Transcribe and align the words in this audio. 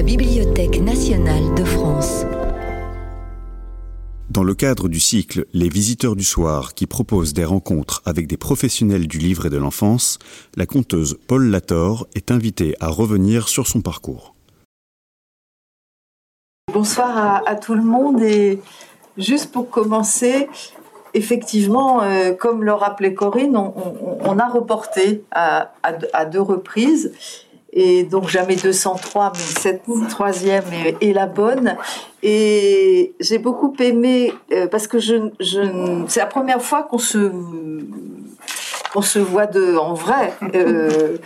la 0.00 0.06
Bibliothèque 0.06 0.80
nationale 0.80 1.54
de 1.54 1.62
France. 1.62 2.24
Dans 4.30 4.42
le 4.42 4.54
cadre 4.54 4.88
du 4.88 4.98
cycle 4.98 5.44
Les 5.52 5.68
visiteurs 5.68 6.16
du 6.16 6.24
soir 6.24 6.72
qui 6.72 6.86
propose 6.86 7.34
des 7.34 7.44
rencontres 7.44 8.00
avec 8.06 8.26
des 8.26 8.38
professionnels 8.38 9.06
du 9.06 9.18
livre 9.18 9.44
et 9.44 9.50
de 9.50 9.58
l'enfance, 9.58 10.18
la 10.56 10.64
conteuse 10.64 11.18
Paul 11.28 11.50
Lator 11.50 12.06
est 12.14 12.30
invitée 12.30 12.74
à 12.80 12.88
revenir 12.88 13.46
sur 13.48 13.66
son 13.66 13.82
parcours. 13.82 14.34
Bonsoir 16.72 17.42
à, 17.46 17.54
tout 17.56 17.74
le 17.74 17.84
monde 17.84 18.22
et 18.22 18.58
juste 19.18 19.52
pour 19.52 19.68
commencer, 19.68 20.48
effectivement, 21.12 22.02
euh, 22.02 22.32
comme 22.32 22.64
le 22.64 22.72
rappelait 22.72 23.12
Corinne, 23.12 23.54
on, 23.54 24.38
a 24.38 24.48
reporté 24.48 25.24
à, 25.30 26.24
deux 26.24 26.40
reprises 26.40 27.12
et 27.72 28.04
donc 28.04 28.28
jamais 28.28 28.56
203, 28.56 29.32
mais 29.34 29.38
cette 29.38 29.82
troisième 30.08 30.64
est, 31.00 31.12
la 31.12 31.26
bonne. 31.26 31.76
Et 32.22 33.14
j'ai 33.20 33.38
beaucoup 33.38 33.74
aimé 33.78 34.32
euh, 34.52 34.66
parce 34.66 34.86
que 34.86 34.98
je, 34.98 35.30
je 35.38 36.04
c'est 36.08 36.20
la 36.20 36.26
première 36.26 36.62
fois 36.62 36.82
qu'on 36.82 36.98
se 36.98 37.30
qu'on 38.92 39.02
se 39.02 39.20
voit 39.20 39.46
de 39.46 39.76
en 39.76 39.94
vrai. 39.94 40.32
Euh, 40.54 41.16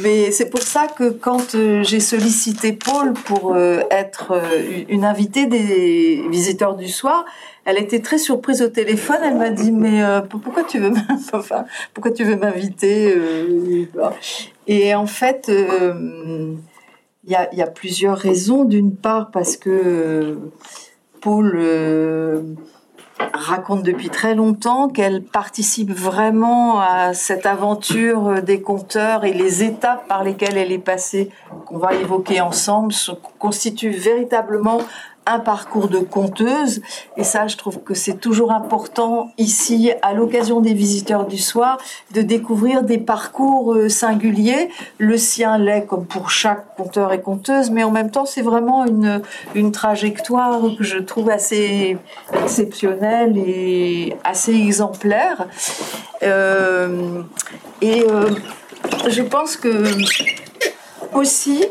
mais 0.00 0.30
c'est 0.30 0.48
pour 0.48 0.62
ça 0.62 0.86
que 0.86 1.10
quand 1.10 1.54
euh, 1.54 1.82
j'ai 1.82 2.00
sollicité 2.00 2.72
Paul 2.72 3.12
pour 3.12 3.54
être 3.90 4.32
une 4.88 5.04
invitée 5.04 5.44
des 5.44 6.24
visiteurs 6.30 6.74
du 6.74 6.88
soir, 6.88 7.26
elle 7.66 7.78
était 7.78 8.00
très 8.00 8.16
surprise 8.16 8.62
au 8.62 8.68
téléphone. 8.68 9.18
Elle 9.22 9.36
m'a 9.36 9.50
dit 9.50 9.72
mais 9.72 10.02
pourquoi 10.30 10.64
tu 10.64 10.78
veux 10.78 10.92
pourquoi 11.92 12.12
tu 12.12 12.24
veux 12.24 12.36
m'inviter 12.36 13.14
Et 14.66 14.94
en 14.94 15.06
fait 15.06 15.50
il 17.24 17.30
y 17.30 17.62
a, 17.62 17.66
plusieurs 17.66 18.18
raisons. 18.18 18.64
D'une 18.64 18.94
part, 18.94 19.30
parce 19.30 19.56
que 19.56 19.70
euh, 19.70 20.36
Paul 21.20 21.52
euh, 21.54 22.42
raconte 23.32 23.84
depuis 23.84 24.10
très 24.10 24.34
longtemps 24.34 24.88
qu'elle 24.88 25.22
participe 25.22 25.92
vraiment 25.92 26.80
à 26.80 27.14
cette 27.14 27.46
aventure 27.46 28.42
des 28.42 28.60
conteurs 28.60 29.24
et 29.24 29.32
les 29.32 29.62
étapes 29.62 30.08
par 30.08 30.24
lesquelles 30.24 30.56
elle 30.56 30.72
est 30.72 30.78
passée, 30.78 31.30
qu'on 31.66 31.78
va 31.78 31.94
évoquer 31.94 32.40
ensemble, 32.40 32.92
constituent 33.38 33.90
véritablement 33.90 34.78
un 35.26 35.38
parcours 35.38 35.88
de 35.88 35.98
conteuse. 35.98 36.80
Et 37.16 37.24
ça, 37.24 37.46
je 37.46 37.56
trouve 37.56 37.80
que 37.80 37.94
c'est 37.94 38.18
toujours 38.20 38.52
important 38.52 39.32
ici, 39.38 39.92
à 40.02 40.14
l'occasion 40.14 40.60
des 40.60 40.74
visiteurs 40.74 41.26
du 41.26 41.38
soir, 41.38 41.78
de 42.12 42.22
découvrir 42.22 42.82
des 42.82 42.98
parcours 42.98 43.74
euh, 43.74 43.88
singuliers. 43.88 44.68
Le 44.98 45.16
sien 45.16 45.58
l'est 45.58 45.86
comme 45.86 46.06
pour 46.06 46.30
chaque 46.30 46.74
conteur 46.76 47.12
et 47.12 47.20
conteuse, 47.20 47.70
mais 47.70 47.84
en 47.84 47.90
même 47.90 48.10
temps, 48.10 48.26
c'est 48.26 48.42
vraiment 48.42 48.84
une, 48.84 49.22
une 49.54 49.72
trajectoire 49.72 50.60
que 50.76 50.84
je 50.84 50.98
trouve 50.98 51.30
assez 51.30 51.96
exceptionnelle 52.34 53.36
et 53.36 54.16
assez 54.24 54.54
exemplaire. 54.54 55.46
Euh, 56.22 57.22
et 57.80 58.04
euh, 58.08 58.30
je 59.08 59.22
pense 59.22 59.56
que 59.56 59.84
aussi, 61.14 61.64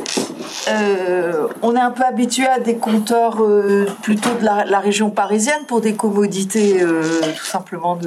euh, 0.67 1.47
on 1.61 1.75
est 1.75 1.79
un 1.79 1.91
peu 1.91 2.03
habitué 2.03 2.45
à 2.47 2.59
des 2.59 2.75
compteurs 2.75 3.41
euh, 3.41 3.85
plutôt 4.01 4.29
de 4.39 4.45
la, 4.45 4.79
région 4.79 5.09
parisienne 5.09 5.65
pour 5.67 5.81
des 5.81 5.93
commodités 5.93 6.81
euh, 6.81 7.21
tout 7.35 7.45
simplement 7.45 7.97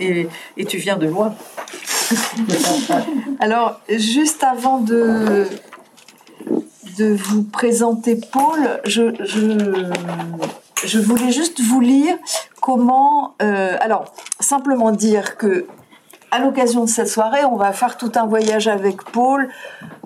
et, 0.00 0.28
tu 0.66 0.76
viens 0.78 0.96
de 0.96 1.06
loin. 1.06 1.34
Alors 3.40 3.80
juste 3.88 4.44
avant 4.44 4.78
de 4.78 5.46
de 6.98 7.12
vous 7.12 7.42
présenter 7.42 8.20
Paul, 8.32 8.80
je, 8.84 9.14
je, 10.84 10.98
voulais 11.00 11.32
juste 11.32 11.60
vous 11.60 11.80
lire 11.80 12.16
comment 12.60 13.34
alors 13.40 14.12
simplement 14.38 14.92
dire 14.92 15.36
que 15.36 15.66
à 16.34 16.40
l'occasion 16.40 16.84
de 16.84 16.88
cette 16.88 17.08
soirée, 17.08 17.44
on 17.44 17.54
va 17.54 17.72
faire 17.72 17.96
tout 17.96 18.10
un 18.16 18.26
voyage 18.26 18.66
avec 18.66 19.04
Paul. 19.04 19.48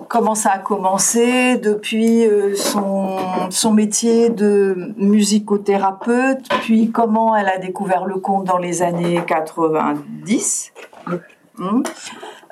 Comment 0.09 0.33
ça 0.33 0.53
a 0.53 0.57
commencé 0.57 1.57
depuis 1.57 2.25
euh, 2.25 2.55
son, 2.55 3.71
métier 3.71 4.29
de 4.31 4.91
musicothérapeute, 4.97 6.49
puis 6.61 6.89
comment 6.89 7.35
elle 7.35 7.47
a 7.47 7.59
découvert 7.59 8.05
le 8.05 8.15
conte 8.15 8.45
dans 8.45 8.57
les 8.57 8.81
années 8.81 9.21
90. 9.27 10.73
Hum. 11.59 11.83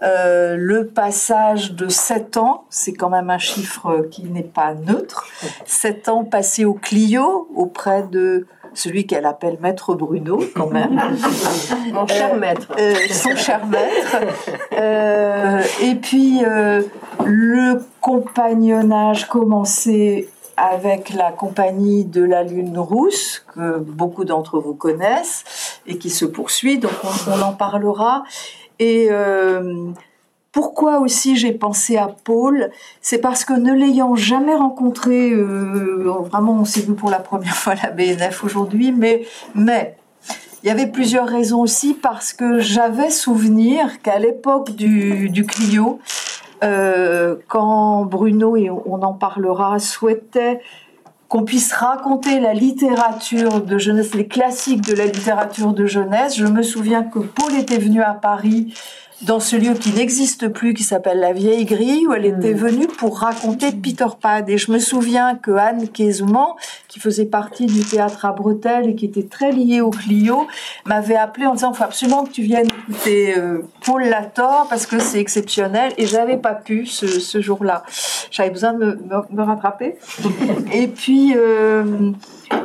Euh, 0.04 0.56
le 0.56 0.86
passage 0.86 1.74
de 1.74 1.88
7 1.88 2.38
ans, 2.38 2.66
c'est 2.70 2.94
quand 2.94 3.10
même 3.10 3.32
un 3.32 3.40
chiffre 3.40 4.08
qui 4.12 4.26
n'est 4.26 4.44
pas 4.44 4.76
neutre. 4.76 5.26
7 5.66 6.10
ans 6.10 6.24
passés 6.26 6.66
au 6.66 6.76
Clio 6.76 7.48
auprès 7.56 8.04
de 8.04 8.46
celui 8.78 9.08
qu'elle 9.08 9.26
appelle 9.26 9.58
Maître 9.60 9.96
Bruno, 9.96 10.40
quand 10.56 10.70
même. 10.70 11.02
Mon 11.94 12.06
cher 12.06 12.34
euh, 12.34 12.40
maître. 12.40 12.72
Euh, 12.80 12.94
son 13.10 13.36
cher 13.36 13.66
maître. 13.66 14.18
Euh, 14.74 15.62
et 15.82 15.96
puis, 15.96 16.42
le 17.26 17.84
compagnonnage 18.02 19.28
commençait 19.28 20.30
avec 20.58 21.12
la 21.14 21.32
compagnie 21.32 22.06
de 22.06 22.24
la 22.24 22.44
Lune 22.44 22.78
Rousse, 22.78 23.46
que 23.54 23.80
beaucoup 23.80 24.26
d'entre 24.26 24.60
vous 24.60 24.76
connaissent, 24.76 25.80
et 25.88 25.98
qui 25.98 26.10
se 26.10 26.26
poursuit, 26.26 26.78
donc 26.78 26.94
on, 27.04 27.42
en 27.42 27.54
parlera. 27.54 28.24
Et 28.80 29.10
pourquoi 30.58 31.02
aussi 31.02 31.36
j'ai 31.36 31.52
pensé 31.52 31.98
à 31.98 32.08
Paul 32.24 32.72
C'est 33.00 33.20
parce 33.20 33.46
que 33.46 33.54
ne 33.54 33.72
l'ayant 33.74 34.16
jamais 34.16 34.56
rencontré, 34.56 35.30
euh, 35.30 36.12
vraiment 36.32 36.54
on 36.54 36.66
s'est 36.66 36.82
vu 36.82 36.96
pour 36.96 37.12
la 37.12 37.20
première 37.20 37.56
fois 37.62 37.74
à 37.74 37.90
la 37.90 37.92
BNF 37.92 38.44
aujourd'hui, 38.44 38.92
mais, 38.92 39.28
il 39.56 40.68
y 40.68 40.72
avait 40.72 40.88
plusieurs 40.88 41.28
raisons 41.28 41.62
aussi 41.62 41.94
parce 41.94 42.34
que 42.34 42.58
j'avais 42.58 43.12
souvenir 43.12 44.02
qu'à 44.02 44.18
l'époque 44.18 44.72
du, 44.72 45.30
du, 45.30 45.46
Clio, 45.46 46.00
euh, 46.64 47.36
quand 47.48 48.06
Bruno, 48.06 48.58
et 48.58 48.72
on 48.72 49.04
en 49.04 49.14
parlera, 49.14 49.78
souhaitait 49.78 50.60
qu'on 51.28 51.44
puisse 51.44 51.72
raconter 51.72 52.40
la 52.40 52.56
littérature 52.56 53.62
de 53.62 53.78
jeunesse, 53.78 54.16
les 54.16 54.28
classiques 54.28 54.82
de 54.82 54.96
la 54.96 55.06
littérature 55.06 55.74
de 55.74 55.86
jeunesse. 55.86 56.36
Je 56.36 56.48
me 56.48 56.64
souviens 56.64 57.04
que 57.04 57.20
Paul 57.20 57.54
était 57.56 57.78
venu 57.78 58.02
à 58.02 58.14
Paris 58.14 58.74
dans 59.24 59.40
ce 59.40 59.56
lieu 59.56 59.74
qui 59.74 59.92
n'existe 59.92 60.48
plus, 60.50 60.74
qui 60.74 60.84
s'appelle 60.84 61.20
la 61.20 61.34
Vieille 61.34 61.66
Grille, 61.66 62.08
où 62.08 62.14
elle 62.14 62.26
était 62.26 62.54
hmm. 62.54 62.58
venue 62.58 62.88
pour 62.88 63.20
raconter 63.20 63.72
Peter 63.72 64.06
Pan. 64.22 64.46
Et 64.48 64.58
je 64.58 64.72
me 64.72 64.80
souviens 64.80 65.36
que 65.36 65.52
Anne 65.52 65.90
Quesement, 65.90 66.56
qui 66.88 67.00
faisait 67.00 67.26
partie 67.26 67.66
du 67.66 67.84
théâtre 67.84 68.26
à 68.26 68.32
Bretelles 68.32 68.90
et 68.90 68.96
qui 68.96 69.06
était 69.06 69.24
très 69.24 69.52
liée 69.52 69.82
au 69.82 69.90
Clio, 69.90 70.48
m'avait 70.86 71.16
appelé 71.16 71.48
en 71.48 71.54
disant, 71.54 71.74
faut 71.74 71.84
absolument 71.84 72.26
que 72.26 72.32
tu 72.32 72.44
viennes 72.44 72.68
écouter 72.68 73.38
euh, 73.38 73.64
Paul 73.84 74.04
Lator 74.04 74.68
parce 74.70 74.86
que 74.86 75.00
c'est 75.00 75.20
exceptionnel. 75.20 75.94
Et 75.98 76.06
j'avais 76.06 76.38
pas 76.38 76.54
pu 76.54 76.86
ce, 76.86 77.08
ce 77.08 77.42
jour-là. 77.42 77.84
J'avais 78.30 78.52
besoin 78.52 78.74
de 78.74 78.86
me, 78.86 79.22
me, 79.32 79.44
rattraper. 79.44 79.96
et 80.74 80.88
puis, 80.88 81.34
euh, 81.36 82.12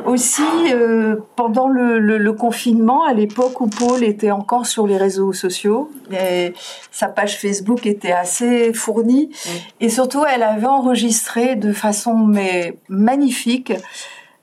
aussi, 0.05 0.43
euh, 0.71 1.15
pendant 1.35 1.67
le, 1.67 1.99
le, 1.99 2.33
confinement, 2.33 3.03
à 3.05 3.13
l'époque 3.13 3.61
où 3.61 3.67
Paul 3.67 4.03
était 4.03 4.31
encore 4.31 4.65
sur 4.65 4.87
les 4.87 4.97
réseaux 4.97 5.33
sociaux, 5.33 5.91
et 6.11 6.53
sa 6.91 7.07
page 7.07 7.39
Facebook 7.39 7.85
était 7.85 8.11
assez 8.11 8.73
fournie, 8.73 9.29
et 9.79 9.89
surtout, 9.89 10.23
elle 10.31 10.43
avait 10.43 10.67
enregistré 10.67 11.55
de 11.55 11.73
façon 11.73 12.15
mais 12.15 12.77
magnifique 12.89 13.73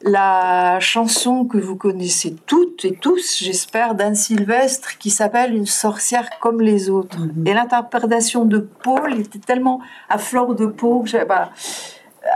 la 0.03 0.81
chanson 0.81 1.45
que 1.45 1.59
vous 1.59 1.77
connaissez 1.77 2.35
toutes 2.47 2.87
et 2.87 2.93
tous, 2.95 3.39
j'espère, 3.39 3.95
d'Anne 3.95 4.15
Sylvestre, 4.15 4.97
qui 4.97 5.11
s'appelle 5.11 5.55
Une 5.55 5.67
sorcière 5.67 6.31
comme 6.41 6.63
les 6.63 6.89
autres. 6.89 7.19
Mhm. 7.19 7.47
Et 7.47 7.53
l'interprétation 7.53 8.47
de 8.47 8.59
Paul 8.59 9.21
était 9.21 9.39
tellement 9.39 9.81
à 10.09 10.17
fleur 10.17 10.55
de 10.55 10.67
peau 10.67 11.01
que 11.03 11.25
bah, 11.27 11.51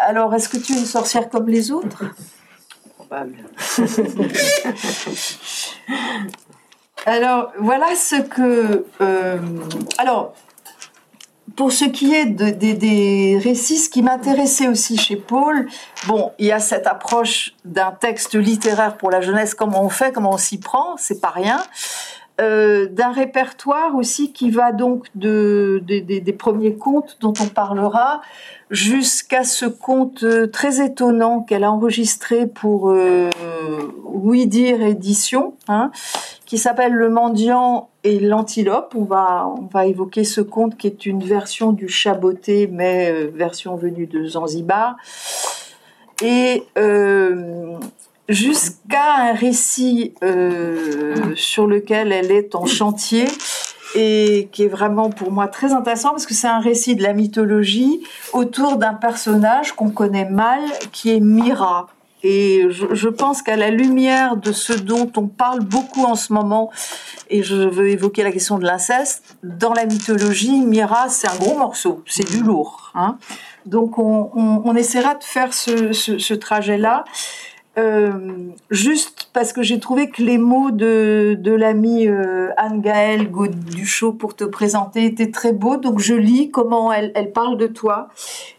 alors, 0.07 0.35
est-ce 0.35 0.49
que 0.49 0.57
tu 0.57 0.73
es 0.73 0.79
une 0.79 0.87
sorcière 0.87 1.29
comme 1.29 1.49
les 1.49 1.71
autres? 1.71 2.05
alors, 7.07 7.53
voilà 7.59 7.95
ce 7.95 8.23
que. 8.23 8.87
Euh, 9.01 9.39
alors, 9.99 10.35
pour 11.57 11.73
ce 11.73 11.85
qui 11.85 12.15
est 12.15 12.27
des 12.27 13.39
récits, 13.43 13.79
ce 13.79 13.89
qui 13.89 14.03
m'intéressait 14.03 14.69
aussi 14.69 14.97
chez 14.97 15.17
Paul, 15.17 15.69
bon, 16.07 16.33
il 16.39 16.47
y 16.47 16.53
a 16.53 16.59
cette 16.59 16.87
approche 16.87 17.55
d'un 17.65 17.93
texte 17.93 18.35
littéraire 18.35 18.97
pour 18.97 19.11
la 19.11 19.21
jeunesse, 19.21 19.55
comment 19.55 19.85
on 19.85 19.89
fait, 19.89 20.13
comment 20.13 20.33
on 20.33 20.39
s'y 20.39 20.59
prend, 20.59 20.97
c'est 20.97 21.21
pas 21.21 21.31
rien. 21.31 21.63
Euh, 22.41 22.89
d'un 22.89 23.13
répertoire 23.13 23.95
aussi 23.95 24.33
qui 24.33 24.51
va 24.51 24.73
donc 24.73 25.07
de, 25.15 25.81
des 25.87 26.33
premiers 26.33 26.75
contes 26.75 27.17
dont 27.21 27.33
on 27.41 27.47
parlera 27.47 28.23
jusqu'à 28.73 29.45
ce 29.45 29.67
conte 29.67 30.25
très 30.51 30.85
étonnant 30.85 31.43
qu'elle 31.43 31.63
a 31.63 31.71
enregistré 31.71 32.49
pour 32.49 32.91
euh, 32.91 33.31
Oui 34.03 34.49
dire 34.49 34.83
édition, 34.83 35.55
hein, 35.69 35.93
qui 36.45 36.59
s'appelle 36.59 36.93
Le 36.93 37.09
mendiant 37.09 37.89
et 38.03 38.19
l'antilope. 38.19 38.95
On 38.97 39.05
va, 39.05 39.47
on 39.47 39.67
va 39.73 39.87
évoquer 39.87 40.25
ce 40.25 40.41
conte 40.41 40.77
qui 40.77 40.89
est 40.89 41.07
une 41.07 41.23
version 41.23 41.73
du 41.73 41.89
chaboté, 41.89 42.67
mais 42.67 43.13
euh, 43.13 43.31
version 43.33 43.77
venue 43.77 44.07
de 44.07 44.27
Zanzibar. 44.27 44.97
et 46.21 46.65
euh, 46.79 47.79
jusqu'à 48.29 49.15
un 49.17 49.33
récit 49.33 50.15
euh, 50.23 51.35
sur 51.37 51.67
lequel 51.67 52.13
elle 52.13 52.31
est 52.31 52.55
en 52.55 52.67
chantier 52.67 53.27
et 53.95 54.49
qui 54.51 54.65
est 54.65 54.69
vraiment 54.69 55.11
pour 55.11 55.31
moi 55.31 55.47
très 55.47 55.73
intéressant 55.73 56.11
parce 56.11 56.27
que 56.27 56.35
c'est 56.35 56.49
un 56.49 56.61
récit 56.61 56.97
de 56.97 57.03
la 57.03 57.13
mythologie 57.13 58.03
autour 58.33 58.77
d'un 58.77 58.95
personnage 58.95 59.73
qu'on 59.73 59.91
connaît 59.91 60.29
mal 60.29 60.61
qui 60.93 61.11
est 61.11 61.21
Mira. 61.21 61.89
Et 62.27 62.69
je, 62.71 63.09
pense 63.09 63.43
qu'à 63.43 63.55
la 63.55 63.69
lumière 63.69 64.39
de 64.39 64.51
ce 64.51 64.73
dont 64.73 65.13
on 65.17 65.27
parle 65.27 65.61
beaucoup 65.61 66.05
en 66.05 66.15
ce 66.15 66.33
moment, 66.33 66.71
et 67.29 67.43
je 67.43 67.55
veux 67.55 67.91
évoquer 67.91 68.23
la 68.23 68.33
question 68.33 68.59
de 68.59 68.65
l'inceste, 68.65 69.37
dans 69.43 69.75
la 69.75 69.85
mythologie, 69.85 70.61
Mira, 70.63 71.11
c'est 71.11 71.29
un 71.29 71.37
gros 71.37 71.59
morceau, 71.59 72.03
c'est 72.07 72.27
du 72.27 72.43
lourd. 72.43 72.93
Hein. 72.95 73.19
Donc 73.67 73.99
on, 73.99 74.75
essaiera 74.75 75.17
de 75.17 75.23
faire 75.23 75.53
ce 75.53 76.33
trajet-là. 76.33 77.05
Euh, 77.77 78.51
juste 78.71 79.31
parce 79.33 79.53
que 79.53 79.63
j'ai 79.63 79.81
trouvé 79.81 80.09
que 80.09 80.23
les 80.23 80.39
mots 80.39 80.71
de, 80.71 81.37
de 81.39 81.53
l'amie 81.53 82.07
euh, 82.07 82.51
Anne-Gaëlle 82.57 83.31
Duchot 83.31 84.13
pour 84.13 84.37
te 84.37 84.45
présenter 84.45 85.05
étaient 85.05 85.31
très 85.31 85.53
beaux. 85.53 85.77
Donc 85.77 85.99
je 85.99 86.15
lis 86.15 86.51
comment 86.51 86.93
elle, 86.93 87.11
elle 87.15 87.33
parle 87.33 87.57
de 87.59 87.67
toi. 87.67 88.09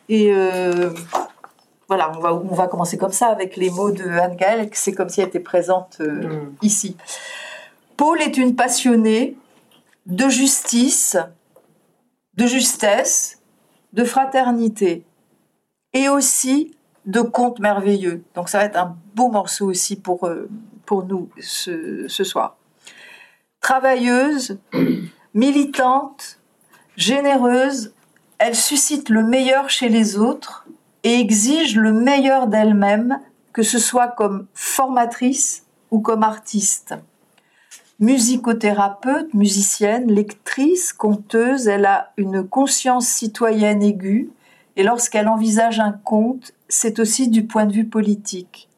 Et 0.10 0.34
euh, 0.34 0.90
voilà, 1.88 2.12
on 2.18 2.20
va, 2.20 2.34
on 2.34 2.54
va 2.54 2.68
commencer 2.68 2.98
comme 2.98 3.14
ça 3.14 3.28
avec 3.28 3.56
les 3.56 3.70
mots 3.70 3.92
de 3.92 4.04
Anne-Gaëlle. 4.04 4.70
C'est 4.74 4.92
comme 4.92 5.10
si 5.10 5.22
elle 5.22 5.30
était 5.30 5.40
présente 5.40 6.00
mm. 6.00 6.56
ici. 6.62 6.98
Paul 7.96 8.22
est 8.22 8.38
une 8.38 8.56
passionnée 8.56 9.38
de 10.06 10.28
justice, 10.28 11.18
de 12.36 12.46
justesse, 12.46 13.40
de 13.94 14.04
fraternité 14.04 15.06
et 15.94 16.10
aussi 16.10 16.75
de 17.06 17.22
contes 17.22 17.60
merveilleux. 17.60 18.24
Donc 18.36 18.50
ça 18.50 18.60
va 18.60 18.66
être 18.66 18.78
un 18.78 18.96
beau 19.14 19.30
morceau 19.30 19.68
aussi 19.68 19.96
pour, 19.96 20.26
euh, 20.28 20.50
pour 20.86 21.06
nous 21.06 21.30
ce, 21.40 22.08
ce 22.08 22.24
soir. 22.24 22.58
Travailleuse, 23.62 24.60
militante, 25.34 26.40
généreuse, 26.98 27.94
elle 28.38 28.56
suscite 28.56 29.10
le 29.10 29.24
meilleur 29.24 29.70
chez 29.70 29.90
les 29.90 30.18
autres 30.18 30.68
et 31.04 31.20
exige 31.20 31.76
le 31.76 31.94
meilleur 31.94 32.48
d'elle-même, 32.48 33.20
que 33.54 33.64
ce 33.64 33.80
soit 33.80 34.08
comme 34.08 34.48
formatrice 34.54 35.66
ou 35.92 36.00
comme 36.00 36.24
artiste. 36.24 36.96
Musicothérapeute, 38.00 39.34
musicienne, 39.34 40.12
lectrice, 40.12 40.92
conteuse, 40.92 41.68
elle 41.68 41.86
a 41.86 42.12
une 42.18 42.46
conscience 42.46 43.08
citoyenne 43.08 43.82
aiguë 43.82 44.30
et 44.76 44.84
lorsqu'elle 44.84 45.28
envisage 45.28 45.80
un 45.80 45.92
conte, 45.92 46.54
c'est 46.68 47.00
aussi 47.00 47.30
du 47.30 47.46
point 47.46 47.66
de 47.66 47.74
vue 47.74 47.88
politique. 47.88 48.70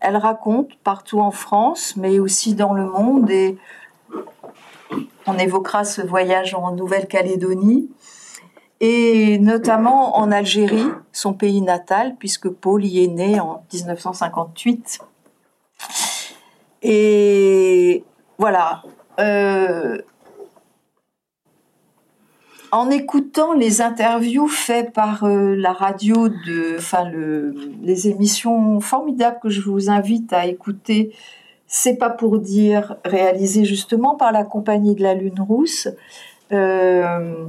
Elle 0.00 0.16
raconte 0.16 0.76
partout 0.84 1.20
en 1.20 1.30
France, 1.30 1.94
mais 1.96 2.18
aussi 2.18 2.54
dans 2.54 2.74
le 2.74 2.86
monde, 2.86 3.30
et 3.30 3.56
on 5.26 5.38
évoquera 5.38 5.84
ce 5.84 6.02
voyage 6.02 6.54
en 6.54 6.72
Nouvelle-Calédonie, 6.72 7.90
et 8.80 9.38
notamment 9.38 10.18
en 10.18 10.30
Algérie, 10.30 10.86
son 11.12 11.32
pays 11.32 11.62
natal, 11.62 12.14
puisque 12.18 12.48
Paul 12.48 12.84
y 12.84 13.02
est 13.04 13.08
né 13.08 13.40
en 13.40 13.64
1958. 13.72 14.98
Et 16.82 18.04
voilà. 18.38 18.82
Euh, 19.18 19.98
en 22.76 22.90
écoutant 22.90 23.54
les 23.54 23.80
interviews 23.80 24.48
faites 24.48 24.92
par 24.92 25.24
euh, 25.24 25.54
la 25.56 25.72
radio, 25.72 26.28
de, 26.28 26.76
enfin 26.78 27.10
les 27.82 28.08
émissions 28.08 28.80
formidables 28.80 29.38
que 29.42 29.48
je 29.48 29.62
vous 29.62 29.88
invite 29.90 30.32
à 30.32 30.46
écouter, 30.46 31.12
c'est 31.66 31.96
pas 31.96 32.10
pour 32.10 32.38
dire 32.38 32.96
réalisées 33.04 33.64
justement 33.64 34.14
par 34.14 34.30
la 34.30 34.44
compagnie 34.44 34.94
de 34.94 35.02
la 35.02 35.14
Lune 35.14 35.40
Rousse. 35.40 35.88
Euh, 36.52 37.46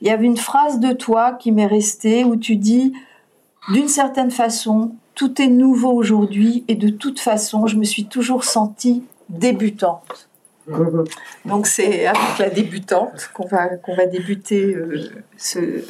il 0.00 0.08
y 0.08 0.10
avait 0.10 0.26
une 0.26 0.36
phrase 0.36 0.80
de 0.80 0.92
toi 0.92 1.32
qui 1.32 1.52
m'est 1.52 1.66
restée 1.66 2.24
où 2.24 2.36
tu 2.36 2.56
dis, 2.56 2.92
d'une 3.72 3.88
certaine 3.88 4.32
façon, 4.32 4.92
tout 5.14 5.40
est 5.40 5.48
nouveau 5.48 5.92
aujourd'hui 5.92 6.64
et 6.68 6.74
de 6.74 6.88
toute 6.88 7.20
façon, 7.20 7.66
je 7.66 7.76
me 7.76 7.84
suis 7.84 8.06
toujours 8.06 8.44
sentie 8.44 9.04
débutante. 9.28 10.28
Donc 11.44 11.66
c'est 11.66 12.06
avec 12.06 12.38
la 12.38 12.50
débutante 12.50 13.30
qu'on 13.34 13.46
va, 13.46 13.68
va 13.96 14.06
débuter 14.06 14.74
euh, 14.74 15.10
ce, 15.36 15.82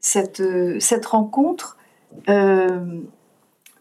cette, 0.00 1.06
rencontre. 1.06 1.76
Euh, 2.28 3.00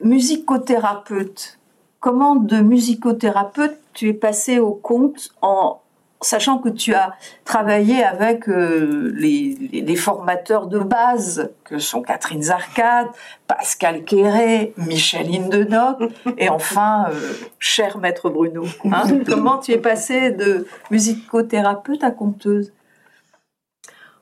musicothérapeute, 0.01 1.59
comment 1.99 2.35
de 2.35 2.57
musicothérapeute 2.57 3.79
tu 3.93 4.09
es 4.09 4.13
passé 4.13 4.59
au 4.59 4.73
compte 4.73 5.29
en 5.41 5.81
sachant 6.21 6.57
que 6.57 6.69
tu 6.69 6.93
as 6.93 7.15
travaillé 7.43 8.03
avec 8.03 8.49
euh, 8.49 9.11
les, 9.15 9.95
formateurs 9.95 10.67
de 10.67 10.79
base, 10.79 11.51
que 11.63 11.79
sont 11.79 12.01
Catherine 12.01 12.41
Zarcade, 12.41 13.07
Pascal 13.47 14.03
Quéré, 14.03 14.73
Micheline 14.77 15.49
Denoc, 15.49 16.01
et 16.37 16.49
enfin, 16.49 17.07
euh, 17.09 17.33
cher 17.59 17.97
maître 17.97 18.29
Bruno. 18.29 18.65
Hein. 18.85 19.03
comment 19.25 19.59
tu 19.59 19.71
es 19.71 19.77
passé 19.77 20.31
de 20.31 20.67
musicothérapeute 20.91 22.03
à 22.03 22.11
conteuse? 22.11 22.73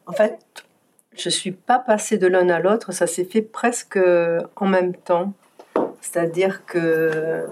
En 0.05 0.11
fait, 0.11 0.39
je 1.15 1.29
ne 1.29 1.31
suis 1.31 1.51
pas 1.51 1.79
passée 1.79 2.17
de 2.17 2.27
l'un 2.27 2.49
à 2.49 2.59
l'autre, 2.59 2.91
ça 2.91 3.07
s'est 3.07 3.25
fait 3.25 3.41
presque 3.41 3.99
en 4.55 4.65
même 4.65 4.93
temps. 4.95 5.33
C'est-à-dire 6.01 6.65
que 6.65 7.45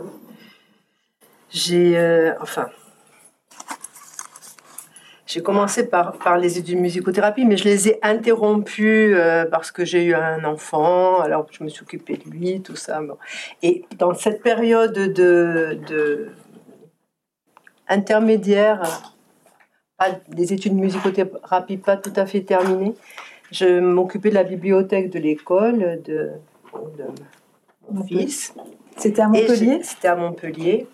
j'ai... 1.50 1.98
Euh, 1.98 2.34
enfin 2.42 2.68
j'ai 5.32 5.42
commencé 5.42 5.88
par, 5.88 6.18
par 6.18 6.38
les 6.38 6.58
études 6.58 6.76
de 6.76 6.82
musicothérapie, 6.82 7.46
mais 7.46 7.56
je 7.56 7.64
les 7.64 7.88
ai 7.88 8.00
interrompues 8.02 9.16
euh, 9.16 9.46
parce 9.46 9.72
que 9.72 9.86
j'ai 9.86 10.04
eu 10.04 10.14
un 10.14 10.44
enfant, 10.44 11.22
alors 11.22 11.46
que 11.46 11.54
je 11.54 11.64
me 11.64 11.70
suis 11.70 11.84
occupée 11.84 12.18
de 12.18 12.30
lui, 12.30 12.62
tout 12.62 12.76
ça. 12.76 13.00
Et 13.64 13.86
dans 13.98 14.14
cette 14.14 14.44
période 14.44 14.94
de, 14.94 15.80
de 15.88 16.28
intermédiaire, 17.88 19.14
pas, 19.98 20.10
des 20.28 20.52
études 20.52 20.76
de 20.76 20.82
musicothérapie 20.82 21.78
pas 21.78 21.96
tout 21.96 22.14
à 22.18 22.26
fait 22.26 22.42
terminées, 22.42 22.96
je 23.52 23.80
m'occupais 23.80 24.32
de 24.32 24.36
la 24.36 24.44
bibliothèque 24.44 25.10
de 25.10 25.20
l'école 25.20 26.02
de, 26.04 26.32
de, 26.74 27.06
mon 27.90 28.04
fils. 28.04 28.54
C'était 28.98 29.22
à 29.22 29.30
Montpellier? 29.30 29.80
C'était 29.82 30.10
à 30.10 30.16
Montpellier. 30.18 30.88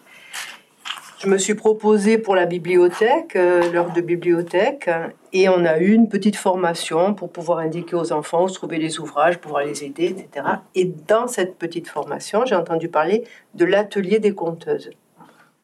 Je 1.19 1.27
me 1.27 1.39
suis 1.39 1.55
proposée 1.55 2.19
pour 2.19 2.35
la 2.35 2.45
bibliothèque, 2.45 3.35
euh, 3.35 3.71
l'heure 3.71 3.91
de 3.91 4.01
bibliothèque, 4.01 4.87
et 5.33 5.49
on 5.49 5.65
a 5.65 5.79
eu 5.79 5.91
une 5.91 6.09
petite 6.09 6.35
formation 6.35 7.15
pour 7.15 7.31
pouvoir 7.31 7.57
indiquer 7.57 7.95
aux 7.95 8.13
enfants 8.13 8.43
où 8.43 8.47
se 8.47 8.53
trouver 8.53 8.77
les 8.77 8.99
ouvrages, 8.99 9.39
pouvoir 9.39 9.63
les 9.63 9.83
aider, 9.83 10.05
etc. 10.05 10.45
Et 10.75 10.85
dans 10.85 11.25
cette 11.25 11.57
petite 11.57 11.87
formation, 11.87 12.45
j'ai 12.45 12.53
entendu 12.53 12.87
parler 12.87 13.23
de 13.55 13.65
l'atelier 13.65 14.19
des 14.19 14.35
conteuses. 14.35 14.91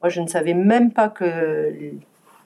Moi, 0.01 0.09
je 0.09 0.21
ne 0.21 0.27
savais 0.27 0.55
même 0.55 0.91
pas 0.91 1.09
que 1.09 1.71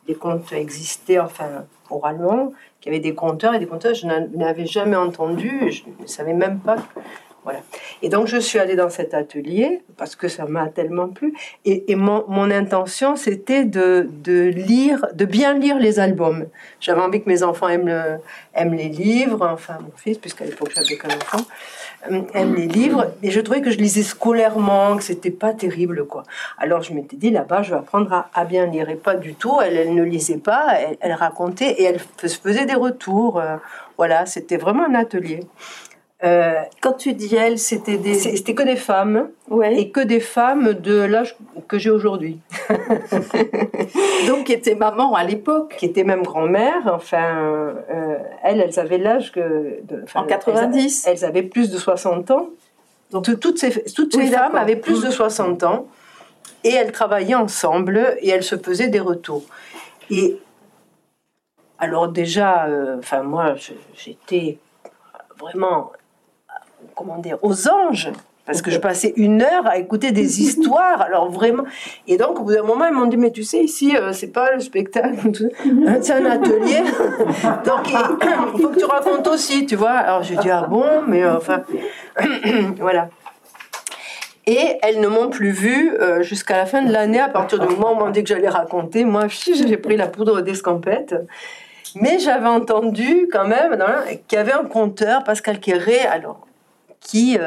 les 0.06 0.16
contes 0.16 0.52
existaient, 0.52 1.20
enfin, 1.20 1.66
oralement, 1.90 2.52
qu'il 2.82 2.92
y 2.92 2.96
avait 2.96 3.02
des 3.02 3.16
conteurs 3.16 3.54
et 3.54 3.60
des 3.60 3.68
conteuses. 3.68 4.02
Je 4.02 4.08
n'avais 4.38 4.66
jamais 4.66 4.98
entendu, 4.98 5.72
je 5.72 5.84
ne 6.02 6.08
savais 6.08 6.34
même 6.34 6.60
pas 6.60 6.76
et 8.02 8.10
donc, 8.10 8.28
je 8.28 8.38
suis 8.38 8.60
allée 8.60 8.76
dans 8.76 8.90
cet 8.90 9.14
atelier 9.14 9.82
parce 9.98 10.16
que 10.16 10.28
ça 10.28 10.46
m'a 10.46 10.68
tellement 10.68 11.08
plu. 11.08 11.34
Et, 11.66 11.96
mon, 11.96 12.52
intention, 12.52 13.16
c'était 13.16 13.66
de, 13.66 14.08
lire, 14.50 15.06
de 15.14 15.26
bien 15.26 15.58
lire 15.58 15.78
les 15.80 16.00
albums. 16.00 16.48
J'avais 16.80 17.02
envie 17.02 17.22
que 17.22 17.30
mes 17.30 17.44
enfants 17.44 17.68
aiment, 17.68 18.20
les 18.56 18.90
livres, 18.90 19.48
enfin, 19.52 19.78
mon 19.82 19.92
fils, 19.96 20.18
puisqu'à 20.18 20.46
l'époque, 20.46 20.72
j'avais 20.76 20.98
qu'un 20.98 21.16
enfant, 21.16 21.44
euh, 22.12 22.22
aime 22.34 22.56
les 22.56 22.68
livres. 22.68 23.14
Et 23.24 23.32
je 23.32 23.40
trouvais 23.40 23.62
que 23.62 23.72
je 23.72 23.78
lisais 23.78 24.04
scolairement, 24.04 24.98
que 24.98 25.04
c'était 25.04 25.32
pas 25.32 25.54
terrible, 25.54 26.06
quoi. 26.06 26.24
Alors, 26.58 26.84
je 26.84 26.94
m'étais 26.94 27.18
dit, 27.18 27.32
là-bas, 27.32 27.64
je 27.64 27.72
vais 27.72 27.80
apprendre 27.80 28.26
à, 28.34 28.46
bien 28.46 28.66
lire. 28.66 28.90
Et 28.90 28.96
pas 28.96 29.16
du 29.16 29.36
tout. 29.36 29.58
Elle, 29.64 29.94
ne 29.94 30.04
lisait 30.04 30.38
pas, 30.38 30.78
elle, 31.00 31.14
racontait 31.14 31.72
et 31.72 31.84
elle 31.84 32.00
faisait 32.00 32.66
des 32.66 32.76
retours. 32.76 33.40
Euh, 33.40 33.58
voilà, 33.98 34.28
c'était 34.28 34.58
vraiment 34.58 34.86
un 34.86 34.94
atelier. 34.94 35.42
Euh, 36.24 36.62
quand 36.82 36.94
tu 36.94 37.14
dis 37.14 37.36
elle, 37.36 37.60
c'était 37.60 37.98
des... 37.98 38.16
C'était 38.16 38.56
que 38.56 38.64
des 38.64 38.76
femmes, 38.76 39.30
et 39.64 39.92
que 39.92 40.00
des 40.00 40.20
femmes 40.20 40.74
de 40.74 41.02
l'âge 41.02 41.38
que 41.68 41.78
j'ai 41.78 41.92
aujourd'hui. 41.92 42.40
Donc, 44.28 44.46
qui 44.46 44.54
étaient 44.54 44.76
maman 44.76 45.14
à 45.14 45.24
l'époque. 45.24 45.76
Qui 45.78 45.86
étaient 45.86 46.04
même 46.04 46.24
grand-mère, 46.24 46.92
enfin, 46.92 47.76
euh, 47.92 48.18
elles, 48.44 48.62
elles 48.62 48.80
avaient 48.80 48.98
l'âge 48.98 49.32
que... 49.32 49.80
De, 49.84 50.06
en 50.16 50.24
90 50.24 51.06
elles, 51.06 51.24
avaient 51.24 51.44
plus 51.44 51.70
de 51.70 51.78
60 51.78 52.32
ans. 52.32 52.50
Donc, 53.12 53.40
toutes 53.40 53.60
ces, 53.60 53.84
toutes 53.94 54.16
ces 54.16 54.28
femmes 54.28 54.56
avaient 54.56 54.76
plus 54.76 55.04
de 55.04 55.12
60 55.12 55.64
ans, 55.64 55.88
et 56.64 56.70
elles 56.70 56.92
travaillaient 56.92 57.36
ensemble, 57.36 58.18
et 58.22 58.30
elles 58.30 58.44
se 58.44 58.58
faisaient 58.58 58.90
des 58.90 59.00
retours. 59.00 59.44
Et 60.10 60.40
alors 61.80 62.08
déjà, 62.08 62.66
euh, 62.66 62.98
enfin 62.98 63.22
moi, 63.22 63.56
j'étais 63.96 64.58
vraiment 65.40 65.92
comment 66.98 67.18
dire, 67.18 67.38
aux 67.42 67.68
anges. 67.70 68.12
Parce 68.48 68.62
que 68.62 68.72
je 68.72 68.78
passais 68.78 69.14
une 69.18 69.42
heure 69.42 69.68
à 69.68 69.78
écouter 69.78 70.12
des 70.12 70.42
histoires, 70.42 71.02
alors 71.02 71.30
vraiment. 71.30 71.64
Et 72.08 72.18
donc, 72.18 72.40
au 72.40 72.44
bout 72.44 72.54
d'un 72.54 72.64
moment, 72.64 72.86
ils 72.88 72.94
m'ont 72.94 73.06
dit 73.06 73.18
Mais 73.18 73.32
tu 73.32 73.44
sais, 73.44 73.60
ici, 73.60 73.96
euh, 73.96 74.14
c'est 74.14 74.32
pas 74.32 74.54
le 74.54 74.62
spectacle, 74.62 75.18
c'est 76.02 76.14
un 76.14 76.26
atelier. 76.26 76.82
donc, 77.66 77.92
il 78.56 78.62
faut 78.62 78.70
que 78.70 78.80
tu 78.80 78.86
racontes 78.86 79.28
aussi, 79.28 79.66
tu 79.66 79.76
vois. 79.76 79.92
Alors, 79.92 80.24
j'ai 80.24 80.38
dit 80.38 80.50
Ah 80.50 80.66
bon, 80.68 80.86
mais 81.06 81.24
euh, 81.24 81.38
enfin. 81.38 81.64
voilà. 82.80 83.10
Et 84.46 84.78
elles 84.82 85.02
ne 85.02 85.10
m'ont 85.10 85.30
plus 85.30 85.52
vue 85.52 85.92
euh, 86.00 86.24
jusqu'à 86.24 86.56
la 86.56 86.66
fin 86.66 86.82
de 86.82 86.90
l'année, 86.90 87.20
à 87.20 87.28
partir 87.28 87.60
du 87.60 87.68
moment 87.68 87.92
où 87.92 88.02
on 88.02 88.06
m'a 88.06 88.12
dit 88.12 88.24
que 88.24 88.30
j'allais 88.30 88.48
raconter. 88.48 89.04
Moi, 89.04 89.26
j'ai 89.28 89.78
pris 89.78 89.98
la 89.98 90.08
poudre 90.08 90.40
d'escampette. 90.40 91.16
Mais 91.96 92.18
j'avais 92.20 92.48
entendu 92.48 93.28
quand 93.32 93.46
même 93.46 93.78
qu'il 94.28 94.38
y 94.38 94.40
avait 94.40 94.54
un 94.54 94.64
conteur, 94.64 95.24
Pascal 95.24 95.60
Quéré, 95.60 96.00
alors, 96.02 96.47
qui 97.08 97.38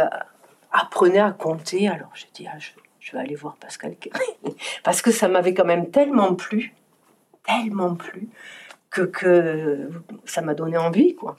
apprenait 0.72 1.18
à 1.18 1.32
compter. 1.32 1.88
Alors 1.88 2.10
j'ai 2.14 2.28
dit, 2.32 2.48
ah, 2.50 2.58
je, 2.58 3.12
vais 3.12 3.18
aller 3.18 3.34
voir 3.34 3.56
Pascal. 3.56 3.94
Parce 4.82 5.02
que 5.02 5.10
ça 5.10 5.28
m'avait 5.28 5.54
quand 5.54 5.66
même 5.66 5.90
tellement 5.90 6.34
plu, 6.34 6.74
tellement 7.46 7.94
plu, 7.94 8.28
que, 8.90 9.02
que 9.02 9.90
ça 10.24 10.40
m'a 10.40 10.54
donné 10.54 10.78
envie, 10.78 11.14
quoi. 11.14 11.36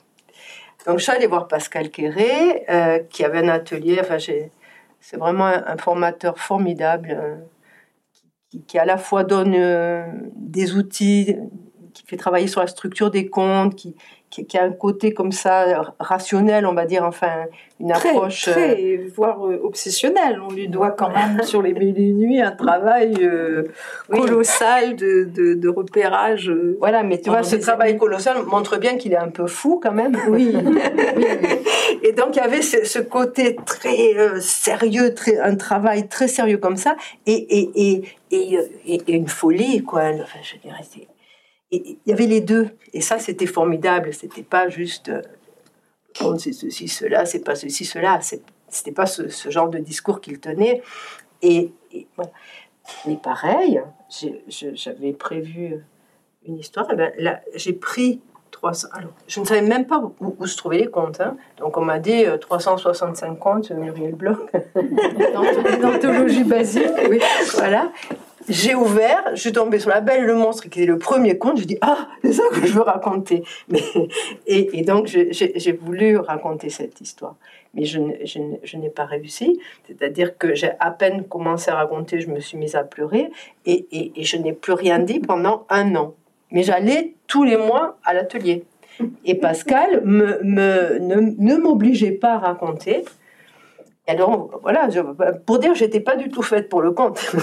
Donc 0.86 0.98
je 0.98 1.04
suis 1.04 1.12
allée 1.12 1.26
voir 1.26 1.48
Pascal 1.48 1.90
Quéré, 1.90 2.64
euh, 2.68 2.98
qui 2.98 3.24
avait 3.24 3.38
un 3.38 3.48
atelier, 3.48 3.98
enfin 4.00 4.18
c'est 4.18 5.16
vraiment 5.16 5.46
un, 5.46 5.76
formateur 5.76 6.38
formidable, 6.38 7.16
euh, 7.16 7.36
qui, 8.50 8.62
qui, 8.64 8.78
à 8.78 8.84
la 8.84 8.98
fois 8.98 9.22
donne 9.22 9.54
euh, 9.54 10.04
des 10.34 10.74
outils, 10.74 11.36
qui 11.94 12.04
fait 12.04 12.16
travailler 12.16 12.48
sur 12.48 12.60
la 12.60 12.66
structure 12.66 13.12
des 13.12 13.28
comptes, 13.28 13.76
qui, 13.76 13.94
qui, 14.32 14.56
a 14.56 14.64
un 14.64 14.72
côté 14.72 15.12
comme 15.12 15.32
ça 15.32 15.94
rationnel, 16.00 16.66
on 16.66 16.72
va 16.72 16.86
dire, 16.86 17.04
enfin 17.04 17.46
une 17.80 17.92
approche 17.92 18.42
très, 18.42 18.80
euh, 18.80 19.08
voire 19.14 19.46
euh, 19.46 19.60
obsessionnelle. 19.62 20.40
On 20.40 20.52
lui 20.52 20.68
doit 20.68 20.92
quand 20.92 21.10
même 21.10 21.42
sur 21.44 21.60
les 21.62 21.72
mille 21.72 21.98
et 21.98 22.12
nuits 22.12 22.40
un 22.40 22.52
travail 22.52 23.14
euh, 23.20 23.64
colossal 24.10 24.96
de, 24.96 25.24
de, 25.54 25.68
repérage. 25.68 26.50
voilà, 26.78 27.02
mais 27.02 27.20
tu 27.20 27.28
vois, 27.28 27.42
ce 27.42 27.56
travail 27.56 27.98
colossal 27.98 28.44
montre 28.46 28.78
bien 28.78 28.96
qu'il 28.96 29.12
est 29.12 29.18
un 29.18 29.30
peu 29.30 29.46
fou 29.46 29.80
quand 29.82 29.92
même. 29.92 30.16
Oui. 30.28 30.54
Et 32.02 32.12
donc 32.12 32.36
il 32.36 32.38
y 32.38 32.40
avait 32.40 32.62
ce, 32.62 33.00
côté 33.00 33.56
très 33.66 34.40
sérieux, 34.40 35.14
très, 35.14 35.38
un 35.38 35.56
travail 35.56 36.08
très 36.08 36.28
sérieux 36.28 36.58
comme 36.58 36.76
ça, 36.76 36.96
et, 37.26 37.32
et, 37.32 38.04
et, 38.30 38.58
et, 38.86 39.12
une 39.12 39.28
folie, 39.28 39.82
quoi. 39.82 40.02
Enfin, 40.02 40.38
je 40.42 40.56
dirais, 40.58 40.82
il 41.72 41.98
y 42.06 42.12
avait 42.12 42.26
les 42.26 42.40
deux. 42.40 42.68
Et 42.92 43.00
ça, 43.00 43.18
c'était 43.18 43.46
formidable. 43.46 44.12
C'était 44.12 44.42
pas 44.42 44.68
juste 44.68 45.08
euh, 45.08 45.22
c'est 46.38 46.52
ceci, 46.52 46.88
cela, 46.88 47.26
c'est 47.26 47.40
pas 47.40 47.54
ceci, 47.54 47.84
cela. 47.84 48.20
C'était 48.68 48.92
pas 48.92 49.06
ce, 49.06 49.28
genre 49.50 49.68
de 49.68 49.78
discours 49.78 50.20
qu'il 50.20 50.38
tenait. 50.40 50.82
Et, 51.42 51.72
Mais 53.06 53.16
pareil, 53.16 53.82
j'avais 54.48 55.12
prévu 55.12 55.84
une 56.46 56.58
histoire. 56.58 56.90
Et 56.90 56.96
ben, 56.96 57.12
là, 57.18 57.40
j'ai 57.54 57.72
pris 57.72 58.20
300. 58.50 58.88
Alors, 58.92 59.12
je 59.26 59.40
ne 59.40 59.44
savais 59.44 59.62
même 59.62 59.86
pas 59.86 60.02
où, 60.20 60.46
se 60.46 60.56
trouvaient 60.56 60.78
les 60.78 60.88
comptes. 60.88 61.20
Hein. 61.20 61.36
Donc, 61.58 61.76
on 61.76 61.84
m'a 61.84 61.98
dit 61.98 62.24
365 62.40 63.30
euh, 63.30 63.34
comptes, 63.34 63.70
Muriel 63.70 64.14
Bloch, 64.14 64.52
d'anthologie 65.80 66.44
basique. 66.44 66.86
Oui, 67.08 67.20
voilà. 67.54 67.90
J'ai 68.48 68.74
ouvert, 68.74 69.30
je 69.34 69.40
suis 69.40 69.52
tombée 69.52 69.78
sur 69.78 69.90
La 69.90 70.00
Belle 70.00 70.24
le 70.24 70.34
Monstre, 70.34 70.68
qui 70.68 70.82
est 70.82 70.86
le 70.86 70.98
premier 70.98 71.38
conte. 71.38 71.58
Je 71.58 71.64
dis 71.64 71.78
Ah, 71.80 72.08
c'est 72.22 72.32
ça 72.32 72.42
que 72.52 72.66
je 72.66 72.72
veux 72.72 72.82
raconter. 72.82 73.42
Mais, 73.68 73.80
et, 74.46 74.82
donc, 74.82 75.06
j'ai 75.06 75.72
voulu 75.72 76.16
raconter 76.16 76.70
cette 76.70 77.00
histoire. 77.00 77.36
Mais 77.74 77.84
je, 77.84 77.98
n'ai 77.98 78.90
pas 78.90 79.04
réussi. 79.04 79.58
C'est-à-dire 79.86 80.36
que 80.36 80.54
j'ai 80.54 80.72
à 80.80 80.90
peine 80.90 81.24
commencé 81.24 81.70
à 81.70 81.76
raconter, 81.76 82.20
je 82.20 82.28
me 82.28 82.40
suis 82.40 82.58
mise 82.58 82.74
à 82.74 82.84
pleurer. 82.84 83.30
Et, 83.64 83.86
et 83.92 84.24
je 84.24 84.36
n'ai 84.36 84.52
plus 84.52 84.72
rien 84.74 84.98
dit 84.98 85.20
pendant 85.20 85.66
un 85.70 85.94
an. 85.94 86.14
Mais 86.50 86.62
j'allais 86.62 87.14
tous 87.26 87.44
les 87.44 87.56
mois 87.56 87.98
à 88.04 88.12
l'atelier. 88.12 88.64
Et 89.24 89.34
Pascal 89.34 90.02
ne 90.04 91.56
m'obligeait 91.56 92.12
pas 92.12 92.34
à 92.34 92.38
raconter. 92.38 93.04
Alors, 94.08 94.58
voilà, 94.62 94.88
pour 95.46 95.60
dire 95.60 95.76
j'étais 95.76 96.00
pas 96.00 96.16
du 96.16 96.28
tout 96.28 96.42
faite 96.42 96.68
pour 96.68 96.82
le 96.82 96.90
conte. 96.90 97.20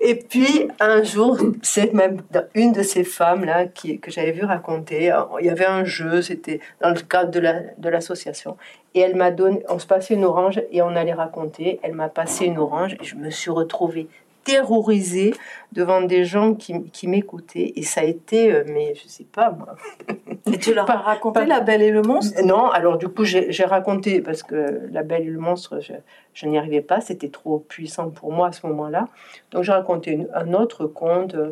et 0.00 0.16
puis, 0.16 0.66
un 0.80 1.04
jour, 1.04 1.38
c'est 1.62 1.92
même 1.92 2.20
une 2.54 2.72
de 2.72 2.82
ces 2.82 3.04
femmes-là 3.04 3.66
que 3.66 4.10
j'avais 4.10 4.32
vu 4.32 4.44
raconter, 4.44 5.14
il 5.38 5.46
y 5.46 5.50
avait 5.50 5.66
un 5.66 5.84
jeu, 5.84 6.20
c'était 6.20 6.58
dans 6.80 6.90
le 6.90 7.00
cadre 7.00 7.30
de 7.30 7.88
l'association. 7.88 8.56
et 8.94 9.00
elle 9.00 9.14
m'a 9.14 9.30
donné, 9.30 9.62
on 9.68 9.78
se 9.78 9.86
passait 9.86 10.14
une 10.14 10.24
orange 10.24 10.60
et 10.72 10.82
on 10.82 10.96
allait 10.96 11.14
raconter. 11.14 11.78
Elle 11.84 11.94
m'a 11.94 12.08
passé 12.08 12.46
une 12.46 12.58
orange 12.58 12.96
et 13.00 13.04
je 13.04 13.14
me 13.14 13.30
suis 13.30 13.52
retrouvée 13.52 14.08
terrorisée 14.44 15.34
devant 15.72 16.02
des 16.02 16.24
gens 16.24 16.54
qui, 16.54 16.84
qui 16.90 17.08
m'écoutaient. 17.08 17.72
Et 17.76 17.82
ça 17.82 18.02
a 18.02 18.04
été, 18.04 18.52
euh, 18.52 18.64
mais 18.66 18.94
je 18.94 19.08
sais 19.08 19.24
pas 19.24 19.50
moi. 19.50 19.76
Et 20.52 20.58
tu 20.58 20.74
leur 20.74 20.88
as 20.90 20.98
raconté 20.98 21.46
La 21.46 21.60
Belle 21.60 21.80
et 21.80 21.90
le 21.90 22.02
Monstre? 22.02 22.38
Non, 22.44 22.68
alors 22.70 22.98
du 22.98 23.08
coup 23.08 23.24
j'ai 23.24 23.64
raconté, 23.64 24.20
parce 24.20 24.42
que 24.42 24.82
La 24.92 25.02
Belle 25.02 25.22
et 25.22 25.30
le 25.30 25.38
Monstre, 25.38 25.80
je, 25.80 25.94
je 26.34 26.46
n'y 26.46 26.58
arrivais 26.58 26.82
pas, 26.82 27.00
c'était 27.00 27.30
trop 27.30 27.58
puissant 27.60 28.10
pour 28.10 28.30
moi 28.30 28.48
à 28.48 28.52
ce 28.52 28.66
moment-là. 28.66 29.08
Donc 29.52 29.64
j'ai 29.64 29.72
raconté 29.72 30.26
un 30.34 30.52
autre 30.52 30.86
conte. 30.86 31.34
Euh, 31.34 31.50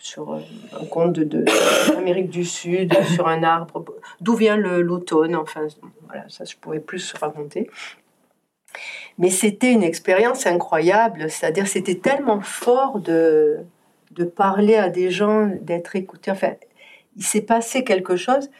sur 0.00 0.32
euh, 0.32 0.38
un 0.80 0.86
conte 0.86 1.12
de, 1.12 1.44
l'Amérique 1.92 2.30
du 2.30 2.44
Sud, 2.44 2.94
sur 3.14 3.28
un 3.28 3.42
arbre, 3.42 3.84
d'où 4.20 4.34
vient 4.34 4.56
l'automne, 4.56 5.36
enfin, 5.36 5.66
voilà, 6.06 6.24
ça 6.28 6.44
je 6.44 6.56
pouvais 6.56 6.80
plus 6.80 7.12
raconter. 7.12 7.70
Mais 9.18 9.30
c'était 9.30 9.72
une 9.72 9.82
expérience 9.82 10.46
incroyable, 10.46 11.30
c'est-à-dire 11.30 11.66
c'était 11.66 11.96
tellement 11.96 12.40
fort 12.40 13.00
de, 13.00 13.58
de 14.12 14.24
parler 14.24 14.76
à 14.76 14.88
des 14.88 15.10
gens, 15.10 15.50
d'être 15.60 15.96
écouté. 15.96 16.30
Enfin, 16.30 16.54
il 17.16 17.24
s'est 17.24 17.42
passé 17.42 17.84
quelque 17.84 18.16
chose 18.16 18.50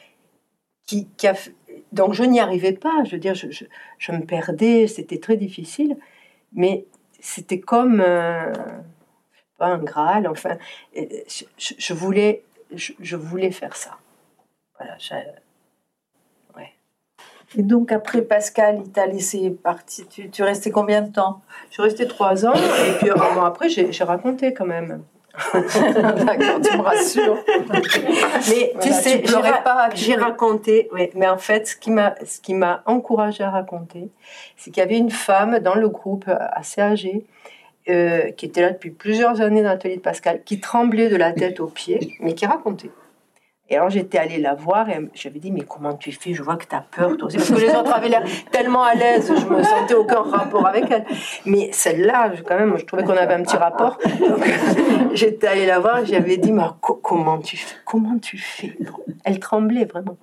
qui, 0.87 1.09
a... 1.25 1.35
Donc 1.93 2.15
je 2.15 2.25
n'y 2.25 2.41
arrivais 2.41 2.73
pas, 2.73 3.05
je 3.05 3.13
veux 3.13 3.19
dire, 3.19 3.35
je, 3.35 3.47
je, 3.99 4.13
me 4.13 4.25
perdais, 4.25 4.87
c'était 4.87 5.19
très 5.19 5.37
difficile, 5.37 5.97
mais 6.53 6.85
c'était 7.21 7.61
comme 7.61 8.01
euh, 8.01 8.53
pas 9.59 9.67
un 9.67 9.79
Graal, 9.79 10.27
enfin, 10.27 10.57
je, 10.95 11.45
je 11.57 11.95
voulais, 11.95 12.43
je, 12.73 13.17
voulais 13.17 13.51
faire 13.51 13.77
ça. 13.77 13.99
Voilà, 14.79 14.97
et 17.57 17.63
donc 17.63 17.93
après 17.93 18.23
Pascal, 18.23 18.81
il 18.85 18.93
t'a 18.93 19.07
laissé 19.07 19.51
partir. 19.51 20.07
Tu, 20.09 20.31
tu 20.31 20.43
restais 20.43 20.71
combien 20.71 21.03
de 21.03 21.13
temps? 21.13 21.41
Je 21.69 21.75
suis 21.75 21.83
restée 21.83 22.07
trois 22.07 22.47
ans 22.47 22.55
et 22.55 22.93
puis 22.99 23.11
un 23.11 23.35
mois 23.35 23.47
après, 23.47 23.69
j'ai 23.69 24.05
raconté 24.05 24.55
quand 24.55 24.67
même. 24.67 25.03
D'accord, 25.55 26.61
tu 26.61 26.77
me 26.77 26.83
rassures. 26.83 27.39
mais 28.49 28.73
tu 28.81 28.93
sais, 28.93 29.23
j'ai 29.95 30.15
raconté, 30.15 30.89
oui, 30.93 31.11
mais 31.15 31.29
en 31.29 31.39
fait, 31.39 31.69
ce 31.69 31.77
qui 31.77 31.91
m'a, 31.91 32.15
ce 32.25 32.41
qui 32.41 32.53
m'a 32.55 32.83
encouragé 32.87 33.45
à 33.45 33.51
raconter, 33.51 34.11
c'est 34.57 34.71
qu'il 34.71 34.81
y 34.81 34.85
avait 34.85 34.99
une 34.99 35.11
femme 35.11 35.61
dans 35.61 35.77
le 35.77 35.89
groupe 35.89 36.29
assez 36.29 36.81
âgée, 36.81 37.25
euh, 37.89 38.31
qui 38.33 38.47
était 38.47 38.61
là 38.61 38.71
depuis 38.71 38.91
plusieurs 38.91 39.41
années 39.41 39.63
dans 39.63 39.71
l'atelier 39.71 39.97
de 39.97 40.03
Pascal, 40.03 40.43
qui 40.45 40.61
tremblait 40.61 41.09
de 41.09 41.17
la 41.17 41.33
tête 41.33 41.61
aux 41.61 41.69
pieds, 41.69 42.17
mais 42.21 42.35
qui 42.35 42.45
racontait. 42.45 42.91
Et 43.71 43.77
alors 43.77 43.89
j'étais 43.89 44.19
allée 44.19 44.39
la 44.39 44.55
voir 44.55 44.91
et 44.91 44.99
j'avais 45.15 45.39
dit 45.39 45.53
mais 45.53 45.61
comment 45.61 45.95
tu 45.95 46.11
fais? 46.11 46.35
Je 46.35 46.43
vois 46.43 46.57
que 46.57 46.67
tu 46.67 46.75
as 46.75 46.81
peur 46.81 47.17
toi 47.17 47.29
aussi 47.29 47.37
parce 47.37 47.51
que 47.51 47.61
les 47.61 47.71
autres 47.71 47.95
avaient 47.95 48.09
l'air 48.09 48.25
tellement 48.51 48.83
à 48.83 48.95
l'aise, 48.95 49.29
je 49.29 49.47
me 49.47 49.63
sentais 49.63 49.95
aucun 49.95 50.23
rapport 50.23 50.67
avec 50.67 50.91
elle. 50.91 51.05
Mais 51.47 51.71
celle-là, 51.73 52.33
quand 52.45 52.59
même, 52.59 52.77
je 52.77 52.85
trouvais 52.85 53.05
qu'on 53.05 53.17
avait 53.17 53.35
un 53.35 53.43
petit 53.45 53.57
rapport. 53.57 53.99
Donc 54.19 54.45
j'étais 55.15 55.47
allée 55.47 55.67
la 55.67 55.79
voir 55.79 56.01
et 56.01 56.07
j'avais 56.07 56.37
dit 56.37 56.51
mais 56.51 56.65
comment 56.81 57.39
tu 57.39 57.57
fais 57.57 57.77
Comment 57.85 58.19
tu 58.19 58.39
fais? 58.39 58.77
Elle 59.25 59.39
tremblait 59.39 59.85
vraiment. 59.85 60.19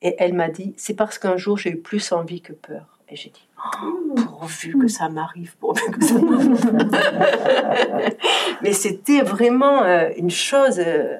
Et 0.00 0.14
elle 0.18 0.34
m'a 0.34 0.48
dit 0.48 0.72
c'est 0.76 0.94
parce 0.94 1.18
qu'un 1.18 1.36
jour 1.36 1.58
j'ai 1.58 1.70
eu 1.70 1.78
plus 1.78 2.12
envie 2.12 2.42
que 2.42 2.52
peur. 2.52 3.00
Et 3.08 3.16
j'ai 3.16 3.30
dit 3.30 3.48
oh, 3.82 4.14
pourvu 4.14 4.78
que 4.78 4.88
ça 4.88 5.08
m'arrive, 5.08 5.56
pourvu 5.56 5.90
que 5.90 6.04
ça 6.04 6.14
m'arrive. 6.14 6.88
mais 8.62 8.72
c'était 8.72 9.20
vraiment 9.20 9.82
euh, 9.82 10.10
une 10.16 10.30
chose 10.30 10.78
euh, 10.78 11.18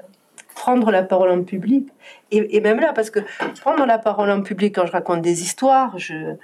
prendre 0.54 0.90
la 0.90 1.02
parole 1.02 1.30
en 1.30 1.42
public. 1.42 1.88
Et, 2.30 2.61
même 2.61 2.80
là, 2.80 2.92
parce 2.92 3.11
que 3.11 3.20
prendre 3.61 3.87
la 3.87 3.99
parole 3.99 4.30
en 4.30 4.42
public 4.42 4.75
quand 4.75 4.87
je 4.87 4.92
raconte 4.92 5.20
des 5.20 5.42
histoires, 5.42 5.96
je, 5.99 6.34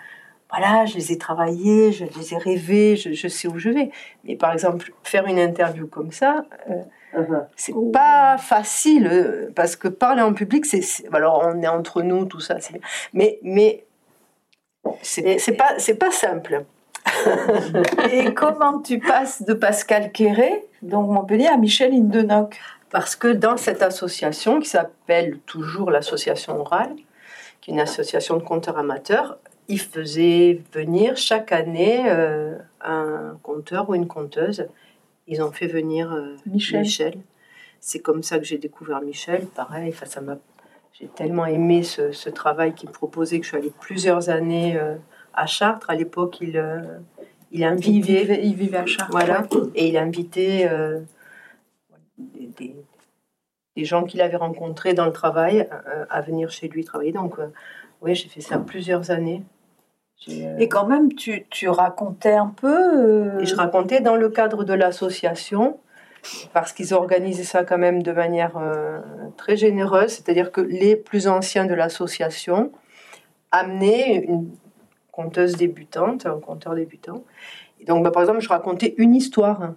voilà, 0.50 0.86
je 0.86 0.94
les 0.94 1.12
ai 1.12 1.18
travaillées, 1.18 1.92
je 1.92 2.04
les 2.04 2.34
ai 2.34 2.38
rêvées, 2.38 2.96
je, 2.96 3.28
sais 3.28 3.48
où 3.48 3.58
je 3.58 3.70
vais. 3.70 3.90
Mais 4.24 4.36
par 4.36 4.52
exemple, 4.52 4.92
faire 5.02 5.26
une 5.26 5.38
interview 5.38 5.86
comme 5.86 6.12
ça, 6.12 6.44
euh, 6.70 6.82
uh-huh. 7.18 7.44
c'est 7.56 7.74
pas 7.92 8.36
facile 8.38 9.08
euh, 9.10 9.50
parce 9.54 9.74
que 9.74 9.88
parler 9.88 10.22
en 10.22 10.32
public, 10.32 10.64
c'est, 10.64 10.82
alors 11.12 11.44
on 11.44 11.60
est 11.62 11.68
entre 11.68 12.02
nous, 12.02 12.24
tout 12.24 12.40
ça, 12.40 12.60
c'est 12.60 12.80
mais 13.12 13.38
mais 13.42 13.84
c'est 15.02 15.56
pas 15.56 15.74
c'est 15.78 15.96
pas 15.96 16.10
simple. 16.10 16.64
Et 18.12 18.32
comment 18.34 18.78
tu 18.80 18.98
passes 18.98 19.42
de 19.42 19.54
Pascal 19.54 20.12
Quéré, 20.12 20.64
donc 20.82 21.10
Montpellier, 21.10 21.46
à 21.46 21.56
Michel 21.56 21.92
Indenoc 21.92 22.60
parce 22.90 23.14
que 23.14 23.28
dans 23.28 23.56
cette 23.56 23.82
association, 23.82 24.60
qui 24.60 24.68
s'appelle 24.68 25.38
toujours 25.46 25.90
l'association 25.90 26.60
orale, 26.60 26.94
qui 27.60 27.70
est 27.70 27.74
une 27.74 27.80
association 27.80 28.36
de 28.36 28.42
conteurs 28.42 28.78
amateurs, 28.78 29.38
ils 29.68 29.80
faisaient 29.80 30.60
venir 30.72 31.16
chaque 31.16 31.52
année 31.52 32.02
euh, 32.06 32.56
un 32.80 33.38
conteur 33.42 33.88
ou 33.88 33.94
une 33.94 34.08
conteuse. 34.08 34.66
Ils 35.28 35.42
ont 35.42 35.52
fait 35.52 35.68
venir 35.68 36.12
euh, 36.12 36.34
Michel. 36.46 37.14
C'est 37.78 38.00
comme 38.00 38.24
ça 38.24 38.38
que 38.38 38.44
j'ai 38.44 38.58
découvert 38.58 39.00
Michel. 39.00 39.46
Pareil, 39.46 39.94
ça 40.04 40.20
m'a, 40.20 40.38
j'ai 40.92 41.06
tellement 41.06 41.46
aimé 41.46 41.84
ce, 41.84 42.28
travail 42.30 42.74
qu'il 42.74 42.90
proposait 42.90 43.38
que 43.38 43.44
je 43.44 43.50
suis 43.50 43.58
allée 43.58 43.72
plusieurs 43.80 44.28
années 44.28 44.76
euh, 44.76 44.96
à 45.32 45.46
Chartres. 45.46 45.88
À 45.88 45.94
l'époque, 45.94 46.38
il, 46.40 46.60
il 47.52 47.62
invitait. 47.62 48.40
Il 48.42 48.56
vivait, 48.56 48.78
à 48.78 48.86
Chartres. 48.86 49.12
Voilà. 49.12 49.46
Et 49.76 49.86
il 49.86 49.96
invitait 49.96 50.68
des, 52.34 52.74
des, 53.76 53.84
gens 53.84 54.04
qu'il 54.04 54.20
avait 54.20 54.36
rencontrés 54.36 54.94
dans 54.94 55.06
le 55.06 55.12
travail 55.12 55.68
à 56.10 56.20
venir 56.20 56.50
chez 56.50 56.68
lui 56.68 56.84
travailler. 56.84 57.12
Donc, 57.12 57.36
oui, 58.02 58.14
j'ai 58.14 58.28
fait 58.28 58.40
ça 58.40 58.58
plusieurs 58.58 59.10
années. 59.10 59.42
Euh, 60.28 60.58
Et 60.58 60.68
quand 60.68 60.86
même, 60.86 61.14
tu, 61.14 61.46
tu 61.50 61.68
racontais 61.68 62.34
un 62.34 62.48
peu. 62.48 63.36
Euh, 63.36 63.40
Et 63.40 63.46
je 63.46 63.54
racontais 63.54 64.00
dans 64.00 64.16
le 64.16 64.28
cadre 64.28 64.64
de 64.64 64.74
l'association, 64.74 65.78
parce 66.52 66.72
qu'ils 66.72 66.92
organisaient 66.92 67.44
ça 67.44 67.64
quand 67.64 67.78
même 67.78 68.02
de 68.02 68.12
manière 68.12 68.56
euh, 68.58 69.00
très 69.36 69.56
généreuse, 69.56 70.10
c'est-à-dire 70.10 70.52
que 70.52 70.60
les 70.60 70.96
plus 70.96 71.28
anciens 71.28 71.64
de 71.64 71.74
l'association 71.74 72.70
amenaient 73.50 74.24
une 74.28 74.50
conteuse 75.10 75.56
débutante, 75.56 76.26
un 76.26 76.38
conteur 76.38 76.74
débutant. 76.74 77.24
Et 77.80 77.84
donc, 77.84 78.04
bah, 78.04 78.10
par 78.10 78.22
exemple, 78.22 78.40
je 78.40 78.48
racontais 78.48 78.94
une 78.98 79.14
histoire. 79.14 79.72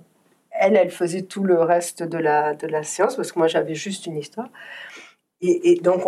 Elle, 0.64 0.78
elle 0.78 0.92
faisait 0.92 1.24
tout 1.24 1.44
le 1.44 1.62
reste 1.62 2.04
de 2.04 2.18
la, 2.18 2.54
de 2.54 2.68
la 2.68 2.84
séance, 2.84 3.16
parce 3.16 3.32
que 3.32 3.40
moi, 3.40 3.48
j'avais 3.48 3.76
juste 3.76 4.06
une 4.06 4.18
histoire. 4.18 4.48
Et, 5.46 5.82
donc, 5.84 6.04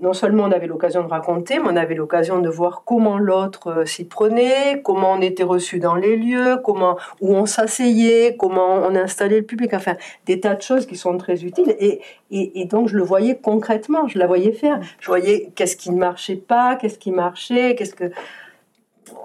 non 0.00 0.14
seulement 0.14 0.44
on 0.44 0.50
avait 0.50 0.66
l'occasion 0.66 1.02
de 1.02 1.08
raconter, 1.08 1.58
mais 1.58 1.68
on 1.68 1.76
avait 1.76 1.94
l'occasion 1.94 2.38
de 2.38 2.48
voir 2.48 2.84
comment 2.86 3.18
l'autre 3.18 3.68
euh, 3.68 3.84
s'y 3.84 4.06
prenait, 4.06 4.80
comment 4.82 5.12
on 5.12 5.20
était 5.20 5.42
reçu 5.42 5.78
dans 5.78 5.94
les 5.94 6.16
lieux, 6.16 6.56
comment 6.64 6.96
où 7.20 7.34
on 7.34 7.44
s'asseyait, 7.44 8.34
comment 8.38 8.76
on 8.76 8.94
installait 8.94 9.40
le 9.40 9.44
public, 9.44 9.74
enfin 9.74 9.96
des 10.24 10.40
tas 10.40 10.54
de 10.54 10.62
choses 10.62 10.86
qui 10.86 10.96
sont 10.96 11.18
très 11.18 11.44
utiles. 11.44 11.76
Et, 11.78 12.00
et, 12.30 12.64
donc, 12.64 12.88
je 12.88 12.96
le 12.96 13.02
voyais 13.02 13.36
concrètement, 13.36 14.08
je 14.08 14.18
la 14.18 14.26
voyais 14.26 14.52
faire. 14.52 14.80
Je 15.00 15.06
voyais 15.06 15.50
qu'est-ce 15.54 15.76
qui 15.76 15.90
ne 15.90 15.98
marchait 15.98 16.36
pas, 16.36 16.76
qu'est-ce 16.76 16.98
qui 16.98 17.10
marchait, 17.10 17.74
qu'est-ce 17.74 17.94
que 17.94 18.10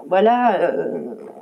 voilà, 0.08 0.60
euh, 0.60 0.98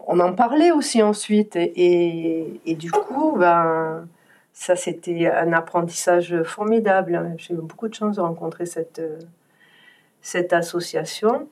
on 0.06 0.20
en 0.20 0.32
parlait 0.32 0.70
aussi 0.70 1.02
ensuite. 1.02 1.56
Et, 1.56 2.60
du 2.66 2.90
coup, 2.90 3.36
ben 3.38 4.06
ça, 4.52 4.76
c'était 4.76 5.26
un 5.30 5.52
apprentissage 5.52 6.42
formidable. 6.42 7.34
J'ai 7.38 7.54
eu 7.54 7.58
beaucoup 7.58 7.88
de 7.88 7.94
chance 7.94 8.16
de 8.16 8.20
rencontrer 8.20 8.66
cette, 8.66 10.52
association. 10.52 11.48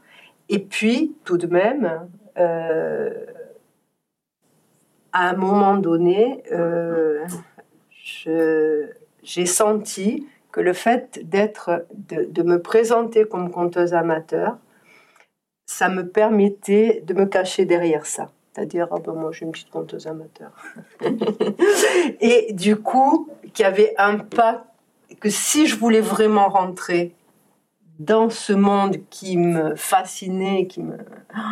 Et 0.49 0.59
puis, 0.59 1.15
tout 1.25 1.39
de 1.39 1.47
même, 1.47 2.09
euh, 2.39 3.11
à 5.13 5.31
un 5.31 5.35
moment 5.35 5.77
donné, 5.77 6.43
euh, 6.53 7.25
j'ai 9.23 9.47
senti 9.47 10.27
que 10.53 10.61
le 10.61 10.73
fait 10.73 11.21
d'être, 11.29 11.87
de, 11.95 12.43
me 12.43 12.61
présenter 12.61 13.25
comme 13.25 13.51
conteuse 13.51 13.95
amateur, 13.95 14.59
ça 15.67 15.89
me 15.89 16.09
permettait 16.09 17.03
de 17.07 17.15
me 17.15 17.27
cacher 17.27 17.65
derrière 17.65 18.07
ça 18.07 18.33
c'est-à-dire 18.53 18.89
ah 18.91 18.97
ben 19.05 19.13
moi 19.13 19.33
suis 19.33 19.47
une 19.47 19.53
petite 19.53 19.71
conteuse 19.71 20.07
amateur. 20.07 20.51
et 22.21 22.53
du 22.53 22.77
coup, 22.77 23.29
qu'il 23.53 23.63
y 23.63 23.67
avait 23.67 23.95
un 23.99 24.19
pas 24.19 24.65
que 25.21 25.31
si 25.31 25.67
je 25.67 25.77
voulais 25.77 26.01
vraiment 26.01 26.49
rentrer 26.49 27.15
dans 27.99 28.31
ce 28.31 28.55
monde 28.55 28.97
qui 29.11 29.37
me 29.37 29.75
fascinait, 29.77 30.67
qui 30.67 30.83
me 30.83 30.97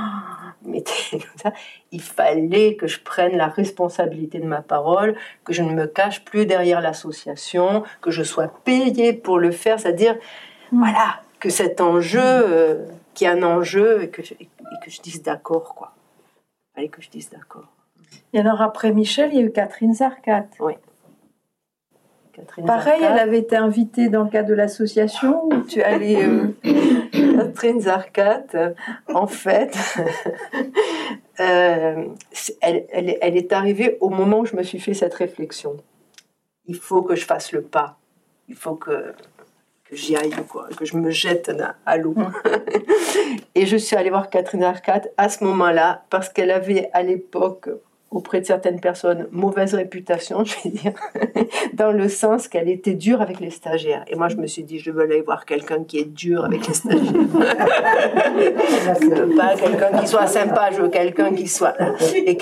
mettait 0.64 0.92
comme 1.12 1.20
ça, 1.42 1.52
il 1.92 2.00
fallait 2.00 2.74
que 2.74 2.86
je 2.86 3.00
prenne 3.00 3.36
la 3.36 3.48
responsabilité 3.48 4.38
de 4.38 4.46
ma 4.46 4.62
parole, 4.62 5.14
que 5.44 5.52
je 5.52 5.62
ne 5.62 5.72
me 5.72 5.86
cache 5.86 6.24
plus 6.24 6.46
derrière 6.46 6.80
l'association, 6.80 7.84
que 8.00 8.10
je 8.10 8.22
sois 8.22 8.48
payée 8.64 9.12
pour 9.12 9.38
le 9.38 9.50
faire, 9.50 9.78
c'est-à-dire, 9.78 10.16
voilà, 10.72 11.20
que 11.38 11.50
cet 11.50 11.80
enjeu, 11.80 12.20
euh, 12.22 12.86
qui 13.14 13.24
est 13.24 13.28
un 13.28 13.42
enjeu, 13.42 14.04
et 14.04 14.08
que 14.08 14.22
je, 14.22 14.32
et 14.34 14.48
que 14.84 14.90
je 14.90 15.00
dise 15.02 15.22
d'accord, 15.22 15.74
quoi 15.74 15.92
que 16.86 17.02
je 17.02 17.10
dise 17.10 17.30
d'accord. 17.30 17.66
Et 18.32 18.38
alors 18.38 18.62
après 18.62 18.92
Michel, 18.92 19.30
il 19.32 19.40
y 19.40 19.42
a 19.42 19.46
eu 19.46 19.50
Catherine 19.50 19.94
Zarcat. 19.94 20.46
Oui. 20.60 20.74
Catherine 22.32 22.66
Pareil, 22.66 23.02
elle 23.02 23.18
avait 23.18 23.40
été 23.40 23.56
invitée 23.56 24.08
dans 24.08 24.22
le 24.22 24.30
cadre 24.30 24.48
de 24.48 24.54
l'association 24.54 25.46
où 25.46 25.62
tu 25.62 25.82
allais. 25.82 26.24
Euh, 26.24 26.54
Catherine 27.36 27.80
Zarcat, 27.80 28.46
en 29.12 29.26
fait, 29.26 29.76
euh, 31.40 32.04
elle, 32.60 32.86
elle, 32.92 33.36
est 33.36 33.52
arrivée 33.52 33.96
au 34.00 34.08
moment 34.08 34.40
où 34.40 34.46
je 34.46 34.56
me 34.56 34.62
suis 34.62 34.78
fait 34.78 34.94
cette 34.94 35.14
réflexion. 35.14 35.76
Il 36.66 36.76
faut 36.76 37.02
que 37.02 37.16
je 37.16 37.24
fasse 37.24 37.52
le 37.52 37.62
pas. 37.62 37.98
Il 38.48 38.54
faut 38.54 38.74
que 38.74 39.14
que 39.88 39.96
j'y 39.96 40.16
aille, 40.16 40.30
quoi, 40.48 40.68
que 40.76 40.84
je 40.84 40.96
me 40.96 41.10
jette 41.10 41.50
à 41.86 41.96
l'eau. 41.96 42.14
Mm. 42.14 42.32
et 43.54 43.66
je 43.66 43.76
suis 43.76 43.96
allée 43.96 44.10
voir 44.10 44.30
Catherine 44.30 44.64
Arcade 44.64 45.10
à 45.16 45.28
ce 45.28 45.44
moment-là, 45.44 46.04
parce 46.10 46.28
qu'elle 46.28 46.50
avait 46.50 46.90
à 46.92 47.02
l'époque, 47.02 47.70
auprès 48.10 48.40
de 48.40 48.46
certaines 48.46 48.80
personnes, 48.80 49.28
mauvaise 49.30 49.74
réputation, 49.74 50.44
je 50.44 50.54
vais 50.62 50.70
dire, 50.70 50.92
dans 51.72 51.92
le 51.92 52.08
sens 52.08 52.48
qu'elle 52.48 52.68
était 52.68 52.94
dure 52.94 53.22
avec 53.22 53.40
les 53.40 53.50
stagiaires. 53.50 54.04
Et 54.08 54.14
moi, 54.14 54.28
je 54.28 54.36
me 54.36 54.46
suis 54.46 54.62
dit, 54.62 54.78
je 54.78 54.90
veux 54.90 55.02
aller 55.02 55.22
voir 55.22 55.46
quelqu'un 55.46 55.84
qui 55.84 55.98
est 55.98 56.04
dur 56.10 56.44
avec 56.44 56.66
les 56.66 56.74
stagiaires. 56.74 57.12
pas 59.36 59.56
quelqu'un 59.56 59.98
qui 60.00 60.06
soit 60.06 60.26
sympa, 60.26 60.70
je 60.72 60.82
veux 60.82 60.90
quelqu'un 60.90 61.32
qui 61.32 61.48
soit. 61.48 61.74
Et, 62.14 62.36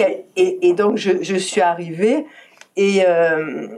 et, 0.69 0.73
donc, 0.73 0.97
je, 0.97 1.23
je, 1.23 1.37
suis 1.37 1.61
arrivée 1.61 2.27
et. 2.77 3.05
Euh, 3.07 3.69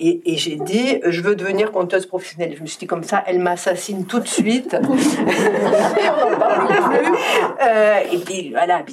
et, 0.00 0.36
j'ai 0.36 0.56
dit, 0.56 1.00
je 1.04 1.20
veux 1.20 1.36
devenir 1.36 1.70
conteuse 1.70 2.06
professionnelle. 2.06 2.54
Je 2.56 2.62
me 2.62 2.66
suis 2.66 2.78
dit 2.78 2.86
comme 2.86 3.04
ça, 3.04 3.22
elle 3.26 3.38
m'assassine 3.38 4.06
tout 4.06 4.18
de 4.18 4.26
suite. 4.26 4.76
on 4.80 6.30
n'en 6.30 6.38
parle 6.38 6.66
plus. 6.66 7.14
Euh, 7.60 8.00
et 8.12 8.18
puis 8.18 8.50
voilà, 8.50 8.84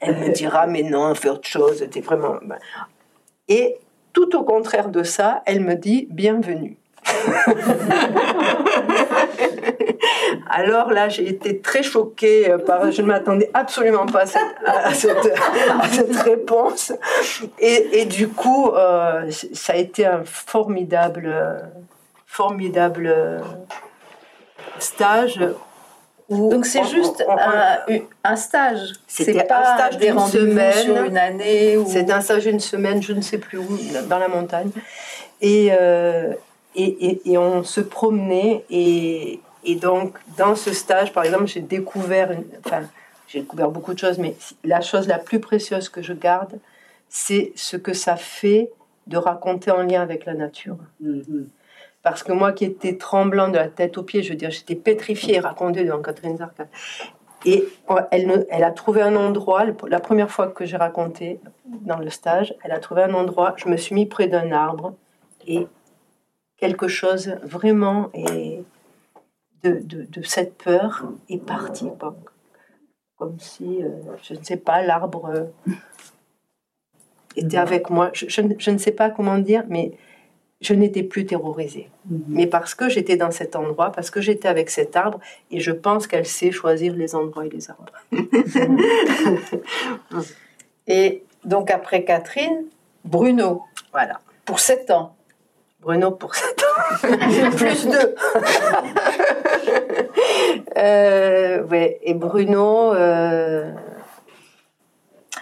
elle 0.00 0.16
me 0.16 0.32
dira, 0.32 0.66
mais 0.66 0.82
non, 0.82 1.14
fais 1.14 1.28
autre 1.28 1.46
chose. 1.46 1.86
T'es 1.90 2.00
vraiment. 2.00 2.36
Ben. 2.42 2.58
Et 3.48 3.76
tout 4.12 4.34
au 4.36 4.42
contraire 4.42 4.88
de 4.88 5.02
ça, 5.02 5.42
elle 5.46 5.60
me 5.60 5.74
dit, 5.74 6.08
bienvenue. 6.10 6.76
Alors 10.48 10.90
là, 10.90 11.08
j'ai 11.08 11.28
été 11.28 11.60
très 11.60 11.82
choquée 11.82 12.50
euh, 12.50 12.58
par. 12.58 12.90
Je 12.90 13.02
ne 13.02 13.06
m'attendais 13.06 13.50
absolument 13.54 14.06
pas 14.06 14.22
à 14.64 14.92
cette, 14.92 16.16
réponse. 16.24 16.92
Et, 17.58 18.04
du 18.06 18.28
coup, 18.28 18.70
euh, 18.70 19.30
ça 19.52 19.72
a 19.72 19.76
été 19.76 20.06
un 20.06 20.22
formidable, 20.24 21.34
formidable 22.26 23.14
stage. 24.78 25.40
Donc 26.28 26.66
c'est 26.66 26.84
juste 26.84 27.24
un, 28.24 28.36
stage. 28.36 28.94
C'était 29.06 29.44
pas 29.44 29.60
un 29.60 29.76
stage 29.76 29.98
d'une 29.98 30.18
semaine, 30.20 31.06
une 31.06 31.18
année. 31.18 31.76
Ou... 31.76 31.86
C'était 31.88 32.12
un 32.12 32.20
stage 32.20 32.44
d'une 32.44 32.60
semaine, 32.60 33.00
je 33.00 33.12
ne 33.12 33.20
sais 33.20 33.38
plus 33.38 33.58
où, 33.58 33.78
dans 34.08 34.18
la 34.18 34.26
montagne. 34.26 34.70
Et, 35.40 35.68
euh, 35.70 36.32
et, 36.74 37.20
et, 37.30 37.38
on 37.38 37.62
se 37.62 37.80
promenait 37.80 38.64
et, 38.70 39.40
et 39.66 39.74
donc, 39.74 40.16
dans 40.38 40.54
ce 40.54 40.72
stage, 40.72 41.12
par 41.12 41.24
exemple, 41.24 41.46
j'ai 41.48 41.60
découvert, 41.60 42.30
enfin, 42.64 42.82
j'ai 43.26 43.40
découvert 43.40 43.70
beaucoup 43.70 43.92
de 43.92 43.98
choses, 43.98 44.18
mais 44.18 44.36
la 44.62 44.80
chose 44.80 45.08
la 45.08 45.18
plus 45.18 45.40
précieuse 45.40 45.88
que 45.88 46.02
je 46.02 46.12
garde, 46.12 46.60
c'est 47.08 47.52
ce 47.56 47.76
que 47.76 47.92
ça 47.92 48.16
fait 48.16 48.70
de 49.08 49.16
raconter 49.16 49.72
en 49.72 49.82
lien 49.82 50.00
avec 50.02 50.24
la 50.24 50.34
nature. 50.34 50.76
Mm-hmm. 51.02 51.46
Parce 52.04 52.22
que 52.22 52.30
moi 52.30 52.52
qui 52.52 52.64
étais 52.64 52.96
tremblant 52.96 53.48
de 53.48 53.56
la 53.56 53.66
tête 53.66 53.98
aux 53.98 54.04
pieds, 54.04 54.22
je 54.22 54.30
veux 54.30 54.36
dire, 54.36 54.52
j'étais 54.52 54.76
pétrifiée, 54.76 55.40
racontée 55.40 55.84
devant 55.84 56.00
Catherine 56.00 56.36
Zarka. 56.36 56.66
Et 57.44 57.64
elle, 58.12 58.46
elle 58.48 58.64
a 58.64 58.70
trouvé 58.70 59.02
un 59.02 59.16
endroit, 59.16 59.64
la 59.88 60.00
première 60.00 60.30
fois 60.30 60.46
que 60.46 60.64
j'ai 60.64 60.76
raconté 60.76 61.40
dans 61.64 61.98
le 61.98 62.10
stage, 62.10 62.54
elle 62.62 62.70
a 62.70 62.78
trouvé 62.78 63.02
un 63.02 63.14
endroit, 63.14 63.54
je 63.56 63.68
me 63.68 63.76
suis 63.76 63.94
mis 63.96 64.06
près 64.06 64.28
d'un 64.28 64.52
arbre 64.52 64.94
et 65.46 65.66
quelque 66.56 66.86
chose 66.86 67.34
vraiment 67.42 68.10
et 68.14 68.62
de, 69.62 70.22
cette 70.22 70.62
peur 70.62 71.04
est 71.28 71.38
partie. 71.38 71.88
Comme 73.16 73.38
si, 73.38 73.82
euh, 73.82 73.88
je 74.22 74.34
ne 74.34 74.42
sais 74.42 74.58
pas, 74.58 74.82
l'arbre 74.82 75.30
euh, 75.34 75.72
était 77.36 77.56
avec 77.56 77.88
moi. 77.88 78.10
Je, 78.12 78.70
ne 78.70 78.78
sais 78.78 78.92
pas 78.92 79.10
comment 79.10 79.38
dire, 79.38 79.64
mais 79.68 79.92
je 80.60 80.74
n'étais 80.74 81.02
plus 81.02 81.24
terrorisée. 81.24 81.88
Mhm. 82.10 82.24
Mais 82.28 82.46
parce 82.46 82.74
que 82.74 82.90
j'étais 82.90 83.16
dans 83.16 83.30
cet 83.30 83.56
endroit, 83.56 83.90
parce 83.90 84.10
que 84.10 84.20
j'étais 84.20 84.48
avec 84.48 84.68
cet 84.68 84.96
arbre, 84.96 85.18
et 85.50 85.60
je 85.60 85.72
pense 85.72 86.06
qu'elle 86.06 86.26
sait 86.26 86.50
choisir 86.50 86.94
les 86.94 87.14
endroits 87.14 87.46
et 87.46 87.50
les 87.50 87.70
arbres. 87.70 87.92
et 90.86 91.22
donc 91.44 91.70
après 91.70 92.04
Catherine, 92.04 92.64
Bruno. 93.04 93.62
Voilà. 93.92 94.20
Pour 94.44 94.60
sept 94.60 94.90
ans. 94.90 95.15
Bruno 95.86 96.10
pour 96.10 96.34
7 96.34 96.64
ans. 96.64 97.50
Plus 97.56 97.86
deux. 97.86 98.14
Euh, 100.78 101.62
ouais, 101.64 101.98
et 102.02 102.12
Bruno. 102.14 102.92
euh, 102.92 103.70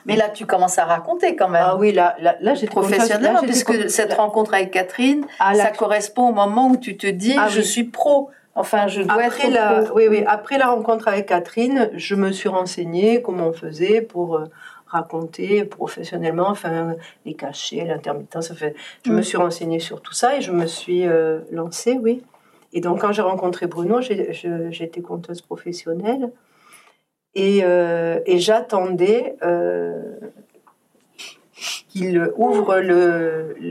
Mais 0.06 0.14
là, 0.16 0.28
tu 0.28 0.46
commences 0.46 0.78
à 0.78 0.84
raconter 0.84 1.34
quand 1.34 1.48
même. 1.48 1.64
Ah 1.66 1.76
oui, 1.76 1.92
là, 1.92 2.14
là, 2.20 2.36
là 2.40 2.54
j'étais 2.54 2.68
Professionnellement, 2.68 3.42
puisque 3.42 3.66
con- 3.76 3.88
cette 3.88 4.12
rencontre 4.14 4.54
avec 4.54 4.70
Catherine, 4.70 5.26
Ah, 5.40 5.54
ça 5.54 5.70
correspond 5.70 6.28
au 6.28 6.32
moment 6.32 6.68
où 6.68 6.76
tu 6.76 6.96
te 6.96 7.06
dis 7.08 7.34
Ah 7.38 7.48
je 7.48 7.58
oui. 7.60 7.64
suis 7.66 7.84
pro. 7.84 8.30
Enfin, 8.54 8.86
je 8.86 9.02
dois 9.02 9.14
Après 9.24 9.46
être 9.48 9.52
la, 9.52 9.82
pro. 9.82 9.96
oui, 9.96 10.06
oui, 10.08 10.24
après 10.28 10.58
la 10.58 10.68
rencontre 10.68 11.08
avec 11.08 11.26
Catherine, 11.26 11.90
je 11.94 12.14
me 12.14 12.30
suis 12.30 12.48
renseignée 12.48 13.20
comment 13.20 13.48
on 13.48 13.52
faisait 13.52 14.00
pour 14.02 14.36
euh, 14.36 14.44
raconter 14.94 15.64
professionnellement, 15.64 16.48
enfin, 16.48 16.94
les 17.26 17.34
cachets, 17.34 17.84
l'intermittence. 17.84 18.50
Enfin, 18.50 18.70
je 19.04 19.10
me 19.10 19.18
Mm. 19.18 19.22
suis 19.22 19.36
renseignée 19.36 19.80
sur 19.80 20.00
tout 20.00 20.14
ça 20.14 20.36
et 20.36 20.40
je 20.40 20.52
me 20.52 20.66
suis 20.66 21.06
euh, 21.06 21.40
lancée, 21.50 21.98
oui. 22.00 22.22
Et 22.72 22.80
donc, 22.80 23.00
quand 23.00 23.12
j'ai 23.12 23.22
rencontré 23.22 23.66
Bruno, 23.66 24.00
j'étais 24.00 25.00
conteuse 25.00 25.40
professionnelle 25.42 26.30
et, 27.34 27.60
euh, 27.62 28.18
et 28.26 28.38
j'attendais 28.38 29.36
euh, 29.42 30.02
qu'il 31.88 32.16
ouvre 32.36 32.80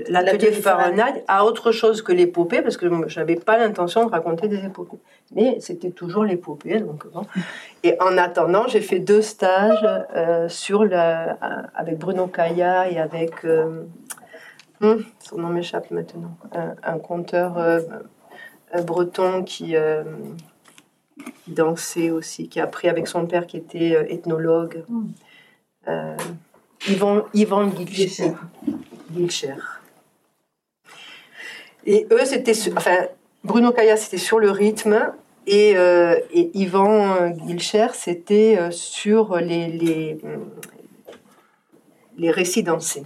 L'atelier 0.10 0.52
Fahrenheit 0.54 1.24
à 1.28 1.44
autre 1.46 1.72
chose 1.72 2.02
que 2.02 2.14
l'épopée, 2.14 2.62
parce 2.62 2.78
que 2.78 2.88
je 3.08 3.20
n'avais 3.20 3.36
pas 3.36 3.58
l'intention 3.58 4.06
de 4.06 4.12
raconter 4.12 4.48
des 4.48 4.64
épopées. 4.66 5.02
Mais 5.36 5.58
c'était 5.60 5.92
toujours 5.92 6.24
l'épopée, 6.24 6.80
donc 6.80 7.06
bon. 7.14 7.26
Et 7.86 7.98
en 8.00 8.18
attendant, 8.18 8.66
j'ai 8.68 8.80
fait 8.80 9.00
deux 9.00 9.22
stages 9.22 9.86
euh, 10.16 10.48
sur 10.48 10.86
la, 10.86 11.38
avec 11.76 11.98
Bruno 11.98 12.28
Kaya 12.28 12.90
et 12.90 12.98
avec. 12.98 13.44
euh, 13.44 13.84
hum, 14.80 15.04
son 15.20 15.38
nom 15.38 15.50
m'échappe 15.50 15.92
maintenant. 15.92 16.38
Un, 16.54 16.76
un 16.84 16.98
conteur 16.98 17.58
euh, 17.58 17.82
euh, 18.76 18.82
breton 18.82 19.44
qui, 19.44 19.76
euh, 19.76 20.04
qui 21.44 21.52
dansait 21.52 22.10
aussi, 22.10 22.48
qui 22.48 22.62
a 22.62 22.64
appris 22.64 22.88
avec 22.88 23.08
son 23.08 23.26
père 23.26 23.48
qui 23.48 23.58
était 23.58 23.96
euh, 23.96 24.06
ethnologue. 24.08 24.86
Euh, 25.90 26.16
Yvan, 26.88 27.24
Yvan. 27.34 27.70
Et 31.86 32.08
eux, 32.12 32.26
c'était. 32.26 32.54
Enfin, 32.78 33.08
Bruno 33.44 33.74
Kaya, 33.74 33.98
c'était 33.98 34.18
sur 34.18 34.40
le 34.40 34.52
rythme. 34.52 35.12
Et, 35.46 35.74
euh, 35.76 36.16
et 36.32 36.52
Yvan 36.58 37.16
euh, 37.16 37.30
Guilcher, 37.30 37.88
c'était 37.94 38.58
euh, 38.58 38.72
sur 38.72 39.38
les, 39.38 39.68
les, 39.68 40.18
hum, 40.24 40.50
les 42.18 42.32
récits 42.32 42.64
dansés. 42.64 43.04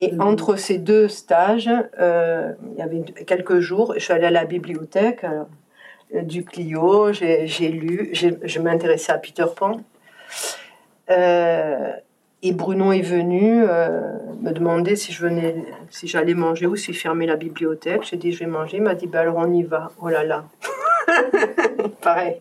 Et 0.00 0.12
Mhm. 0.12 0.20
entre 0.22 0.56
ces 0.56 0.78
deux 0.78 1.08
stages, 1.08 1.70
euh, 2.00 2.52
il 2.72 2.78
y 2.78 2.82
avait 2.82 3.02
quelques 3.26 3.60
jours, 3.60 3.94
je 3.94 4.00
suis 4.00 4.12
allée 4.12 4.26
à 4.26 4.30
la 4.30 4.44
bibliothèque 4.44 5.24
euh, 5.24 6.22
du 6.22 6.44
Clio, 6.44 7.12
j'ai 7.12 7.68
lu, 7.68 8.10
je 8.12 8.58
m'intéressais 8.60 9.12
à 9.12 9.18
Peter 9.18 9.46
Pan. 9.54 9.80
Euh, 11.10 11.92
et 12.42 12.52
Bruno 12.52 12.92
est 12.92 13.00
venu 13.02 13.62
euh, 13.62 14.00
me 14.40 14.52
demander 14.52 14.96
si 14.96 15.12
je 15.12 15.22
venais, 15.22 15.56
si 15.90 16.06
j'allais 16.08 16.34
manger 16.34 16.66
ou 16.66 16.76
si 16.76 16.92
fermer 16.92 17.26
la 17.26 17.36
bibliothèque. 17.36 18.02
J'ai 18.04 18.16
dit 18.16 18.32
je 18.32 18.40
vais 18.40 18.46
manger. 18.50 18.76
Il 18.78 18.82
m'a 18.82 18.94
dit 18.94 19.06
bah 19.06 19.20
alors 19.20 19.36
on 19.38 19.52
y 19.52 19.62
va. 19.62 19.90
Oh 20.00 20.08
là 20.08 20.24
là. 20.24 20.44
pareil. 22.02 22.40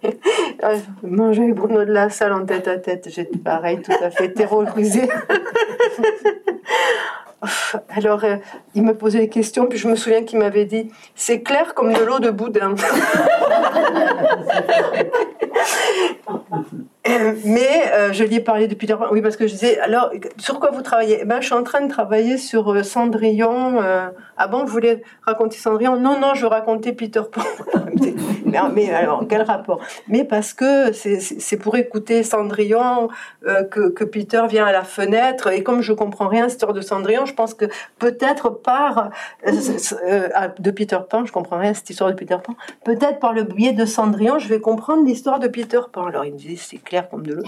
Manger 1.04 1.54
Bruno 1.54 1.86
de 1.86 1.92
la 1.92 2.10
salle 2.10 2.34
en 2.34 2.46
tête 2.46 2.68
à 2.68 2.78
tête. 2.78 3.08
J'étais 3.10 3.38
pareil, 3.38 3.82
tout 3.82 3.94
à 4.02 4.10
fait 4.10 4.30
terrorisée. 4.30 5.10
Alors, 7.90 8.24
euh, 8.24 8.38
il 8.74 8.84
me 8.84 8.94
posait 8.94 9.20
des 9.20 9.30
questions, 9.30 9.68
puis 9.68 9.78
je 9.78 9.88
me 9.88 9.96
souviens 9.96 10.24
qu'il 10.24 10.40
m'avait 10.40 10.66
dit 10.66 10.92
C'est 11.16 11.42
clair 11.42 11.74
comme 11.74 11.94
de 11.94 12.04
l'eau 12.04 12.20
de 12.20 12.32
boudin. 12.32 12.76
Euh, 17.06 17.34
Mais 17.44 17.92
euh, 17.94 18.14
je 18.14 18.24
lui 18.24 18.36
ai 18.36 18.40
parlé 18.40 18.68
de 18.68 18.76
Peter 18.76 18.96
Pan. 18.98 19.08
Oui, 19.12 19.22
parce 19.22 19.36
que 19.36 19.46
je 19.46 19.52
disais 19.52 19.78
Alors, 19.80 20.10
sur 20.38 20.60
quoi 20.60 20.72
vous 20.72 20.82
travaillez? 20.82 21.20
Eh 21.22 21.26
ben, 21.26 21.42
Je 21.42 21.48
suis 21.48 21.54
en 21.54 21.64
train 21.64 21.82
de 21.82 21.90
travailler 21.90 22.38
sur 22.38 22.84
Cendrillon. 22.86 23.82
Ah 24.38 24.48
bon, 24.48 24.60
vous 24.66 24.72
voulez 24.72 25.04
raconter 25.26 25.58
Cendrillon? 25.58 25.96
Non, 26.00 26.20
non, 26.20 26.34
je 26.34 26.42
veux 26.42 26.48
raconter 26.48 26.94
Peter 26.94 27.22
Pan. 27.32 27.42
mais, 28.46 28.60
mais 28.74 28.92
alors, 28.94 29.24
quel 29.30 29.42
rapport? 29.44 29.80
Mais 30.08 30.24
parce 30.24 30.54
que 30.54 30.92
c'est- 30.92 31.58
pour 31.58 31.76
écouter 31.78 32.24
Cendrillon 32.24 33.10
euh, 33.48 33.64
que, 33.64 33.90
que 33.90 34.04
Peter 34.04 34.42
vient 34.50 34.66
à 34.66 34.72
la 34.72 34.84
fenêtre. 34.84 35.48
Et 35.52 35.62
comme 35.64 35.82
je 35.82 35.94
comprends 35.94 36.28
rien 36.28 36.46
à 36.46 36.50
cette 36.50 36.58
histoire 36.58 36.74
de 36.74 36.82
Cendrillon, 36.82 37.26
je 37.26 37.34
pense 37.34 37.54
que 37.54 37.66
peut-être 38.00 38.50
par 38.50 39.10
euh, 39.48 39.52
euh, 40.08 40.30
ah, 40.34 40.48
de 40.48 40.72
Peter 40.72 40.98
Pan, 41.08 41.26
je 41.26 41.32
comprends 41.32 41.58
rien 41.60 41.72
à 41.72 41.74
cette 41.76 41.90
histoire 41.90 42.10
de 42.10 42.16
Peter 42.16 42.38
Pan. 42.44 42.56
Peut-être 42.84 43.20
par 43.20 43.34
le 43.34 43.44
biais 43.44 43.74
de 43.74 43.86
Cendrillon, 43.86 44.40
je 44.40 44.48
vais 44.48 44.60
comprendre 44.60 45.06
l'histoire 45.06 45.40
de 45.40 45.48
Peter 45.48 45.80
Pan. 45.92 46.06
Alors 46.08 46.26
il 46.26 46.34
me 46.34 46.38
disait 46.38 46.58
c'est 46.58 46.78
clair 46.78 47.08
comme 47.10 47.26
de 47.26 47.34
l'eau. 47.36 47.44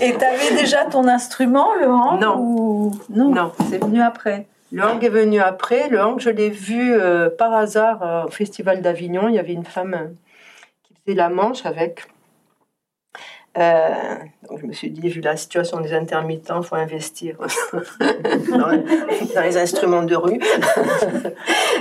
Et 0.00 0.14
tu 0.16 0.24
avais 0.24 0.56
déjà 0.60 0.84
ton 0.84 1.06
instrument, 1.08 1.68
Non. 2.20 2.36
ou... 2.38 2.92
Non, 3.10 3.30
Non, 3.30 3.52
c'est 3.68 3.82
venu 3.82 4.00
après. 4.00 4.46
Le 4.72 4.82
hang 4.82 5.02
est 5.02 5.08
venu 5.08 5.40
après. 5.40 5.88
Le 5.88 6.00
hang, 6.00 6.20
je 6.20 6.30
l'ai 6.30 6.50
vu 6.50 6.92
euh, 6.92 7.30
par 7.30 7.54
hasard 7.54 8.02
euh, 8.02 8.24
au 8.26 8.30
Festival 8.30 8.82
d'Avignon. 8.82 9.28
Il 9.28 9.34
y 9.34 9.38
avait 9.38 9.54
une 9.54 9.64
femme 9.64 9.94
euh, 9.94 10.06
qui 10.82 10.94
faisait 10.94 11.16
la 11.16 11.28
manche 11.28 11.64
avec. 11.64 12.06
Donc 13.56 14.60
je 14.60 14.66
me 14.66 14.72
suis 14.72 14.88
dit, 14.90 15.08
vu 15.08 15.20
la 15.20 15.36
situation 15.36 15.80
des 15.80 15.92
intermittents, 15.92 16.62
faut 16.62 16.76
investir 16.76 17.38
dans, 17.98 19.42
les 19.42 19.56
instruments 19.56 20.04
de 20.04 20.14
rue. 20.14 20.38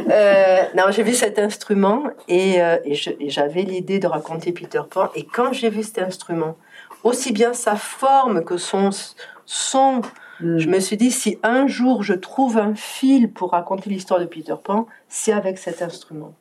Non, 0.76 0.86
j'ai 0.89 1.04
vu 1.04 1.13
cet 1.13 1.38
instrument 1.38 2.06
et, 2.28 2.56
et 2.58 2.95
j'avais 3.30 3.62
l'idée 3.62 4.00
de 4.00 4.08
raconter 4.08 4.52
Peter 4.54 4.82
Pan. 4.89 5.12
Et 5.13 5.23
quand 5.23 5.54
j'ai 5.54 5.69
vu 5.69 5.84
cet 5.84 6.00
instrument, 6.00 6.58
aussi 7.04 7.32
bien 7.32 7.54
sa 7.54 7.76
forme 7.76 8.43
que 8.43 8.58
son 8.58 8.89
son, 9.47 10.02
je 10.39 10.67
me 10.69 10.80
suis 10.80 10.97
dit, 10.97 11.12
si 11.12 11.38
un 11.43 11.67
jour 11.67 12.04
je 12.04 12.13
trouve 12.13 12.58
un 12.58 12.76
fil 12.76 13.32
pour 13.32 13.52
raconter 13.52 13.89
l'histoire 13.89 14.19
de 14.19 14.26
Peter 14.26 14.56
Pan, 14.63 14.88
c'est 15.10 15.32
avec 15.34 15.58
cet 15.58 15.82
instrument. 15.82 16.34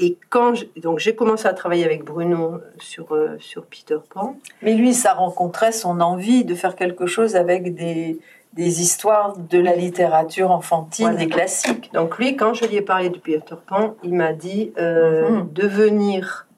Et 0.00 0.18
quand 0.28 0.54
je- 0.54 0.64
donc 0.80 0.98
j'ai 0.98 1.14
commencé 1.14 1.46
à 1.46 1.52
travailler 1.54 1.84
avec 1.84 2.04
Bruno 2.04 2.60
sur, 2.78 3.12
euh, 3.14 3.36
sur 3.38 3.64
Peter 3.66 3.98
Pan, 4.10 4.36
Mais 4.62 4.74
lui, 4.74 4.92
ça 4.92 5.12
rencontrait 5.14 5.70
son 5.72 6.00
envie 6.00 6.44
de 6.44 6.54
faire 6.56 6.74
quelque 6.74 7.06
chose 7.06 7.36
avec 7.36 7.74
des, 7.76 8.18
des 8.54 8.80
histoires 8.82 9.36
de 9.38 9.58
la 9.58 9.76
littérature 9.76 10.50
enfantine, 10.50 11.06
Voilà. 11.06 11.18
des 11.18 11.28
classiques. 11.28 11.90
donc 11.92 12.18
lui, 12.18 12.34
quand 12.36 12.54
je 12.54 12.64
lui 12.66 12.76
ai 12.76 12.82
parlé 12.82 13.08
de 13.10 13.18
Peter 13.18 13.54
Pan, 13.68 13.94
il 14.02 14.14
m'a 14.14 14.32
dit 14.32 14.72
euh, 14.78 15.28
Mhm. 15.30 15.52
de 15.52 15.66
venir, 15.66 16.48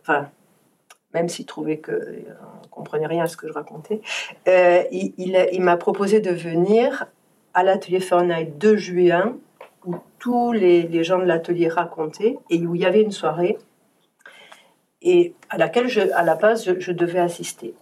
enfin, 0.00 0.28
même 1.12 1.28
s'il 1.28 1.44
trouvait 1.46 1.78
que 1.78 1.92
euh, 1.92 2.22
comprenait 2.76 3.06
rien 3.06 3.24
à 3.24 3.26
ce 3.26 3.36
que 3.36 3.48
je 3.48 3.52
racontais, 3.52 4.00
euh, 4.48 4.82
il, 4.92 5.60
m'a 5.60 5.76
proposé 5.76 6.20
de 6.20 6.30
venir 6.30 7.06
à 7.54 7.62
l'atelier 7.62 8.00
Fahrenheit 8.00 8.52
2 8.58 8.76
juin, 8.76 9.36
où 9.86 9.96
tous 10.18 10.52
les, 10.52 11.02
gens 11.04 11.18
de 11.18 11.24
l'atelier 11.24 11.68
racontaient, 11.68 12.36
et 12.50 12.66
où 12.66 12.74
il 12.74 12.82
y 12.82 12.86
avait 12.86 13.02
une 13.02 13.12
soirée, 13.12 13.56
et 15.02 15.34
à 15.48 15.56
laquelle, 15.56 15.88
je, 15.88 16.00
à 16.14 16.22
la 16.22 16.34
base, 16.34 16.78
je, 16.78 16.92
devais 16.92 17.20
assister. 17.20 17.74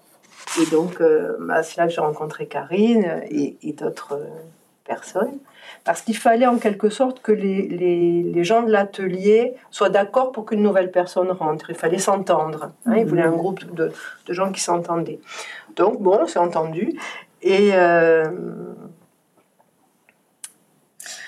Et 0.61 0.71
donc, 0.71 1.01
euh, 1.01 1.37
c'est 1.63 1.79
là 1.79 1.87
que 1.87 1.93
j'ai 1.93 2.01
rencontré 2.01 2.47
Karine 2.47 3.23
et, 3.31 3.57
et 3.63 3.73
d'autres 3.73 4.15
euh, 4.15 4.27
personnes, 4.85 5.39
parce 5.85 6.01
qu'il 6.03 6.17
fallait 6.17 6.47
en 6.47 6.57
quelque 6.59 6.89
sorte 6.89 7.21
que 7.21 7.31
les, 7.31 7.63
les, 7.69 8.23
les 8.23 8.45
gens 8.45 8.63
de 8.63 8.71
l'atelier 8.73 9.55
soient 9.71 9.91
d'accord 9.91 10.33
pour 10.33 10.47
qu'une 10.47 10.63
nouvelle 10.63 10.91
personne 10.91 11.31
rentre. 11.31 11.69
Il 11.71 11.77
fallait 11.77 11.99
s'entendre. 11.99 12.71
hein. 12.87 12.97
Ils 12.97 13.05
voulaient 13.05 13.23
un 13.23 13.33
groupe 13.37 13.65
de, 13.75 13.93
de 14.27 14.33
gens 14.33 14.51
qui 14.51 14.61
s'entendaient. 14.63 15.21
Donc, 15.77 16.01
bon, 16.01 16.21
on 16.23 16.27
s'est 16.27 16.39
entendu. 16.39 16.95
Et, 17.43 17.71
euh, 17.75 18.25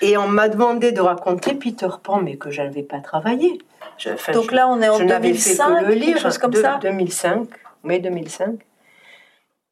et 0.01 0.17
on 0.17 0.27
m'a 0.27 0.49
demandé 0.49 0.91
de 0.91 1.01
raconter 1.01 1.53
Peter 1.53 1.87
Pan, 2.01 2.21
mais 2.21 2.37
que 2.37 2.49
je 2.49 2.61
n'avais 2.61 2.83
pas 2.83 2.99
travaillé. 2.99 3.59
Je- 3.97 4.09
enfin, 4.11 4.31
Donc 4.31 4.49
je- 4.51 4.55
là, 4.55 4.67
on 4.67 4.81
est 4.81 4.89
en 4.89 4.97
je 4.97 5.03
n'avais 5.03 5.33
fait 5.33 5.55
2005, 5.55 5.79
que 5.81 5.85
le 5.85 5.93
lire, 5.93 6.05
quelque 6.15 6.19
chose 6.19 6.37
comme 6.37 6.51
de- 6.51 6.61
ça 6.61 6.79
2005, 6.81 7.47
mai 7.83 7.99
2005. 7.99 8.55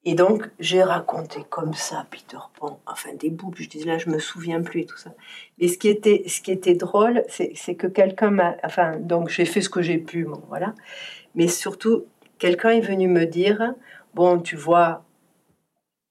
Et 0.07 0.13
donc, 0.13 0.49
j'ai 0.59 0.83
raconté 0.83 1.43
comme 1.49 1.73
ça 1.73 2.05
Peter 2.11 2.37
Pan, 2.59 2.79
enfin 2.85 3.09
des 3.15 3.31
bouts, 3.31 3.51
je 3.57 3.67
disais 3.67 3.85
là, 3.85 3.97
je 3.97 4.09
me 4.09 4.19
souviens 4.19 4.61
plus 4.61 4.81
et 4.81 4.85
tout 4.85 4.97
ça. 4.97 5.11
Mais 5.59 5.67
ce 5.67 5.77
qui 5.79 5.89
était, 5.89 6.23
ce 6.27 6.41
qui 6.41 6.51
était 6.51 6.75
drôle, 6.75 7.23
c'est 7.27 7.75
que 7.75 7.87
quelqu'un 7.87 8.29
m'a. 8.29 8.55
Enfin, 8.63 8.97
donc 8.99 9.29
j'ai 9.29 9.45
fait 9.45 9.61
ce 9.61 9.69
que 9.69 9.81
j'ai 9.81 9.97
pu, 9.97 10.25
bon, 10.25 10.41
voilà. 10.47 10.75
Mais 11.35 11.47
surtout, 11.49 12.05
quelqu'un 12.39 12.71
est 12.71 12.81
venu 12.81 13.07
me 13.09 13.25
dire 13.25 13.73
Bon, 14.15 14.39
tu 14.39 14.55
vois, 14.57 15.03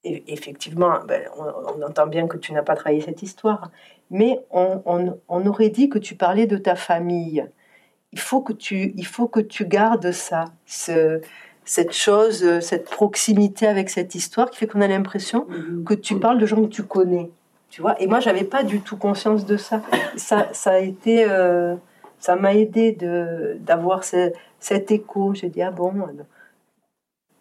e- 0.04 0.22
effectivement, 0.28 1.00
ben, 1.06 1.22
on, 1.36 1.44
on 1.78 1.82
entend 1.82 2.06
bien 2.06 2.26
que 2.28 2.36
tu 2.36 2.52
n'as 2.52 2.62
pas 2.62 2.74
travaillé 2.76 3.00
cette 3.00 3.22
histoire, 3.22 3.70
mais 4.10 4.38
on, 4.50 4.82
on- 4.86 5.20
on 5.28 5.46
aurait 5.46 5.70
dit 5.70 5.88
que 5.88 5.98
tu 5.98 6.14
parlais 6.16 6.46
de 6.46 6.56
ta 6.58 6.74
famille. 6.76 7.46
Il 8.12 8.20
faut 8.20 8.42
que 8.42 8.52
tu, 8.54 8.94
il 8.96 9.06
faut 9.06 9.28
que 9.28 9.40
tu 9.40 9.66
gardes 9.66 10.12
ça, 10.12 10.46
ce- 10.66 11.20
cette 11.64 11.92
chose, 11.92 12.44
euh, 12.44 12.60
cette 12.60 12.90
proximité 12.90 13.66
avec 13.66 13.90
cette 13.90 14.14
histoire 14.14 14.50
qui 14.50 14.58
fait 14.58 14.66
qu'on 14.66 14.80
a 14.80 14.88
l'impression 14.88 15.46
que 15.86 15.94
tu 15.94 16.18
parles 16.18 16.38
de 16.38 16.46
gens 16.46 16.62
que 16.62 16.68
tu 16.68 16.82
connais. 16.82 17.30
Tu 17.70 17.82
vois 17.82 18.00
Et 18.00 18.06
moi, 18.06 18.20
j'avais 18.20 18.44
pas 18.44 18.62
du 18.62 18.80
tout 18.80 18.96
conscience 18.96 19.46
de 19.46 19.56
ça. 19.56 19.82
Ça, 20.16 20.48
ça 20.52 20.72
a 20.72 20.78
été, 20.78 21.24
euh, 21.28 21.74
ça 22.20 22.36
m'a 22.36 22.54
aidé 22.54 22.92
d'avoir 23.58 24.04
ce, 24.04 24.32
cet 24.60 24.92
écho. 24.92 25.34
J'ai 25.34 25.48
dit, 25.48 25.62
ah 25.62 25.72
bon, 25.72 25.92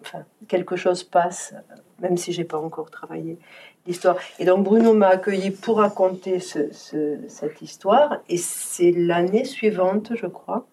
enfin, 0.02 0.24
quelque 0.48 0.76
chose 0.76 1.04
passe, 1.04 1.54
même 2.00 2.18
si 2.18 2.34
j'ai 2.34 2.46
pas 2.46 2.58
encore 2.58 2.90
travaillé 2.90 3.38
l'histoire. 3.86 4.16
Et 4.40 4.46
donc 4.46 4.64
Bruno 4.64 4.94
m'a 4.94 5.10
accueilli 5.10 5.52
pour 5.52 5.78
raconter 5.78 6.40
cette 6.40 7.62
histoire. 7.62 8.18
Et 8.30 8.38
c'est 8.38 8.92
l'année 8.92 9.46
suivante, 9.46 10.14
je 10.16 10.26
crois, 10.26 10.66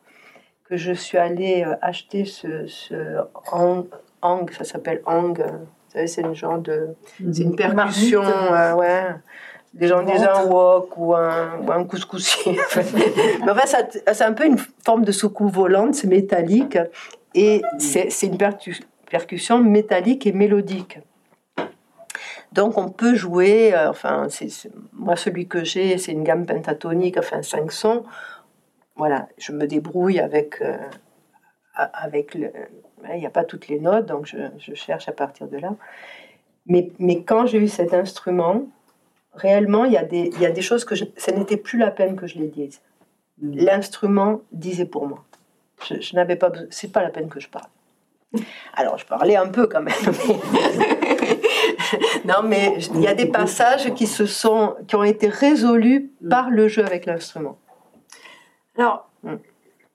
que 0.71 0.77
je 0.77 0.93
suis 0.93 1.19
allée 1.19 1.65
euh, 1.67 1.75
acheter 1.83 2.25
ce, 2.25 2.67
ce 2.69 2.95
hang, 4.23 4.51
ça 4.53 4.65
s'appelle 4.65 5.03
hang. 5.05 5.37
Vous 5.39 5.93
savez, 5.93 6.07
c'est 6.07 6.21
une 6.21 6.35
genre 6.35 6.59
de, 6.59 6.95
c'est 7.33 7.43
une 7.43 7.57
percussion, 7.57 8.23
euh, 8.23 8.75
ouais. 8.75 9.07
Les 9.75 9.89
gens 9.89 10.03
disent 10.03 10.23
un 10.23 10.45
wok 10.45 10.97
ou 10.97 11.15
un, 11.15 11.59
ou 11.59 11.73
un 11.73 11.85
couscoussier. 11.85 12.59
Mais 13.45 13.51
enfin, 13.51 13.65
c'est 14.13 14.25
un 14.25 14.33
peu 14.33 14.47
une 14.47 14.59
forme 14.85 15.05
de 15.05 15.13
soucoupe 15.13 15.53
volante, 15.53 15.95
c'est 15.95 16.09
métallique. 16.09 16.79
Et 17.35 17.63
c'est 17.79 18.23
une 18.23 18.39
percussion 19.09 19.59
métallique 19.59 20.27
et 20.27 20.33
mélodique. 20.33 20.99
Donc 22.53 22.79
on 22.79 22.89
peut 22.89 23.15
jouer, 23.15 23.75
euh, 23.75 23.91
enfin, 23.91 24.27
c'est, 24.29 24.49
moi 24.93 25.15
celui 25.15 25.47
que 25.47 25.63
j'ai, 25.63 25.99
c'est 25.99 26.11
une 26.13 26.25
gamme 26.25 26.47
pentatonique, 26.47 27.17
enfin 27.17 27.43
5 27.43 27.71
sons. 27.71 28.05
Voilà, 29.01 29.29
je 29.39 29.53
me 29.53 29.67
débrouille 29.67 30.21
avec, 30.21 30.61
euh, 30.61 30.77
avec 31.75 32.35
le, 32.35 32.53
il 33.15 33.19
n'y 33.19 33.25
a 33.25 33.31
pas 33.31 33.45
toutes 33.45 33.69
les 33.69 33.81
notes, 33.81 34.05
donc 34.05 34.27
je, 34.27 34.37
je, 34.59 34.75
cherche 34.75 35.09
à 35.09 35.13
partir 35.13 35.49
de 35.49 35.57
là. 35.57 35.75
Mais, 36.67 36.93
mais 36.99 37.23
quand 37.23 37.47
j'ai 37.47 37.57
eu 37.57 37.69
cet 37.69 37.95
instrument, 37.95 38.67
réellement, 39.33 39.87
il 39.87 39.93
y, 39.93 39.97
a 39.97 40.05
des, 40.05 40.31
il 40.35 40.43
y 40.43 40.45
a 40.45 40.51
des 40.51 40.61
choses 40.61 40.85
que 40.85 40.95
je, 40.95 41.07
ça 41.17 41.33
n'était 41.33 41.57
plus 41.57 41.79
la 41.79 41.91
peine 41.91 42.15
que 42.15 42.27
je 42.27 42.37
les 42.37 42.49
dise. 42.49 42.83
Mm. 43.41 43.65
L'instrument 43.65 44.43
disait 44.53 44.85
pour 44.85 45.07
moi. 45.09 45.25
Je, 45.89 45.99
je 45.99 46.15
n'avais 46.15 46.37
pas, 46.37 46.53
c'est 46.69 46.93
pas 46.93 47.03
la 47.03 47.09
peine 47.09 47.31
que 47.31 47.41
je 47.41 47.49
parle. 47.49 47.69
Alors, 48.75 48.99
je 48.99 49.07
parlais 49.07 49.37
un 49.37 49.49
peu 49.49 49.67
quand 49.67 49.81
même. 49.81 49.95
non, 52.27 52.43
mais 52.45 52.77
il 52.95 53.01
y 53.01 53.09
a 53.09 53.15
des 53.15 53.25
passages 53.25 53.95
qui 53.95 54.07
se 54.07 54.27
sont, 54.27 54.77
qui 54.87 54.95
ont 54.95 55.05
été 55.05 55.27
résolus 55.27 56.11
par 56.29 56.51
le 56.51 56.69
jeu 56.69 56.85
avec 56.85 57.07
l'instrument. 57.07 57.57
Alors, 58.81 59.11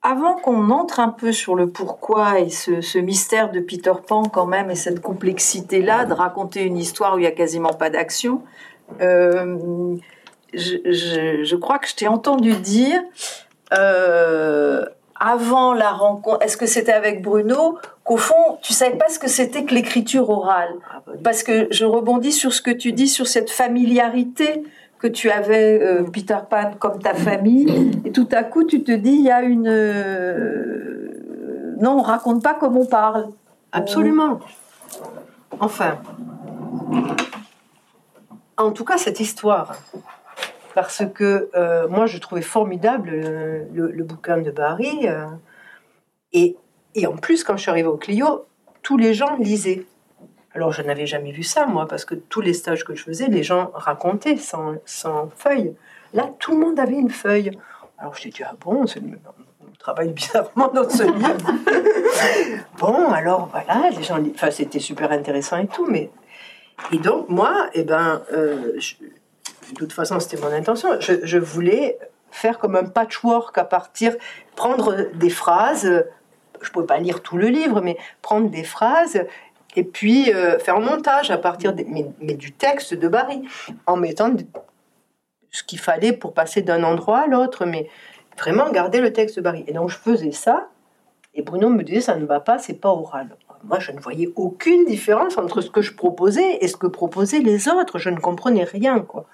avant 0.03 0.35
qu'on 0.35 0.69
entre 0.69 0.99
un 0.99 1.09
peu 1.09 1.31
sur 1.31 1.55
le 1.55 1.69
pourquoi 1.71 2.39
et 2.39 2.51
ce, 2.51 2.99
mystère 2.99 3.49
de 3.49 3.59
Peter 3.59 3.93
Pan 4.07 4.21
quand 4.25 4.45
même 4.45 4.69
et 4.69 4.75
cette 4.75 5.01
complexité-là 5.01 6.05
de 6.05 6.13
raconter 6.13 6.61
une 6.61 6.77
histoire 6.77 7.15
où 7.15 7.17
il 7.17 7.23
y 7.23 7.27
a 7.27 7.31
quasiment 7.31 7.73
pas 7.73 7.89
d'action, 7.89 8.43
euh, 9.01 9.95
je, 10.53 11.55
crois 11.55 11.79
que 11.79 11.87
je 11.87 11.95
t'ai 11.95 12.07
entendu 12.07 12.53
dire 12.53 13.01
euh, 13.73 14.85
avant 15.19 15.73
la 15.73 15.89
rencontre, 15.89 16.45
est-ce 16.45 16.57
que 16.57 16.67
c'était 16.67 16.93
avec 16.93 17.23
Bruno, 17.23 17.79
qu'au 18.03 18.17
fond, 18.17 18.59
tu 18.61 18.71
savais 18.73 18.97
pas 18.97 19.09
ce 19.09 19.17
que 19.17 19.27
c'était 19.27 19.63
que 19.63 19.73
l'écriture 19.73 20.29
orale? 20.29 20.75
Ah, 20.91 21.01
Parce 21.23 21.41
que 21.41 21.67
je 21.71 21.85
rebondis 21.85 22.33
sur 22.33 22.53
ce 22.53 22.61
que 22.61 22.69
tu 22.69 22.91
dis, 22.91 23.07
sur 23.07 23.25
cette 23.25 23.49
familiarité 23.49 24.61
que 25.05 25.09
tu 25.11 25.29
avais, 25.29 25.79
euh, 25.83 26.03
Peter 26.03 26.39
Pan, 26.49 26.71
comme 26.79 26.99
ta 26.99 27.13
famille, 27.13 27.91
et 28.05 28.11
tout 28.11 28.27
à 28.31 28.43
coup, 28.43 28.63
tu 28.63 28.83
te 28.83 28.91
dis, 28.91 29.11
il 29.11 29.21
y 29.21 29.29
a 29.29 29.43
une... 29.43 29.67
Euh, 29.67 31.75
non, 31.79 31.99
on 31.99 32.01
raconte 32.01 32.41
pas 32.41 32.55
comme 32.55 32.75
on 32.75 32.87
parle. 32.87 33.27
Absolument. 33.71 34.39
Enfin, 35.59 35.99
en 38.57 38.71
tout 38.71 38.83
cas, 38.83 38.97
cette 38.97 39.19
histoire, 39.19 39.75
parce 40.73 41.03
que 41.13 41.51
euh, 41.53 41.87
moi, 41.87 42.07
je 42.07 42.17
trouvais 42.17 42.41
formidable 42.41 43.11
le, 43.71 44.03
bouquin 44.03 44.39
de 44.39 44.49
Barry. 44.49 45.07
Et, 46.33 46.57
et, 46.95 47.05
en 47.05 47.15
plus, 47.15 47.43
quand 47.43 47.57
je 47.57 47.61
suis 47.61 47.69
arrivée 47.69 47.89
au 47.89 47.97
Clio, 47.97 48.45
tous 48.81 48.97
les 48.97 49.13
gens 49.13 49.37
lisaient. 49.37 49.85
Alors, 50.55 50.71
je 50.71 50.81
n'avais 50.81 51.05
jamais 51.05 51.31
vu 51.31 51.43
ça, 51.43 51.65
moi, 51.65 51.85
parce 51.85 52.05
que 52.05 52.15
tous 52.15 52.39
les 52.39 52.53
stages 52.53 52.85
que 52.85 52.95
je 52.95 53.03
faisais, 53.03 53.27
les 53.27 53.43
gens 53.43 53.71
racontaient 53.73 54.37
sans, 54.37 54.75
sans 54.85 55.29
feuille. 55.35 55.75
Là, 56.13 56.31
tout 56.39 56.51
le 56.53 56.65
monde 56.65 56.79
avait 56.79 56.93
une 56.95 57.09
feuille. 57.09 57.51
Alors, 57.97 58.15
je 58.15 58.29
dit, 58.29 58.41
ah 58.41 58.53
bon, 58.61 58.85
on 58.85 59.75
travaille 59.77 60.13
bizarrement 60.13 60.69
dans 60.69 60.89
ce 60.89 61.03
livre. 61.03 61.51
bon, 62.79 63.11
alors 63.11 63.49
voilà, 63.51 63.89
les 63.89 64.01
gens, 64.01 64.17
enfin, 64.33 64.49
c'était 64.49 64.79
super 64.79 65.11
intéressant 65.11 65.57
et 65.57 65.67
tout, 65.67 65.87
mais. 65.87 66.09
Et 66.93 66.99
donc, 66.99 67.27
moi, 67.27 67.69
eh 67.73 67.83
ben, 67.83 68.21
euh, 68.31 68.77
de 69.71 69.75
toute 69.77 69.91
façon, 69.91 70.21
c'était 70.21 70.41
mon 70.41 70.53
intention. 70.53 70.89
Je, 71.01 71.37
voulais 71.37 71.97
faire 72.31 72.59
comme 72.59 72.77
un 72.77 72.85
patchwork 72.85 73.57
à 73.57 73.65
partir, 73.65 74.15
prendre 74.55 75.07
des 75.15 75.29
phrases. 75.29 76.05
Je 76.61 76.69
ne 76.69 76.73
pouvais 76.73 76.85
pas 76.85 76.97
lire 76.97 77.21
tout 77.21 77.37
le 77.37 77.47
livre, 77.47 77.81
mais 77.81 77.97
prendre 78.21 78.49
des 78.49 78.63
phrases 78.63 79.21
et 79.75 79.83
puis 79.83 80.33
euh, 80.33 80.59
faire 80.59 80.77
un 80.77 80.81
montage 80.81 81.31
à 81.31 81.37
partir 81.37 81.73
mais, 81.87 82.33
du 82.33 82.51
texte 82.51 82.93
de 82.93 83.07
Barry, 83.07 83.41
en 83.85 83.97
mettant 83.97 84.31
ce 85.51 85.63
qu'il 85.63 85.79
fallait 85.79 86.13
pour 86.13 86.33
passer 86.33 86.61
d'un 86.61 86.83
endroit 86.83 87.19
à 87.19 87.27
l'autre, 87.27 87.65
mais 87.65 87.89
vraiment 88.37 88.69
garder 88.71 88.99
le 88.99 89.13
texte 89.13 89.37
de 89.37 89.41
Barry. 89.41 89.63
Et 89.67 89.73
donc 89.73 89.89
je 89.89 89.97
faisais 89.97 90.31
ça, 90.31 90.69
et 91.33 91.41
Bruno 91.41 91.69
me 91.69 91.83
disait 91.83 92.01
ça 92.01 92.15
ne 92.15 92.25
va 92.25 92.39
pas, 92.39 92.57
c'est 92.57 92.79
pas 92.79 92.89
oral. 92.89 93.35
Moi, 93.63 93.79
je 93.79 93.91
ne 93.91 93.99
voyais 93.99 94.31
aucune 94.35 94.85
différence 94.85 95.39
entre 95.39 95.61
ce 95.61 95.71
que 95.71 95.81
je 95.81 95.93
proposais 95.93 96.59
et 96.61 96.67
ce 96.67 96.77
que 96.77 96.85
proposaient 96.85 97.39
les 97.39 97.67
autres. 97.67 97.97
Je 97.97 98.11
ne 98.11 98.19
comprenais 98.19 98.63
rien, 98.63 98.99
quoi. 98.99 99.25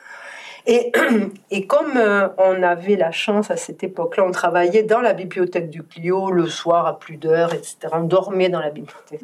Et, 0.65 0.91
et 1.51 1.67
comme 1.67 1.97
euh, 1.97 2.27
on 2.37 2.61
avait 2.63 2.95
la 2.95 3.11
chance 3.11 3.51
à 3.51 3.57
cette 3.57 3.83
époque-là, 3.83 4.25
on 4.25 4.31
travaillait 4.31 4.83
dans 4.83 5.01
la 5.01 5.13
bibliothèque 5.13 5.69
du 5.69 5.83
Clio 5.83 6.31
le 6.31 6.47
soir 6.47 6.85
à 6.85 6.99
plus 6.99 7.17
d'heures, 7.17 7.53
etc. 7.53 7.77
On 7.93 8.03
dormait 8.03 8.49
dans 8.49 8.59
la 8.59 8.69
bibliothèque. 8.69 9.21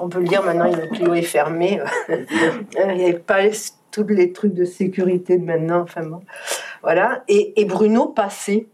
On 0.00 0.08
peut 0.08 0.20
le 0.20 0.28
dire 0.28 0.42
maintenant, 0.42 0.70
le 0.70 0.86
Clio 0.88 1.14
est 1.14 1.22
fermé. 1.22 1.80
Il 2.08 2.96
n'y 2.96 3.04
avait 3.04 3.14
pas 3.14 3.40
tous 3.90 4.06
les 4.06 4.32
trucs 4.32 4.54
de 4.54 4.64
sécurité 4.64 5.38
de 5.38 5.44
maintenant. 5.44 5.80
Enfin 5.82 6.04
bon. 6.04 6.22
Voilà. 6.82 7.22
Et, 7.28 7.64
Bruno 7.64 8.06
passait 8.06 8.66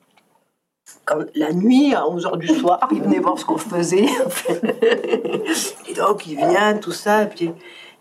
quand, 1.04 1.18
la 1.34 1.52
nuit, 1.52 1.94
à 1.94 2.02
11h 2.02 2.38
du 2.38 2.48
soir, 2.48 2.88
il 2.92 3.02
venait 3.02 3.18
voir 3.18 3.38
ce 3.38 3.44
qu'on 3.44 3.58
faisait. 3.58 4.06
et 5.88 5.94
donc, 5.94 6.26
il 6.26 6.36
vient, 6.36 6.76
tout 6.78 6.92
ça. 6.92 7.26
Puis, 7.26 7.52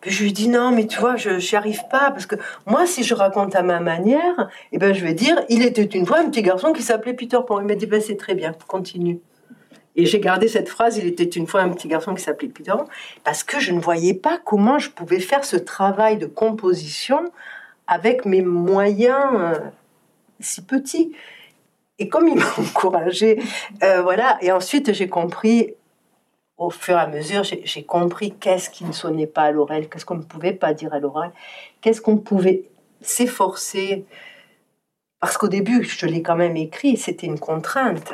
je 0.06 0.24
lui 0.24 0.34
dis 0.34 0.48
non, 0.48 0.72
mais 0.72 0.88
tu 0.88 1.00
vois, 1.00 1.16
je 1.16 1.32
n'y 1.32 1.58
arrive 1.58 1.88
pas 1.90 2.12
parce 2.12 2.26
que 2.26 2.36
moi, 2.66 2.86
si 2.86 3.04
je 3.04 3.14
raconte 3.14 3.56
à 3.56 3.64
ma 3.64 3.80
manière, 3.80 4.50
eh 4.72 4.78
ben, 4.78 4.94
je 4.94 5.04
vais 5.04 5.14
dire, 5.14 5.44
il 5.50 5.64
était 5.64 5.84
une 5.84 6.06
fois 6.06 6.20
un 6.20 6.30
petit 6.30 6.42
garçon 6.42 6.74
qui 6.74 6.84
s'appelait 6.84 7.14
Peter 7.14 7.40
Pan. 7.46 7.60
Il 7.60 7.66
m'a 7.66 7.76
dit, 7.76 7.86
ben, 7.86 8.02
c'est 8.02 8.18
très 8.18 8.36
bien, 8.36 8.54
continue. 8.68 9.20
Et 9.96 10.06
j'ai 10.06 10.20
gardé 10.20 10.48
cette 10.48 10.70
phrase, 10.70 10.98
il 10.98 11.06
était 11.06 11.24
une 11.24 11.48
fois 11.48 11.62
un 11.62 11.70
petit 11.70 11.88
garçon 11.88 12.14
qui 12.14 12.22
s'appelait 12.22 12.50
Peter 12.50 12.72
Pan, 12.72 12.86
parce 13.24 13.44
que 13.44 13.60
je 13.60 13.72
ne 13.72 13.80
voyais 13.80 14.14
pas 14.14 14.40
comment 14.44 14.78
je 14.78 14.90
pouvais 14.90 15.20
faire 15.20 15.46
ce 15.46 15.56
travail 15.56 16.18
de 16.18 16.26
composition 16.26 17.32
avec 17.88 18.26
mes 18.26 18.42
moyens 18.42 19.32
euh, 19.34 19.60
si 20.40 20.62
petits. 20.62 21.14
Et 21.98 22.10
comme 22.10 22.28
il 22.28 22.36
m'a 22.36 22.46
encouragé, 22.58 23.42
euh, 23.84 24.02
voilà, 24.02 24.38
et 24.42 24.52
ensuite 24.52 24.94
j'ai 24.94 25.08
compris 25.08 25.74
au 26.58 26.70
fur 26.70 26.96
et 26.96 27.02
à 27.02 27.08
mesure, 27.08 27.44
j'ai 27.44 27.84
compris 27.84 28.34
qu'est-ce 28.34 28.70
qui 28.70 28.86
ne 28.86 28.94
sonnait 28.94 29.28
pas 29.28 29.44
à 29.44 29.52
l'oreille, 29.52 29.90
qu'est-ce 29.90 30.06
qu'on 30.06 30.16
ne 30.16 30.24
pouvait 30.24 30.54
pas 30.54 30.74
dire 30.74 30.94
à 30.94 31.00
l'oreille, 31.00 31.32
qu'est-ce 31.82 32.02
qu'on 32.02 32.18
pouvait 32.18 32.64
s'efforcer. 33.02 34.06
Parce 35.20 35.38
qu'au 35.38 35.48
début, 35.48 35.84
je 35.84 36.06
l'ai 36.06 36.22
quand 36.22 36.36
même 36.36 36.56
écrit, 36.56 36.98
c'était 36.98 37.28
une 37.28 37.40
contrainte. 37.40 38.14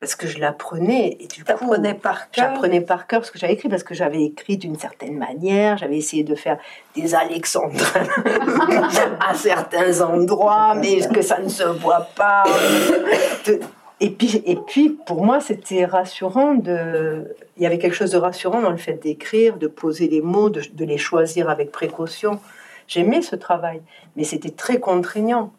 Parce 0.00 0.14
que 0.14 0.26
je 0.26 0.38
l'apprenais 0.38 1.18
et 1.20 1.26
du 1.26 1.44
coup, 1.44 1.74
par 2.00 2.30
cœur. 2.30 2.54
J'apprenais 2.54 2.80
par 2.80 3.06
cœur 3.06 3.22
ce 3.22 3.30
que 3.30 3.38
j'avais 3.38 3.52
écrit 3.52 3.68
parce 3.68 3.82
que 3.82 3.94
j'avais 3.94 4.22
écrit 4.22 4.56
d'une 4.56 4.78
certaine 4.78 5.18
manière. 5.18 5.76
J'avais 5.76 5.98
essayé 5.98 6.24
de 6.24 6.34
faire 6.34 6.56
des 6.96 7.14
alexandrins 7.14 8.06
à 9.20 9.34
certains 9.34 10.00
endroits, 10.00 10.74
mais 10.74 11.06
que 11.06 11.20
ça 11.20 11.38
ne 11.38 11.50
se 11.50 11.64
voit 11.64 12.08
pas. 12.16 12.44
Et 14.02 14.10
puis, 14.10 14.42
et 14.46 14.56
puis, 14.56 14.90
pour 15.06 15.24
moi, 15.24 15.40
c'était 15.40 15.84
rassurant. 15.84 16.54
Il 16.54 17.62
y 17.62 17.66
avait 17.66 17.78
quelque 17.78 17.94
chose 17.94 18.12
de 18.12 18.16
rassurant 18.16 18.62
dans 18.62 18.70
le 18.70 18.78
fait 18.78 18.94
d'écrire, 18.94 19.58
de 19.58 19.66
poser 19.66 20.08
les 20.08 20.22
mots, 20.22 20.48
de, 20.48 20.84
les 20.84 20.98
choisir 20.98 21.50
avec 21.50 21.70
précaution. 21.70 22.40
J'aimais 22.88 23.20
ce 23.20 23.36
travail, 23.36 23.82
mais 24.16 24.24
c'était 24.24 24.50
très 24.50 24.80
contraignant. 24.80 25.52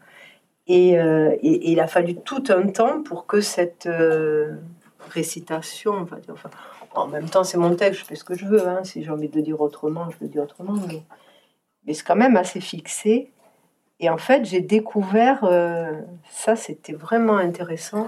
Euh, 0.70 1.36
et, 1.42 1.72
il 1.72 1.80
a 1.80 1.88
fallu 1.88 2.16
tout 2.16 2.44
un 2.50 2.68
temps 2.68 3.04
pour 3.04 3.28
que 3.28 3.42
cette 3.42 3.86
euh, 3.86 4.56
récitation, 5.10 6.08
enfin, 6.32 6.50
en 6.96 7.08
même 7.08 7.30
temps, 7.30 7.44
c'est 7.44 7.58
mon 7.58 7.76
texte, 7.76 8.02
je 8.02 8.06
fais 8.06 8.16
ce 8.16 8.24
que 8.24 8.36
je 8.36 8.46
veux. 8.46 8.68
Hein, 8.68 8.84
si 8.84 9.04
j'ai 9.04 9.12
envie 9.12 9.30
de 9.30 9.40
dire 9.40 9.62
autrement, 9.62 10.10
je 10.10 10.18
le 10.22 10.28
dis 10.28 10.40
autrement. 10.40 10.74
Mais, 10.88 11.04
mais 11.86 11.94
c'est 11.94 12.04
quand 12.04 12.16
même 12.16 12.38
assez 12.38 12.60
fixé. 12.60 13.32
Et 14.00 14.10
en 14.10 14.18
fait, 14.18 14.46
j'ai 14.46 14.62
découvert, 14.62 15.44
euh, 15.44 15.92
ça 16.32 16.56
c'était 16.56 16.94
vraiment 16.94 17.38
intéressant, 17.38 18.08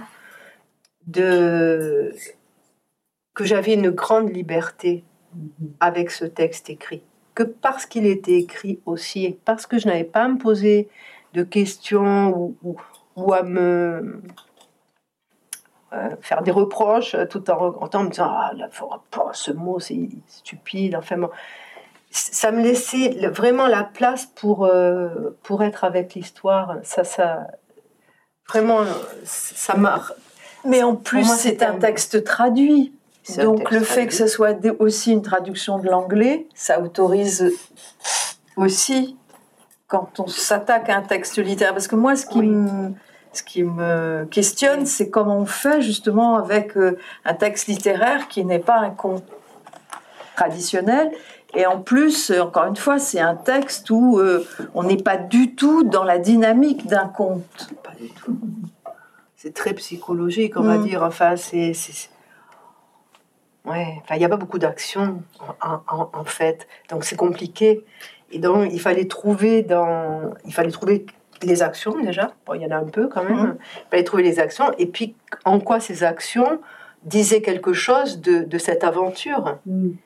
de 1.08 2.14
que 3.34 3.44
j'avais 3.46 3.74
une 3.74 3.90
grande 3.90 4.34
liberté 4.34 5.04
avec 5.80 6.12
ce 6.12 6.26
texte 6.26 6.70
écrit, 6.70 7.04
que 7.34 7.44
parce 7.44 7.86
qu'il 7.86 8.06
était 8.06 8.38
écrit 8.38 8.80
aussi, 8.86 9.26
et 9.26 9.40
parce 9.46 9.66
que 9.66 9.80
je 9.80 9.88
n'avais 9.88 10.04
pas 10.04 10.24
à 10.24 10.28
me 10.28 10.38
poser 10.38 10.88
de 11.34 11.42
questions 11.42 12.30
ou, 12.30 12.78
ou, 13.16 13.34
à 13.34 13.42
me 13.42 14.22
euh, 15.94 16.16
faire 16.22 16.44
des 16.44 16.52
reproches 16.52 17.16
tout 17.30 17.50
en, 17.50 17.76
en 17.92 18.04
me 18.04 18.10
disant 18.10 18.30
ah 18.30 18.52
ce 19.34 19.52
mot 19.52 19.80
c'est 19.80 20.10
stupide 20.28 20.96
enfin 20.96 21.18
ça 22.12 22.52
me 22.52 22.62
laissait 22.62 23.28
vraiment 23.30 23.66
la 23.66 23.84
place 23.84 24.28
pour 24.28 24.70
pour 25.42 25.64
être 25.64 25.84
avec 25.84 26.14
l'histoire. 26.14 26.78
Ça 26.84 27.04
ça 27.04 27.48
vraiment 28.48 28.84
ça 29.24 29.76
m'a 29.76 30.04
mais 30.66 30.84
en 30.84 30.96
plus 30.96 31.26
c'est 31.38 31.64
un 31.64 31.74
texte 31.74 32.24
traduit 32.24 32.94
donc 33.38 33.72
le 33.72 33.80
fait 33.80 34.08
que 34.08 34.14
ce 34.14 34.28
soit 34.28 34.58
aussi 34.80 35.12
une 35.12 35.22
traduction 35.22 35.78
de 35.78 35.88
l'anglais 35.88 36.48
ça 36.54 36.82
autorise 36.82 37.52
aussi 38.56 39.16
quand 39.94 40.20
on 40.20 40.26
s'attaque 40.26 40.90
à 40.90 40.98
un 40.98 41.04
texte 41.04 41.38
littéraire 41.38 41.74
Parce 41.74 41.88
que 41.88 41.96
moi, 41.96 42.16
ce 42.16 42.26
qui, 42.26 42.42
me, 42.42 42.94
ce 43.32 43.44
qui 43.44 43.62
me 43.62 44.26
questionne, 44.26 44.88
c'est 44.88 45.12
comment 45.12 45.38
on 45.38 45.46
fait 45.46 45.82
justement 45.82 46.36
avec 46.36 46.76
euh, 46.76 46.98
un 47.26 47.36
texte 47.36 47.68
littéraire 47.68 48.28
qui 48.28 48.44
n'est 48.44 48.58
pas 48.58 48.80
un 48.80 48.90
conte 48.90 49.24
traditionnel. 50.36 51.12
Et 51.54 51.68
en 51.68 51.80
plus, 51.80 52.32
euh, 52.32 52.42
encore 52.42 52.66
une 52.66 52.76
fois, 52.76 52.98
c'est 52.98 53.20
un 53.20 53.36
texte 53.36 53.92
où 53.92 54.18
euh, 54.18 54.44
on 54.74 54.82
n'est 54.82 54.98
pas 54.98 55.18
du 55.18 55.54
tout 55.54 55.84
dans 55.84 56.04
la 56.04 56.18
dynamique 56.18 56.88
d'un 56.88 57.08
conte. 57.08 57.70
Pas 57.84 57.94
du 58.00 58.10
tout. 58.10 58.36
C'est 59.44 59.54
très 59.54 59.74
psychologique, 59.74 60.56
on 60.56 60.64
va 60.64 60.78
mm. 60.78 60.86
dire. 60.86 61.04
Enfin, 61.04 61.36
c'est. 61.36 61.74
Ouais, 63.66 63.98
enfin, 64.02 64.16
il 64.16 64.20
n'y 64.20 64.24
a 64.24 64.30
pas 64.30 64.38
beaucoup 64.38 64.58
d'action, 64.58 65.22
en, 65.62 66.10
en, 66.14 66.24
fait. 66.24 66.66
Donc, 66.90 67.04
c'est 67.04 67.18
compliqué. 67.18 67.84
Et 68.32 68.40
donc, 68.40 68.70
il 68.72 68.80
fallait 68.80 69.04
trouver 69.04 69.62
dans, 69.62 70.34
il 70.46 70.54
fallait 70.54 70.72
trouver 70.72 71.06
les 71.42 71.62
actions 71.62 72.00
déjà. 72.00 72.34
Bon, 72.46 72.54
il 72.54 72.62
y 72.62 72.66
en 72.66 72.72
a 72.72 72.78
un 72.78 72.86
peu 72.86 73.10
quand 73.10 73.26
même. 73.26 73.36
Mhm. 73.36 73.58
Il 73.76 73.90
fallait 73.90 74.04
trouver 74.06 74.24
les 74.24 74.40
actions. 74.40 74.72
Et 74.78 74.86
puis, 74.86 75.14
en 75.44 75.60
quoi 75.60 75.82
ces 75.82 76.06
actions 76.06 76.62
disaient 77.04 77.42
quelque 77.42 77.74
chose 77.74 78.22
de, 78.22 78.46
de 78.46 78.58
cette 78.58 78.86
aventure 78.86 79.60
mhm. 79.66 79.98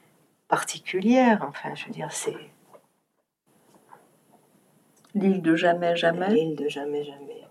particulière? 0.47 1.45
Enfin, 1.47 1.76
je 1.76 1.86
veux 1.86 1.91
dire, 1.91 2.08
c'est 2.10 2.34
l'île 5.13 5.43
de 5.43 5.56
jamais, 5.56 5.95
jamais. 5.95 6.30
L'île 6.30 6.56
de 6.56 6.67
jamais, 6.67 7.04
jamais. 7.04 7.47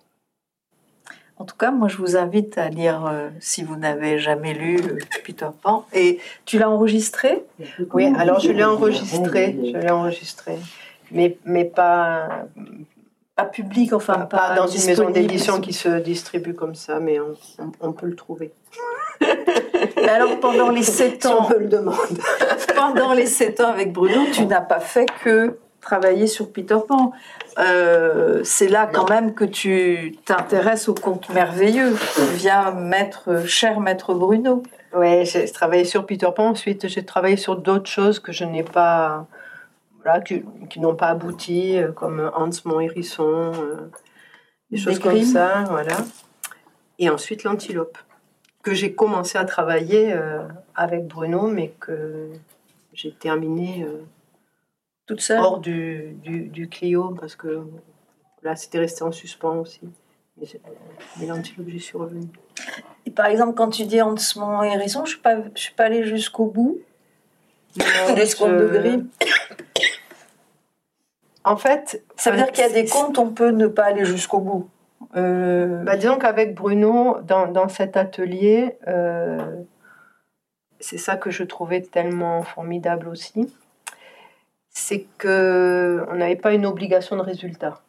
En 1.38 1.44
tout 1.44 1.56
cas, 1.56 1.70
moi, 1.70 1.88
je 1.88 1.98
vous 1.98 2.16
invite 2.16 2.56
à 2.56 2.68
lire, 2.68 3.06
euh, 3.06 3.28
si 3.40 3.62
vous 3.62 3.76
n'avez 3.76 4.18
jamais 4.18 4.54
lu 4.54 4.78
euh, 4.78 4.98
Peter 5.24 5.48
Pan. 5.62 5.86
Et 5.92 6.18
tu 6.46 6.58
l'as 6.58 6.70
enregistré? 6.70 7.44
Oui, 7.92 8.10
alors 8.16 8.40
je 8.40 8.50
l'ai 8.52 8.64
enregistré. 8.64 9.54
Je 9.62 9.76
l'ai 9.76 9.90
enregistré. 9.90 10.56
Mais, 11.10 11.36
mais 11.44 11.66
pas, 11.66 12.46
pas 13.36 13.44
public, 13.44 13.92
enfin 13.92 14.20
pas, 14.20 14.54
dans 14.54 14.66
une 14.66 14.84
maison 14.86 15.10
d'édition 15.10 15.60
qui 15.60 15.74
se 15.74 16.00
distribue 16.00 16.54
comme 16.54 16.74
ça, 16.74 17.00
mais 17.00 17.18
on, 17.80 17.92
peut 17.92 18.06
le 18.06 18.16
trouver. 18.16 18.50
alors 20.08 20.40
pendant 20.40 20.70
les 20.70 20.82
sept 20.82 21.26
ans, 21.26 21.46
on 21.46 21.50
me 21.50 21.58
le 21.58 21.68
demande. 21.68 22.18
pendant 22.74 23.12
les 23.12 23.26
sept 23.26 23.60
ans 23.60 23.68
avec 23.68 23.92
Bruno, 23.92 24.22
tu 24.32 24.46
n'as 24.46 24.62
pas 24.62 24.80
fait 24.80 25.06
que 25.22 25.58
travailler 25.86 26.26
sur 26.26 26.52
Peter 26.52 26.78
Pan. 26.86 27.12
Euh, 27.58 28.40
c'est 28.42 28.66
là 28.66 28.90
quand 28.92 29.08
même 29.08 29.34
que 29.34 29.44
tu 29.44 30.16
t'intéresses 30.24 30.88
au 30.88 30.94
conte 30.94 31.28
merveilleux 31.30 31.96
via 32.34 32.72
maître, 32.72 33.46
cher 33.46 33.78
maître 33.78 34.12
Bruno. 34.12 34.64
Oui, 34.94 35.24
j'ai 35.24 35.48
travaillé 35.50 35.84
sur 35.84 36.04
Peter 36.04 36.28
Pan. 36.34 36.48
Ensuite, 36.50 36.88
j'ai 36.88 37.04
travaillé 37.04 37.36
sur 37.36 37.56
d'autres 37.56 37.88
choses 37.88 38.18
que 38.18 38.32
je 38.32 38.44
n'ai 38.44 38.64
pas, 38.64 39.28
voilà, 40.02 40.20
qui, 40.20 40.42
n'ont 40.80 40.96
pas 40.96 41.08
abouti, 41.08 41.78
euh, 41.78 41.92
comme 41.92 42.32
Hans 42.34 42.50
mon 42.64 42.80
hérisson, 42.80 43.52
euh, 43.54 43.88
des 44.72 44.78
choses 44.78 44.98
comme 44.98 45.22
ça, 45.22 45.64
voilà. 45.70 45.96
Et 46.98 47.08
ensuite 47.10 47.44
l'antilope, 47.44 47.96
que 48.64 48.74
j'ai 48.74 48.92
commencé 48.92 49.38
à 49.38 49.44
travailler 49.44 50.12
avec 50.74 51.06
Bruno, 51.06 51.46
mais 51.46 51.74
que 51.78 52.30
j'ai 52.92 53.12
terminé 53.12 53.86
toute 55.06 55.20
seule 55.20 55.38
Hors 55.38 55.58
du, 55.58 56.16
du, 56.22 56.68
Clio, 56.68 57.14
parce 57.18 57.36
que 57.36 57.64
là, 58.42 58.56
c'était 58.56 58.78
resté 58.78 59.02
en 59.02 59.12
suspens 59.12 59.58
aussi. 59.58 59.80
Mais, 60.36 60.46
mais 61.18 61.26
l'antilope, 61.26 61.68
j'y 61.68 61.80
suis 61.80 61.96
revenue. 61.96 62.28
Et 63.06 63.10
par 63.10 63.26
exemple, 63.26 63.54
quand 63.54 63.70
tu 63.70 63.84
dis 63.84 64.02
en 64.02 64.16
ce 64.16 64.38
moment 64.38 64.62
hérisson, 64.64 65.04
je 65.04 65.16
ne 65.16 65.42
suis, 65.54 65.62
suis 65.62 65.74
pas 65.74 65.84
allée 65.84 66.04
jusqu'au 66.04 66.46
bout. 66.46 66.80
Les 68.16 68.26
secondes 68.26 68.56
de 68.56 68.66
gris. 68.66 69.04
En 71.44 71.56
fait, 71.56 72.02
ça 72.16 72.32
veut 72.32 72.38
dire 72.38 72.50
qu'il 72.50 72.64
y 72.64 72.66
a 72.66 72.72
des 72.72 72.86
comptes, 72.86 73.18
on 73.18 73.30
peut 73.30 73.50
ne 73.50 73.68
pas 73.68 73.84
aller 73.84 74.04
jusqu'au 74.04 74.40
bout. 74.40 74.68
Euh... 75.14 75.84
Bah, 75.84 75.96
disons 75.96 76.18
qu'avec 76.18 76.54
Bruno, 76.54 77.18
dans, 77.22 77.46
dans, 77.46 77.68
cet 77.68 77.96
atelier, 77.96 78.76
euh, 78.88 79.62
c'est 80.80 80.98
ça 80.98 81.16
que 81.16 81.30
je 81.30 81.44
trouvais 81.44 81.82
tellement 81.82 82.42
formidable 82.42 83.08
aussi 83.08 83.48
c'est 84.76 85.06
que 85.16 86.04
on 86.10 86.16
n'avait 86.16 86.36
pas 86.36 86.52
une 86.52 86.66
obligation 86.66 87.16
de 87.16 87.22
résultat. 87.22 87.80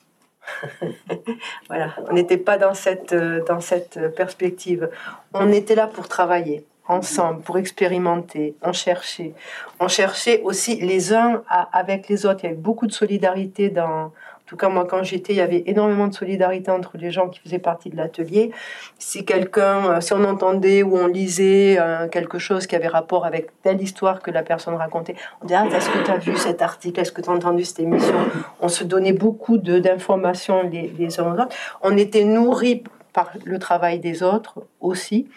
voilà, 1.67 1.93
on 2.09 2.13
n'était 2.13 2.37
pas 2.37 2.57
dans 2.57 2.73
cette, 2.73 3.11
euh, 3.11 3.43
dans 3.45 3.59
cette 3.59 4.15
perspective. 4.15 4.89
On 5.33 5.51
était 5.51 5.75
là 5.75 5.87
pour 5.87 6.07
travailler 6.07 6.65
ensemble, 6.87 7.41
pour 7.41 7.57
expérimenter, 7.57 8.55
on 8.61 8.71
cherchait. 8.71 9.33
On 9.81 9.89
cherchait 9.89 10.41
aussi 10.43 10.77
les 10.77 11.13
uns 11.13 11.43
avec 11.49 12.07
les 12.07 12.25
autres. 12.25 12.39
Il 12.43 12.47
y 12.47 12.49
avait 12.51 12.55
beaucoup 12.55 12.87
de 12.87 12.93
solidarité 12.93 13.69
dans, 13.69 14.13
tout 14.47 14.55
cas, 14.55 14.69
moi, 14.69 14.85
quand 14.89 15.03
j'étais, 15.03 15.33
il 15.33 15.35
y 15.35 15.41
avait 15.41 15.63
énormément 15.67 16.07
de 16.07 16.13
solidarité 16.13 16.71
entre 16.71 16.97
les 16.97 17.11
gens 17.11 17.27
qui 17.27 17.41
faisaient 17.41 17.59
partie 17.59 17.89
de 17.89 17.97
l'atelier. 17.97 18.51
Si 18.97 19.25
quelqu'un, 19.25 19.91
euh, 19.91 20.01
si 20.01 20.13
on 20.13 20.23
entendait 20.23 20.83
ou 20.83 20.95
on 20.95 21.07
lisait 21.07 21.77
euh, 21.77 22.07
quelque 22.07 22.39
chose 22.39 22.65
qui 22.65 22.75
avait 22.75 22.87
rapport 22.87 23.25
avec 23.25 23.49
telle 23.61 23.81
histoire 23.81 24.21
que 24.21 24.31
la 24.31 24.43
personne 24.43 24.75
racontait, 24.75 25.15
on 25.41 25.45
disait, 25.45 25.59
ah, 25.59 25.75
est-ce 25.75 25.89
que 25.89 26.03
tu 26.03 26.09
as 26.09 26.17
vu 26.17 26.37
cet 26.37 26.61
article? 26.61 26.97
Est-ce 27.01 27.11
que 27.11 27.21
tu 27.21 27.29
as 27.29 27.33
entendu 27.33 27.65
cette 27.65 27.81
émission? 27.81 28.15
On 28.61 28.69
se 28.69 28.85
donnait 28.85 29.11
beaucoup 29.11 29.57
d'informations 29.57 30.63
les, 30.63 30.93
les 30.97 31.19
uns 31.19 31.33
aux 31.33 31.41
autres. 31.41 31.55
On 31.81 31.97
était 31.97 32.23
nourris 32.23 32.83
par 33.11 33.31
le 33.43 33.59
travail 33.59 33.99
des 33.99 34.23
autres 34.23 34.59
aussi. 34.79 35.27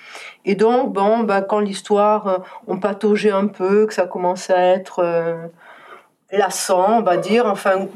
Et 0.44 0.54
donc, 0.54 0.92
bon, 0.92 1.24
bah, 1.24 1.42
quand 1.42 1.58
l'histoire, 1.58 2.26
euh, 2.28 2.38
on 2.68 2.78
pataugeait 2.78 3.32
un 3.32 3.48
peu, 3.48 3.86
que 3.86 3.94
ça 3.94 4.06
commençait 4.06 4.54
à 4.54 4.68
être 4.74 5.02
lassant, 6.32 6.98
on 6.98 7.02
va 7.02 7.16
dire, 7.16 7.46
enfin, 7.46 7.88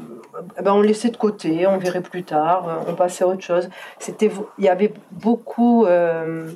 eh 0.57 0.61
ben, 0.61 0.73
on 0.73 0.81
laissait 0.81 1.09
de 1.09 1.17
côté, 1.17 1.67
on 1.67 1.77
verrait 1.77 2.01
plus 2.01 2.23
tard, 2.23 2.67
euh, 2.67 2.91
on 2.91 2.95
passait 2.95 3.23
à 3.23 3.27
autre 3.27 3.43
chose. 3.43 3.69
C'était, 3.99 4.31
il 4.57 4.65
y 4.65 4.69
avait 4.69 4.93
beaucoup, 5.11 5.85
euh, 5.85 6.49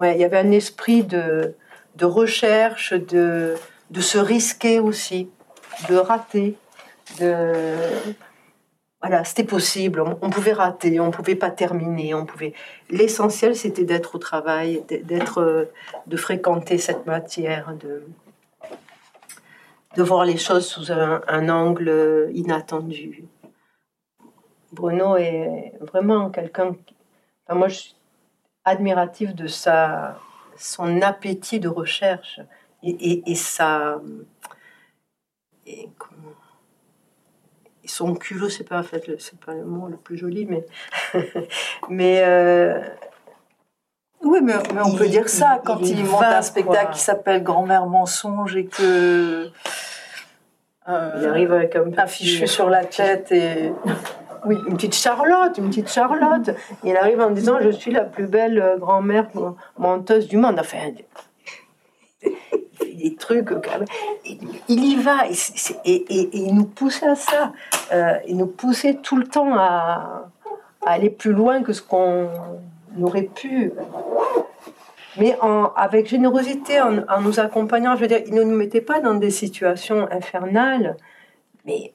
ouais, 0.00 0.14
il 0.14 0.20
y 0.20 0.24
avait 0.24 0.38
un 0.38 0.50
esprit 0.50 1.02
de, 1.02 1.54
de 1.96 2.04
recherche, 2.04 2.92
de, 2.92 3.54
de 3.90 4.00
se 4.00 4.18
risquer 4.18 4.80
aussi, 4.80 5.30
de 5.88 5.96
rater, 5.96 6.56
de 7.20 7.74
voilà, 9.02 9.24
c'était 9.24 9.44
possible, 9.44 10.02
on, 10.20 10.30
pouvait 10.30 10.54
rater, 10.54 10.98
on 11.00 11.10
pouvait 11.10 11.36
pas 11.36 11.50
terminer, 11.50 12.14
on 12.14 12.24
pouvait. 12.24 12.54
L'essentiel, 12.90 13.54
c'était 13.54 13.84
d'être 13.84 14.16
au 14.16 14.18
travail, 14.18 14.82
d'être, 14.88 15.42
euh, 15.42 15.64
de 16.06 16.16
fréquenter 16.16 16.78
cette 16.78 17.06
matière, 17.06 17.74
de 17.78 18.02
de 19.96 20.02
voir 20.02 20.24
les 20.24 20.36
choses 20.36 20.66
sous 20.66 20.92
un, 20.92 21.48
angle 21.48 22.30
inattendu. 22.34 23.24
Bruno 24.72 25.16
est 25.16 25.72
vraiment 25.80 26.30
quelqu'un. 26.30 26.76
Moi, 27.48 27.68
je 27.68 27.76
suis 27.76 27.96
admiratif 28.64 29.34
de 29.34 29.46
sa, 29.46 30.18
son 30.56 31.00
appétit 31.00 31.60
de 31.60 31.68
recherche 31.68 32.40
et, 32.82 33.34
sa. 33.34 34.00
Et, 35.66 35.88
son 37.86 38.16
culot, 38.16 38.48
c'est 38.48 38.64
pas 38.64 38.80
en 38.80 38.82
fait, 38.82 39.06
pas 39.44 39.54
le 39.54 39.64
mot 39.64 39.86
le 39.88 39.96
plus 39.96 40.18
joli, 40.18 40.44
mais 40.44 40.66
mais 41.88 42.22
euh, 42.24 42.82
oui, 44.26 44.40
mais, 44.42 44.54
on 44.84 44.94
peut 44.94 45.08
dire 45.08 45.28
ça 45.28 45.60
quand 45.64 45.80
il, 45.80 46.04
monte 46.04 46.22
un 46.22 46.42
spectacle 46.42 46.92
qui 46.92 47.00
s'appelle 47.00 47.42
Grand-mère 47.42 47.86
mensonge 47.86 48.56
et 48.56 48.66
que. 48.66 49.48
Euh, 50.88 51.10
il 51.18 51.26
arrive 51.26 51.52
avec 51.52 51.76
un, 51.76 52.06
fichu 52.06 52.46
sur 52.46 52.68
la 52.68 52.84
tête 52.84 53.32
et. 53.32 53.72
Oui, 54.44 54.58
une 54.68 54.76
petite 54.76 54.94
Charlotte, 54.94 55.58
une 55.58 55.68
petite 55.70 55.90
Charlotte. 55.90 56.50
Il 56.84 56.96
arrive 56.96 57.20
en 57.20 57.30
disant 57.30 57.58
Je 57.60 57.70
suis 57.70 57.90
la 57.90 58.04
plus 58.04 58.26
belle 58.26 58.60
euh, 58.60 58.76
grand-mère 58.76 59.26
menteuse 59.76 60.28
du 60.28 60.36
monde. 60.36 60.56
Enfin, 60.60 60.92
des 62.80 63.16
trucs. 63.16 63.48
Il 64.68 64.84
y 64.84 64.96
va 64.96 65.26
et, 65.84 66.04
il 66.32 66.54
nous 66.54 66.64
poussait 66.64 67.08
à 67.08 67.14
ça. 67.14 67.52
Euh, 67.92 68.18
il 68.26 68.36
nous 68.36 68.46
poussait 68.46 68.94
tout 68.94 69.16
le 69.16 69.26
temps 69.26 69.54
à, 69.56 70.28
à 70.84 70.90
aller 70.90 71.10
plus 71.10 71.32
loin 71.32 71.62
que 71.62 71.72
ce 71.72 71.82
qu'on 71.82 72.28
aurait 73.04 73.28
pu, 73.34 73.72
mais 75.18 75.36
en, 75.40 75.72
avec 75.76 76.08
générosité, 76.08 76.80
en, 76.80 77.20
nous 77.20 77.40
accompagnant. 77.40 77.96
Je 77.96 78.02
veux 78.02 78.06
dire, 78.08 78.20
il 78.26 78.34
ne 78.34 78.42
nous 78.42 78.56
mettait 78.56 78.80
pas 78.80 79.00
dans 79.00 79.14
des 79.14 79.30
situations 79.30 80.08
infernales, 80.10 80.96
mais 81.64 81.92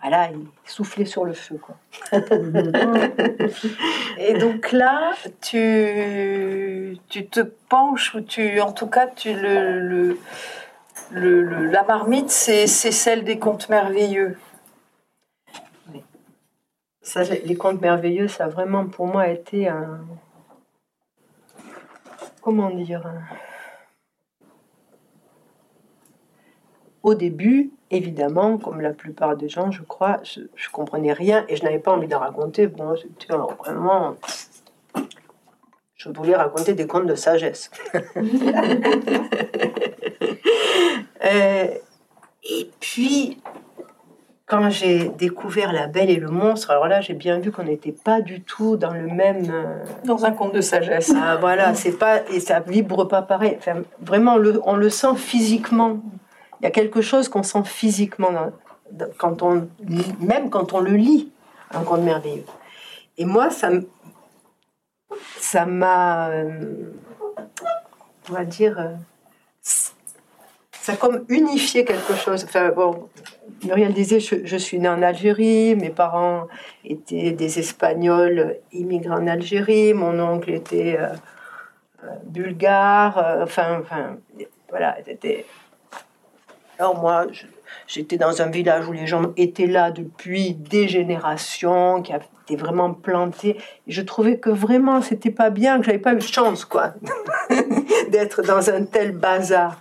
voilà, 0.00 0.28
il 0.32 0.46
soufflait 0.64 1.06
sur 1.06 1.24
le 1.24 1.32
feu. 1.32 1.58
Quoi. 1.60 1.76
Et 4.18 4.34
donc 4.34 4.72
là, 4.72 5.12
tu 5.40 6.98
tu, 7.08 7.26
te 7.26 7.40
penches 7.40 8.14
ou 8.14 8.20
tu, 8.20 8.60
en 8.60 8.72
tout 8.72 8.86
cas, 8.88 9.06
tu 9.06 9.32
le, 9.32 9.80
le, 9.80 10.18
le- 11.10 11.66
la 11.66 11.84
marmite, 11.84 12.30
c'est 12.30 12.66
c'est 12.66 12.90
celle 12.92 13.24
des 13.24 13.38
contes 13.38 13.68
merveilleux. 13.68 14.36
Ça, 17.04 17.22
les 17.22 17.54
contes 17.54 17.82
merveilleux, 17.82 18.28
ça 18.28 18.44
a 18.46 18.48
vraiment 18.48 18.86
pour 18.86 19.06
moi 19.06 19.28
été 19.28 19.68
un. 19.68 20.00
Comment 22.40 22.70
dire 22.70 23.06
un- 23.06 23.22
Au 27.02 27.14
début, 27.14 27.72
évidemment, 27.90 28.56
comme 28.56 28.80
la 28.80 28.94
plupart 28.94 29.36
des 29.36 29.50
gens, 29.50 29.70
je 29.70 29.82
crois, 29.82 30.20
je, 30.24 30.40
je 30.54 30.70
comprenais 30.70 31.12
rien 31.12 31.44
et 31.50 31.56
je 31.56 31.62
n'avais 31.62 31.78
pas 31.78 31.92
envie 31.92 32.08
de 32.08 32.14
raconter. 32.14 32.66
Bon, 32.66 32.96
c'était 32.96 33.34
alors 33.34 33.54
vraiment. 33.56 34.16
Je 35.96 36.08
voulais 36.08 36.34
raconter 36.34 36.72
des 36.72 36.86
contes 36.86 37.06
de 37.06 37.14
sagesse. 37.14 37.70
Euh, 41.24 41.68
et 42.42 42.70
puis, 42.80 43.40
quand 44.46 44.68
j'ai 44.68 45.08
découvert 45.08 45.72
La 45.72 45.86
Belle 45.86 46.10
et 46.10 46.16
le 46.16 46.28
Monstre, 46.28 46.70
alors 46.70 46.86
là, 46.86 47.00
j'ai 47.00 47.14
bien 47.14 47.38
vu 47.38 47.50
qu'on 47.50 47.64
n'était 47.64 47.92
pas 47.92 48.20
du 48.20 48.42
tout 48.42 48.76
dans 48.76 48.92
le 48.92 49.06
même. 49.06 49.46
euh, 49.50 49.84
Dans 50.04 50.24
un 50.26 50.32
conte 50.32 50.52
de 50.54 50.60
sagesse. 50.60 51.12
ah, 51.16 51.36
voilà, 51.36 51.74
c'est 51.74 51.92
pas 51.98 52.22
et 52.30 52.40
ça 52.40 52.60
vibre 52.60 53.08
pas 53.08 53.22
pareil. 53.22 53.56
Enfin, 53.58 53.82
vraiment, 54.00 54.34
on 54.34 54.38
le, 54.38 54.60
on 54.64 54.76
le 54.76 54.90
sent 54.90 55.16
physiquement. 55.16 55.98
Il 56.60 56.64
y 56.64 56.66
a 56.66 56.70
quelque 56.70 57.00
chose 57.00 57.28
qu'on 57.28 57.42
sent 57.42 57.64
physiquement 57.64 58.52
quand 59.18 59.42
on 59.42 59.66
même 60.20 60.50
quand 60.50 60.72
on 60.72 60.80
le 60.80 60.92
lit, 60.92 61.32
un 61.72 61.82
conte 61.82 62.02
merveilleux. 62.02 62.44
Et 63.16 63.24
moi, 63.24 63.50
ça 63.50 63.70
ça 65.38 65.64
m'a, 65.66 66.28
euh, 66.28 66.92
on 68.28 68.32
va 68.32 68.44
dire, 68.44 68.78
euh, 68.78 68.92
ça 69.62 70.92
a 70.92 70.96
comme 70.96 71.24
unifié 71.28 71.84
quelque 71.84 72.14
chose. 72.14 72.44
Enfin, 72.44 72.70
bon, 72.70 73.08
Muriel 73.64 73.92
disait, 73.92 74.20
je, 74.20 74.56
suis 74.56 74.78
née 74.78 74.88
en 74.88 75.02
Algérie, 75.02 75.74
mes 75.76 75.90
parents 75.90 76.48
étaient 76.84 77.32
des 77.32 77.58
Espagnols 77.58 78.56
immigrés 78.72 79.14
en 79.14 79.26
Algérie, 79.26 79.94
mon 79.94 80.18
oncle 80.20 80.50
était 80.50 80.96
euh, 80.98 81.08
euh, 82.04 82.08
bulgare, 82.24 83.18
euh, 83.18 83.44
enfin, 83.44 83.80
enfin, 83.80 84.16
voilà, 84.68 84.96
c'était... 85.04 85.46
Alors 86.78 87.00
moi, 87.00 87.26
j'étais 87.86 88.16
dans 88.16 88.42
un 88.42 88.50
village 88.50 88.88
où 88.88 88.92
les 88.92 89.06
gens 89.06 89.32
étaient 89.36 89.66
là 89.68 89.90
depuis 89.90 90.54
des 90.54 90.88
générations, 90.88 92.02
qui 92.02 92.12
étaient 92.12 92.60
vraiment 92.60 92.92
plantés. 92.92 93.56
Et 93.86 93.92
je 93.92 94.02
trouvais 94.02 94.38
que 94.38 94.50
vraiment, 94.50 95.00
c'était 95.00 95.30
pas 95.30 95.50
bien, 95.50 95.78
que 95.78 95.86
j'avais 95.86 95.98
pas 95.98 96.14
eu 96.14 96.16
de 96.16 96.22
chance, 96.22 96.64
quoi, 96.64 96.94
d'être 98.10 98.42
dans 98.42 98.68
un 98.70 98.84
tel 98.84 99.12
bazar. 99.12 99.80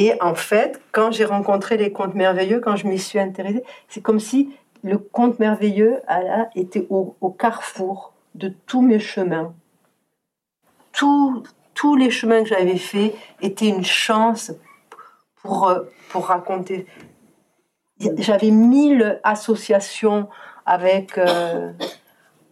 Et 0.00 0.14
en 0.20 0.36
fait, 0.36 0.80
quand 0.92 1.10
j'ai 1.10 1.24
rencontré 1.24 1.76
les 1.76 1.90
contes 1.90 2.14
merveilleux, 2.14 2.60
quand 2.60 2.76
je 2.76 2.86
m'y 2.86 3.00
suis 3.00 3.18
intéressée, 3.18 3.64
c'est 3.88 4.00
comme 4.00 4.20
si 4.20 4.54
le 4.84 4.96
conte 4.96 5.40
merveilleux 5.40 6.00
été 6.54 6.86
au, 6.88 7.16
carrefour 7.36 8.12
de 8.36 8.54
tous 8.66 8.80
mes 8.80 9.00
chemins. 9.00 9.52
Tous, 10.92 11.42
les 11.96 12.12
chemins 12.12 12.44
que 12.44 12.48
j'avais 12.48 12.78
faits 12.78 13.12
étaient 13.40 13.66
une 13.66 13.84
chance 13.84 14.52
pour, 15.42 15.68
euh, 15.68 15.82
pour 16.10 16.26
raconter. 16.26 16.86
J'avais 18.18 18.52
mille 18.52 19.18
associations 19.24 20.28
avec, 20.64 21.18
euh, 21.18 21.72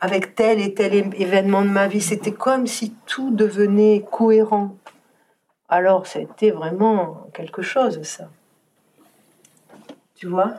avec 0.00 0.34
tel 0.34 0.60
et 0.60 0.74
tel 0.74 0.94
événement 1.14 1.62
de 1.62 1.68
ma 1.68 1.86
vie. 1.86 2.00
C'était 2.00 2.32
comme 2.32 2.66
si 2.66 2.92
tout 3.06 3.30
devenait 3.30 4.04
cohérent. 4.10 4.74
Alors, 5.68 6.06
c'était 6.06 6.50
vraiment 6.50 7.26
quelque 7.34 7.62
chose, 7.62 8.00
ça. 8.02 8.28
Tu 10.14 10.26
vois? 10.28 10.52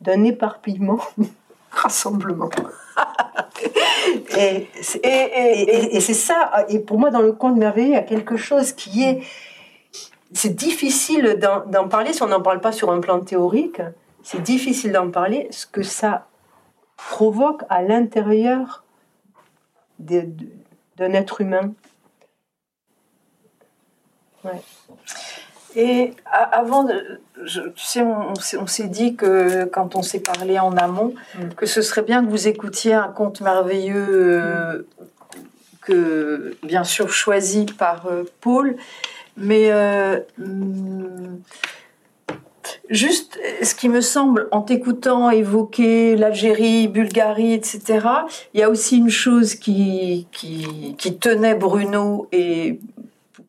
D'un 0.00 0.24
éparpillement, 0.24 1.00
rassemblement. 1.70 2.50
et 4.36 4.68
c'est 4.82 4.98
et, 5.04 5.08
et- 5.08 5.62
et- 5.74 5.96
et 5.96 6.00
c'est 6.00 6.14
ça. 6.14 6.66
Et 6.68 6.78
pour 6.80 6.98
moi, 6.98 7.10
dans 7.10 7.22
le 7.22 7.32
conte 7.32 7.56
merveilleux, 7.56 7.88
il 7.88 7.94
y 7.94 7.96
a 7.96 8.02
quelque 8.02 8.36
chose 8.36 8.72
qui 8.72 9.04
est. 9.04 9.22
C'est 10.34 10.54
difficile 10.54 11.38
d'en 11.66 11.88
parler 11.88 12.12
si 12.12 12.22
on 12.22 12.28
n'en 12.28 12.40
parle 12.42 12.60
pas 12.60 12.72
sur 12.72 12.90
un 12.90 13.00
plan 13.00 13.20
théorique. 13.20 13.82
C'est 14.22 14.42
difficile 14.42 14.92
d'en 14.92 15.10
parler, 15.10 15.48
ce 15.50 15.66
que 15.66 15.82
ça 15.82 16.26
provoque 16.96 17.62
à 17.68 17.82
l'intérieur 17.82 18.84
d'un 19.98 21.12
être 21.12 21.40
humain. 21.40 21.72
Et 25.74 26.12
avant, 26.52 26.84
de, 26.84 26.94
je- 27.44 27.60
tu 27.62 27.82
sais, 27.84 28.02
on, 28.02 28.32
on 28.60 28.66
s'est- 28.66 28.88
dit 28.88 29.16
que 29.16 29.64
quand 29.64 29.96
on 29.96 30.02
s'est 30.02 30.20
parlé 30.20 30.58
en 30.58 30.76
amont, 30.76 31.14
Mm. 31.38 31.48
que 31.56 31.64
ce 31.66 31.80
serait 31.80 32.02
bien 32.02 32.22
que 32.24 32.28
vous 32.30 32.46
écoutiez 32.46 32.92
un 32.92 33.08
conte 33.08 33.40
merveilleux 33.40 34.06
euh, 34.08 34.82
que, 35.80 36.56
bien 36.62 36.84
sûr, 36.84 37.08
choisi 37.10 37.64
par 37.64 38.06
euh, 38.06 38.24
Paul. 38.42 38.76
Mais 39.38 39.72
euh, 39.72 40.20
hum, 40.38 41.40
juste, 42.90 43.38
ce 43.62 43.74
qui 43.74 43.88
me 43.88 44.02
semble, 44.02 44.48
en 44.50 44.60
t'écoutant 44.60 45.30
évoquer 45.30 46.16
l'Algérie, 46.16 46.86
Bulgarie, 46.86 47.54
etc., 47.54 47.80
il 48.52 48.60
y 48.60 48.62
a 48.62 48.68
aussi 48.68 48.98
une 48.98 49.08
chose 49.08 49.54
qui, 49.54 50.26
qui, 50.32 50.94
qui 50.98 51.16
tenait 51.16 51.54
Bruno 51.54 52.28
et 52.30 52.78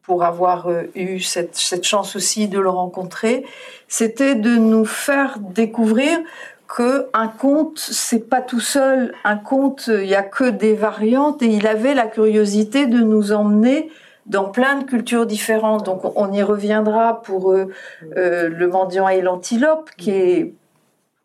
pour 0.04 0.24
avoir 0.24 0.68
euh, 0.68 0.84
eu 0.96 1.20
cette, 1.20 1.56
cette 1.56 1.86
chance 1.86 2.16
aussi 2.16 2.48
de 2.48 2.60
le 2.60 2.70
rencontrer, 2.70 3.46
c'était 3.88 4.36
de 4.36 4.56
nous 4.56 4.86
faire 4.86 5.38
découvrir 5.40 6.20
que 6.68 7.08
un 7.14 7.28
conte, 7.28 7.78
c'est 7.78 8.28
pas 8.30 8.42
tout 8.42 8.60
seul. 8.60 9.14
Un 9.24 9.38
conte, 9.38 9.90
il 9.94 10.08
y 10.08 10.16
a 10.16 10.24
que 10.24 10.50
des 10.50 10.74
variantes 10.74 11.42
et 11.42 11.48
il 11.48 11.68
avait 11.68 11.94
la 11.94 12.08
curiosité 12.08 12.86
de 12.88 13.00
nous 13.00 13.32
emmener 13.32 13.92
dans 14.26 14.46
plein 14.46 14.80
de 14.80 14.84
cultures 14.86 15.26
différentes. 15.26 15.86
Donc 15.86 16.02
on- 16.18 16.32
y 16.32 16.42
reviendra 16.42 17.22
pour 17.22 17.52
euh, 17.52 17.70
euh, 18.18 18.50
le 18.50 18.68
mendiant 18.68 19.08
et 19.08 19.22
l'antilope, 19.22 19.90
qui 19.98 20.12
est 20.12 20.54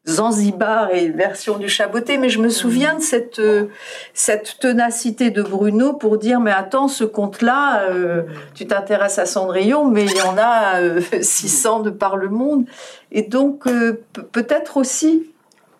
Zanzibar 0.08 0.90
et 0.94 1.10
version 1.10 1.58
du 1.58 1.68
chaboté, 1.68 2.16
mais 2.18 2.30
je 2.30 2.40
me 2.40 2.48
souviens 2.48 2.94
de 2.96 3.02
cette, 3.02 3.38
euh, 3.38 3.66
cette 4.14 4.58
ténacité 4.58 5.30
de 5.30 5.42
Bruno 5.42 5.92
pour 5.92 6.16
dire 6.18 6.40
mais 6.40 6.50
attends 6.50 6.88
ce 6.88 7.04
conte-là, 7.04 7.82
euh, 7.90 8.22
tu 8.54 8.66
t'intéresses 8.66 9.18
à 9.18 9.26
Cendrillon, 9.26 9.84
mais 9.86 10.04
il 10.06 10.16
y 10.16 10.22
en 10.22 10.36
a 10.38 10.80
euh, 10.80 11.00
600 11.20 11.80
de 11.80 11.90
par 11.90 12.16
le 12.16 12.28
monde, 12.30 12.64
et 13.12 13.22
donc 13.22 13.66
euh, 13.66 14.02
pe- 14.14 14.22
peut-être 14.22 14.76
aussi 14.78 15.30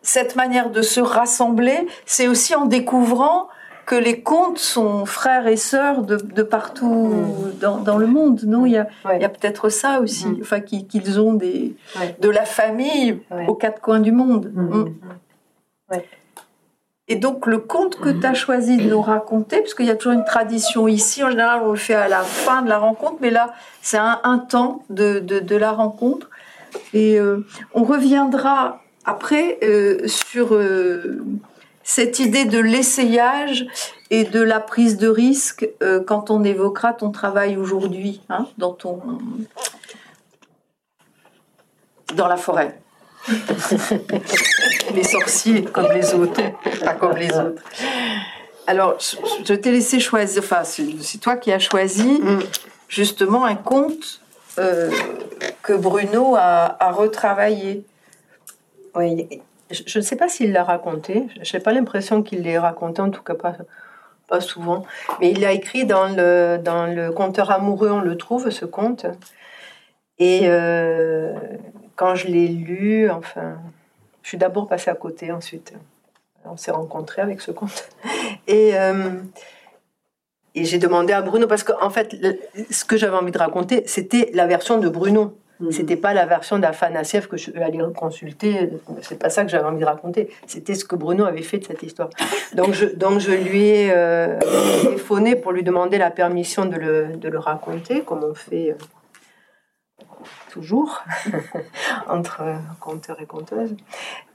cette 0.02 0.36
manière 0.36 0.70
de 0.70 0.82
se 0.82 1.00
rassembler, 1.00 1.86
c'est 2.06 2.28
aussi 2.28 2.54
en 2.54 2.66
découvrant 2.66 3.48
que 3.89 3.95
les 3.95 4.20
contes 4.20 4.59
sont 4.59 5.07
frères 5.07 5.47
et 5.47 5.57
sœurs 5.57 6.03
de, 6.03 6.16
de 6.16 6.43
partout 6.43 7.11
dans, 7.59 7.78
dans 7.78 7.97
le 7.97 8.07
monde. 8.07 8.43
Non, 8.45 8.66
il 8.66 8.72
y 8.72 8.76
a, 8.76 8.86
Ouais. 9.07 9.18
peut-être 9.36 9.70
ça 9.70 10.01
aussi, 10.03 10.26
Mm. 10.28 10.39
enfin 10.43 10.61
qu'ils 10.61 11.18
ont 11.18 11.32
des, 11.32 11.74
Ouais. 11.99 12.14
de 12.20 12.28
la 12.28 12.45
famille 12.45 13.22
Ouais. 13.30 13.47
aux 13.49 13.55
quatre 13.55 13.80
coins 13.80 14.01
du 14.01 14.12
monde. 14.12 14.53
Mm. 14.55 14.61
Mm. 15.95 15.99
Et 17.11 17.16
donc 17.16 17.47
le 17.47 17.57
conte 17.59 17.97
que 17.99 18.11
tu 18.11 18.26
as 18.26 18.34
choisi 18.34 18.76
de 18.76 18.91
nous 18.91 19.01
raconter, 19.01 19.61
parce 19.62 19.72
qu'il 19.72 19.86
y 19.86 19.91
a 19.91 19.97
toujours 19.97 20.12
une 20.12 20.26
tradition 20.26 20.86
ici, 20.89 21.24
en 21.24 21.30
général 21.30 21.62
on 21.64 21.70
le 21.70 21.78
fait 21.78 21.95
à 21.95 22.09
la 22.09 22.20
fin 22.20 22.61
de 22.61 22.68
la 22.68 22.76
rencontre, 22.78 23.16
mais 23.22 23.30
là 23.30 23.55
c'est 23.80 23.97
un, 23.97 24.20
un 24.24 24.36
temps 24.39 24.82
de, 24.91 25.18
de, 25.18 25.39
de 25.41 25.57
la 25.57 25.72
rencontre. 25.72 26.28
Et 26.93 27.18
euh, 27.18 27.47
on 27.72 27.84
reviendra 27.84 28.82
après 29.07 29.59
euh, 29.62 30.07
sur 30.07 30.55
euh, 30.55 31.24
cette 31.89 32.18
idée 32.18 32.45
de 32.45 32.59
l'essayage 32.59 33.66
et 34.11 34.24
de 34.24 34.43
la 34.43 34.61
prise 34.61 34.99
de 34.99 35.09
risque 35.09 35.66
euh, 35.82 36.05
quand 36.05 36.30
on 36.30 36.45
évoquera 36.45 36.93
ton 36.93 37.11
travail 37.11 37.57
aujourd'hui, 37.57 38.20
hein, 38.28 38.47
dans 38.59 38.74
ton 38.74 39.01
dans 42.14 42.28
la 42.28 42.36
forêt. 42.36 42.78
les 44.95 45.03
sorciers 45.03 45.64
comme 45.64 45.91
les 45.93 46.12
autres, 46.12 46.43
pas 46.84 46.93
comme 46.93 47.16
les 47.16 47.32
autres. 47.34 47.62
Alors, 48.66 48.99
je, 49.01 49.55
t'ai 49.55 49.70
laissé 49.72 49.99
choisir, 49.99 50.43
enfin, 50.43 50.64
c'est 50.64 51.18
toi 51.18 51.36
qui 51.36 51.51
as 51.53 51.59
choisi 51.59 52.20
Mm. 52.20 52.41
justement 52.89 53.47
un 53.47 53.57
conte 53.57 54.20
euh, 54.59 54.91
que 55.62 55.72
Bruno 55.72 56.36
a, 56.36 56.76
a 56.78 56.93
retravaillé. 56.93 57.82
Oui, 58.95 59.41
je 59.70 59.98
ne 59.98 60.02
sais 60.02 60.16
pas 60.16 60.28
s'il 60.28 60.52
l'a 60.52 60.64
raconté. 60.64 61.26
Je 61.42 61.56
n'ai 61.56 61.62
pas 61.62 61.72
l'impression 61.72 62.22
qu'il 62.22 62.42
l'ait 62.42 62.58
raconté, 62.58 63.02
en 63.02 63.10
tout 63.10 63.22
cas 63.22 63.34
pas, 63.34 63.56
pas 64.26 64.40
souvent. 64.40 64.84
Mais 65.20 65.30
il 65.30 65.40
l'a 65.40 65.52
écrit 65.52 65.84
dans 65.84 66.08
le, 66.08 66.58
dans 66.58 66.86
le 66.86 67.10
Conteur 67.12 67.50
amoureux, 67.50 67.90
on 67.90 68.00
le 68.00 68.16
trouve, 68.16 68.50
ce 68.50 68.64
conte. 68.64 69.06
Et 70.18 70.42
euh, 70.44 71.34
quand 71.96 72.14
je 72.14 72.26
l'ai 72.28 72.48
lu, 72.48 73.10
enfin, 73.10 73.56
je 74.22 74.28
suis 74.28 74.38
d'abord 74.38 74.68
passée 74.68 74.90
à 74.90 74.94
côté, 74.94 75.32
ensuite 75.32 75.74
on 76.50 76.56
s'est 76.56 76.70
rencontrés 76.70 77.22
avec 77.22 77.40
ce 77.40 77.50
conte. 77.50 77.88
Et, 78.46 78.78
euh, 78.78 79.10
et 80.54 80.64
j'ai 80.64 80.78
demandé 80.78 81.12
à 81.12 81.20
Bruno, 81.20 81.46
parce 81.46 81.62
qu'en 81.62 81.90
fait, 81.90 82.16
ce 82.70 82.84
que 82.84 82.96
j'avais 82.96 83.16
envie 83.16 83.30
de 83.30 83.38
raconter, 83.38 83.82
c'était 83.86 84.30
la 84.32 84.46
version 84.46 84.78
de 84.78 84.88
Bruno. 84.88 85.36
Mhm. 85.61 85.72
C'était 85.72 85.96
pas 85.96 86.14
la 86.14 86.26
version 86.26 86.59
d'Afanassiev 86.59 87.26
que 87.26 87.36
je 87.36 87.50
aller 87.59 87.80
consulter. 87.94 88.70
C'est 89.02 89.18
pas 89.18 89.30
ça 89.30 89.44
que 89.44 89.50
j'avais 89.50 89.64
envie 89.64 89.80
de 89.80 89.84
raconter. 89.84 90.30
C'était 90.46 90.74
ce 90.74 90.84
que 90.84 90.94
Bruno 90.94 91.24
avait 91.24 91.42
fait 91.42 91.59
de 91.59 91.64
cette 91.64 91.82
histoire. 91.82 92.11
Donc 92.54 92.72
je, 92.72 92.86
donc 92.86 93.18
je 93.18 93.32
lui 93.32 93.64
ai 93.64 93.90
euh, 93.90 94.38
téléphoné 94.82 95.34
pour 95.36 95.52
lui 95.52 95.62
demander 95.62 95.98
la 95.98 96.11
permission 96.11 96.64
de 96.66 96.76
le, 96.76 97.16
de 97.16 97.28
le 97.28 97.38
raconter, 97.38 98.02
comme 98.02 98.22
on 98.22 98.34
fait 98.34 98.70
euh, 98.70 100.04
toujours 100.50 101.02
entre 102.09 102.42
conteurs 102.78 103.20
et 103.20 103.26
conteuses. 103.26 103.74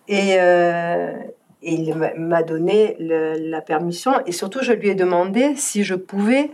Et, 0.09 0.35
euh, 0.39 1.13
et 1.61 1.73
il 1.73 1.95
m'a 2.17 2.43
donné 2.43 2.97
la 2.99 3.61
permission. 3.61 4.13
Et 4.25 4.33
surtout, 4.33 4.59
je 4.61 4.73
lui 4.73 4.89
ai 4.89 4.95
demandé 4.95 5.55
si 5.55 5.85
je 5.85 5.95
pouvais 5.95 6.51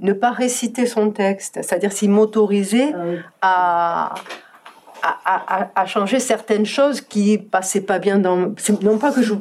ne 0.00 0.12
pas 0.12 0.30
réciter 0.30 0.86
son 0.86 1.10
texte, 1.10 1.54
c'est-à-dire 1.62 1.92
s'il 1.92 2.10
m'autorisait 2.10 2.92
ah 3.42 4.14
à, 5.02 5.70
à, 5.74 5.86
changer 5.86 6.18
certaines 6.18 6.66
choses 6.66 7.00
qui 7.00 7.38
passaient 7.38 7.82
pas 7.82 7.98
bien 7.98 8.18
dans. 8.18 8.54
Non 8.82 8.98
pas 8.98 9.12
que 9.12 9.22
je. 9.22 9.34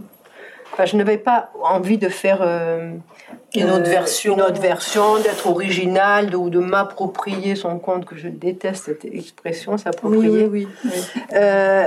je 0.84 0.96
n'avais 0.96 1.18
pas 1.18 1.52
envie 1.64 1.98
de 1.98 2.10
faire. 2.10 2.40
Euh, 2.42 2.94
une 3.56 3.70
autre 3.72 3.90
version. 3.90 4.34
Une 4.36 4.42
autre 4.42 4.62
version, 4.62 5.20
d'être 5.20 5.48
original, 5.48 6.30
de, 6.30 6.36
ou 6.36 6.50
de 6.50 6.60
m'approprier 6.60 7.56
son 7.56 7.80
compte, 7.80 8.06
que 8.06 8.18
je 8.18 8.28
déteste 8.28 8.86
cette 8.86 9.06
expression, 9.06 9.78
s'approprier. 9.78 10.46
Oui, 10.46 10.68
oui, 10.84 10.92
euh, 11.34 11.86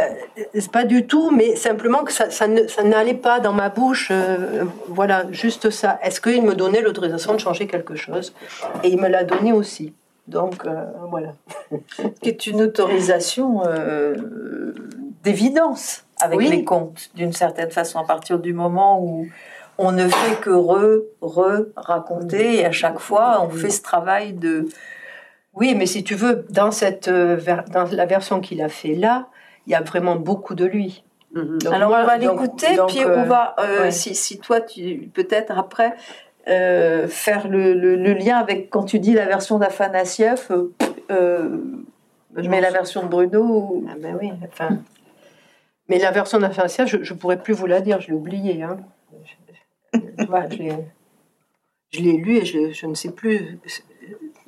c'est 0.54 0.70
pas 0.70 0.84
du 0.84 1.06
tout, 1.06 1.30
mais 1.30 1.56
simplement 1.56 2.02
que 2.04 2.12
ça, 2.12 2.30
ça, 2.30 2.46
n'allait 2.46 3.14
pas 3.14 3.40
dans 3.40 3.52
ma 3.52 3.68
bouche. 3.68 4.08
Euh, 4.10 4.64
voilà, 4.88 5.26
juste 5.30 5.70
ça. 5.70 5.98
Est-ce 6.02 6.20
qu'il 6.20 6.42
me 6.42 6.54
donnait 6.54 6.80
l'autorisation 6.80 7.34
de 7.34 7.38
changer 7.38 7.66
quelque 7.66 7.94
chose? 7.94 8.34
Et 8.82 8.88
il 8.88 9.00
me 9.00 9.08
l'a 9.08 9.24
donné 9.24 9.52
aussi. 9.52 9.92
Donc, 10.26 10.64
euh, 10.64 10.84
voilà. 11.10 11.34
Qui 12.22 12.28
est 12.28 12.46
une 12.46 12.62
autorisation 12.62 13.62
d'évidence 15.22 16.04
avec 16.20 16.40
les 16.40 16.64
comptes, 16.64 17.10
d'une 17.14 17.32
certaine 17.32 17.70
façon, 17.70 17.98
à 17.98 18.04
partir 18.04 18.38
du 18.38 18.52
moment 18.52 19.02
où 19.02 19.26
on 19.80 19.92
ne 19.92 20.06
fait 20.06 20.40
que 20.40 20.50
re, 20.50 21.04
re 21.22 21.66
raconter 21.74 22.60
et 22.60 22.66
à 22.66 22.70
chaque 22.70 22.98
fois 22.98 23.42
on 23.42 23.48
fait 23.48 23.70
ce 23.70 23.82
travail 23.82 24.34
de. 24.34 24.68
Oui, 25.54 25.74
mais 25.74 25.86
si 25.86 26.04
tu 26.04 26.14
veux, 26.14 26.46
dans 26.50 26.70
cette 26.70 27.08
euh, 27.08 27.38
dans 27.72 27.84
la 27.90 28.06
version 28.06 28.40
qu'il 28.40 28.62
a 28.62 28.68
fait 28.68 28.94
là, 28.94 29.28
il 29.66 29.72
y 29.72 29.74
a 29.74 29.80
vraiment 29.80 30.16
beaucoup 30.16 30.54
de 30.54 30.66
lui. 30.66 31.02
Mhm. 31.34 31.58
Alors 31.72 31.90
on 31.92 32.04
va 32.04 32.18
l'écouter, 32.18 32.78
puis 32.88 33.04
on 33.06 33.24
va, 33.24 33.56
euh, 33.58 33.86
euh, 33.86 33.90
si, 33.90 34.14
si, 34.14 34.38
toi 34.38 34.60
tu 34.60 35.10
peut-être 35.14 35.58
après 35.58 35.94
faire 36.46 37.48
le, 37.48 38.12
lien 38.12 38.36
avec 38.36 38.68
quand 38.68 38.84
tu 38.84 38.98
dis 38.98 39.14
la 39.14 39.26
version 39.26 39.58
d'Afanassiev, 39.58 40.48
je 41.08 42.48
mets 42.48 42.60
la 42.60 42.70
version 42.70 43.02
de 43.02 43.08
Bruno. 43.08 43.82
Ah 43.88 43.94
ben 43.98 44.16
oui, 44.20 44.30
enfin. 44.44 44.78
Mais 45.88 45.98
la 45.98 46.10
version 46.10 46.38
d'Afanassiev, 46.38 46.86
je, 46.86 46.96
ne 46.98 47.18
pourrais 47.18 47.38
plus 47.38 47.54
vous 47.54 47.66
la 47.66 47.80
dire, 47.80 48.00
je 48.00 48.08
l'ai 48.08 48.12
oubliée. 48.12 48.62
Hein 48.62 48.76
je 51.92 52.00
l'ai 52.00 52.16
lu 52.16 52.36
et 52.36 52.44
je, 52.44 52.86
ne 52.86 52.94
sais 52.94 53.10
plus. 53.10 53.58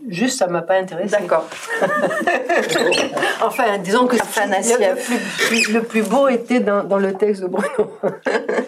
Juste, 0.08 0.38
ça 0.38 0.46
m'a 0.46 0.62
pas 0.62 0.78
intéressé. 0.78 1.16
D'accord. 1.16 1.48
enfin, 3.42 3.78
disons 3.78 4.06
que 4.06 4.16
le, 4.16 5.48
plus, 5.48 5.72
le 5.72 5.82
plus 5.82 6.02
beau 6.08 6.28
était 6.28 6.60
dans, 6.60 6.98
le 6.98 7.14
texte 7.14 7.42
de 7.42 7.48
Bruno. 7.48 7.92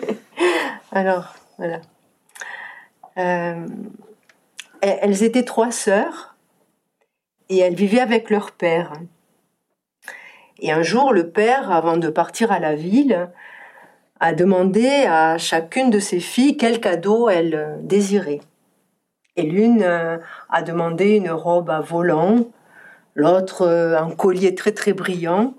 Alors, 0.92 1.34
voilà. 1.58 1.80
Euh, 3.18 3.66
elles 4.80 5.22
étaient 5.22 5.44
trois 5.44 5.70
sœurs 5.70 6.36
et 7.48 7.58
elles 7.58 7.74
vivaient 7.74 8.00
avec 8.00 8.30
leur 8.30 8.52
père. 8.52 8.92
Et 10.60 10.72
un 10.72 10.82
jour, 10.82 11.12
le 11.12 11.30
père, 11.30 11.70
avant 11.70 11.96
de 11.96 12.08
partir 12.08 12.52
à 12.52 12.58
la 12.58 12.74
ville, 12.74 13.28
a 14.20 14.32
demandé 14.32 15.04
à 15.08 15.38
chacune 15.38 15.90
de 15.90 15.98
ses 15.98 16.20
filles 16.20 16.56
quel 16.56 16.80
cadeau 16.80 17.28
elle 17.28 17.54
euh, 17.54 17.76
désirait. 17.80 18.40
Et 19.36 19.42
l'une 19.42 19.82
euh, 19.82 20.18
a 20.48 20.62
demandé 20.62 21.16
une 21.16 21.30
robe 21.30 21.70
à 21.70 21.80
volant, 21.80 22.38
l'autre 23.14 23.62
euh, 23.62 23.98
un 23.98 24.10
collier 24.10 24.54
très 24.54 24.72
très 24.72 24.92
brillant. 24.92 25.54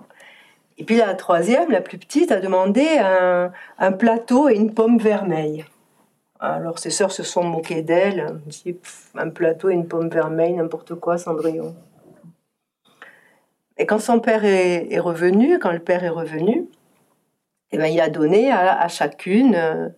Et 0.78 0.84
puis 0.84 0.98
la 0.98 1.14
troisième, 1.14 1.72
la 1.72 1.82
plus 1.82 1.98
petite, 1.98 2.32
a 2.32 2.40
demandé 2.40 2.86
un, 3.00 3.92
plateau 3.94 4.50
et 4.50 4.56
une 4.56 4.74
pomme 4.74 4.98
vermeille. 4.98 5.64
Alors 6.42 6.80
ses 6.80 6.90
sœurs 6.90 7.14
se 7.14 7.24
sont 7.24 7.44
moquées 7.44 7.82
d'elle, 7.82 8.42
un 9.16 9.30
plateau 9.30 9.70
et 9.70 9.74
une 9.74 9.88
pomme 9.88 10.10
vermeille, 10.10 10.54
n'importe 10.54 10.96
quoi, 10.96 11.18
Cendrillon. 11.18 11.76
Et 13.78 13.86
quand 13.86 14.00
son 14.00 14.20
père 14.20 14.46
est, 14.46 15.00
revenu, 15.00 15.60
quand 15.60 15.72
le 15.72 15.80
père 15.80 16.04
est 16.04 16.10
revenu, 16.10 16.68
eh 17.76 17.78
ben, 17.78 17.88
il 17.88 18.00
a 18.00 18.08
donné 18.08 18.54
à, 18.54 18.88
chacune 18.88 19.54
euh, 19.54 19.90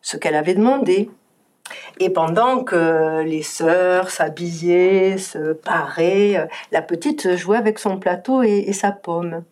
ce 0.00 0.16
qu'elle 0.16 0.34
avait 0.34 0.54
demandé. 0.54 1.10
Et 2.00 2.08
pendant 2.08 2.64
que 2.64 3.20
les 3.22 3.42
sœurs 3.42 4.08
s'habillaient, 4.08 5.18
se 5.18 5.52
paraient, 5.52 6.38
euh, 6.38 6.46
la 6.72 6.80
petite 6.80 7.36
jouait 7.36 7.58
avec 7.58 7.78
son 7.78 7.98
plateau 7.98 8.42
et, 8.42 8.72
sa 8.72 8.92
pomme. 8.92 9.44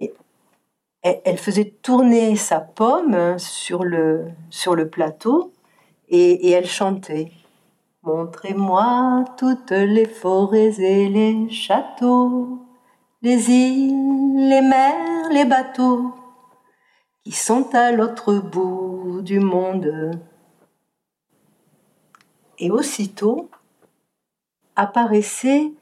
Et 0.00 0.12
elle 1.02 1.38
faisait 1.38 1.76
tourner 1.80 2.34
sa 2.34 2.58
pomme 2.58 3.38
sur 3.38 3.84
le, 3.84 4.24
sur 4.50 4.74
le 4.74 4.88
plateau 4.88 5.52
et, 6.08 6.48
et 6.48 6.50
elle 6.50 6.66
chantait. 6.66 7.30
Montrez-moi 8.02 9.26
toutes 9.38 9.70
les 9.70 10.06
forêts 10.06 10.80
et 10.80 11.08
les 11.08 11.48
châteaux, 11.50 12.58
les 13.22 13.48
îles, 13.48 14.48
les 14.48 14.62
mers, 14.62 15.30
les 15.30 15.44
bateaux 15.44 16.12
qui 17.26 17.32
sont 17.32 17.74
à 17.74 17.90
l'autre 17.90 18.34
bout 18.34 19.20
du 19.20 19.40
monde. 19.40 20.12
Et 22.60 22.70
aussitôt 22.70 23.50
apparaissaient 24.76 25.72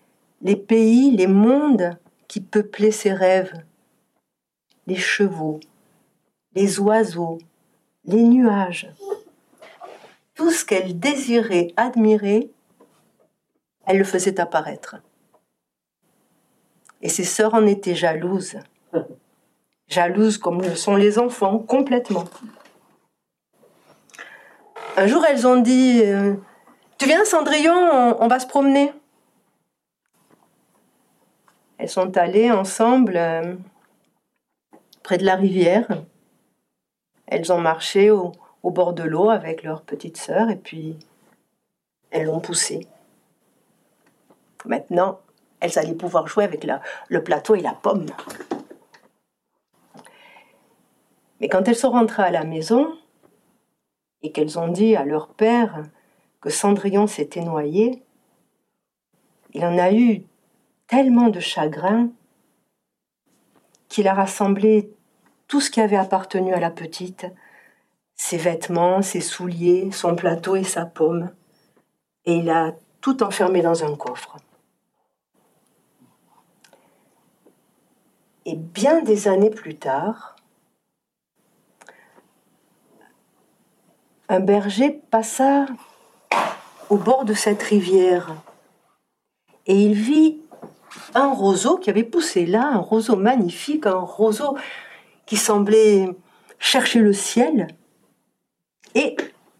les 0.41 0.57
pays, 0.57 1.11
les 1.11 1.27
mondes 1.27 1.99
qui 2.29 2.41
peuplaient 2.41 2.91
ses 2.91 3.13
rêves, 3.13 3.53
les 4.87 4.97
chevaux, 4.97 5.61
les 6.55 6.81
oiseaux, 6.81 7.37
les 8.07 8.23
nuages. 8.23 8.91
Tout 10.33 10.51
ce 10.51 10.65
qu'elle 10.65 10.99
désirait 10.99 11.75
admirer, 11.77 12.51
elle 13.85 13.99
le 13.99 14.05
faisait 14.05 14.41
apparaître. 14.41 14.97
Et 17.03 17.11
ses 17.11 17.25
sœurs 17.25 17.53
en 17.53 17.67
étaient 17.67 17.95
jalouses 17.95 18.57
jalouses 19.89 20.39
comme 20.39 20.63
le 20.63 20.75
sont 20.75 20.97
les 20.97 21.19
enfants, 21.19 21.59
complètement. 21.59 22.25
Un 24.97 25.07
jour, 25.07 25.25
elles 25.25 25.47
ont 25.47 25.61
dit 25.61 26.03
euh, 26.05 26.35
Tu 26.99 27.07
viens, 27.07 27.25
Cendrillon, 27.25 28.17
on, 28.21 28.29
va 28.29 28.39
se 28.39 28.47
promener. 28.47 28.93
Elles 31.79 31.89
sont 31.89 32.17
allées 32.17 32.51
ensemble 32.51 33.17
euh, 33.17 33.55
près 35.03 35.19
de 35.19 35.25
la 35.25 35.35
rivière. 35.35 35.89
Elles 37.27 37.53
ont 37.53 37.61
marché 37.61 38.11
au, 38.11 38.33
bord 38.63 38.93
de 38.93 39.03
l'eau 39.03 39.31
avec 39.31 39.63
leur 39.63 39.83
petite 39.83 40.17
sœur 40.17 40.49
et 40.49 40.57
puis 40.57 40.97
elles 42.11 42.27
l'ont 42.27 42.41
poussé. 42.41 42.87
Maintenant, 44.65 45.21
elles 45.61 45.79
allaient 45.79 45.95
pouvoir 45.95 46.27
jouer 46.29 46.45
avec 46.45 46.67
le 47.09 47.23
plateau 47.23 47.55
et 47.57 47.61
la 47.61 47.75
pomme. 47.75 48.07
Mais 51.41 51.49
quand 51.49 51.69
elles 51.69 51.77
sont 51.77 51.91
rentrées 51.91 52.23
à 52.23 52.31
la 52.31 52.45
maison 52.45 52.97
et 54.23 54.33
qu'elles 54.33 54.59
ont 54.59 54.69
dit 54.69 54.97
à 54.97 55.05
leur 55.05 55.29
père 55.29 55.85
que 56.41 56.51
Cendrillon 56.51 57.07
s'était 57.07 57.43
noyé, 57.43 58.03
il 59.53 59.65
en 59.65 59.79
a 59.79 59.93
eu 59.93 60.25
tellement 60.87 61.29
de 61.29 61.41
chagrin 61.41 62.11
qu'il 63.89 64.09
a 64.09 64.15
rassemblé 64.15 64.91
tout 65.49 65.61
ce 65.61 65.71
qui 65.71 65.81
avait 65.81 65.97
appartenu 65.97 66.53
à 66.53 66.61
la 66.61 66.71
petite, 66.71 67.27
ses 68.17 68.37
vêtements, 68.37 69.03
ses 69.03 69.21
souliers, 69.21 69.91
son 69.93 70.17
plateau 70.17 70.57
et 70.57 70.65
sa 70.65 70.87
pomme, 70.87 71.31
et 72.25 72.37
il 72.37 72.51
a 72.51 72.73
tout 73.01 73.23
enfermé 73.23 73.61
dans 73.61 73.85
un 73.85 73.95
coffre. 73.97 74.37
Et 78.47 78.57
bien 78.57 79.03
des 79.03 79.29
années 79.29 79.51
plus 79.51 79.77
tard, 79.77 80.34
un 84.29 84.41
berger 84.41 85.03
passa 85.11 85.67
au 86.91 86.97
bord 86.97 87.25
de 87.25 87.35
cette 87.35 87.63
rivière 87.63 88.35
et 89.67 89.75
il 89.75 89.95
vit 89.95 90.39
un 91.15 91.33
roseau 91.33 91.77
qui 91.79 91.91
avait 91.91 92.05
poussé 92.05 92.47
là, 92.47 92.67
un 92.67 92.79
roseau 92.79 93.17
magnifique, 93.17 93.87
un 93.87 93.99
roseau 93.99 94.57
qui 95.27 95.37
semblait 95.37 96.09
chercher 96.59 97.01
le 97.01 97.13
ciel. 97.13 97.69
Et 98.95 99.17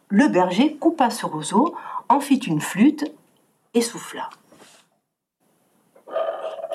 le 0.09 0.29
berger 0.29 0.77
coupa 0.77 1.11
ce 1.11 1.27
roseau 1.27 1.75
en 2.09 2.21
fit 2.21 2.37
une 2.37 2.61
flûte 2.61 3.05
et 3.73 3.81
souffla. 3.81 4.29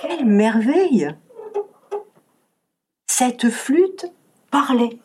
Quelle 0.01 0.25
merveille 0.25 1.13
Cette 3.07 3.49
flûte 3.49 4.05
parlait. 4.49 4.97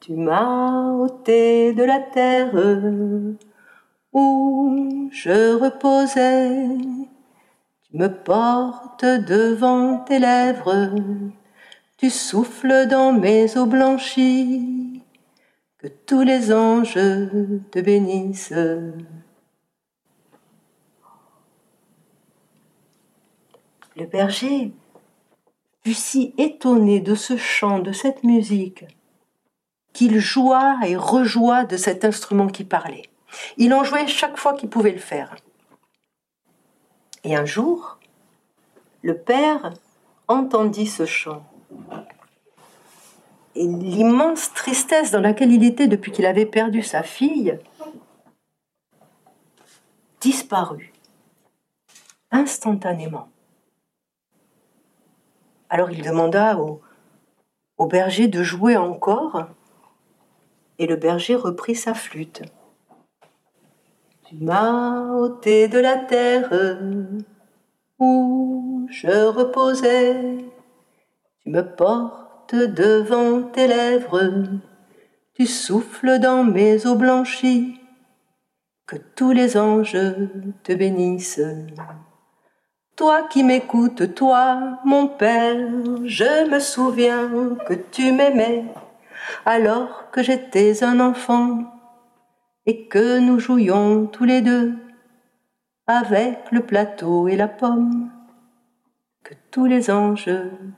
Tu 0.00 0.14
m'as 0.14 0.92
ôté 0.94 1.74
de 1.74 1.84
la 1.84 2.00
terre 2.00 2.54
où 4.14 5.08
je 5.12 5.54
reposais. 5.54 6.68
Tu 7.82 7.98
me 7.98 8.08
portes 8.08 9.04
devant 9.04 9.98
tes 9.98 10.18
lèvres. 10.18 10.94
Tu 11.98 12.08
souffles 12.08 12.86
dans 12.88 13.12
mes 13.12 13.58
eaux 13.58 13.66
blanchies. 13.66 15.02
Que 15.76 15.88
tous 15.88 16.22
les 16.22 16.50
anges 16.50 16.94
te 16.94 17.80
bénissent. 17.80 18.54
Le 23.96 24.06
berger 24.06 24.72
fut 25.84 25.92
si 25.92 26.32
étonné 26.38 27.00
de 27.00 27.14
ce 27.14 27.36
chant, 27.36 27.80
de 27.80 27.92
cette 27.92 28.24
musique, 28.24 28.86
qu'il 29.92 30.18
joua 30.18 30.78
et 30.86 30.96
rejoua 30.96 31.64
de 31.64 31.76
cet 31.76 32.04
instrument 32.04 32.46
qui 32.46 32.64
parlait. 32.64 33.10
Il 33.56 33.74
en 33.74 33.84
jouait 33.84 34.06
chaque 34.06 34.36
fois 34.36 34.54
qu'il 34.54 34.68
pouvait 34.68 34.92
le 34.92 34.98
faire. 34.98 35.36
Et 37.24 37.36
un 37.36 37.44
jour, 37.44 37.98
le 39.02 39.16
père 39.16 39.72
entendit 40.28 40.86
ce 40.86 41.06
chant. 41.06 41.44
Et 43.54 43.66
l'immense 43.66 44.52
tristesse 44.54 45.10
dans 45.10 45.20
laquelle 45.20 45.52
il 45.52 45.64
était 45.64 45.88
depuis 45.88 46.12
qu'il 46.12 46.26
avait 46.26 46.46
perdu 46.46 46.82
sa 46.82 47.02
fille 47.02 47.58
disparut 50.20 50.92
instantanément. 52.30 53.28
Alors 55.68 55.90
il 55.90 56.02
demanda 56.02 56.58
au, 56.58 56.80
au 57.78 57.86
berger 57.86 58.28
de 58.28 58.42
jouer 58.42 58.76
encore, 58.76 59.46
et 60.80 60.86
le 60.86 60.96
berger 60.96 61.34
reprit 61.34 61.74
sa 61.74 61.92
flûte. 61.92 62.42
Tu 64.24 64.36
m'as 64.36 65.12
ôté 65.12 65.68
de 65.68 65.78
la 65.78 65.96
terre 65.96 66.50
où 67.98 68.86
je 68.90 69.26
reposais, 69.26 70.38
tu 71.42 71.50
me 71.50 71.60
portes 71.60 72.54
devant 72.54 73.42
tes 73.42 73.66
lèvres, 73.66 74.32
tu 75.34 75.46
souffles 75.46 76.18
dans 76.18 76.44
mes 76.44 76.86
eaux 76.86 76.94
blanchies, 76.96 77.78
que 78.86 78.96
tous 78.96 79.32
les 79.32 79.58
anges 79.58 79.98
te 80.62 80.72
bénissent. 80.72 81.42
Toi 82.96 83.24
qui 83.30 83.44
m'écoutes, 83.44 84.14
toi, 84.14 84.78
mon 84.86 85.08
Père, 85.08 85.58
je 86.04 86.50
me 86.50 86.58
souviens 86.58 87.28
que 87.66 87.74
tu 87.74 88.12
m'aimais 88.12 88.64
alors 89.46 90.10
que 90.10 90.22
j'étais 90.22 90.82
un 90.84 91.00
enfant 91.00 91.64
et 92.66 92.86
que 92.86 93.18
nous 93.18 93.38
jouions 93.38 94.06
tous 94.06 94.24
les 94.24 94.42
deux 94.42 94.74
avec 95.86 96.50
le 96.52 96.60
plateau 96.60 97.28
et 97.28 97.36
la 97.36 97.48
pomme. 97.48 98.10
Que 99.22 99.34
tous 99.50 99.66
les 99.66 99.90
anges 99.90 100.30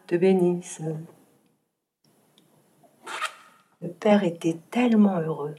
te 0.06 0.16
bénissent. 0.16 0.82
Le 3.80 3.88
père 3.88 4.24
était 4.24 4.58
tellement 4.70 5.18
heureux, 5.20 5.54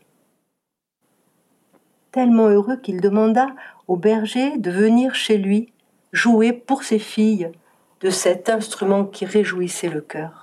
tellement 2.12 2.48
heureux 2.48 2.78
qu'il 2.78 3.02
demanda 3.02 3.48
au 3.88 3.98
berger 3.98 4.58
de 4.58 4.72
venir 4.72 5.14
chez 5.14 5.38
lui 5.38 5.74
jouer 6.14 6.54
pour 6.54 6.84
ses 6.84 7.00
filles 7.00 7.52
de 8.02 8.10
cet 8.10 8.50
instrument 8.50 9.06
qui 9.06 9.26
réjouissait 9.26 9.90
le 9.90 10.02
cœur. 10.02 10.43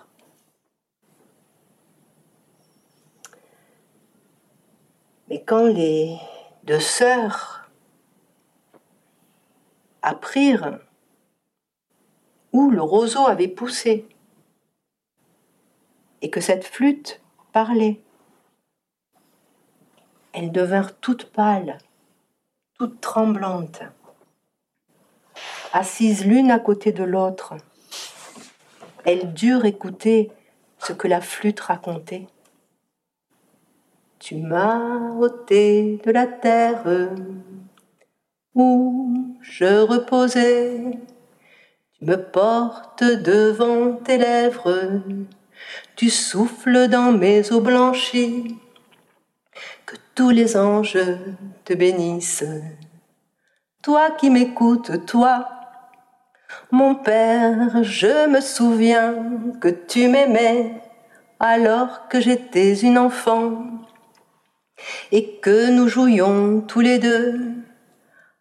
Mais 5.30 5.42
quand 5.42 5.66
les 5.66 6.18
deux 6.64 6.80
sœurs 6.80 7.70
apprirent 10.02 10.80
où 12.52 12.70
le 12.70 12.82
roseau 12.82 13.26
avait 13.26 13.48
poussé 13.48 14.08
et 16.20 16.30
que 16.30 16.40
cette 16.40 16.64
flûte 16.64 17.20
parlait, 17.52 18.00
elles 20.32 20.50
devinrent 20.50 20.98
toutes 20.98 21.30
pâles, 21.30 21.78
toutes 22.74 23.00
tremblantes 23.00 23.82
assises 25.72 26.26
l'une 26.26 26.50
à 26.50 26.58
côté 26.58 26.90
de 26.92 27.04
l'autre. 27.04 27.54
Elles 29.04 29.32
durent 29.32 29.64
écouter 29.64 30.30
ce 30.78 30.92
que 30.92 31.06
la 31.06 31.20
flûte 31.20 31.60
racontait. 31.60 32.26
Tu 34.20 34.36
m'as 34.36 35.14
ôté 35.18 35.98
de 36.04 36.10
la 36.10 36.26
terre 36.26 36.84
où 38.54 39.34
je 39.40 39.80
reposais. 39.80 40.98
Tu 41.94 42.04
me 42.04 42.16
portes 42.16 43.02
devant 43.02 43.94
tes 43.94 44.18
lèvres. 44.18 45.00
Tu 45.96 46.10
souffles 46.10 46.88
dans 46.88 47.12
mes 47.12 47.50
eaux 47.50 47.62
blanchies. 47.62 48.58
Que 49.86 49.96
tous 50.14 50.28
les 50.28 50.54
anges 50.54 50.98
te 51.64 51.72
bénissent. 51.72 52.44
Toi 53.82 54.10
qui 54.10 54.28
m'écoutes, 54.28 55.06
toi, 55.06 55.48
mon 56.70 56.94
père, 56.94 57.82
je 57.82 58.28
me 58.28 58.42
souviens 58.42 59.14
que 59.62 59.68
tu 59.68 60.08
m'aimais 60.08 60.74
alors 61.38 62.06
que 62.08 62.20
j'étais 62.20 62.74
une 62.80 62.98
enfant 62.98 63.64
et 65.12 65.36
que 65.36 65.70
nous 65.70 65.88
jouions 65.88 66.60
tous 66.60 66.80
les 66.80 66.98
deux 66.98 67.40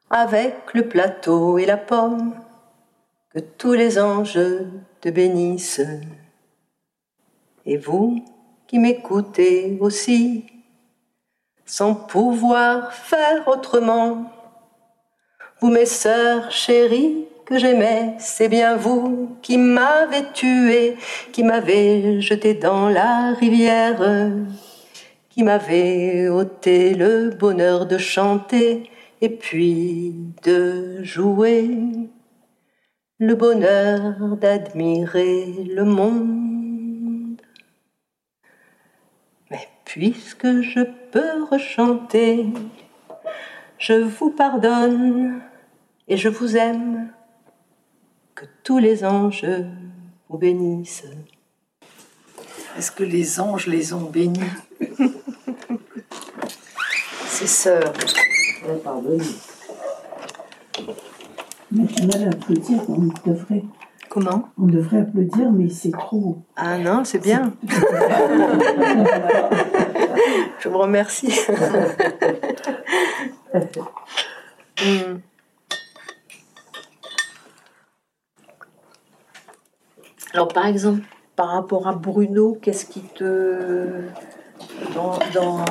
avec 0.10 0.56
le 0.74 0.88
plateau 0.88 1.58
et 1.58 1.66
la 1.66 1.78
pomme. 1.78 2.34
Que 3.34 3.40
tous 3.40 3.74
les 3.74 4.00
anges 4.00 4.40
te 5.02 5.10
bénissent. 5.10 5.82
Et 7.66 7.78
vous 7.78 8.24
qui 8.68 8.80
m'écoutez 8.80 9.78
aussi, 9.80 10.46
sans 11.66 11.94
pouvoir 11.94 12.94
faire 12.94 13.48
autrement, 13.48 14.32
vous 15.60 15.70
mes 15.70 15.86
sœurs 15.86 16.52
chéries, 16.52 17.28
que 17.46 17.58
j'aimais, 17.58 18.14
c'est 18.20 18.48
bien 18.48 18.76
vous 18.76 19.36
qui 19.42 19.58
m'avez 19.58 20.32
tué, 20.34 20.98
qui 21.32 21.44
m'avez 21.44 22.22
jeté 22.22 22.54
dans 22.54 22.90
la 22.90 23.34
rivière, 23.34 24.00
qui 25.40 25.46
m'avez 25.46 26.28
ôté 26.28 26.94
le 26.94 27.30
bonheur 27.30 27.86
de 27.86 27.98
chanter 27.98 28.92
et 29.22 29.30
puis 29.30 30.14
de 30.44 31.02
jouer, 31.02 31.70
le 33.20 33.36
bonheur 33.36 34.36
d'admirer 34.36 35.64
le 35.74 35.86
monde. 35.86 37.42
Mais 39.50 39.66
puisque 39.86 40.60
je 40.60 40.82
peux 41.10 41.46
rechanter, 41.50 42.48
je 43.78 43.94
vous 43.94 44.32
pardonne 44.32 45.40
et 46.10 46.18
je 46.18 46.28
vous 46.28 46.58
aime 46.58 47.14
que 48.36 48.44
tous 48.64 48.80
les 48.80 49.06
anges 49.06 49.48
vous 50.28 50.38
bénissent. 50.38 51.08
Est-ce 52.78 52.92
que 52.92 53.06
les 53.06 53.40
anges 53.40 53.68
les 53.68 53.94
ont 53.94 54.10
bénis? 54.10 54.42
sœurs. 57.50 57.94
Mais 61.72 61.84
mal 62.06 62.30
applaudir, 62.30 62.80
on 62.90 63.10
devrait. 63.30 63.64
Comment? 64.10 64.50
On 64.58 64.66
devrait 64.66 65.02
applaudir, 65.02 65.52
mais 65.52 65.70
c'est 65.70 65.92
trop. 65.92 66.40
Ah 66.56 66.78
non, 66.78 67.04
c'est 67.04 67.20
bien. 67.20 67.54
Je 70.60 70.70
vous 70.70 70.78
remercie. 70.78 71.34
Hmm. 74.82 75.20
Alors, 80.34 80.48
par 80.48 80.68
exemple, 80.68 81.02
par 81.36 81.50
rapport 81.50 81.88
à 81.88 81.94
Bruno, 81.94 82.58
qu'est-ce 82.62 82.86
qui 82.86 83.02
te. 83.02 84.04
Dans, 84.94 85.20
dans, 85.34 85.66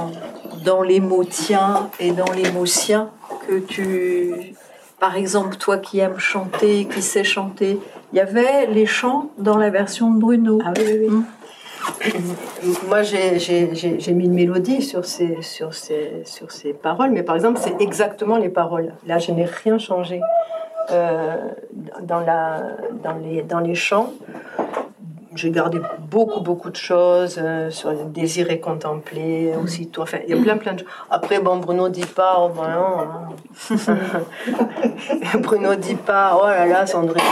dans 0.64 0.82
les 0.82 1.00
mots 1.00 1.24
tiens 1.24 1.90
et 2.00 2.12
dans 2.12 2.30
les 2.32 2.50
mots 2.52 2.66
siens, 2.66 3.10
que 3.46 3.58
tu. 3.58 4.54
Par 5.00 5.16
exemple, 5.16 5.56
toi 5.56 5.78
qui 5.78 6.00
aimes 6.00 6.18
chanter, 6.18 6.86
qui 6.86 7.02
sais 7.02 7.22
chanter, 7.22 7.78
il 8.12 8.16
y 8.16 8.20
avait 8.20 8.66
les 8.66 8.86
chants 8.86 9.30
dans 9.38 9.56
la 9.56 9.70
version 9.70 10.10
de 10.10 10.18
Bruno. 10.18 10.58
Ah 10.64 10.72
oui, 10.76 10.84
oui. 11.00 11.08
Hmm. 11.08 11.24
moi, 12.88 13.02
j'ai 13.02 14.14
mis 14.14 14.24
une 14.24 14.34
mélodie 14.34 14.82
sur 14.82 15.04
ces, 15.04 15.40
sur, 15.42 15.72
ces, 15.72 16.22
sur 16.24 16.50
ces 16.50 16.72
paroles, 16.72 17.10
mais 17.10 17.22
par 17.22 17.36
exemple, 17.36 17.60
c'est 17.62 17.80
exactement 17.80 18.36
les 18.36 18.48
paroles. 18.48 18.94
Là, 19.06 19.18
je 19.18 19.30
n'ai 19.30 19.44
rien 19.44 19.78
changé 19.78 20.20
euh, 20.90 21.36
dans, 22.02 22.20
la, 22.20 22.62
dans, 23.02 23.14
les, 23.14 23.42
dans 23.42 23.60
les 23.60 23.76
chants 23.76 24.12
j'ai 25.34 25.50
gardé 25.50 25.78
beaucoup, 26.10 26.40
beaucoup 26.40 26.70
de 26.70 26.76
choses 26.76 27.38
euh, 27.38 27.70
sur 27.70 27.90
le 27.90 28.04
désir 28.06 28.50
et 28.50 28.60
contempler 28.60 29.52
aussi. 29.62 29.88
Tout. 29.88 30.00
Enfin, 30.00 30.18
il 30.26 30.34
y 30.34 30.38
a 30.38 30.42
plein, 30.42 30.56
plein 30.56 30.72
de 30.72 30.80
choses. 30.80 30.88
Après, 31.10 31.38
bon, 31.38 31.58
Bruno 31.58 31.88
dit 31.88 32.06
pas, 32.06 32.36
oh 32.38 32.48
ben 32.48 32.68
non. 32.70 33.00
Hein. 33.00 34.18
Bruno 35.40 35.74
dit 35.74 35.96
pas, 35.96 36.38
oh 36.40 36.46
là 36.46 36.66
là, 36.66 36.86
Sandrine, 36.86 37.22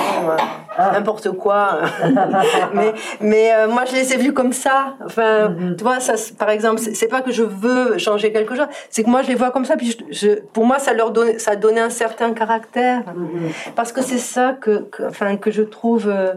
ah. 0.77 0.93
n'importe 0.93 1.31
quoi. 1.33 1.81
mais 2.75 2.95
mais 3.21 3.55
euh, 3.55 3.69
moi, 3.69 3.85
je 3.87 3.95
les 3.95 4.13
ai 4.13 4.17
vus 4.19 4.35
comme 4.35 4.53
ça. 4.53 4.95
Enfin, 5.05 5.49
mm-hmm. 5.49 5.77
tu 5.77 5.85
vois, 5.85 6.01
ça, 6.01 6.15
par 6.39 6.51
exemple, 6.51 6.81
c'est 6.81 7.09
pas 7.09 7.23
que 7.23 7.33
je 7.33 7.43
veux 7.43 7.99
changer 7.99 8.33
quelque 8.33 8.55
chose, 8.55 8.69
c'est 8.91 9.05
que 9.05 9.11
moi, 9.11 9.23
je 9.23 9.29
les 9.29 9.35
vois 9.37 9.51
comme 9.51 9.65
ça. 9.65 9.77
Puis 9.77 9.97
je, 10.11 10.41
pour 10.53 10.67
moi, 10.67 10.79
ça 10.79 10.93
leur 10.93 11.13
donne, 11.13 11.39
ça 11.39 11.57
donnait 11.57 11.81
un 11.81 11.91
certain 11.91 12.33
caractère. 12.33 13.01
Mm-hmm. 13.01 13.73
Parce 13.75 13.93
que 13.93 14.03
c'est 14.03 14.19
ça 14.19 14.53
que, 14.53 14.87
enfin, 15.09 15.37
que 15.37 15.51
je 15.51 15.63
trouve. 15.63 16.09
Euh, 16.09 16.35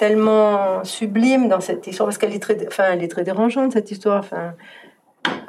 tellement 0.00 0.82
sublime 0.82 1.50
dans 1.50 1.60
cette 1.60 1.86
histoire, 1.86 2.06
parce 2.06 2.16
qu'elle 2.16 2.34
est 2.34 2.42
très, 2.42 2.56
enfin, 2.66 2.84
elle 2.92 3.04
est 3.04 3.08
très 3.08 3.22
dérangeante, 3.22 3.74
cette 3.74 3.90
histoire. 3.90 4.20
Enfin, 4.20 4.54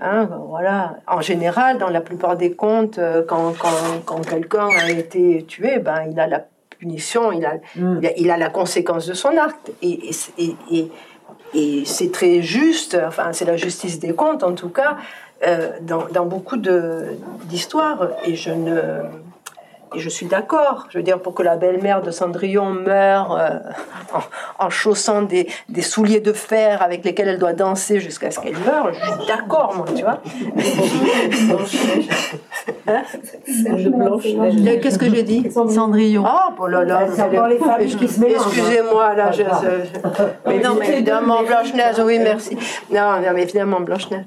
hein, 0.02 0.28
voilà. 0.50 0.98
En 1.08 1.22
général, 1.22 1.78
dans 1.78 1.88
la 1.88 2.02
plupart 2.02 2.36
des 2.36 2.52
contes, 2.52 3.00
euh, 3.00 3.24
quand, 3.26 3.54
quand, 3.58 4.02
quand 4.06 4.28
quelqu'un 4.28 4.68
a 4.78 4.90
été 4.92 5.46
tué, 5.48 5.80
ben, 5.80 6.04
il 6.12 6.20
a 6.20 6.28
la 6.28 6.46
punition, 6.70 7.32
il 7.32 7.46
a, 7.46 7.54
mm. 7.78 8.02
il, 8.18 8.30
a 8.30 8.36
la 8.36 8.50
conséquence 8.50 9.08
de 9.08 9.14
son 9.14 9.38
acte. 9.38 9.72
Et, 9.82 10.12
et, 10.38 10.56
et, 10.70 10.92
et 11.54 11.86
c'est 11.86 12.12
très 12.12 12.42
juste, 12.42 12.98
enfin, 13.08 13.32
c'est 13.32 13.46
la 13.46 13.56
justice 13.56 14.00
des 14.00 14.14
contes, 14.14 14.44
en 14.44 14.54
tout 14.54 14.74
cas, 14.82 14.98
euh, 15.48 15.70
dans, 15.80 16.08
dans, 16.12 16.26
beaucoup 16.26 16.58
d'histoires. 16.58 18.10
Et 18.26 18.36
je 18.36 18.52
ne 18.52 18.82
et 19.96 20.00
je 20.00 20.10
suis 20.10 20.26
d'accord. 20.26 20.88
Je 20.90 20.98
veux 20.98 21.04
dire, 21.04 21.20
pour 21.20 21.34
que 21.34 21.44
la 21.44 21.56
belle-mère 21.58 22.02
de 22.02 22.12
Cendrillon 22.12 22.72
meure 22.72 23.34
euh, 23.34 23.60
en, 24.60 24.70
chaussant 24.70 25.22
des, 25.22 25.48
des, 25.70 25.82
souliers 25.82 26.20
de 26.20 26.34
fer 26.34 26.82
avec 26.82 27.04
lesquels 27.04 27.28
elle 27.28 27.40
doit 27.40 27.54
danser 27.54 28.00
jusqu'à 28.00 28.32
ce 28.32 28.40
qu'elle 28.40 28.58
meure, 28.58 28.94
je 28.94 29.00
suis 29.00 29.28
d'accord, 29.28 29.76
moi, 29.76 29.86
tu 29.96 30.04
vois. 30.04 30.22
Hein 32.88 33.02
Qu'est-ce 34.82 35.00
que 35.00 35.10
j'ai 35.10 35.24
dit 35.24 35.50
Cendrillon. 35.52 36.24
Ah, 36.26 36.54
oh, 36.60 36.68
là 36.68 36.84
là. 36.84 37.08
Excusez-moi, 37.80 39.16
là. 39.16 39.32
Je, 39.32 39.44
mais 40.46 40.60
non, 40.60 40.76
mais 40.80 40.90
évidemment, 40.90 41.44
Blanche-Neige, 41.44 42.00
oui, 42.06 42.20
merci. 42.20 42.58
Non, 42.92 43.20
mais 43.34 43.44
évidemment, 43.44 43.80
Blanche-Neige. 43.82 44.26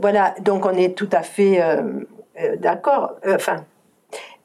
Voilà, 0.00 0.34
donc 0.40 0.64
on 0.64 0.70
est 0.70 0.96
tout 0.96 1.08
à 1.12 1.22
fait 1.22 1.60
euh, 1.60 1.82
euh, 2.40 2.56
d'accord. 2.56 3.16
Enfin, 3.26 3.64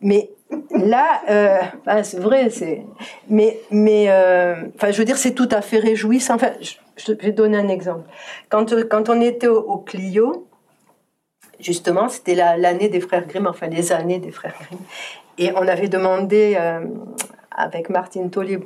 mais 0.01 0.31
là, 0.71 1.21
euh, 1.29 1.61
bah, 1.85 2.03
c'est 2.03 2.19
vrai, 2.19 2.49
c'est. 2.49 2.83
Mais, 3.29 3.59
mais 3.71 4.05
euh, 4.09 4.55
enfin, 4.75 4.91
je 4.91 4.97
veux 4.97 5.05
dire, 5.05 5.17
c'est 5.17 5.33
tout 5.33 5.49
à 5.51 5.61
fait 5.61 5.79
réjouissant. 5.79 6.35
Enfin, 6.35 6.51
je, 6.97 7.13
vais 7.13 7.31
donner 7.31 7.57
un 7.57 7.69
exemple. 7.69 8.09
Quand, 8.49 8.73
quand 8.89 9.09
on 9.09 9.21
était 9.21 9.47
au, 9.47 9.77
Clio, 9.77 10.47
justement, 11.59 12.09
c'était 12.09 12.35
l'année 12.35 12.89
des 12.89 12.99
frères 12.99 13.25
Grimm, 13.27 13.47
enfin 13.47 13.67
les 13.67 13.91
années 13.91 14.19
des 14.19 14.31
frères 14.31 14.55
Grimm, 14.61 14.79
et 15.37 15.51
on 15.53 15.67
avait 15.67 15.89
demandé 15.89 16.55
euh, 16.59 16.85
avec 17.51 17.89
Martine 17.89 18.29
Tolly, 18.29 18.57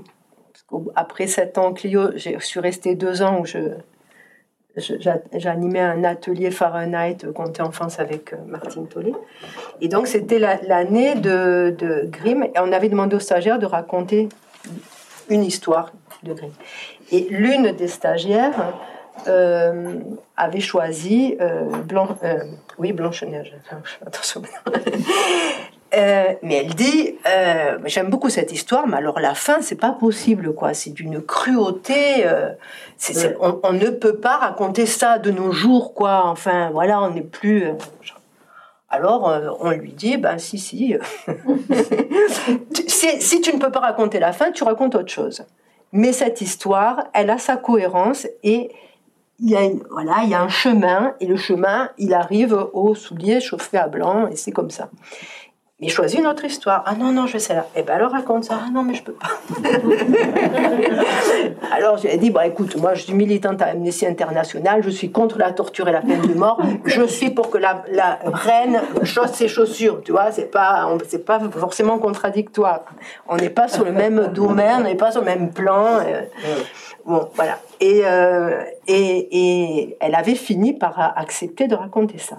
après 0.95 1.27
sept 1.27 1.57
ans 1.57 1.67
au 1.67 1.73
Clio, 1.73 2.11
je 2.15 2.37
suis 2.39 2.59
restée 2.59 2.95
deux 2.95 3.21
ans 3.21 3.39
où 3.39 3.45
je 3.45 3.59
j'animais 5.33 5.79
un 5.79 6.03
atelier 6.03 6.51
Fahrenheit 6.51 7.17
Conte 7.33 7.59
enfance 7.59 7.99
avec 7.99 8.33
euh, 8.33 8.37
Martine 8.45 8.87
Tollet. 8.87 9.13
Et 9.81 9.87
donc, 9.87 10.07
c'était 10.07 10.39
l'année 10.39 11.15
de, 11.15 11.75
Grimm. 12.05 12.43
Et 12.43 12.59
on 12.59 12.71
avait 12.71 12.89
demandé 12.89 13.15
aux 13.15 13.19
stagiaires 13.19 13.59
de 13.59 13.65
raconter 13.65 14.29
une 15.29 15.43
histoire 15.43 15.91
de 16.23 16.33
Grimm. 16.33 16.51
Et 17.11 17.27
l'une 17.29 17.71
des 17.71 17.87
stagiaires 17.87 18.73
euh, 19.27 19.99
avait 20.35 20.59
choisi 20.59 21.35
euh, 21.41 21.65
oui, 22.77 22.93
Blanche-Neige. 22.93 23.55
Euh, 25.95 26.33
mais 26.41 26.55
elle 26.55 26.75
dit, 26.75 27.15
euh, 27.25 27.79
j'aime 27.85 28.09
beaucoup 28.09 28.29
cette 28.29 28.51
histoire, 28.51 28.87
mais 28.87 28.97
alors 28.97 29.19
la 29.19 29.33
fin, 29.33 29.61
c'est 29.61 29.79
pas 29.79 29.91
possible, 29.91 30.53
quoi. 30.53 30.73
C'est 30.73 30.89
d'une 30.89 31.21
cruauté. 31.21 32.25
Euh, 32.25 32.51
on, 33.63 33.73
ne 33.73 33.89
peut 33.89 34.17
pas 34.17 34.37
raconter 34.37 34.85
ça 34.85 35.17
de 35.17 35.31
nos 35.31 35.51
jours, 35.51 35.93
quoi. 35.93 36.23
Enfin, 36.25 36.71
voilà, 36.71 37.01
on 37.01 37.11
n'est 37.11 37.21
plus. 37.21 37.65
alors, 38.89 39.57
on 39.61 39.71
lui 39.71 39.93
dit, 39.93 40.17
ben 40.17 40.37
si, 40.37 40.57
si. 40.57 40.95
si, 42.87 43.21
si 43.21 43.41
tu 43.41 43.53
ne 43.53 43.59
peux 43.59 43.71
pas 43.71 43.79
raconter 43.79 44.19
la 44.19 44.33
fin, 44.33 44.51
tu 44.51 44.63
racontes 44.65 44.95
autre 44.95 45.11
chose. 45.11 45.45
Mais 45.93 46.11
cette 46.11 46.41
histoire, 46.41 47.05
elle 47.13 47.29
a 47.29 47.37
sa 47.37 47.55
cohérence 47.55 48.27
et 48.43 48.71
il 49.39 49.51
y 49.51 49.55
a 49.55 49.61
voilà, 49.91 50.23
il 50.23 50.29
y 50.29 50.33
a 50.33 50.41
un 50.41 50.49
chemin 50.49 51.13
et 51.19 51.27
le 51.27 51.37
chemin, 51.37 51.91
il 51.97 52.13
arrive 52.13 52.53
au 52.73 52.95
soulier 52.95 53.39
chauffé 53.39 53.77
à 53.77 53.87
blanc 53.87 54.27
et 54.27 54.35
c'est 54.35 54.51
comme 54.51 54.71
ça. 54.71 54.89
Mais 55.79 55.89
choisis 55.89 56.19
une 56.19 56.25
autre 56.25 56.43
histoire. 56.43 56.81
Ah 56.87 56.95
non, 56.95 57.11
non, 57.11 57.27
je 57.27 57.33
vais 57.33 57.39
celle-là. 57.39 57.67
Eh 57.75 57.83
ben 57.83 57.93
alors 57.93 58.11
raconte 58.11 58.45
ça. 58.45 58.59
Ah 58.65 58.71
non, 58.71 58.81
mais 58.81 58.95
je 58.95 59.03
peux 59.03 59.13
pas. 59.13 59.27
alors 61.71 61.97
j'ai 61.97 62.17
dit, 62.17 62.31
bon 62.31 62.41
écoute, 62.41 62.75
moi 62.77 62.95
je 62.95 63.03
suis 63.03 63.13
militante 63.13 63.61
à 63.61 63.65
Amnesty 63.65 64.07
International, 64.07 64.81
je 64.81 64.89
suis 64.89 65.11
contre 65.11 65.37
la 65.37 65.51
torture 65.51 65.87
et 65.87 65.91
la 65.91 66.01
peine 66.01 66.21
de 66.21 66.33
mort, 66.33 66.59
je 66.83 67.03
suis 67.03 67.29
pour 67.29 67.51
que 67.51 67.59
la, 67.59 67.83
la 67.91 68.17
reine 68.23 68.81
chausse 69.03 69.33
ses 69.33 69.47
chaussures, 69.47 70.01
tu 70.03 70.13
vois, 70.13 70.31
c'est 70.31 70.49
pas, 70.49 70.89
c'est 71.07 71.23
pas 71.23 71.39
forcément 71.51 71.99
contradictoire. 71.99 72.83
On 73.27 73.35
n'est 73.35 73.51
pas 73.51 73.67
sur 73.67 73.85
le 73.85 73.91
même 73.91 74.31
domaine, 74.33 74.77
on 74.79 74.83
n'est 74.83 74.95
pas 74.95 75.11
sur 75.11 75.21
le 75.21 75.27
même 75.27 75.51
plan. 75.51 75.99
Euh. 75.99 76.23
bon, 77.05 77.29
voilà. 77.35 77.59
Et, 77.79 78.01
euh, 78.03 78.63
et, 78.87 79.27
et 79.31 79.97
elle 79.99 80.15
avait 80.15 80.33
fini 80.33 80.73
par 80.73 81.13
accepter 81.15 81.67
de 81.67 81.75
raconter 81.75 82.17
ça. 82.17 82.37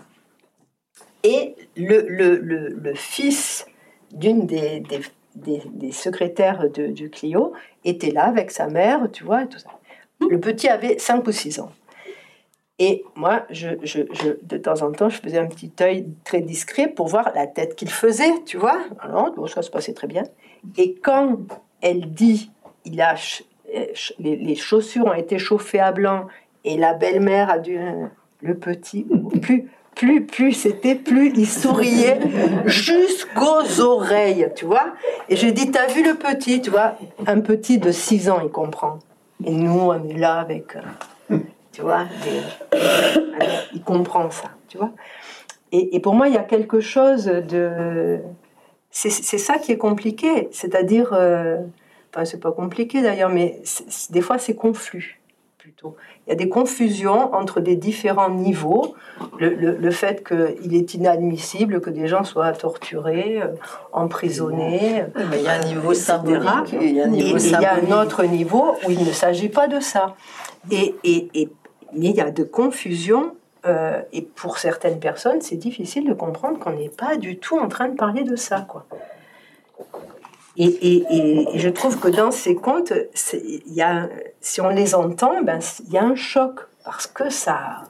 Et 1.25 1.57
le, 1.77 2.07
le, 2.09 2.37
le, 2.37 2.95
fils 2.95 3.67
d'une 4.13 4.47
des, 4.47 4.81
des, 5.35 5.63
des, 5.67 5.93
secrétaires 5.93 6.71
de, 6.71 6.87
du 6.87 7.11
Clio 7.11 7.53
était 7.85 8.11
là 8.11 8.25
avec 8.25 8.51
sa 8.51 8.69
mère, 8.69 9.09
tu 9.13 9.25
vois, 9.25 9.43
et 9.43 9.49
tout 9.49 9.59
ça. 9.59 9.71
Le 10.21 10.39
petit 10.39 10.69
avait 10.69 10.99
5 10.99 11.27
ou 11.27 11.33
6 11.33 11.61
ans. 11.61 11.73
Et 12.79 13.05
moi, 13.17 13.45
je, 13.51 13.71
je, 13.83 14.03
je, 14.13 14.31
de 14.41 14.57
temps 14.57 14.83
en 14.83 14.93
temps, 14.93 15.09
je 15.09 15.21
faisais 15.21 15.39
un 15.39 15.47
petit 15.47 15.73
œil 15.81 16.07
très 16.25 16.41
discret 16.41 16.87
pour 16.87 17.09
voir 17.09 17.33
la 17.35 17.49
tête 17.49 17.75
qu'il 17.75 17.91
faisait, 17.91 18.33
tu 18.47 18.57
vois. 18.57 18.81
Alors, 19.01 19.33
bon, 19.33 19.49
ça 19.49 19.63
se 19.63 19.71
passait 19.71 19.95
très 19.95 20.07
bien. 20.07 20.23
Et 20.77 20.95
quand 20.95 21.39
elle 21.81 22.13
dit, 22.13 22.53
il 22.85 23.01
a, 23.01 23.17
les, 24.21 24.37
les 24.37 24.55
chaussures 24.55 25.07
ont 25.07 25.15
été 25.15 25.39
chauffées 25.39 25.81
à 25.81 25.91
blanc 25.91 26.29
et 26.65 26.77
la 26.77 26.95
belle-mère 26.95 27.51
a 27.51 27.59
dû, 27.59 27.79
le 28.41 28.57
petit, 28.57 29.07
plus, 29.43 29.71
plus, 29.99 30.25
plus 30.25 30.53
c'était, 30.53 30.95
plus 30.95 31.33
il 31.35 31.47
souriait 31.47 32.21
jusqu'aux 32.67 33.81
oreilles, 33.81 34.49
tu 34.55 34.65
vois. 34.65 34.95
Et 35.29 35.37
je 35.37 35.49
dis, 35.49 35.71
t'as 35.71 35.89
vu 35.89 36.05
le 36.05 36.15
petit, 36.15 36.63
tu 36.63 36.71
vois, 36.71 36.95
un 37.27 37.41
petit 37.41 37.79
de 37.79 37.91
6 37.91 38.31
ans, 38.31 38.41
il 38.43 38.51
comprend. 38.51 39.01
Et 39.45 39.51
nous, 39.51 39.81
on 39.81 40.09
est 40.09 40.17
là 40.17 40.39
avec, 40.39 40.77
euh, 41.31 41.39
tu 41.73 41.83
vois, 41.83 42.07
il 43.75 43.83
comprend 43.83 44.31
ça, 44.31 44.51
tu 44.69 44.79
vois. 44.79 44.93
Et, 45.73 46.01
pour 46.01 46.15
moi, 46.15 46.29
il 46.29 46.35
y 46.35 46.39
a 46.39 46.45
quelque 46.45 46.81
chose 46.81 47.27
de... 47.27 48.21
C'est, 48.91 49.11
ça 49.11 49.59
qui 49.59 49.73
est 49.73 49.79
compliqué, 49.79 50.49
c'est-à-dire... 50.51 51.11
Euh, 51.13 51.59
enfin, 52.15 52.25
c'est 52.25 52.41
pas 52.41 52.53
compliqué 52.53 53.03
d'ailleurs, 53.03 53.29
mais 53.29 53.61
des 54.11 54.23
fois, 54.23 54.39
c'est 54.39 54.55
confus, 54.55 55.21
plutôt 55.69 55.97
il 56.27 56.31
y 56.31 56.33
a 56.33 56.35
des 56.35 56.49
confusions 56.49 57.35
entre 57.35 57.61
des 57.61 57.77
différents 57.77 58.31
niveaux. 58.31 58.95
Le, 59.39 59.51
le, 59.77 59.91
fait 59.91 60.27
qu'il 60.27 60.75
est 60.75 60.95
inadmissible 60.95 61.83
que 61.83 61.91
des 61.91 62.07
gens 62.07 62.25
soient 62.25 62.53
torturés, 62.53 63.43
euh, 63.43 63.49
emprisonnés. 63.93 65.05
il 65.35 65.43
y 65.43 65.47
a 65.47 65.53
un 65.53 65.65
niveau 65.65 65.93
symbolique 65.93 66.73
et 66.73 66.87
il 66.89 66.97
y 66.97 67.01
a 67.03 67.05
un, 67.05 67.09
niveau 67.09 67.37
il 67.37 67.51
y 67.51 67.55
a 67.55 67.75
un 67.75 68.03
autre 68.03 68.25
niveau 68.25 68.77
où 68.87 68.91
il 68.91 69.05
ne 69.05 69.13
s'agit 69.13 69.51
pas 69.51 69.69
de 69.69 69.79
ça. 69.81 70.15
Et, 70.71 70.95
mais 71.93 72.09
il 72.11 72.17
y 72.17 72.21
a 72.23 72.31
de 72.31 72.45
confusions. 72.45 73.35
Euh, 73.67 74.01
et 74.13 74.23
pour 74.23 74.57
certaines 74.57 75.01
personnes, 75.01 75.43
c'est 75.43 75.57
difficile 75.57 76.09
de 76.09 76.15
comprendre 76.15 76.59
qu'on 76.59 76.73
n'est 76.73 76.89
pas 76.89 77.17
du 77.17 77.39
tout 77.39 77.59
en 77.59 77.69
train 77.69 77.89
de 77.89 77.97
parler 77.97 78.23
de 78.23 78.37
ça. 78.37 78.63
Quoi. 78.63 78.87
Et, 80.61 81.47
je 81.55 81.69
trouve 81.69 82.01
que 82.01 82.09
dans 82.09 82.33
ces 82.33 82.57
contes, 82.57 82.93
y 83.67 83.81
a, 83.81 84.09
si 84.41 84.61
on 84.61 84.69
les 84.69 84.95
entend, 84.95 85.41
ben, 85.43 85.61
il 85.87 85.93
y 85.93 85.99
a 85.99 86.05
un 86.05 86.17
choc 86.17 86.61
parce 86.85 87.07
que 87.07 87.31
ça. 87.31 87.85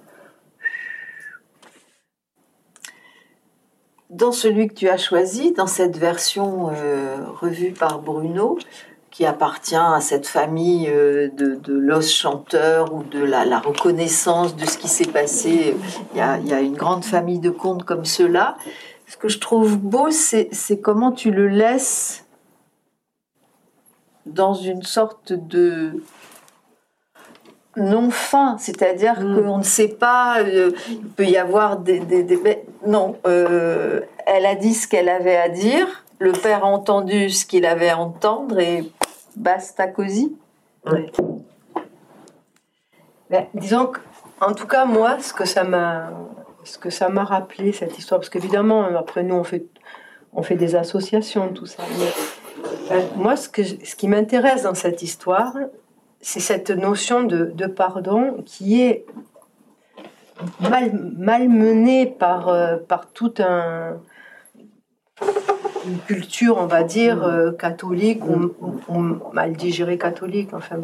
Dans 4.10 4.32
celui 4.32 4.68
que 4.68 4.74
tu 4.74 4.88
as 4.88 4.98
choisi, 4.98 5.52
dans 5.52 5.66
cette 5.66 5.96
version 5.96 6.70
euh, 6.70 7.16
revue 7.40 7.72
par 7.72 8.00
Bruno, 8.00 8.58
qui 9.10 9.24
appartient 9.24 9.74
à 9.74 10.00
cette 10.00 10.26
famille 10.26 10.88
euh, 10.88 11.28
de, 11.28 11.72
l'os 11.72 12.10
chanteur 12.10 12.92
ou 12.92 13.02
de 13.02 13.22
la, 13.22 13.58
reconnaissance 13.58 14.56
de 14.56 14.66
ce 14.66 14.76
qui 14.76 14.88
s'est 14.88 15.06
passé. 15.06 15.74
Il 16.14 16.18
y, 16.18 16.20
a, 16.20 16.60
une 16.60 16.76
grande 16.76 17.04
famille 17.04 17.38
de 17.38 17.50
contes 17.50 17.84
comme 17.84 18.04
ceux-là. 18.04 18.56
Ce 19.06 19.16
que 19.16 19.28
je 19.28 19.38
trouve 19.38 19.78
beau, 19.78 20.10
c'est 20.10 20.80
comment 20.82 21.12
tu 21.12 21.30
le 21.30 21.48
laisses 21.48 22.27
dans 24.32 24.54
une 24.54 24.82
sorte 24.82 25.32
de 25.32 26.02
non 27.76 28.10
fin, 28.10 28.56
c'est-à-dire 28.58 29.20
Mm. 29.20 29.44
qu'on 29.44 29.58
ne 29.58 29.62
sait 29.62 29.88
pas, 29.88 30.40
euh, 30.40 30.72
il 30.88 31.06
peut 31.08 31.24
y 31.26 31.36
avoir 31.36 31.78
des... 31.78 32.00
des- 32.00 32.24
des- 32.24 32.36
mais 32.36 32.64
non, 32.86 33.16
euh, 33.26 34.00
elle 34.26 34.46
a 34.46 34.54
dit 34.56 34.74
ce 34.74 34.88
qu'elle 34.88 35.08
avait 35.08 35.36
à 35.36 35.48
dire, 35.48 36.04
le 36.18 36.32
père 36.32 36.64
a 36.64 36.68
entendu 36.68 37.30
ce 37.30 37.46
qu'il 37.46 37.64
avait 37.66 37.90
à 37.90 37.98
entendre 37.98 38.58
et 38.58 38.90
basta 39.36 39.86
cosy. 39.86 40.36
Ben, 43.30 43.46
disons 43.54 43.86
que, 43.86 44.00
en 44.40 44.54
tout 44.54 44.66
cas, 44.66 44.84
moi, 44.84 45.18
ce 45.20 45.32
que 45.32 45.44
ça 45.44 45.62
m'a, 45.64 46.10
ce 46.64 46.78
que 46.78 46.90
ça 46.90 47.08
m'a 47.10 47.24
rappelé 47.24 47.72
cette 47.72 47.98
histoire, 47.98 48.18
parce 48.20 48.30
qu'évidemment, 48.30 48.84
après 48.98 49.22
nous, 49.22 49.34
on 49.34 49.44
fait, 49.44 49.66
on 50.32 50.42
fait 50.42 50.56
des 50.56 50.74
associations, 50.74 51.50
tout 51.52 51.66
ça. 51.66 51.82
Mais 51.98 52.10
euh, 52.90 53.00
moi, 53.16 53.36
ce 53.36 53.48
que, 53.48 53.62
je- 53.62 53.76
ce 53.84 53.94
qui 53.96 54.08
m'intéresse 54.08 54.62
dans 54.62 54.74
cette 54.74 55.02
histoire, 55.02 55.54
c'est 56.20 56.40
cette 56.40 56.70
notion 56.70 57.22
de, 57.22 57.46
de 57.54 57.66
pardon 57.66 58.42
qui 58.44 58.82
est 58.82 59.04
mal, 60.60 60.92
malmenée 61.16 62.06
par, 62.06 62.48
euh, 62.48 62.76
par 62.76 63.10
tout 63.12 63.34
un 63.38 63.98
une 65.86 65.98
culture, 66.00 66.58
on 66.58 66.66
va 66.66 66.82
dire, 66.82 67.22
euh, 67.24 67.50
catholique, 67.52 68.22
ou, 68.26 68.52
ou- 68.60 68.80
ou 68.94 68.98
mal 69.32 69.52
digérée 69.54 69.96
catholique, 69.96 70.50
enfin. 70.52 70.76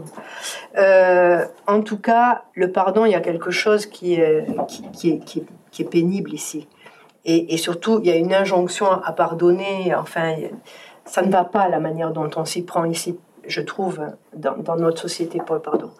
Euh, 0.78 1.44
en 1.66 1.82
tout 1.82 1.98
cas, 1.98 2.44
le 2.54 2.72
pardon, 2.72 3.04
il 3.04 3.12
y 3.12 3.14
a 3.14 3.20
quelque 3.20 3.50
chose 3.50 3.84
qui 3.84 4.14
est, 4.14 4.46
qui, 4.66 4.82
qui 4.92 5.10
est, 5.10 5.18
qui 5.18 5.38
est, 5.40 5.46
qui 5.70 5.82
est 5.82 5.90
pénible 5.90 6.32
ici. 6.32 6.68
Et, 7.26 7.52
et 7.52 7.58
surtout, 7.58 8.00
il 8.02 8.06
y 8.08 8.12
a 8.12 8.16
une 8.16 8.32
injonction 8.32 8.90
à 8.90 9.12
pardonner. 9.12 9.94
Enfin, 9.94 10.36
ça 11.04 11.22
ne 11.22 11.30
va 11.30 11.44
pas 11.44 11.68
la 11.68 11.80
manière 11.80 12.12
dont 12.12 12.30
on 12.36 12.44
s'y 12.44 12.62
prend 12.62 12.84
ici, 12.84 13.18
je 13.46 13.60
trouve, 13.60 14.00
dans, 14.34 14.56
dans 14.56 14.76
notre 14.76 15.00
société 15.02 15.38
pour 15.44 15.54
le 15.56 15.60
pardon. 15.62 15.90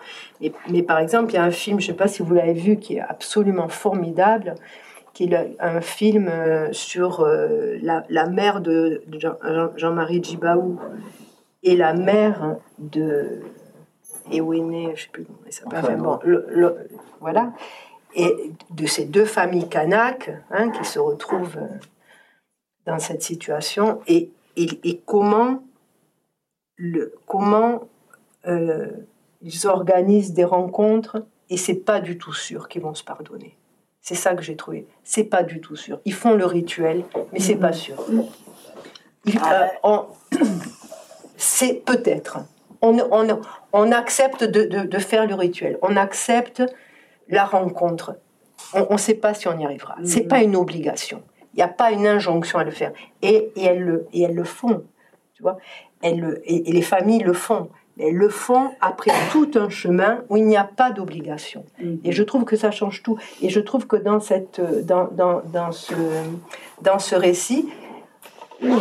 Mais, 0.40 0.52
mais 0.70 0.82
par 0.82 0.98
exemple, 0.98 1.32
il 1.32 1.34
y 1.34 1.38
a 1.38 1.44
un 1.44 1.50
film, 1.50 1.80
je 1.80 1.86
ne 1.88 1.92
sais 1.92 1.96
pas 1.96 2.08
si 2.08 2.22
vous 2.22 2.34
l'avez 2.34 2.54
vu, 2.54 2.76
qui 2.78 2.96
est 2.96 3.00
absolument 3.00 3.68
formidable, 3.68 4.54
qui 5.12 5.24
est 5.24 5.56
un 5.60 5.80
film 5.80 6.28
euh, 6.28 6.68
sur 6.72 7.20
euh, 7.20 7.76
la, 7.82 8.04
la 8.08 8.26
mère 8.26 8.60
de, 8.60 9.02
de 9.06 9.18
Jean- 9.20 9.36
Jean- 9.44 9.70
Jean-Marie 9.76 10.22
Djibaou 10.22 10.78
et 11.62 11.76
la 11.76 11.94
mère 11.94 12.56
de 12.78 13.40
Ewene, 14.32 14.86
je 14.86 14.90
ne 14.90 14.96
sais 14.96 15.08
plus 15.12 15.24
comment 15.24 15.38
elle 15.46 15.52
s'appelle, 15.52 15.78
enfin, 15.82 15.96
bon, 15.96 16.18
le- 16.24 16.46
le- 16.48 16.88
voilà, 17.20 17.52
et 18.16 18.52
de 18.70 18.86
ces 18.86 19.04
deux 19.04 19.24
familles 19.24 19.68
kanak 19.68 20.30
hein, 20.50 20.70
qui 20.70 20.84
se 20.84 20.98
retrouvent 20.98 21.58
euh, 21.58 21.68
dans 22.86 22.98
cette 22.98 23.22
situation, 23.22 24.00
et, 24.08 24.30
et, 24.56 24.68
et 24.84 25.00
comment, 25.06 25.62
le, 26.76 27.14
comment 27.26 27.88
euh, 28.46 28.88
ils 29.42 29.66
organisent 29.66 30.32
des 30.32 30.44
rencontres, 30.44 31.24
et 31.50 31.56
c'est 31.56 31.74
pas 31.74 32.00
du 32.00 32.18
tout 32.18 32.32
sûr 32.32 32.68
qu'ils 32.68 32.82
vont 32.82 32.94
se 32.94 33.04
pardonner. 33.04 33.56
C'est 34.00 34.14
ça 34.14 34.34
que 34.34 34.42
j'ai 34.42 34.56
trouvé. 34.56 34.86
C'est 35.02 35.24
pas 35.24 35.42
du 35.42 35.60
tout 35.60 35.76
sûr. 35.76 36.00
Ils 36.04 36.12
font 36.14 36.34
le 36.34 36.44
rituel, 36.46 37.04
mais 37.32 37.40
c'est 37.40 37.56
pas 37.56 37.72
sûr. 37.72 37.96
Ils- 39.24 39.38
euh, 39.38 39.66
on- 39.82 40.06
c'est 41.36 41.74
peut-être. 41.84 42.38
On, 42.82 42.98
on, 43.10 43.40
on 43.72 43.92
accepte 43.92 44.44
de, 44.44 44.64
de- 44.64 44.86
de 44.86 44.98
faire 44.98 45.26
le 45.26 45.34
rituel. 45.34 45.78
On 45.82 45.96
accepte 45.96 46.62
la 47.28 47.44
rencontre. 47.46 48.16
On 48.74 48.92
ne 48.92 48.98
sait 48.98 49.14
pas 49.14 49.32
si 49.34 49.48
on 49.48 49.58
y 49.58 49.64
arrivera. 49.64 49.96
C'est 50.04 50.22
pas 50.28 50.42
une 50.42 50.56
obligation. 50.56 51.22
Il 51.54 51.58
n'y 51.58 51.62
a 51.62 51.68
pas 51.68 51.92
une 51.92 52.06
injonction 52.06 52.58
à 52.58 52.64
le 52.64 52.70
faire. 52.70 52.92
Et, 53.22 53.52
et, 53.56 53.64
elles, 53.64 53.82
le, 53.82 54.06
et 54.12 54.22
elles 54.22 54.34
le 54.34 54.44
font. 54.44 54.84
Tu 55.34 55.42
vois 55.42 55.58
elles 56.02 56.20
le, 56.20 56.42
et, 56.44 56.68
et 56.68 56.72
les 56.72 56.82
familles 56.82 57.22
le 57.22 57.32
font. 57.32 57.70
Mais 57.96 58.08
elles 58.08 58.16
le 58.16 58.28
font 58.28 58.72
après 58.80 59.12
tout 59.30 59.50
un 59.54 59.68
chemin 59.68 60.22
où 60.28 60.36
il 60.36 60.46
n'y 60.46 60.56
a 60.56 60.64
pas 60.64 60.90
d'obligation. 60.90 61.64
Et 62.02 62.10
je 62.10 62.22
trouve 62.24 62.44
que 62.44 62.56
ça 62.56 62.72
change 62.72 63.02
tout. 63.02 63.16
Et 63.40 63.48
je 63.50 63.60
trouve 63.60 63.86
que 63.86 63.96
dans, 63.96 64.18
cette, 64.18 64.60
dans, 64.84 65.08
dans, 65.12 65.42
dans, 65.46 65.70
ce, 65.70 65.94
dans 66.82 66.98
ce 66.98 67.14
récit, 67.14 67.68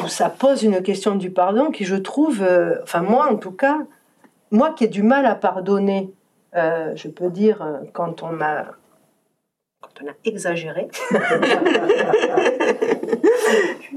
ça 0.07 0.29
pose 0.29 0.63
une 0.63 0.81
question 0.81 1.15
du 1.15 1.29
pardon 1.29 1.69
qui, 1.71 1.85
je 1.85 1.95
trouve, 1.95 2.41
euh, 2.41 2.75
enfin 2.83 3.01
moi 3.01 3.31
en 3.31 3.35
tout 3.35 3.51
cas, 3.51 3.79
moi 4.51 4.71
qui 4.71 4.85
ai 4.85 4.87
du 4.87 5.03
mal 5.03 5.25
à 5.25 5.35
pardonner, 5.35 6.11
euh, 6.55 6.93
je 6.95 7.07
peux 7.07 7.29
dire, 7.29 7.61
euh, 7.61 7.79
quand 7.91 8.23
on 8.23 8.31
m'a 8.31 8.65
on 10.01 10.07
a 10.07 10.13
exagéré, 10.25 10.87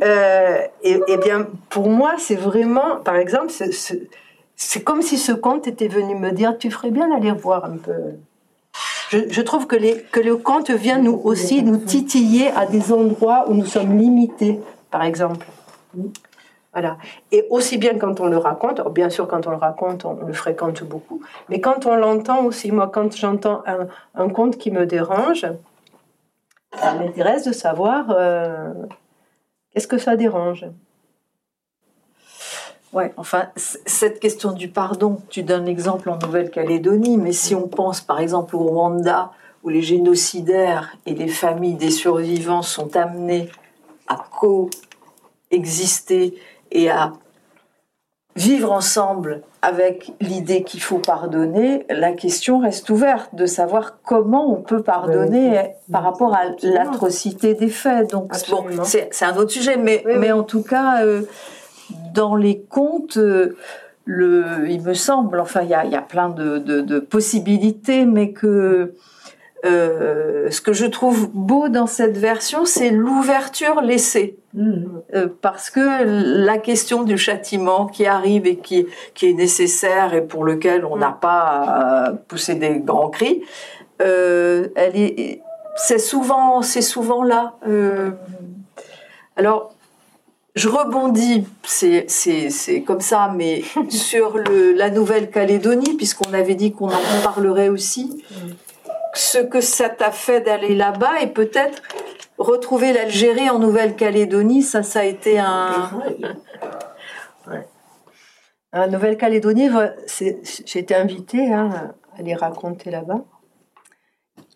euh, 0.03 0.59
et, 0.83 1.01
et 1.09 1.17
bien 1.19 1.47
pour 1.71 1.89
moi 1.89 2.15
c'est 2.19 2.35
vraiment, 2.37 2.97
par 3.05 3.17
exemple, 3.17 3.51
c'est- 3.51 4.09
comme 4.85 5.03
si 5.03 5.19
ce 5.19 5.33
conte 5.33 5.67
était 5.67 5.89
venu 5.89 6.15
me 6.15 6.31
dire, 6.33 6.57
tu 6.59 6.71
ferais 6.71 6.91
bien 6.91 7.09
d'aller 7.09 7.31
voir 7.33 7.65
un 7.65 7.77
peu. 7.77 7.93
Je, 9.11 9.19
je 9.29 9.43
trouve 9.43 9.67
que, 9.67 9.77
les, 9.77 10.03
que 10.11 10.19
le 10.21 10.37
conte 10.37 10.71
vient 10.71 10.99
nous 10.99 11.21
aussi 11.25 11.63
nous 11.63 11.77
titiller 11.77 12.49
à 12.57 12.67
des 12.67 12.93
endroits 12.93 13.45
où 13.49 13.55
nous 13.55 13.67
sommes 13.67 13.97
limités, 13.99 14.59
par 14.91 15.03
exemple. 15.05 15.47
Voilà. 16.73 16.97
Et 17.33 17.47
aussi 17.51 17.79
bien 17.79 17.97
quand 17.99 18.21
on 18.21 18.27
le 18.27 18.37
raconte, 18.39 18.81
alors 18.81 18.93
bien 18.93 19.09
sûr 19.11 19.27
quand 19.29 19.47
on 19.47 19.51
le 19.51 19.57
raconte, 19.57 20.05
on 20.05 20.15
le 20.27 20.33
fréquente 20.33 20.83
beaucoup, 20.85 21.21
mais 21.49 21.61
quand 21.61 21.87
on 21.87 21.95
l'entend 21.97 22.45
aussi, 22.45 22.71
moi 22.73 22.91
quand 22.93 23.15
j'entends 23.17 23.63
un, 23.67 23.87
un 24.15 24.29
conte 24.29 24.59
qui 24.59 24.71
me 24.71 24.85
dérange, 24.87 25.47
ça 26.75 26.95
m'intéresse 26.95 27.45
de 27.45 27.53
savoir 27.53 28.11
euh, 28.11 28.73
qu'est-ce 29.73 29.87
que 29.87 29.99
ça 29.99 30.17
dérange? 30.17 30.67
Ouais, 32.93 33.13
enfin, 33.17 33.49
cette 33.57 34.21
question 34.21 34.53
du 34.53 34.69
pardon, 34.69 35.21
tu 35.29 35.43
donnes 35.43 35.67
l'exemple 35.67 36.09
en 36.09 36.19
Nouvelle-Calédonie, 36.19 37.19
mais 37.19 37.33
si 37.33 37.55
on 37.55 37.69
pense 37.69 38.01
par 38.01 38.21
exemple 38.21 38.57
au 38.57 38.61
Rwanda, 38.61 39.33
où 39.63 39.69
les 39.69 39.83
génocidaires 39.83 40.97
et 41.05 41.15
les 41.15 41.29
familles 41.29 41.75
des 41.75 41.91
survivants 41.91 42.63
sont 42.63 42.97
amenés 42.97 43.51
à 44.07 44.25
coexister 45.51 46.39
et 46.71 46.89
à 46.89 47.13
vivre 48.37 48.71
ensemble 48.71 49.41
avec 49.63 50.13
l'idée 50.21 50.63
qu'il 50.63 50.81
faut 50.83 50.99
pardonner, 50.99 51.87
la 51.91 52.13
question 52.13 52.59
reste 52.61 52.89
ouverte 52.91 53.35
de 53.35 53.47
savoir 53.47 53.99
comment 54.05 54.53
on 54.53 54.57
peut 54.63 54.83
pardonner 54.83 55.73
par 55.91 56.03
rapport 56.05 56.35
à 56.35 56.43
l'atrocité 56.63 57.55
des 57.55 57.69
faits. 57.69 58.11
Donc, 58.11 58.33
bon, 58.51 58.65
c'est 58.85 59.25
un 59.25 59.37
autre 59.37 59.51
sujet, 59.51 59.77
mais, 59.77 60.03
Oui, 60.07 60.13
mais 60.19 60.33
en 60.33 60.43
tout 60.43 60.63
cas, 60.63 61.03
euh, 61.05 61.23
dans 62.15 62.37
les 62.37 62.61
contes, 62.61 63.17
euh, 63.17 63.57
le, 64.05 64.69
il 64.69 64.83
me 64.83 64.95
semble, 64.95 65.41
enfin, 65.41 65.63
il 65.63 65.71
y 65.71 65.75
a, 65.75 65.85
y 65.85 65.97
a 65.97 66.03
plein 66.03 66.29
de, 66.29 66.59
de- 66.59 66.81
de 66.81 66.99
possibilités, 67.01 68.07
mais 68.07 68.31
que 68.33 68.93
euh, 69.67 70.51
ce 70.51 70.61
que 70.61 70.73
je 70.73 70.87
trouve 70.87 71.31
beau 71.33 71.69
dans 71.69 71.87
cette 71.87 72.17
version, 72.17 72.65
c'est 72.65 72.91
l'ouverture 72.91 73.81
laissée. 73.81 74.39
Euh, 74.59 75.29
parce 75.43 75.69
que 75.69 75.83
la 76.45 76.57
question 76.57 77.03
du 77.03 77.19
châtiment 77.19 77.87
qui 77.87 78.07
arrive 78.07 78.47
et 78.47 78.57
qui, 78.57 78.87
qui 79.15 79.29
est 79.29 79.35
nécessaire 79.35 80.15
et 80.15 80.23
pour 80.23 80.45
lequel 80.45 80.87
on 80.87 80.97
n'a 80.97 81.13
pas 81.13 81.41
à 82.07 82.13
pousser 82.13 82.55
des 82.55 82.79
grands 82.79 83.11
cris, 83.11 83.43
euh, 84.01 84.69
elle 84.75 84.97
est, 84.97 85.43
c'est 85.77 85.99
souvent, 85.99 86.63
c'est 86.63 86.83
souvent 86.83 87.23
là. 87.23 87.55
Euh, 87.69 88.11
alors, 89.37 89.75
je 90.55 90.69
rebondis, 90.69 91.47
c'est, 91.65 92.07
c'est, 92.09 92.49
c'est 92.49 92.81
comme 92.81 93.03
ça, 93.03 93.31
mais 93.37 93.63
sur 93.91 94.39
le, 94.39 94.73
la 94.73 94.89
Nouvelle-Calédonie, 94.89 95.95
puisqu'on 95.95 96.33
avait 96.33 96.55
dit 96.55 96.73
qu'on 96.73 96.89
en 96.89 97.23
parlerait 97.23 97.69
aussi. 97.69 98.25
Ce 99.17 99.39
que 99.39 99.61
ça 99.63 99.89
t'a 99.89 100.11
fait 100.11 100.43
d'aller 100.43 100.75
là-bas 100.75 101.21
et 101.23 101.27
peut-être 101.29 101.83
retrouver 102.39 102.93
l'Algérie 102.93 103.49
en 103.49 103.59
Nouvelle-Calédonie, 103.59 104.63
ça, 104.63 104.83
ça 104.83 105.01
a 105.01 105.05
été 105.05 105.39
un. 105.39 105.91
En 108.73 108.89
Nouvelle-Calédonie, 108.89 109.69
voilà, 109.71 109.95
c'est- 110.07 110.39
j'ai 110.67 110.81
été 110.81 110.95
invitée 110.95 111.51
hein, 111.51 111.95
à 112.15 112.19
aller 112.19 112.35
raconter 112.35 112.91
là-bas. 112.91 113.21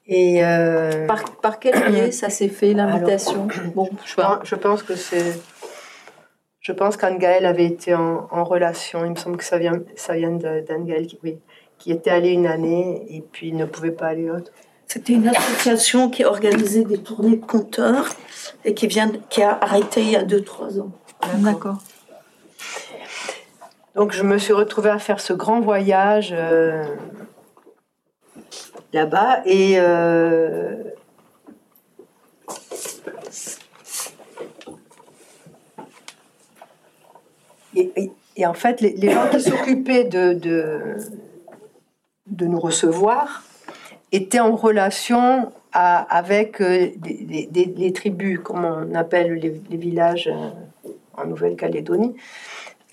Et 0.06 0.44
euh, 0.44 1.06
Par, 1.06 1.24
par 1.40 1.58
quel 1.58 1.90
biais 1.90 2.10
ça 2.22 2.28
s'est 2.28 2.48
fait, 2.48 2.74
l'invitation? 2.74 3.48
Bon, 3.74 3.88
je 4.04 4.14
pense- 4.16 4.38
je 4.42 4.54
pense 4.56 4.82
que 4.82 4.94
c'est. 4.94 5.40
Je 6.60 6.72
pense 6.72 6.98
qu'Anne 6.98 7.16
Gaëlle 7.16 7.46
avait 7.46 7.64
été 7.64 7.94
en, 7.94 8.28
en 8.30 8.44
relation. 8.44 9.06
Il 9.06 9.12
me 9.12 9.16
semble 9.16 9.38
que 9.38 9.44
ça 9.44 9.56
vient, 9.56 9.80
ça 9.96 10.14
vient 10.14 10.32
de- 10.32 10.60
d'Anne 10.68 10.84
Gaëlle, 10.84 11.06
qui, 11.06 11.18
oui, 11.22 11.38
qui 11.80 11.90
était 11.90 12.10
allée 12.10 12.30
une 12.30 12.46
année 12.46 13.04
et 13.08 13.22
puis 13.22 13.52
ne 13.52 13.64
pouvait 13.64 13.90
pas 13.90 14.08
aller 14.08 14.26
l'autre. 14.26 14.52
C'était 14.86 15.14
une 15.14 15.28
association 15.28 16.10
qui 16.10 16.24
organisait 16.24 16.84
des 16.84 16.98
tournées 16.98 17.36
de 17.36 17.44
compteurs 17.44 18.08
et 18.64 18.74
qui, 18.74 18.86
vient, 18.86 19.10
qui 19.28 19.42
a 19.42 19.58
arrêté 19.60 20.02
il 20.02 20.10
y 20.10 20.16
a 20.16 20.24
2-3 20.24 20.80
ans. 20.80 20.92
D'accord. 21.38 21.78
donc 23.94 24.12
je 24.12 24.22
me 24.22 24.38
suis 24.38 24.54
retrouvée 24.54 24.88
à 24.88 24.98
faire 24.98 25.20
ce 25.20 25.34
grand 25.34 25.60
voyage 25.60 26.30
euh, 26.32 26.82
là-bas 28.94 29.42
et 29.44 29.74
euh, 29.78 30.82
et, 37.76 38.46
en 38.46 38.54
fait, 38.54 38.80
les, 38.80 39.10
gens 39.10 39.28
qui 39.30 39.40
s'occupaient 39.40 40.04
de, 40.04 40.32
de, 40.32 40.96
nous 42.46 42.60
recevoir 42.60 43.42
étaient 44.12 44.40
en 44.40 44.56
relation 44.56 45.52
avec 45.72 46.60
euh, 46.60 46.90
les 47.02 47.92
tribus, 47.92 48.40
comme 48.40 48.64
on 48.64 48.94
appelle 48.94 49.34
les, 49.34 49.76
villages 49.76 50.28
euh, 50.28 50.90
en 51.14 51.26
Nouvelle-Calédonie, 51.26 52.16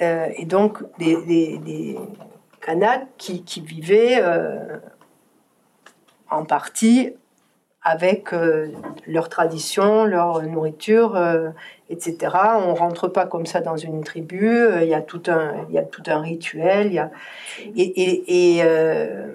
euh, 0.01 0.27
et 0.35 0.45
donc 0.45 0.83
des, 0.99 1.15
des, 1.59 1.97
Kanaks 2.61 3.07
qui, 3.17 3.43
qui 3.43 3.61
vivaient 3.61 4.21
en 6.29 6.43
partie 6.43 7.13
avec 7.81 8.31
leur 9.05 9.29
tradition, 9.29 10.03
leur 10.03 10.41
nourriture, 10.43 11.17
etc. 11.89 12.17
On 12.59 12.73
rentre 12.73 13.07
pas 13.07 13.25
comme 13.25 13.45
ça 13.45 13.61
dans 13.61 13.77
une 13.77 14.03
tribu. 14.03 14.47
Euh, 14.47 14.83
il 14.83 14.89
y 14.89 14.93
a 14.93 15.01
tout 15.01 15.23
un, 15.27 15.65
y 15.69 15.77
a 15.77 15.83
tout 15.83 16.03
un 16.07 16.21
rituel. 16.21 16.88
Il 16.88 16.93
y 16.93 16.99
a 16.99 17.11
et, 17.75 18.59
euh, 18.61 19.27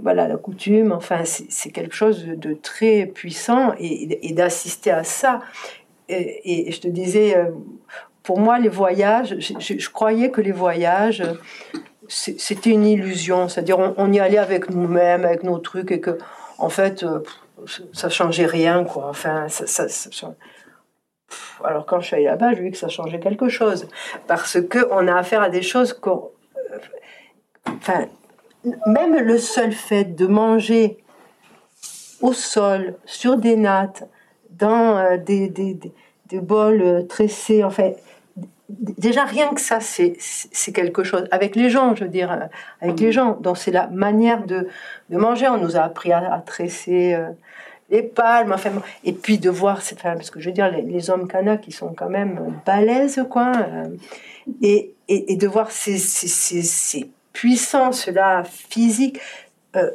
voilà 0.00 0.28
la 0.28 0.36
coutume. 0.36 0.92
Enfin, 0.92 1.22
c'est 1.24 1.70
quelque 1.70 1.94
chose 1.94 2.24
de 2.26 2.54
très 2.54 3.06
puissant 3.06 3.74
et, 3.78 4.32
d'assister 4.32 4.90
à 4.90 5.04
ça. 5.04 5.40
Et, 6.08 6.70
je 6.70 6.80
te 6.80 6.88
disais, 6.88 7.36
euh, 7.36 7.46
pour 8.22 8.38
moi, 8.38 8.58
les 8.58 8.68
voyages, 8.68 9.36
je, 9.38 9.90
croyais 9.90 10.30
que 10.30 10.40
les 10.40 10.52
voyages 10.52 11.22
c'était 12.10 12.70
une 12.70 12.86
illusion, 12.86 13.50
c'est-à-dire 13.50 13.78
on, 13.98 14.10
y 14.10 14.18
allait 14.18 14.38
avec 14.38 14.70
nous-mêmes, 14.70 15.26
avec 15.26 15.42
nos 15.42 15.58
trucs, 15.58 15.92
et 15.92 16.00
que 16.00 16.16
en 16.56 16.70
fait, 16.70 17.04
ça 17.92 18.08
changeait 18.08 18.46
rien, 18.46 18.84
quoi. 18.84 19.08
Enfin, 19.10 19.46
ça 19.48 19.86
alors 21.64 21.86
quand 21.86 22.00
je 22.00 22.06
suis 22.06 22.16
allée 22.16 22.24
là-bas, 22.24 22.54
j'ai 22.54 22.62
vu 22.62 22.70
que 22.70 22.76
ça 22.76 22.88
changeait 22.88 23.20
quelque 23.20 23.48
chose. 23.48 23.88
Parce 24.26 24.58
qu'on 24.60 25.08
a 25.08 25.14
affaire 25.14 25.42
à 25.42 25.48
des 25.48 25.62
choses 25.62 25.92
qu'on... 25.92 26.30
Euh, 26.72 26.78
enfin, 27.66 28.06
même 28.86 29.16
le 29.16 29.38
seul 29.38 29.72
fait 29.72 30.04
de 30.04 30.26
manger 30.26 30.98
au 32.20 32.32
sol, 32.32 32.96
sur 33.04 33.36
des 33.36 33.56
nattes, 33.56 34.08
dans 34.50 34.98
euh, 34.98 35.16
des, 35.16 35.48
des, 35.48 35.78
des, 36.26 36.40
bols 36.40 36.82
euh, 36.82 37.02
tressés, 37.02 37.62
enfin, 37.62 37.92
déjà 38.68 39.24
rien 39.24 39.54
que 39.54 39.60
ça, 39.60 39.78
c'est 39.80 40.72
quelque 40.72 41.04
chose. 41.04 41.28
Avec 41.30 41.54
les 41.54 41.70
gens, 41.70 41.94
je 41.94 42.04
veux 42.04 42.10
dire, 42.10 42.48
avec 42.80 42.98
les 42.98 43.12
gens. 43.12 43.38
Donc 43.40 43.56
c'est 43.56 43.70
la 43.70 43.86
manière 43.86 44.44
de, 44.44 44.68
de, 45.10 45.16
manger. 45.16 45.48
On 45.48 45.58
nous 45.58 45.76
a 45.76 45.80
appris 45.80 46.12
à, 46.12 46.42
tresser 46.44 47.16
les 47.90 48.02
palmes, 48.02 48.52
enfin, 48.52 48.70
et 49.04 49.12
puis 49.12 49.38
de 49.38 49.50
voir, 49.50 49.78
enfin, 49.78 50.14
parce 50.14 50.30
que 50.30 50.40
je 50.40 50.48
veux 50.48 50.54
dire, 50.54 50.70
les, 50.70 51.10
hommes 51.10 51.26
kanak, 51.26 51.62
qui 51.62 51.72
sont 51.72 51.94
quand 51.94 52.10
même 52.10 52.60
balèzes, 52.66 53.24
quoi, 53.30 53.52
euh, 53.56 53.86
et, 54.62 54.94
et, 55.08 55.36
de 55.36 55.46
voir 55.46 55.70
ces, 55.70 55.98
ces, 55.98 56.62
ces, 56.62 57.10
puissances-là 57.32 58.42
physiques, 58.44 59.20
euh, 59.76 59.90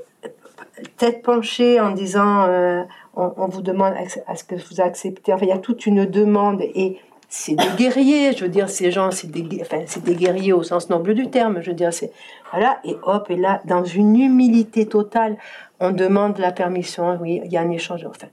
tête 0.97 1.21
penchée 1.21 1.79
en 1.79 1.91
disant, 1.91 2.45
euh, 2.47 2.83
on, 3.15 3.47
vous 3.47 3.61
demande 3.61 3.93
à 4.27 4.35
ce 4.35 4.43
que 4.43 4.55
vous 4.55 4.81
acceptez, 4.81 5.33
enfin, 5.33 5.45
il 5.45 5.49
y 5.49 5.53
a 5.53 5.57
toute 5.57 5.85
une 5.85 6.05
demande, 6.05 6.61
et 6.61 6.97
c'est 7.29 7.55
des 7.55 7.69
guerriers, 7.77 8.33
je 8.33 8.43
veux 8.43 8.49
dire, 8.49 8.69
ces 8.69 8.91
gens, 8.91 9.11
c'est 9.11 9.29
des, 9.29 9.59
enfin, 9.61 9.81
c'est 9.87 10.03
des 10.03 10.15
guerriers 10.15 10.53
au 10.53 10.63
sens 10.63 10.89
noble 10.89 11.13
du 11.13 11.29
terme, 11.29 11.61
je 11.61 11.71
veux 11.71 11.75
dire, 11.75 11.93
c'est, 11.93 12.11
voilà, 12.51 12.79
et 12.83 12.95
hop, 13.03 13.29
et 13.29 13.35
là, 13.35 13.61
dans 13.65 13.83
une 13.83 14.15
humilité 14.19 14.85
totale, 14.87 15.37
on 15.83 15.91
demande 15.91 16.37
la 16.37 16.51
permission, 16.51 17.17
oui, 17.21 17.41
il 17.43 17.51
y 17.51 17.57
a 17.57 17.61
un 17.61 17.69
échange. 17.69 18.05
Enfin, 18.05 18.27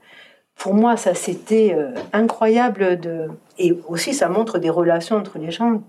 pour 0.55 0.73
moi, 0.73 0.95
ça 0.97 1.13
c'était 1.13 1.73
euh, 1.75 1.91
incroyable 2.13 2.99
de, 2.99 3.27
et 3.57 3.77
aussi 3.87 4.13
ça 4.13 4.29
montre 4.29 4.57
des 4.57 4.69
relations 4.69 5.17
entre 5.17 5.37
les 5.37 5.51
gens, 5.51 5.83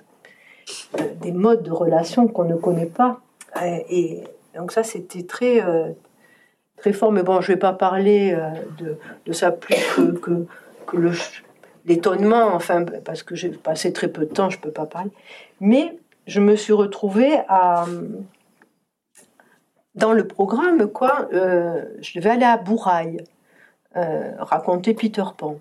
euh, 0.99 1.05
des 1.21 1.33
modes 1.33 1.63
de 1.63 1.71
relation 1.71 2.27
qu'on 2.27 2.45
ne 2.45 2.57
connaît 2.57 2.87
pas. 2.87 3.21
Euh, 3.63 3.79
et 3.89 4.25
donc 4.57 4.73
ça 4.73 4.83
c'était 4.83 5.23
très 5.23 5.63
très 6.79 6.93
fort. 6.93 7.13
Mais 7.13 7.23
bon, 7.23 7.41
je 7.41 7.49
vais 7.49 7.59
pas 7.59 7.73
parler 7.73 8.37
de, 8.79 9.33
ça 9.33 9.53
plus 9.53 9.77
que, 10.21 10.47
que, 10.87 11.11
l'étonnement, 11.85 12.55
enfin, 12.55 12.85
parce 13.05 13.23
que 13.23 13.35
j'ai 13.35 13.51
passé 13.51 13.93
très 13.93 14.09
peu 14.09 14.23
de 14.23 14.33
temps, 14.33 14.51
je 14.51 14.59
peux 14.59 14.71
pas 14.71 14.87
parler. 14.87 15.11
Mais 15.61 15.97
je 16.27 16.41
me 16.41 16.57
suis 16.57 16.73
retrouvée 16.73 17.39
à 17.49 17.85
dans 19.95 20.13
le 20.13 20.27
programme, 20.27 20.91
quoi, 20.91 21.29
euh, 21.33 21.85
je 22.01 22.19
devais 22.19 22.31
aller 22.31 22.45
à 22.45 22.57
Bouraille, 22.57 23.19
euh, 23.97 24.33
raconter 24.39 24.95
Peter 24.95 25.25
Pan. 25.37 25.59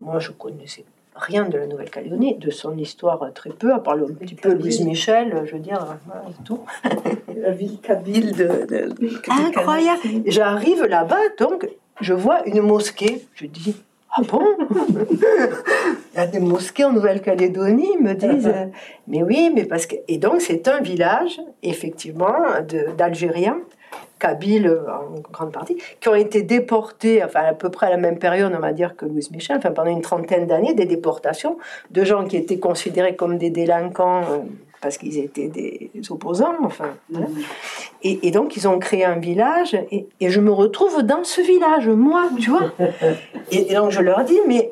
Moi, 0.00 0.18
je 0.18 0.30
connaissais 0.30 0.84
rien 1.14 1.48
de 1.48 1.58
la 1.58 1.66
Nouvelle-Calédonie, 1.66 2.36
de 2.36 2.50
son 2.50 2.78
histoire 2.78 3.32
très 3.34 3.50
peu, 3.50 3.72
à 3.72 3.80
part 3.80 3.94
un 3.94 4.14
petit 4.14 4.34
peu 4.34 4.54
Louise 4.54 4.80
Michel, 4.80 5.42
je 5.44 5.54
veux 5.54 5.60
dire, 5.60 5.98
et 6.28 6.44
tout. 6.44 6.60
La 7.36 7.50
ville 7.50 7.80
kabyle 7.80 8.32
de, 8.32 8.66
de, 8.66 9.10
Incroyable. 9.28 10.00
J'arrive 10.26 10.84
là-bas, 10.84 11.20
donc 11.38 11.68
je 12.00 12.14
vois 12.14 12.46
une 12.46 12.62
mosquée. 12.62 13.26
Je 13.34 13.46
dis, 13.46 13.76
ah 14.18 14.22
bon 14.28 14.42
Il 15.10 16.16
y 16.16 16.18
a 16.18 16.26
des 16.26 16.40
mosquées 16.40 16.84
en 16.84 16.92
Nouvelle-Calédonie, 16.92 17.96
me 18.00 18.14
disent. 18.14 18.52
mais 19.06 19.22
oui, 19.22 19.52
mais 19.54 19.64
parce 19.64 19.86
que. 19.86 19.94
Et 20.08 20.18
donc, 20.18 20.40
c'est 20.40 20.66
un 20.66 20.80
village, 20.80 21.40
effectivement, 21.62 22.34
d'Algériens, 22.96 23.58
Kabyles 24.18 24.68
en 24.88 25.20
grande 25.30 25.52
partie, 25.52 25.76
qui 26.00 26.08
ont 26.08 26.14
été 26.14 26.42
déportés, 26.42 27.22
enfin, 27.22 27.44
à 27.44 27.54
peu 27.54 27.70
près 27.70 27.86
à 27.86 27.90
la 27.90 27.96
même 27.96 28.18
période, 28.18 28.52
on 28.56 28.60
va 28.60 28.72
dire, 28.72 28.96
que 28.96 29.06
Louise 29.06 29.30
Michel, 29.30 29.58
enfin, 29.58 29.70
pendant 29.70 29.90
une 29.90 30.02
trentaine 30.02 30.46
d'années, 30.46 30.74
des 30.74 30.86
déportations 30.86 31.56
de 31.90 32.04
gens 32.04 32.24
qui 32.24 32.36
étaient 32.36 32.58
considérés 32.58 33.14
comme 33.14 33.38
des 33.38 33.50
délinquants. 33.50 34.22
Euh, 34.22 34.38
parce 34.80 34.98
qu'ils 34.98 35.18
étaient 35.18 35.48
des 35.48 35.90
opposants, 36.10 36.54
enfin. 36.62 36.90
Mhm. 37.10 37.26
Et, 38.02 38.30
donc, 38.30 38.56
ils 38.56 38.68
ont 38.68 38.78
créé 38.78 39.04
un 39.04 39.18
village, 39.18 39.76
et, 39.90 40.06
je 40.20 40.40
me 40.40 40.52
retrouve 40.52 41.02
dans 41.02 41.24
ce 41.24 41.40
village, 41.40 41.88
moi, 41.88 42.28
tu 42.40 42.50
vois. 42.50 42.72
et, 43.50 43.74
donc, 43.74 43.90
je 43.90 44.00
leur 44.00 44.24
dis, 44.24 44.38
mais 44.46 44.70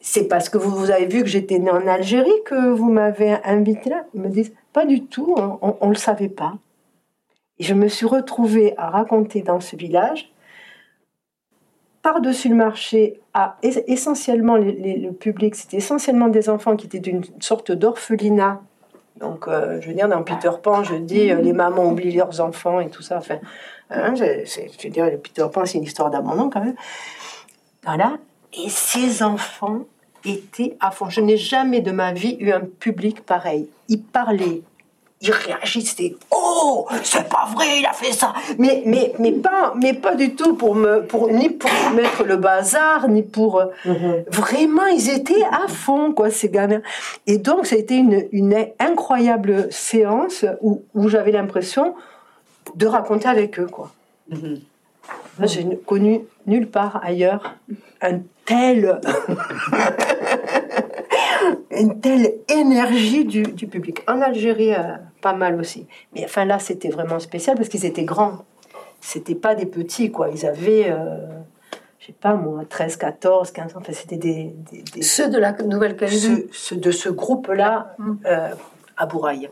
c'est 0.00 0.28
parce 0.28 0.48
que 0.48 0.58
vous, 0.58 0.70
vous 0.70 0.90
avez 0.90 1.06
vu 1.06 1.22
que 1.22 1.28
j'étais 1.28 1.58
née 1.58 1.70
en 1.70 1.86
Algérie 1.86 2.30
que 2.44 2.70
vous 2.70 2.90
m'avez 2.90 3.36
invité 3.44 3.90
là 3.90 4.04
Ils 4.14 4.22
me 4.22 4.28
disent, 4.28 4.52
pas 4.72 4.86
du 4.86 5.04
tout, 5.04 5.34
on 5.36 5.86
ne 5.86 5.92
le 5.92 5.98
savait 5.98 6.28
pas. 6.28 6.54
Et 7.58 7.64
je 7.64 7.74
me 7.74 7.88
suis 7.88 8.06
retrouvée 8.06 8.74
à 8.78 8.88
raconter 8.88 9.42
dans 9.42 9.60
ce 9.60 9.76
village, 9.76 10.32
par-dessus 12.02 12.48
le 12.48 12.54
marché, 12.54 13.20
à 13.34 13.58
essentiellement 13.62 14.56
le 14.56 15.10
public, 15.10 15.54
c'était 15.54 15.76
essentiellement 15.76 16.28
des 16.28 16.48
enfants 16.48 16.76
qui 16.76 16.86
étaient 16.86 16.98
d'une 16.98 17.22
sorte 17.40 17.70
d'orphelinat 17.72 18.62
donc, 19.20 19.48
euh, 19.48 19.80
je 19.80 19.88
veux 19.88 19.94
dire, 19.94 20.08
dans 20.08 20.22
Peter 20.22 20.50
Pan, 20.62 20.82
je 20.82 20.94
dis 20.94 21.30
euh, 21.30 21.40
les 21.40 21.52
mamans 21.52 21.84
oublient 21.90 22.12
leurs 22.12 22.40
enfants 22.40 22.80
et 22.80 22.88
tout 22.88 23.02
ça. 23.02 23.18
Enfin, 23.18 23.36
hein, 23.90 24.14
je, 24.14 24.82
veux 24.82 24.90
dire, 24.90 25.10
Peter 25.22 25.46
Pan, 25.52 25.66
c'est 25.66 25.78
une 25.78 25.84
histoire 25.84 26.10
d'abandon 26.10 26.48
quand 26.50 26.64
même. 26.64 26.76
Voilà. 27.84 28.16
Et 28.52 28.68
ces 28.68 29.22
enfants 29.22 29.80
étaient 30.24 30.76
à 30.80 30.90
fond. 30.90 31.08
Je 31.10 31.20
n'ai 31.20 31.36
jamais 31.36 31.80
de 31.80 31.92
ma 31.92 32.12
vie 32.12 32.36
eu 32.40 32.50
un 32.50 32.60
public 32.60 33.24
pareil. 33.24 33.68
Ils 33.88 34.02
parlaient, 34.02 34.62
il 35.22 35.32
réagissait. 35.32 36.16
Oh, 36.30 36.86
c'est 37.02 37.28
pas 37.28 37.46
vrai, 37.54 37.80
il 37.80 37.86
a 37.86 37.92
fait 37.92 38.12
ça. 38.12 38.32
Mais, 38.58 38.82
mais, 38.86 39.12
mais, 39.18 39.32
pas, 39.32 39.74
mais 39.76 39.92
pas 39.92 40.14
du 40.14 40.34
tout 40.34 40.54
pour 40.54 40.74
me, 40.74 41.02
pour, 41.02 41.30
ni 41.30 41.50
pour 41.50 41.70
mettre 41.94 42.24
le 42.24 42.36
bazar, 42.36 43.06
ni 43.08 43.22
pour. 43.22 43.60
Euh, 43.60 43.66
mhm. 43.84 44.24
Vraiment, 44.28 44.86
ils 44.86 45.10
étaient 45.10 45.44
à 45.44 45.68
fond, 45.68 46.12
quoi, 46.12 46.30
ces 46.30 46.48
gamins. 46.48 46.80
Et 47.26 47.36
donc, 47.36 47.66
ça 47.66 47.76
a 47.76 47.78
été 47.78 47.96
une, 47.96 48.26
une 48.32 48.56
incroyable 48.78 49.70
séance 49.70 50.46
où, 50.62 50.82
où 50.94 51.08
j'avais 51.08 51.32
l'impression 51.32 51.94
de 52.74 52.86
raconter 52.86 53.28
avec 53.28 53.58
eux, 53.58 53.66
quoi. 53.66 53.92
Mhm. 54.30 54.60
J'ai 55.42 55.78
connu 55.86 56.22
nulle 56.46 56.68
part 56.68 57.00
ailleurs 57.04 57.56
un 58.00 58.20
tel. 58.46 59.00
une 61.70 62.00
telle 62.00 62.34
énergie 62.48 63.24
du, 63.24 63.42
du 63.42 63.66
public. 63.66 64.02
En 64.08 64.20
Algérie, 64.20 64.74
euh, 64.74 64.96
pas 65.20 65.34
mal 65.34 65.58
aussi. 65.60 65.86
Mais 66.14 66.24
enfin 66.24 66.44
là, 66.44 66.58
c'était 66.58 66.88
vraiment 66.88 67.18
spécial 67.18 67.56
parce 67.56 67.68
qu'ils 67.68 67.84
étaient 67.84 68.04
grands. 68.04 68.44
C'était 69.00 69.34
pas 69.34 69.54
des 69.54 69.66
petits, 69.66 70.10
quoi. 70.10 70.28
Ils 70.30 70.46
avaient, 70.46 70.90
euh, 70.90 71.26
je 71.98 72.06
sais 72.06 72.12
pas 72.12 72.34
moi, 72.34 72.64
13, 72.68 72.96
14, 72.96 73.50
15 73.50 73.76
ans. 73.76 73.78
Enfin, 73.80 73.92
c'était 73.92 74.16
des, 74.16 74.54
Ceux 75.00 75.28
de 75.28 75.38
la 75.38 75.52
Nouvelle-Calédonie 75.52 76.46
ceux, 76.52 76.76
de 76.76 76.90
ce 76.90 77.08
groupe-là 77.08 77.94
mm. 77.98 78.12
euh, 78.26 78.54
à 78.96 79.06
Bouraille. 79.06 79.50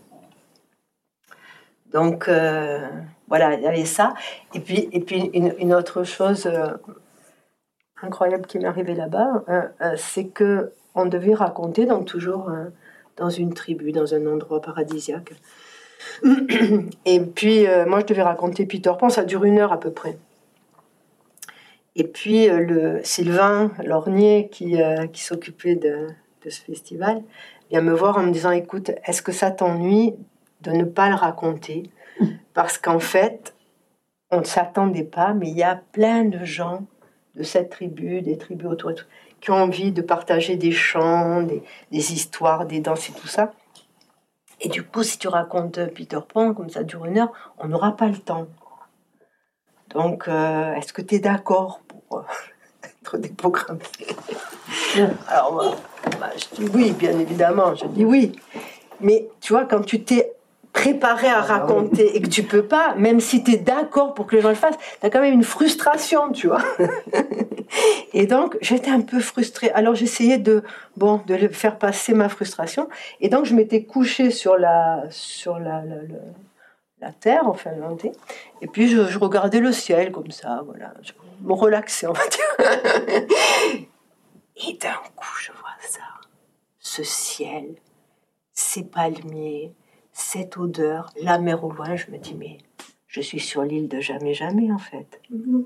Donc, 1.92 2.28
euh, 2.28 2.86
voilà, 3.28 3.54
il 3.54 3.62
y 3.62 3.66
avait 3.66 3.86
ça. 3.86 4.12
Et 4.52 4.60
puis, 4.60 4.88
et 4.92 5.00
puis 5.00 5.30
une, 5.32 5.54
une 5.58 5.72
autre 5.72 6.04
chose 6.04 6.50
incroyable 8.02 8.46
qui 8.46 8.58
m'est 8.58 8.66
arrivée 8.66 8.94
là-bas, 8.94 9.44
c'est 9.96 10.26
que 10.26 10.72
on 10.98 11.06
devait 11.06 11.34
raconter, 11.34 11.86
donc 11.86 12.06
toujours 12.06 12.50
dans 13.16 13.30
une 13.30 13.52
tribu, 13.52 13.92
dans 13.92 14.14
un 14.14 14.26
endroit 14.26 14.60
paradisiaque. 14.60 15.32
Et 17.04 17.20
puis, 17.20 17.66
euh, 17.66 17.86
moi, 17.86 18.00
je 18.00 18.06
devais 18.06 18.22
raconter 18.22 18.66
Peter 18.66 18.92
Pan, 18.98 19.08
ça 19.08 19.24
dure 19.24 19.44
une 19.44 19.58
heure 19.58 19.72
à 19.72 19.80
peu 19.80 19.90
près. 19.90 20.16
Et 21.96 22.04
puis, 22.04 22.48
euh, 22.48 22.60
le 22.60 23.00
Sylvain 23.02 23.72
Lornier, 23.84 24.48
qui, 24.50 24.80
euh, 24.80 25.06
qui 25.06 25.22
s'occupait 25.22 25.74
de, 25.74 26.08
de, 26.44 26.50
ce 26.50 26.60
festival, 26.60 27.22
vient 27.70 27.80
me 27.80 27.92
voir 27.92 28.18
en 28.18 28.22
me 28.22 28.32
disant 28.32 28.52
Écoute, 28.52 28.92
est-ce 29.04 29.22
que 29.22 29.32
ça 29.32 29.50
t'ennuie 29.50 30.14
de 30.62 30.70
ne 30.70 30.84
pas 30.84 31.08
le 31.08 31.16
raconter? 31.16 31.90
Parce 32.54 32.78
qu'en 32.78 33.00
fait, 33.00 33.54
on 34.30 34.40
ne 34.40 34.44
s'attendait 34.44 35.04
pas, 35.04 35.34
mais 35.34 35.48
il 35.48 35.56
y 35.56 35.62
a 35.62 35.80
plein 35.92 36.24
de 36.24 36.44
gens 36.44 36.84
de 37.34 37.42
cette 37.42 37.70
tribu, 37.70 38.20
des 38.22 38.36
tribus 38.36 38.68
autour, 38.68 38.92
qui 39.40 39.50
ont 39.50 39.62
envie 39.62 39.92
de 39.92 40.02
partager 40.02 40.56
des 40.56 40.72
chants, 40.72 41.42
des, 41.42 41.62
des 41.92 42.12
histoires, 42.12 42.66
des 42.66 42.80
danses 42.80 43.08
et 43.08 43.12
tout 43.12 43.28
ça. 43.28 43.52
Et 44.60 44.68
du 44.68 44.82
coup, 44.82 45.02
si 45.02 45.18
tu 45.18 45.28
racontes 45.28 45.78
Peter 45.94 46.18
Pan, 46.26 46.52
comme 46.52 46.70
ça 46.70 46.82
dure 46.82 47.04
une 47.04 47.18
heure, 47.18 47.32
on 47.58 47.68
n'aura 47.68 47.96
pas 47.96 48.08
le 48.08 48.18
temps. 48.18 48.48
Donc, 49.90 50.28
euh, 50.28 50.74
est-ce 50.74 50.92
que 50.92 51.02
tu 51.02 51.16
es 51.16 51.18
d'accord 51.18 51.80
pour 51.86 52.18
euh, 52.18 52.22
être 53.02 53.18
déprogrammé? 53.18 53.80
Alors, 55.28 55.76
bah, 56.04 56.10
bah, 56.20 56.30
je 56.36 56.56
dis 56.56 56.70
oui, 56.74 56.92
bien 56.92 57.18
évidemment, 57.18 57.74
je 57.74 57.86
dis 57.86 58.04
oui. 58.04 58.32
Mais 59.00 59.28
tu 59.40 59.52
vois, 59.52 59.64
quand 59.64 59.82
tu 59.82 60.02
t'es 60.02 60.32
préparé 60.78 61.26
à 61.26 61.40
raconter 61.40 62.16
et 62.16 62.22
que 62.22 62.28
tu 62.28 62.44
peux 62.44 62.62
pas, 62.62 62.94
même 62.94 63.18
si 63.18 63.42
tu 63.42 63.52
es 63.52 63.56
d'accord 63.56 64.14
pour 64.14 64.28
que 64.28 64.36
les 64.36 64.42
gens 64.42 64.50
le 64.50 64.54
fassent, 64.54 64.78
tu 65.00 65.06
as 65.06 65.10
quand 65.10 65.20
même 65.20 65.34
une 65.34 65.42
frustration, 65.42 66.30
tu 66.30 66.46
vois. 66.46 66.62
et 68.12 68.26
donc, 68.26 68.56
j'étais 68.60 68.90
un 68.90 69.00
peu 69.00 69.18
frustrée. 69.18 69.70
Alors, 69.70 69.96
j'essayais 69.96 70.38
de, 70.38 70.62
bon, 70.96 71.20
de 71.26 71.48
faire 71.48 71.78
passer 71.78 72.14
ma 72.14 72.28
frustration. 72.28 72.88
Et 73.20 73.28
donc, 73.28 73.44
je 73.44 73.56
m'étais 73.56 73.82
couchée 73.82 74.30
sur 74.30 74.56
la, 74.56 75.02
sur 75.10 75.58
la, 75.58 75.82
la, 75.84 75.96
la, 77.00 77.12
terre, 77.12 77.48
en 77.48 77.54
Finlandais. 77.54 78.12
Et 78.62 78.68
puis, 78.68 78.86
je, 78.86 79.08
je, 79.08 79.18
regardais 79.18 79.58
le 79.58 79.72
ciel 79.72 80.12
comme 80.12 80.30
ça, 80.30 80.62
voilà. 80.64 80.94
Je 81.02 81.12
me 81.42 81.54
relaxais, 81.54 82.06
on 82.06 82.12
va 82.12 82.28
dire. 82.28 83.36
et 84.68 84.74
d'un 84.74 85.00
coup, 85.16 85.36
je 85.40 85.50
vois 85.50 85.76
ça. 85.80 86.02
Ce 86.78 87.02
ciel, 87.02 87.74
ces 88.52 88.84
palmiers, 88.84 89.74
cette 90.18 90.56
odeur, 90.56 91.10
la 91.22 91.38
mer 91.38 91.62
au 91.62 91.70
loin, 91.70 91.94
je 91.94 92.10
me 92.10 92.18
dis, 92.18 92.34
mais 92.34 92.58
je 93.06 93.20
suis 93.20 93.38
sur 93.38 93.62
l'île 93.62 93.88
de 93.88 94.00
jamais 94.00 94.34
jamais 94.34 94.70
en 94.72 94.78
fait. 94.78 95.20
Mm-hmm. 95.32 95.64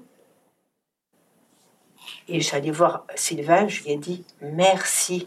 Et 2.28 2.40
j'allais 2.40 2.70
voir 2.70 3.06
Sylvain, 3.14 3.66
je 3.66 3.82
lui 3.82 3.92
ai 3.92 3.96
dit 3.96 4.24
merci 4.42 5.26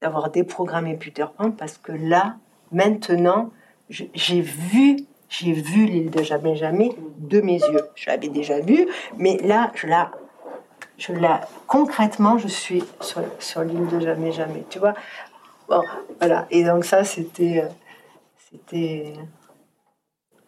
d'avoir 0.00 0.30
déprogrammé 0.30 0.96
Peter 0.96 1.26
Pan 1.36 1.50
parce 1.50 1.76
que 1.76 1.90
là, 1.90 2.36
maintenant, 2.70 3.50
j'ai 3.90 4.40
vu, 4.40 4.98
j'ai 5.28 5.52
vu 5.52 5.86
l'île 5.86 6.10
de 6.10 6.22
jamais 6.22 6.54
jamais 6.54 6.90
de 7.18 7.40
mes 7.40 7.58
yeux. 7.58 7.82
Je 7.96 8.06
l'avais 8.06 8.28
déjà 8.28 8.60
vue, 8.60 8.86
mais 9.16 9.38
là, 9.38 9.72
je 9.74 9.88
la, 9.88 10.12
je 10.98 11.12
la, 11.12 11.40
concrètement, 11.66 12.38
je 12.38 12.48
suis 12.48 12.84
sur, 13.00 13.22
sur 13.40 13.62
l'île 13.62 13.88
de 13.88 13.98
jamais 13.98 14.30
jamais. 14.30 14.64
Tu 14.70 14.78
vois. 14.78 14.94
Bon, 15.68 15.82
voilà. 16.20 16.46
Et 16.50 16.62
donc 16.62 16.84
ça, 16.84 17.02
c'était 17.02 17.64
euh, 17.64 17.68
c'était. 18.50 19.14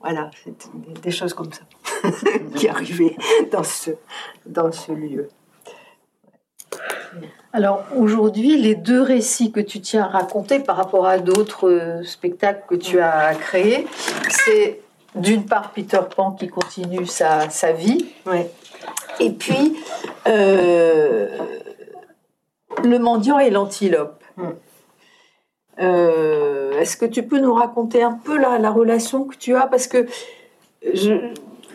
Voilà, 0.00 0.30
c'était 0.42 0.68
des 1.02 1.10
choses 1.10 1.34
comme 1.34 1.50
ça 1.52 1.62
qui 2.56 2.68
arrivaient 2.68 3.16
dans 3.52 3.62
ce, 3.62 3.90
dans 4.46 4.72
ce 4.72 4.92
lieu. 4.92 5.28
Alors 7.52 7.84
aujourd'hui, 7.96 8.56
les 8.56 8.74
deux 8.74 9.02
récits 9.02 9.52
que 9.52 9.60
tu 9.60 9.80
tiens 9.80 10.04
à 10.04 10.08
raconter 10.08 10.60
par 10.60 10.76
rapport 10.76 11.06
à 11.06 11.18
d'autres 11.18 11.68
euh, 11.68 12.04
spectacles 12.04 12.62
que 12.68 12.76
tu 12.76 13.00
as 13.00 13.34
créés, 13.34 13.86
c'est 14.28 14.80
d'une 15.16 15.44
part 15.44 15.72
Peter 15.72 16.00
Pan 16.14 16.32
qui 16.32 16.48
continue 16.48 17.04
sa, 17.06 17.50
sa 17.50 17.72
vie, 17.72 18.06
ouais. 18.26 18.50
et 19.18 19.30
puis 19.30 19.76
euh, 20.28 21.28
le 22.84 22.98
mendiant 22.98 23.38
et 23.38 23.50
l'antilope. 23.50 24.22
Mm. 24.36 24.50
Euh, 25.78 26.78
Est-ce 26.80 26.96
que 26.96 27.06
tu 27.06 27.22
peux 27.22 27.38
nous 27.38 27.54
raconter 27.54 28.02
un 28.02 28.12
peu 28.12 28.36
la, 28.38 28.58
la 28.58 28.70
relation 28.70 29.24
que 29.24 29.36
tu 29.36 29.54
as? 29.54 29.66
Parce 29.66 29.86
que 29.86 30.06
je, 30.94 31.14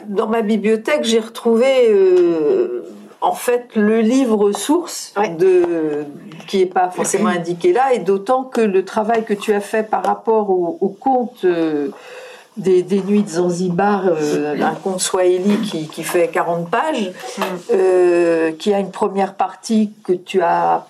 dans 0.07 0.27
ma 0.27 0.41
bibliothèque, 0.41 1.03
j'ai 1.03 1.19
retrouvé 1.19 1.89
euh, 1.89 2.83
en 3.21 3.33
fait 3.33 3.67
le 3.75 4.01
livre 4.01 4.51
source 4.51 5.13
Ouais. 5.17 5.29
de, 5.29 6.05
qui 6.47 6.59
n'est 6.59 6.65
pas 6.67 6.89
forcément 6.89 7.29
indiqué 7.29 7.73
là, 7.73 7.93
et 7.93 7.99
d'autant 7.99 8.43
que 8.43 8.61
le 8.61 8.85
travail 8.85 9.23
que 9.25 9.33
tu 9.33 9.53
as 9.53 9.61
fait 9.61 9.83
par 9.89 10.03
rapport 10.05 10.49
au, 10.51 10.77
au 10.81 10.89
conte 10.89 11.43
euh, 11.45 11.89
des, 12.57 12.83
des 12.83 13.01
nuits 13.01 13.23
de 13.23 13.29
Zanzibar, 13.29 14.03
euh, 14.07 14.55
un 14.61 14.75
conte 14.75 14.99
swahili 15.01 15.57
qui, 15.61 15.87
qui 15.87 16.03
fait 16.03 16.27
40 16.27 16.69
pages, 16.69 17.11
euh, 17.71 18.51
qui 18.53 18.73
a 18.73 18.79
une 18.79 18.91
première 18.91 19.33
partie 19.33 19.91
que 20.03 20.13
tu 20.13 20.41
as 20.41 20.85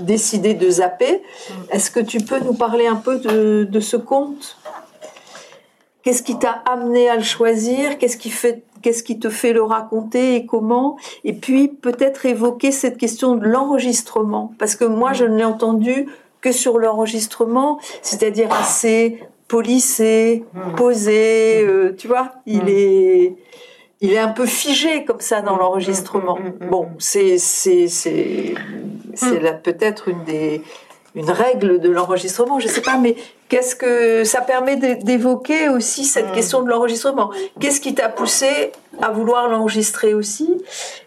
décidé 0.00 0.54
de 0.54 0.70
zapper. 0.70 1.22
Est-ce 1.70 1.90
que 1.90 2.00
tu 2.00 2.18
peux 2.18 2.38
nous 2.40 2.54
parler 2.54 2.86
un 2.86 2.96
peu 2.96 3.18
de, 3.18 3.64
de 3.64 3.80
ce 3.80 3.96
conte 3.96 4.56
Qu'est-ce 6.02 6.22
qui 6.22 6.38
t'a 6.38 6.62
amené 6.64 7.10
à 7.10 7.16
le 7.16 7.22
choisir? 7.22 7.98
Qu'est-ce 7.98 8.16
qui 8.16 8.30
fait 8.30 8.62
Qu'est-ce 8.80 9.02
qui 9.02 9.18
te 9.18 9.28
fait 9.28 9.52
le 9.52 9.62
raconter 9.62 10.36
et 10.36 10.46
comment? 10.46 10.96
Et 11.24 11.32
puis 11.32 11.68
peut-être 11.68 12.26
évoquer 12.26 12.70
cette 12.70 12.96
question 12.96 13.34
de 13.34 13.44
l'enregistrement, 13.44 14.54
parce 14.58 14.76
que 14.76 14.84
moi 14.84 15.12
je 15.12 15.24
ne 15.24 15.36
l'ai 15.36 15.44
entendu 15.44 16.06
que 16.40 16.52
sur 16.52 16.78
l'enregistrement, 16.78 17.80
c'est-à-dire 18.02 18.52
assez 18.52 19.20
polissé, 19.48 20.44
posé, 20.76 21.64
euh, 21.64 21.94
tu 21.96 22.06
vois, 22.06 22.34
il 22.46 22.68
est 22.68 23.34
il 24.00 24.12
est 24.12 24.18
un 24.18 24.28
peu 24.28 24.46
figé 24.46 25.04
comme 25.04 25.20
ça 25.20 25.40
dans 25.42 25.56
l'enregistrement. 25.56 26.38
Bon, 26.70 26.88
c'est 26.98 27.38
c'est 27.38 27.88
c'est 27.88 28.54
c'est 29.14 29.40
là 29.40 29.52
peut-être 29.52 30.08
une 30.08 30.24
des 30.24 30.62
une 31.14 31.30
règle 31.30 31.80
de 31.80 31.90
l'enregistrement, 31.90 32.60
je 32.60 32.68
sais 32.68 32.82
pas, 32.82 32.96
mais 32.96 33.16
qu'est-ce 33.48 33.74
que 33.74 34.22
ça 34.24 34.40
permet 34.40 34.76
d'é- 34.76 34.96
d'évoquer 34.96 35.68
aussi 35.68 36.04
cette 36.04 36.30
question 36.32 36.62
de 36.62 36.68
l'enregistrement? 36.68 37.30
Qu'est-ce 37.58 37.80
qui 37.80 37.94
t'a 37.94 38.08
poussé 38.08 38.70
à 39.00 39.10
vouloir 39.10 39.48
l'enregistrer 39.48 40.14
aussi? 40.14 40.62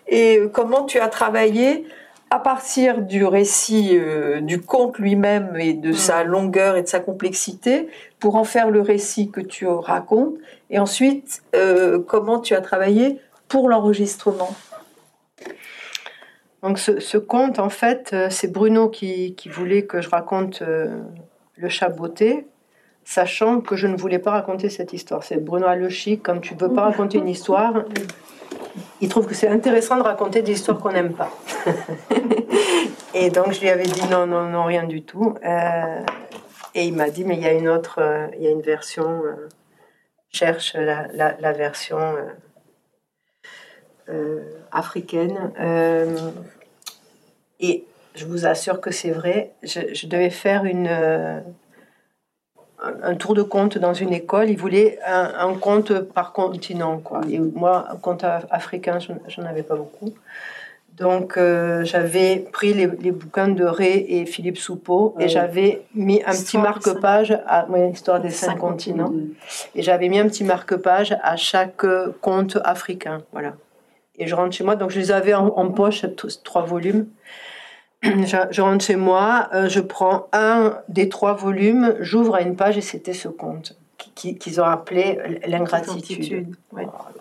Et 0.08 0.40
euh, 0.40 0.50
comment 0.52 0.84
tu 0.84 1.00
as 1.00 1.08
travaillé 1.08 1.86
à 2.30 2.40
partir 2.40 3.02
du 3.02 3.24
récit 3.26 3.92
euh, 3.94 4.42
du 4.42 4.60
conte 4.60 4.98
lui-même 4.98 5.56
et 5.58 5.74
de 5.74 5.94
sa 5.94 6.24
longueur 6.26 6.76
et 6.76 6.82
de 6.82 6.88
sa 6.88 7.00
complexité 7.00 7.88
pour 8.22 8.36
en 8.36 8.46
faire 8.46 8.70
le 8.70 8.82
récit 8.82 9.32
que 9.32 9.42
tu 9.42 9.68
racontes 9.68 10.36
Et 10.70 10.80
ensuite, 10.80 11.42
euh, 11.56 12.00
comment 12.00 12.40
tu 12.40 12.54
as 12.54 12.62
travaillé 12.62 13.20
pour 13.50 13.68
l'enregistrement 13.68 14.56
Donc 16.62 16.78
ce, 16.78 17.00
ce 17.00 17.18
conte, 17.18 17.58
en 17.58 17.70
fait, 17.70 18.12
euh, 18.14 18.28
c'est 18.30 18.50
Bruno 18.50 18.90
qui, 18.90 19.36
voulait 19.48 19.86
que 19.86 20.02
je 20.02 20.10
raconte 20.10 20.62
euh, 20.62 21.02
le 21.58 21.68
chat 21.68 21.90
beauté, 21.90 22.46
sachant 23.04 23.60
que 23.60 23.76
je 23.76 23.88
ne 23.88 23.98
voulais 23.98 24.20
pas 24.20 24.32
raconter 24.32 24.70
cette 24.70 24.94
histoire. 24.94 25.24
C'est 25.24 25.44
Bruno 25.44 25.66
Alochi, 25.66 26.20
quand 26.20 26.40
tu 26.40 26.54
veux 26.54 26.72
pas 26.72 26.84
raconter 26.84 27.18
une 27.18 27.28
histoire, 27.28 27.86
il 29.02 29.10
trouve 29.10 29.26
que 29.26 29.34
c'est 29.34 29.48
intéressant 29.48 29.98
de 29.98 30.04
raconter 30.04 30.44
des 30.44 30.52
histoires 30.52 30.78
qu'on 30.78 30.92
n'aime 30.92 31.14
pas. 31.14 31.32
et 33.16 33.32
donc 33.32 33.52
je 33.54 33.62
lui 33.62 33.70
avais 33.70 33.84
dit 33.84 34.08
non, 34.12 34.28
non, 34.28 34.44
non, 34.44 34.66
rien 34.66 34.84
du 34.84 35.02
tout. 35.02 35.34
Et 36.74 36.86
il 36.86 36.94
m'a 36.94 37.10
dit, 37.10 37.24
mais 37.24 37.36
il 37.36 37.42
y 37.42 37.48
a 37.48 37.54
une 37.54 37.68
autre, 37.68 38.00
euh, 38.00 38.28
il 38.38 38.44
y 38.44 38.48
a 38.48 38.52
une 38.52 38.62
version, 38.62 39.24
euh, 39.26 39.50
cherche 40.30 40.74
la, 40.76 41.08
la, 41.14 41.52
version 41.52 42.00
euh, 44.10 44.40
africaine. 44.72 45.52
Et 47.60 47.84
je 48.16 48.26
vous 48.26 48.46
assure 48.46 48.80
que 48.80 48.92
c'est 48.92 49.12
vrai. 49.12 49.52
Je, 49.62 50.08
devais 50.08 50.30
faire 50.30 50.64
une, 50.64 50.88
un, 52.82 53.16
tour 53.16 53.36
de 53.36 53.44
conte 53.44 53.78
dans 53.78 53.94
une 53.94 54.14
école. 54.14 54.50
Ils 54.50 54.58
voulaient 54.58 55.00
un, 55.06 55.34
un 55.38 55.54
conte 55.56 56.00
par 56.00 56.32
continent. 56.32 57.00
Quoi. 57.00 57.22
Et 57.30 57.40
moi, 57.40 57.88
un 57.90 57.98
af- 57.98 58.48
africain, 58.50 59.00
j'en 59.00 59.44
avais 59.44 59.64
pas 59.64 59.76
beaucoup. 59.76 60.14
Donc, 61.02 61.36
euh, 61.36 61.84
j'avais 61.84 62.38
pris 62.54 62.74
les, 62.76 62.86
les 62.86 63.12
bouquins 63.12 63.48
de 63.48 63.66
Ray 63.66 64.06
et 64.08 64.26
Philippe 64.28 64.58
Soupeau 64.60 65.16
et 65.20 65.28
j'avais 65.28 65.82
mis 65.96 66.22
un 66.24 66.30
petit 66.32 66.42
Histoire 66.44 66.64
marque-page 66.64 67.32
à 67.48 67.68
ouais, 67.70 67.90
Histoire 67.90 68.22
des 68.22 68.30
cinq 68.30 68.58
continents. 68.60 69.12
Et 69.74 69.82
j'avais 69.82 70.10
mis 70.10 70.20
un 70.20 70.28
petit 70.28 70.44
marque-page 70.44 71.18
à 71.24 71.36
chaque 71.38 71.84
euh, 71.86 72.16
conte 72.22 72.60
africain. 72.64 73.24
Voilà. 73.32 73.54
Et 74.20 74.28
je 74.28 74.36
rentre 74.36 74.56
chez 74.56 74.64
moi, 74.64 74.76
donc 74.76 74.92
je 74.92 75.00
les 75.00 75.12
avais 75.12 75.34
en, 75.34 75.48
en 75.48 75.72
poche, 75.72 76.06
trois 76.44 76.62
volumes. 76.64 77.08
Je, 78.04 78.36
je 78.50 78.62
rentre 78.64 78.84
chez 78.84 78.96
moi, 78.96 79.48
euh, 79.54 79.70
je 79.70 79.80
prends 79.80 80.28
un 80.34 80.78
des 80.90 81.08
trois 81.08 81.34
volumes, 81.34 81.96
j'ouvre 82.00 82.34
à 82.34 82.42
une 82.42 82.56
page 82.56 82.76
et 82.76 82.82
c'était 82.82 83.14
ce 83.14 83.28
conte 83.28 83.78
qui- 84.00 84.12
qui- 84.16 84.38
qu'ils 84.40 84.60
ont 84.60 84.64
appelé 84.66 85.20
l'ingratitude. 85.46 86.56
Ouais. 86.72 86.82
Alors, 86.82 87.12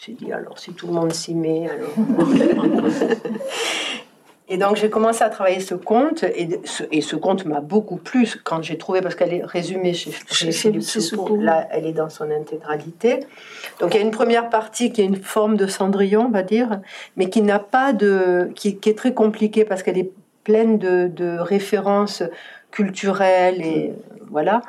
suis 0.00 0.14
dit, 0.14 0.32
alors 0.32 0.58
si 0.58 0.72
tout 0.72 0.86
le 0.86 0.92
monde 0.92 1.12
s'y 1.12 1.34
met, 1.34 1.68
alors. 1.68 1.90
Et 4.50 4.56
donc 4.56 4.76
j'ai 4.76 4.88
commencé 4.88 5.22
à 5.22 5.28
travailler 5.28 5.60
ce 5.60 5.74
conte, 5.74 6.22
et 6.22 6.48
ce, 6.64 6.82
et 6.90 7.02
ce 7.02 7.16
conte 7.16 7.44
m'a 7.44 7.60
beaucoup 7.60 7.96
plu 7.96 8.26
quand 8.44 8.62
j'ai 8.62 8.78
trouvé, 8.78 9.02
parce 9.02 9.14
qu'elle 9.14 9.34
est 9.34 9.44
résumée 9.44 9.92
chez, 9.92 10.10
chez, 10.10 10.52
Philippe 10.52 10.84
là 11.40 11.68
elle 11.70 11.84
est 11.84 11.92
dans 11.92 12.08
son 12.08 12.30
intégralité. 12.30 13.20
Donc 13.78 13.92
il 13.92 13.98
y 13.98 14.00
a 14.00 14.02
une 14.02 14.10
première 14.10 14.48
partie 14.48 14.90
qui 14.90 15.02
est 15.02 15.04
une 15.04 15.16
forme 15.16 15.58
de 15.58 15.66
Cendrillon, 15.66 16.26
on 16.28 16.30
va 16.30 16.42
dire, 16.42 16.80
mais 17.16 17.28
qui 17.28 17.42
n'a 17.42 17.58
pas 17.58 17.92
de... 17.92 18.50
qui, 18.54 18.78
qui, 18.78 18.88
est 18.88 18.96
très 18.96 19.12
compliquée 19.12 19.66
parce 19.66 19.82
qu'elle 19.82 19.98
est 19.98 20.12
pleine 20.44 20.78
de, 20.78 21.08
de 21.08 21.38
références 21.38 22.22
culturelles 22.70 23.60
et 23.60 23.92
voilà. 24.30 24.62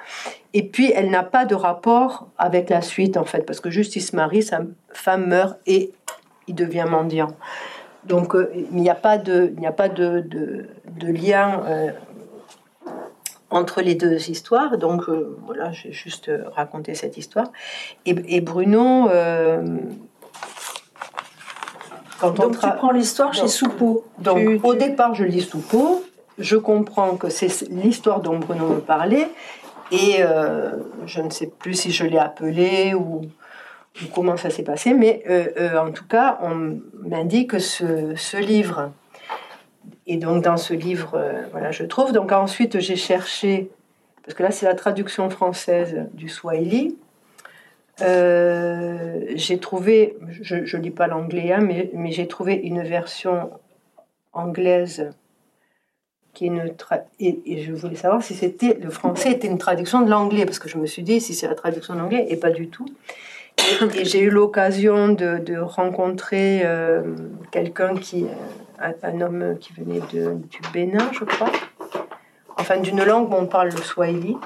Et 0.53 0.63
puis 0.63 0.91
elle 0.91 1.09
n'a 1.09 1.23
pas 1.23 1.45
de 1.45 1.55
rapport 1.55 2.27
avec 2.37 2.69
la 2.69 2.81
suite 2.81 3.17
en 3.17 3.25
fait, 3.25 3.41
parce 3.45 3.59
que 3.59 3.69
Justice 3.69 4.13
Marie, 4.13 4.43
sa 4.43 4.61
femme 4.91 5.27
meurt 5.27 5.59
et 5.67 5.91
il 6.47 6.55
devient 6.55 6.85
mendiant. 6.89 7.29
Donc 8.05 8.35
euh, 8.35 8.51
il 8.55 8.81
n'y 8.81 8.89
a 8.89 8.95
pas 8.95 9.17
de, 9.17 9.51
il 9.53 9.59
n'y 9.59 9.67
a 9.67 9.71
pas 9.71 9.89
de, 9.89 10.21
de, 10.27 11.07
lien 11.07 11.61
euh, 11.65 11.91
entre 13.49 13.81
les 13.81 13.95
deux 13.95 14.29
histoires. 14.29 14.77
Donc 14.77 15.07
euh, 15.07 15.37
voilà, 15.45 15.71
j'ai 15.71 15.91
juste 15.91 16.31
raconté 16.55 16.95
cette 16.95 17.17
histoire. 17.17 17.51
Et, 18.05 18.41
Bruno, 18.41 19.09
quand 22.19 22.31
donc 22.31 22.55
on 22.63 22.67
tu 22.67 22.75
prends 22.77 22.91
l'histoire 22.91 23.33
chez 23.33 23.47
Soupeau. 23.47 24.05
Donc 24.17 24.63
au 24.63 24.73
départ, 24.73 25.13
je 25.13 25.23
lis 25.23 25.41
Soupeau. 25.41 26.03
Je 26.37 26.55
comprends 26.55 27.17
que 27.17 27.27
c'est 27.27 27.67
l'histoire 27.69 28.21
dont 28.21 28.39
Bruno 28.39 28.69
me 28.69 28.79
parlait. 28.79 29.29
Et 29.91 30.21
je 31.05 31.21
ne 31.21 31.29
sais 31.29 31.47
plus 31.47 31.73
si 31.73 31.91
je 31.91 32.05
l'ai 32.05 32.19
appelé 32.19 32.93
ou 32.93 33.21
comment 34.13 34.37
ça 34.37 34.49
s'est 34.49 34.63
passé, 34.63 34.93
mais 34.93 35.23
euh, 35.29 35.47
euh, 35.57 35.77
en 35.77 35.91
tout 35.91 36.05
cas, 36.05 36.39
on 36.41 36.79
m'indique 37.03 37.51
que 37.51 37.59
ce, 37.59 38.37
livre, 38.37 38.91
et 40.07 40.17
donc 40.17 40.43
dans 40.43 40.57
ce 40.57 40.73
livre, 40.73 41.15
euh, 41.15 41.43
voilà, 41.51 41.71
je 41.71 41.83
trouve. 41.83 42.11
Donc 42.11 42.31
ensuite, 42.31 42.79
j'ai 42.79 42.95
cherché, 42.95 43.69
parce 44.23 44.35
que 44.35 44.43
là, 44.43 44.51
c'est 44.51 44.65
la 44.65 44.75
traduction 44.75 45.29
française 45.29 46.07
du 46.13 46.29
Swahili. 46.29 46.95
j'ai 47.99 49.57
trouvé, 49.59 50.17
je 50.41 50.77
ne 50.77 50.81
lis 50.81 50.91
pas 50.91 51.07
l'anglais, 51.07 51.51
hein, 51.51 51.61
mais 51.61 52.11
j'ai 52.11 52.27
trouvé 52.27 52.55
une 52.55 52.81
version 52.83 53.51
anglaise 54.31 55.11
qui 56.33 56.45
est 56.45 56.47
une 56.47 56.73
et, 57.19 57.39
et, 57.45 57.63
je 57.63 57.73
voulais 57.73 57.95
savoir 57.95 58.21
si 58.23 58.33
c'était 58.33 58.77
le 58.81 58.89
français 58.89 59.31
était 59.31 59.47
une 59.47 59.57
traduction 59.57 60.01
de 60.01 60.09
l'anglais 60.09 60.45
parce 60.45 60.59
que 60.59 60.69
je 60.69 60.77
me 60.77 60.85
suis 60.85 61.03
dit 61.03 61.19
si 61.19 61.33
c'est 61.33 61.47
la 61.47 61.55
traduction 61.55 61.95
de 61.95 61.99
l'anglais 61.99 62.27
et 62.29 62.37
pas 62.37 62.51
du 62.51 62.69
tout 62.69 62.85
et 63.95 64.05
j'ai 64.05 64.19
eu 64.21 64.29
l'occasion 64.29 65.09
de, 65.09 65.59
rencontrer 65.59 66.61
euh, 66.63 67.03
quelqu'un 67.51 67.95
qui, 67.95 68.25
euh, 68.81 68.91
un, 69.03 69.21
homme 69.21 69.57
qui 69.59 69.73
venait 69.73 70.01
de, 70.13 70.35
du 70.35 70.59
Bénin, 70.73 71.09
je 71.11 71.23
crois, 71.23 71.51
enfin 72.57 72.77
d'une 72.77 73.03
langue 73.03 73.31
où 73.31 73.35
on 73.35 73.45
parle 73.45 73.69
le 73.69 73.81
swahili, 73.81 74.37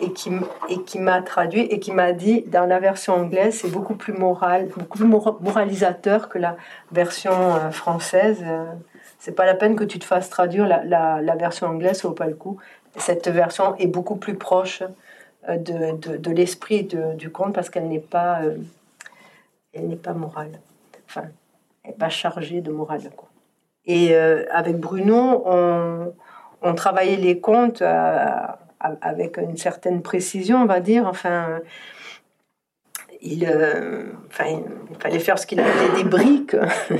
et 0.00 0.12
qui, 0.12 0.30
et 0.70 0.82
qui 0.82 0.98
m'a 0.98 1.20
traduit 1.20 1.60
et 1.60 1.78
qui 1.78 1.92
m'a 1.92 2.12
dit 2.12 2.42
dans 2.46 2.64
la 2.64 2.78
version 2.80 3.14
anglaise 3.14 3.58
c'est 3.60 3.70
beaucoup 3.70 3.94
plus 3.94 4.14
moral, 4.14 4.68
beaucoup 4.74 4.96
plus 4.96 5.06
moralisateur 5.06 6.30
que 6.30 6.38
la 6.38 6.56
version 6.90 7.32
euh, 7.32 7.70
française. 7.70 8.42
C'est 9.20 9.32
pas 9.32 9.46
la 9.46 9.54
peine 9.54 9.76
que 9.76 9.84
tu 9.84 9.98
te 9.98 10.04
fasses 10.04 10.30
traduire 10.30 10.66
la, 10.66 10.82
la, 11.20 11.36
version 11.36 11.68
anglaise, 11.68 12.00
ça 12.00 12.08
vaut 12.08 12.14
pas 12.14 12.26
le 12.26 12.34
coup. 12.34 12.58
Cette 12.96 13.28
version 13.28 13.76
est 13.76 13.86
beaucoup 13.86 14.16
plus 14.16 14.34
proche 14.34 14.82
euh, 15.48 15.56
de, 15.58 16.16
de, 16.16 16.30
l'esprit 16.30 16.88
du 17.16 17.30
conte 17.30 17.54
parce 17.54 17.70
qu'elle 17.70 17.86
n'est 17.86 18.00
pas, 18.00 18.40
euh, 18.42 19.96
pas 20.02 20.14
morale. 20.14 20.58
Enfin, 21.06 21.24
elle 21.84 21.90
n'est 21.90 21.96
pas 21.96 22.08
chargée 22.08 22.62
de 22.62 22.72
morale. 22.72 23.10
Quoi. 23.14 23.28
Et 23.84 24.14
euh, 24.14 24.44
avec 24.50 24.78
Bruno, 24.78 25.42
on, 25.44 26.14
on, 26.62 26.74
travaillait 26.74 27.16
les 27.16 27.40
contes 27.40 27.82
avec 28.80 29.36
une 29.36 29.58
certaine 29.58 30.00
précision, 30.00 30.62
on 30.62 30.66
va 30.66 30.80
dire. 30.80 31.06
Enfin, 31.06 31.60
il, 33.22 33.46
enfin, 34.28 34.62
il 34.90 34.96
fallait 34.98 35.18
faire 35.18 35.38
ce 35.38 35.46
qu'il 35.46 35.60
appelait 35.60 36.02
des 36.02 36.08
briques, 36.08 36.56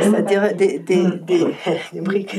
c'est-à-dire 0.00 0.54
des, 0.54 0.78
des, 0.78 1.04
des, 1.04 1.46
des, 1.92 2.00
briques, 2.00 2.38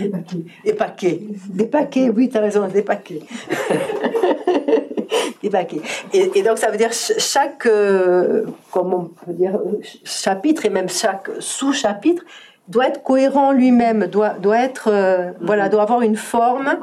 des 0.63 0.73
paquets. 0.73 1.19
Des 1.49 1.67
paquets, 1.67 2.09
oui, 2.09 2.29
tu 2.29 2.37
as 2.37 2.41
raison, 2.41 2.67
des 2.67 2.81
paquets. 2.81 3.21
des 5.43 5.49
paquets. 5.49 5.81
Et, 6.13 6.41
donc 6.41 6.57
ça 6.57 6.71
veut 6.71 6.77
dire 6.77 6.91
chaque, 6.91 7.65
euh, 7.65 8.45
comment 8.71 9.11
on 9.11 9.25
peut 9.25 9.33
dire, 9.33 9.59
chapitre 10.03 10.65
et 10.65 10.69
même 10.69 10.89
chaque 10.89 11.29
sous-chapitre 11.39 12.23
doit 12.67 12.87
être 12.87 13.01
cohérent 13.01 13.51
lui-même, 13.51 14.05
doit, 14.05 14.35
doit 14.39 14.59
être, 14.59 14.89
euh, 14.91 15.31
voilà, 15.41 15.69
doit 15.69 15.81
avoir 15.81 16.01
une 16.01 16.15
forme. 16.15 16.77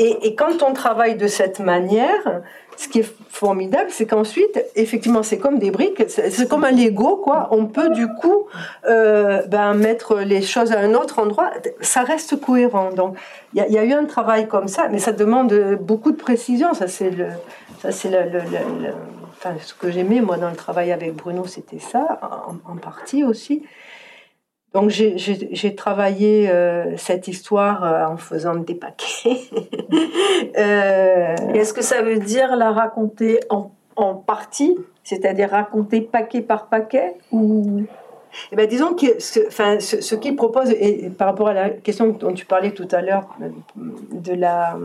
Et, 0.00 0.26
et, 0.26 0.34
quand 0.34 0.64
on 0.64 0.72
travaille 0.72 1.14
de 1.14 1.28
cette 1.28 1.60
manière, 1.60 2.42
ce 2.80 2.88
qui 2.88 3.00
est 3.00 3.14
formidable, 3.28 3.90
c'est 3.90 4.06
qu'ensuite, 4.06 4.64
effectivement, 4.74 5.22
c'est 5.22 5.36
comme 5.36 5.58
des 5.58 5.70
briques, 5.70 6.02
c'est 6.08 6.48
comme 6.48 6.64
un 6.64 6.70
Lego, 6.70 7.16
quoi. 7.16 7.48
On 7.50 7.66
peut 7.66 7.90
du 7.90 8.08
coup 8.08 8.46
euh, 8.86 9.42
ben, 9.48 9.74
mettre 9.74 10.20
les 10.20 10.40
choses 10.40 10.72
à 10.72 10.80
un 10.80 10.94
autre 10.94 11.18
endroit, 11.18 11.50
ça 11.82 12.02
reste 12.04 12.40
cohérent. 12.40 12.90
Donc, 12.92 13.18
il 13.52 13.62
y, 13.68 13.76
a 13.78 13.84
eu 13.84 13.92
un 13.92 14.06
travail 14.06 14.48
comme 14.48 14.66
ça, 14.66 14.88
mais 14.90 14.98
ça 14.98 15.12
demande 15.12 15.52
beaucoup 15.82 16.10
de 16.10 16.16
précision. 16.16 16.72
Ça, 16.72 16.88
c'est 16.88 17.10
le, 17.10 17.26
ça, 17.82 17.90
le, 18.08 18.40
enfin, 19.36 19.54
ce 19.60 19.74
que 19.74 19.90
j'aimais 19.90 20.22
moi 20.22 20.38
dans 20.38 20.48
le 20.48 20.56
travail 20.56 20.90
avec 20.90 21.14
Bruno, 21.14 21.44
c'était 21.46 21.80
ça, 21.80 22.18
en 22.66 22.76
partie 22.76 23.24
aussi. 23.24 23.62
Donc 24.72 24.90
j'ai 24.90 25.74
travaillé 25.74 26.48
euh, 26.48 26.96
cette 26.96 27.26
histoire 27.26 27.84
euh, 27.84 28.06
en 28.06 28.16
faisant 28.16 28.54
des 28.54 28.76
paquets. 28.76 29.40
euh, 30.58 31.36
Est-ce 31.54 31.72
que 31.74 31.82
ça 31.82 32.02
veut 32.02 32.18
dire 32.18 32.54
la 32.54 32.70
raconter 32.70 33.40
en, 33.50 33.72
en 33.96 34.14
partie, 34.14 34.76
c'est-à-dire 35.02 35.50
raconter 35.50 36.00
paquet 36.00 36.40
par 36.40 36.66
paquet 36.66 37.14
ou? 37.32 37.82
Eh 38.52 38.56
ben, 38.56 38.68
disons 38.68 38.94
que 38.94 39.18
ce, 39.18 39.40
enfin, 39.48 39.80
ce, 39.80 40.00
ce 40.00 40.14
qu'il 40.14 40.36
propose, 40.36 40.70
et 40.70 41.10
par 41.18 41.26
rapport 41.26 41.48
à 41.48 41.52
la 41.52 41.70
question 41.70 42.10
dont 42.10 42.32
tu 42.32 42.46
parlais 42.46 42.70
tout 42.70 42.86
à 42.92 43.00
l'heure 43.02 43.26
de 43.74 44.34
la 44.34 44.78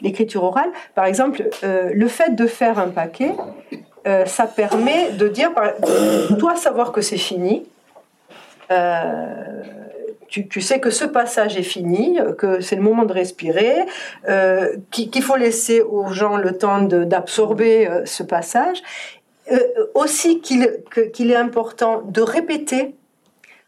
l'écriture 0.00 0.42
orale, 0.42 0.70
par 0.94 1.04
exemple, 1.04 1.50
le 1.62 2.08
fait 2.08 2.34
de 2.34 2.46
faire 2.46 2.78
un 2.78 2.88
paquet, 2.88 3.34
ça 4.24 4.46
permet 4.46 5.12
de 5.12 5.28
dire, 5.28 5.50
toi 6.38 6.56
savoir 6.56 6.92
que 6.92 7.02
c'est 7.02 7.18
fini, 7.18 7.66
euh, 8.70 9.62
tu, 10.28 10.60
sais 10.60 10.80
que 10.80 10.90
ce 10.90 11.04
passage 11.04 11.56
est 11.56 11.62
fini, 11.62 12.18
que 12.36 12.60
c'est 12.60 12.76
le 12.76 12.82
moment 12.82 13.04
de 13.04 13.12
respirer, 13.12 13.86
euh, 14.28 14.76
qu'il 14.90 15.22
faut 15.22 15.36
laisser 15.36 15.80
aux 15.80 16.08
gens 16.12 16.36
le 16.36 16.58
temps 16.58 16.82
d'absorber 16.82 17.86
euh, 17.86 18.04
ce 18.04 18.22
passage. 18.22 18.82
aussi 19.94 20.40
qu'il 20.40 21.30
est 21.30 21.36
important 21.36 22.02
de 22.02 22.20
répéter, 22.20 22.94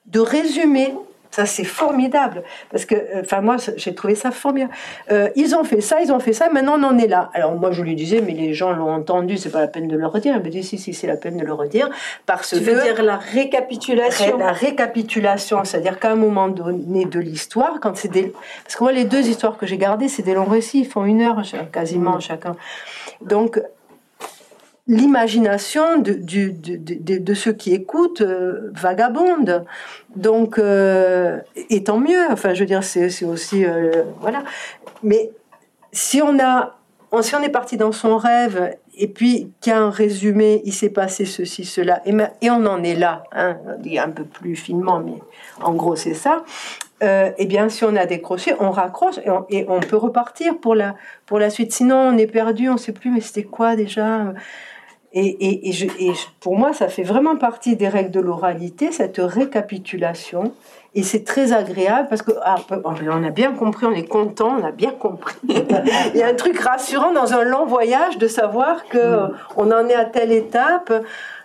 de 0.07 0.21
résumer 0.21 0.95
ça, 1.31 1.47
c'est 1.47 1.65
formidable. 1.65 2.43
Parce 2.71 2.85
que, 2.85 2.95
euh, 2.95 3.21
enfin, 3.21 3.41
moi, 3.41 3.57
j'ai 3.77 3.95
trouvé 3.95 4.15
ça 4.15 4.31
formidable. 4.31 4.73
Euh, 5.11 5.29
ils 5.37 5.55
ont 5.55 5.65
fait 5.65 5.81
ça, 5.81 6.01
ils 6.01 6.13
ont 6.13 6.21
fait 6.21 6.33
ça, 6.33 6.49
maintenant 6.51 6.79
on 6.79 6.85
en 6.85 6.99
est 6.99 7.07
là. 7.07 7.31
Alors, 7.35 7.55
moi, 7.55 7.71
je 7.71 7.83
lui 7.83 7.95
disais, 7.95 8.21
mais 8.21 8.33
les 8.33 8.55
gens 8.55 8.73
l'ont 8.73 8.91
entendu, 8.91 9.37
c'est 9.37 9.51
pas 9.51 9.61
la 9.61 9.69
peine 9.69 9.89
de 9.89 9.97
le 9.97 10.07
redire. 10.07 10.35
Elle 10.37 10.43
me 10.43 10.49
dit, 10.49 10.65
si, 10.65 10.79
si, 10.79 10.95
c'est 10.95 11.07
la 11.07 11.17
peine 11.17 11.37
de 11.37 11.45
le 11.45 11.53
redire. 11.53 11.91
Parce 12.27 12.51
tu 12.51 12.61
veux 12.61 12.83
dire 12.83 13.03
la 13.03 13.17
récapitulation? 13.17 14.39
La 14.39 14.53
récapitulation, 14.53 15.65
c'est-à-dire 15.65 15.99
qu'à 15.99 16.13
un 16.13 16.17
moment 16.17 16.49
donné 16.49 17.05
de 17.05 17.21
l'histoire, 17.21 17.79
quand 17.81 17.97
c'est 17.97 18.09
des. 18.09 18.33
Parce 18.65 18.77
que 18.77 18.85
moi, 18.85 18.93
les 18.93 19.05
deux 19.05 19.29
histoires 19.29 19.59
que 19.59 19.67
j'ai 19.67 19.79
gardées, 19.79 20.09
c'est 20.09 20.23
des 20.23 20.35
longs 20.35 20.45
récits, 20.45 20.81
ils 20.81 20.87
font 20.87 21.05
une 21.05 21.23
heure 21.23 21.43
quasiment 21.73 22.17
mmh. 22.17 22.21
chacun. 22.21 22.57
Donc, 23.21 23.61
l'imagination 24.89 25.99
de, 25.99 27.35
ceux 27.35 27.53
qui 27.53 27.75
écoutent 27.75 28.23
euh, 28.23 28.71
vagabonde. 28.73 29.65
Donc, 30.17 30.59
euh, 30.59 31.39
et 31.71 31.85
tant 31.85 31.99
mieux. 31.99 32.27
Enfin, 32.31 32.55
je 32.55 32.61
veux 32.61 32.67
dire, 32.67 32.83
c'est 32.83 33.25
aussi 33.25 33.65
euh, 33.65 34.03
voilà. 34.21 34.43
Mais 35.03 35.31
si 35.93 36.23
on 36.23 36.39
a, 36.41 36.77
si 37.21 37.35
on 37.35 37.43
est 37.43 37.51
parti 37.51 37.77
dans 37.77 37.93
son 37.93 38.17
rêve 38.17 38.77
et 38.97 39.09
puis 39.09 39.53
qu'il 39.61 39.73
résumé, 39.75 40.63
il 40.65 40.73
s'est 40.73 40.91
passé 40.91 41.25
ceci, 41.25 41.65
cela, 41.65 42.03
et, 42.05 42.13
et 42.41 42.51
on 42.51 42.67
en 42.67 42.83
est 42.83 42.97
là, 42.97 43.23
hein, 43.31 43.57
un 43.97 44.11
peu 44.11 44.25
plus 44.25 44.57
finement, 44.57 44.99
mais 44.99 45.23
en 45.63 45.73
gros 45.75 45.95
c'est 45.95 46.15
ça. 46.15 46.43
Euh, 47.01 47.31
eh 47.39 47.47
bien, 47.47 47.69
si 47.69 47.85
on 47.85 47.95
a 47.95 48.07
décroché, 48.07 48.55
on 48.59 48.71
raccroche 48.71 49.19
et 49.19 49.31
on, 49.31 49.47
et 49.51 49.65
on, 49.69 49.79
peut 49.79 49.97
repartir 49.97 50.59
pour 50.59 50.75
la, 50.75 50.97
pour 51.27 51.39
la 51.39 51.49
suite. 51.49 51.73
Sinon, 51.73 51.95
on 51.95 52.19
est 52.19 52.27
perdu, 52.27 52.69
on 52.69 52.73
ne 52.73 52.79
sait 52.79 52.93
plus, 52.93 53.11
mais 53.11 53.21
c'était 53.21 53.45
quoi 53.45 53.77
déjà? 53.77 54.35
Et, 55.13 55.71
et, 55.71 56.13
pour 56.41 56.59
moi, 56.59 56.75
ça 56.75 56.89
fait 56.89 57.03
vraiment 57.03 57.37
partie 57.37 57.77
des 57.77 57.89
règles 57.89 58.11
de 58.11 58.21
l'oralité, 58.21 58.93
cette 58.93 59.17
récapitulation. 59.19 60.53
et 60.95 61.03
c'est 61.03 61.25
très 61.25 61.55
agréable 61.55 62.09
parce 62.11 62.21
que 62.21 62.33
ah, 62.43 62.57
on 62.85 63.25
a 63.25 63.31
bien 63.31 63.53
compris, 63.53 63.87
on 63.87 63.93
est 63.93 64.07
content, 64.07 64.57
on 64.61 64.65
a 64.65 64.71
bien 64.71 64.91
compris. 64.91 65.37
Il 65.49 66.17
y 66.17 66.23
a 66.23 66.29
un 66.29 66.35
truc 66.35 66.61
rassurant 66.61 67.13
dans 67.13 67.33
un 67.33 67.45
long 67.45 67.65
voyage 67.65 68.19
de 68.19 68.27
savoir 68.27 68.87
que 68.89 68.99
mm. 68.99 69.31
on 69.57 69.71
en 69.71 69.89
est 69.89 69.95
à 69.95 70.05
telle 70.05 70.31
étape. 70.31 70.93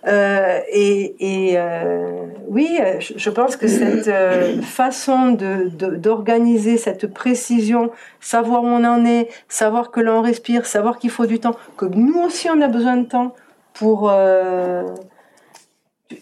Euh, 0.06 0.60
et, 0.70 1.52
et 1.52 1.54
euh, 1.56 2.26
oui, 2.50 2.78
je 3.00 3.30
pense 3.30 3.56
que 3.56 3.68
cette 3.68 4.10
euh, 4.10 4.62
façon 4.62 5.32
de, 5.32 5.70
d'organiser 5.96 6.76
cette 6.76 7.08
précision, 7.08 7.90
savoir 8.20 8.64
où 8.64 8.68
on 8.68 8.84
en 8.84 9.06
est, 9.06 9.30
savoir 9.48 9.92
que 9.92 10.02
l'on 10.02 10.22
respire, 10.22 10.66
savoir 10.66 10.98
qu'il 11.00 11.10
faut 11.10 11.26
du 11.26 11.40
temps, 11.40 11.56
que 11.78 11.86
nous 11.86 12.20
aussi 12.20 12.50
on 12.50 12.60
a 12.60 12.68
besoin 12.68 12.98
de 12.98 13.06
temps 13.06 13.34
pour 13.74 14.12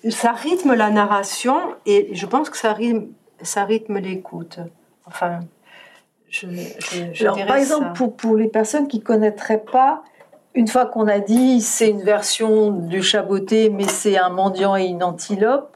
ça 0.10 0.32
rythme 0.32 0.74
la 0.74 0.90
narration 0.90 1.58
et 1.86 2.10
je 2.14 2.26
pense 2.26 2.50
que 2.50 2.58
ça 2.58 2.74
rythme, 2.74 3.08
ça 3.42 3.66
rythme 3.66 4.00
l'écoute. 4.00 4.60
Enfin, 5.06 5.42
je, 6.30 6.48
je, 7.14 7.24
Alors, 7.24 7.46
par 7.46 7.58
exemple, 7.58 7.92
pour, 7.94 8.16
pour, 8.16 8.36
les 8.38 8.48
personnes 8.48 8.88
qui 8.88 9.02
connaîtraient 9.02 9.64
pas, 9.72 10.04
une 10.54 10.68
fois 10.68 10.86
qu'on 10.86 11.08
a 11.08 11.20
dit 11.20 11.62
c'est 11.62 11.90
une 11.90 12.04
version 12.04 12.72
du 12.72 13.04
chaboté, 13.04 13.70
mais 13.70 13.88
c'est 13.88 14.18
un 14.18 14.30
mendiant 14.30 14.76
et 14.76 14.86
une 14.86 15.04
antilope, 15.04 15.76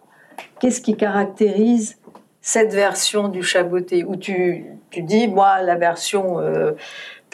qu'est-ce 0.59 0.81
qui 0.81 0.95
caractérise 0.95 1.97
cette 2.41 2.73
version 2.73 3.27
du 3.27 3.43
chaboté? 3.43 4.03
Où 4.05 4.15
tu, 4.15 4.65
tu 4.91 5.01
dis, 5.01 5.27
moi, 5.27 5.61
la 5.61 5.75
version 5.75 6.39
euh, 6.39 6.71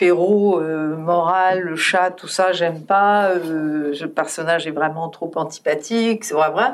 Perrault, 0.01 0.59
euh, 0.59 0.95
moral, 0.95 1.59
le 1.59 1.75
chat, 1.75 2.09
tout 2.09 2.27
ça, 2.27 2.53
j'aime 2.53 2.81
pas. 2.81 3.29
Euh, 3.29 3.93
le 3.93 4.07
personnage 4.07 4.65
est 4.65 4.71
vraiment 4.71 5.09
trop 5.09 5.31
antipathique, 5.35 6.23
c'est 6.23 6.33
vrai, 6.33 6.49
vrai. 6.49 6.71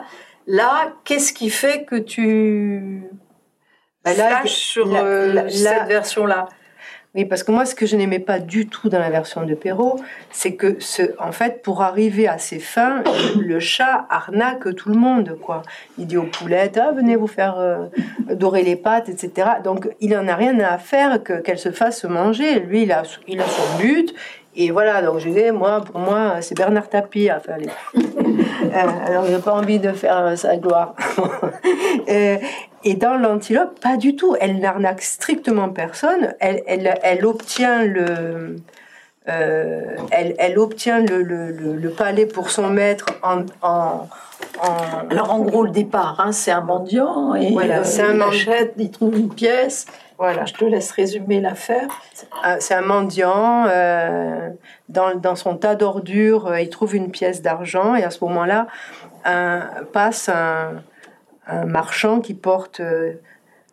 Là, 0.47 0.93
qu'est-ce 1.03 1.33
qui 1.33 1.49
fait 1.49 1.83
que 1.83 1.97
tu 1.97 3.03
bah 4.05 4.13
là, 4.13 4.43
sur 4.45 4.95
euh, 4.95 5.49
cette 5.49 5.89
version-là? 5.89 6.47
Oui, 7.17 7.25
parce 7.25 7.41
que 7.41 7.51
moi, 7.51 7.65
ce 7.65 7.73
que 7.73 7.87
je 7.87 7.95
n'aimais 7.95 8.19
pas 8.19 8.37
du 8.37 8.67
tout 8.67 8.89
dans 8.89 8.99
la 8.99 9.09
version 9.09 9.43
de 9.43 9.55
Perrault, 9.55 9.99
c'est 10.29 10.53
que, 10.53 10.75
ce, 10.77 11.01
en 11.17 11.31
fait, 11.31 11.63
pour 11.63 11.81
arriver 11.81 12.27
à 12.27 12.37
ses 12.37 12.59
fins, 12.59 13.03
le 13.39 13.59
chat 13.59 14.05
arnaque 14.11 14.75
tout 14.75 14.89
le 14.89 14.95
monde, 14.95 15.35
quoi. 15.41 15.63
Il 15.97 16.05
dit 16.05 16.17
aux 16.17 16.27
poulettes, 16.27 16.77
ah, 16.77 16.91
venez 16.91 17.15
vous 17.15 17.25
faire 17.25 17.57
euh, 17.57 17.87
dorer 18.35 18.61
les 18.61 18.75
pattes, 18.75 19.09
etc. 19.09 19.47
Donc, 19.63 19.89
il 19.99 20.11
n'en 20.11 20.27
a 20.27 20.35
rien 20.35 20.59
à 20.59 20.77
faire 20.77 21.23
que, 21.23 21.33
qu'elle 21.41 21.57
se 21.57 21.71
fasse 21.71 22.03
manger. 22.03 22.59
Lui, 22.59 22.83
il 22.83 22.91
a, 22.91 23.01
il 23.27 23.41
a 23.41 23.45
son 23.45 23.77
but, 23.79 24.13
et 24.55 24.69
voilà, 24.69 25.01
donc 25.01 25.17
je 25.17 25.27
disais, 25.27 25.51
moi, 25.51 25.81
pour 25.81 25.99
moi, 25.99 26.35
c'est 26.41 26.55
Bernard 26.55 26.87
Tapie 26.87 27.29
à 27.29 27.39
faire 27.39 27.57
les. 27.57 27.67
euh, 27.95 29.05
alors, 29.05 29.25
j'ai 29.25 29.39
pas 29.39 29.53
envie 29.53 29.79
de 29.79 29.91
faire 29.91 30.37
sa 30.37 30.57
gloire. 30.57 30.93
euh, 32.09 32.37
et 32.87 32.93
dans 32.93 33.17
l'antilope, 33.17 33.81
pas 33.81 33.97
du 33.97 34.15
tout. 34.15 34.37
Elle 34.39 34.59
n'arnaque 34.59 35.01
strictement 35.01 35.67
personne. 35.67 36.33
Elle, 36.39 36.63
elle, 36.67 36.97
elle 37.03 37.25
obtient 37.25 37.83
le. 37.83 38.55
Euh, 39.27 39.97
elle, 40.11 40.35
elle, 40.39 40.57
obtient 40.57 41.01
le, 41.01 41.21
le, 41.21 41.51
le, 41.51 41.89
palais 41.89 42.25
pour 42.25 42.49
son 42.49 42.69
maître 42.69 43.07
en, 43.23 43.41
en, 43.61 44.07
en... 44.61 45.09
Alors 45.09 45.33
en 45.33 45.39
gros 45.39 45.65
le 45.65 45.71
départ, 45.71 46.21
hein, 46.21 46.31
c'est 46.31 46.51
un 46.51 46.61
mendiant 46.61 47.35
et 47.35 47.51
voilà, 47.51 47.83
c'est 47.83 48.03
un 48.03 48.15
il 48.15 48.21
achète, 48.21 48.75
il 48.77 48.89
trouve 48.89 49.19
une 49.19 49.27
pièce, 49.27 49.85
voilà. 50.17 50.45
Je 50.45 50.53
te 50.53 50.63
laisse 50.63 50.91
résumer 50.91 51.41
l'affaire. 51.41 51.89
C'est 52.59 52.73
un 52.73 52.81
mendiant. 52.81 53.65
Euh, 53.67 54.49
dans, 54.87 55.13
dans, 55.13 55.35
son 55.35 55.57
tas 55.57 55.75
d'ordures, 55.75 56.47
euh, 56.47 56.61
il 56.61 56.69
trouve 56.69 56.95
une 56.95 57.11
pièce 57.11 57.41
d'argent 57.41 57.95
et 57.95 58.05
à 58.05 58.11
ce 58.11 58.23
moment-là, 58.23 58.67
passe 59.91 60.29
un, 60.29 60.83
un, 61.47 61.65
marchand 61.65 62.19
qui 62.19 62.33
porte 62.33 62.79
euh, 62.79 63.13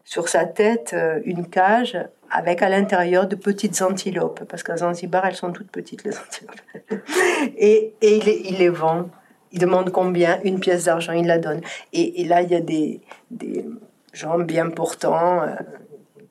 sur 0.04 0.28
sa 0.28 0.44
tête 0.44 0.92
euh, 0.94 1.20
une 1.24 1.48
cage 1.48 1.98
avec 2.30 2.62
à 2.62 2.68
l'intérieur 2.68 3.26
de 3.26 3.36
petites 3.36 3.80
antilopes, 3.82 4.44
parce 4.48 4.62
qu'à 4.62 4.78
Zanzibar, 4.78 5.26
elles 5.26 5.36
sont 5.36 5.52
toutes 5.52 5.70
petites, 5.70 6.04
les 6.04 6.16
antilopes. 6.18 7.02
et, 7.56 7.94
et 8.00 8.48
il, 8.48 8.58
les, 8.58 8.68
vend. 8.68 9.08
Il 9.52 9.60
demande 9.60 9.90
combien 9.90 10.40
Une 10.42 10.58
pièce 10.58 10.84
d'argent, 10.84 11.12
il 11.12 11.26
la 11.26 11.38
donne. 11.38 11.60
Et, 11.92 12.24
là, 12.24 12.42
il 12.42 12.50
y 12.50 12.56
a 12.56 12.60
des, 12.60 13.00
des 13.30 13.66
gens 14.12 14.38
bien 14.38 14.70
portants 14.70 15.42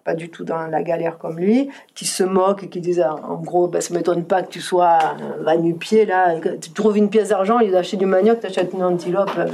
pas 0.03 0.15
du 0.15 0.29
tout 0.29 0.43
dans 0.43 0.67
la 0.67 0.83
galère 0.83 1.17
comme 1.17 1.39
lui, 1.39 1.69
qui 1.95 2.05
se 2.05 2.23
moque 2.23 2.63
et 2.63 2.69
qui 2.69 2.81
disent 2.81 3.01
ah, 3.01 3.15
en 3.23 3.35
gros, 3.35 3.67
ben, 3.67 3.81
ça 3.81 3.93
m'étonne 3.93 4.25
pas 4.25 4.43
que 4.43 4.49
tu 4.49 4.61
sois 4.61 4.99
un 5.45 5.57
nu-pied 5.57 6.05
là, 6.05 6.35
tu 6.39 6.71
trouves 6.71 6.97
une 6.97 7.09
pièce 7.09 7.29
d'argent, 7.29 7.59
il 7.59 7.75
achète 7.75 7.99
du 7.99 8.05
manioc, 8.05 8.39
tu 8.39 8.47
achètes 8.47 8.73
une 8.73 8.83
antilope. 8.83 9.31
Euh. 9.37 9.47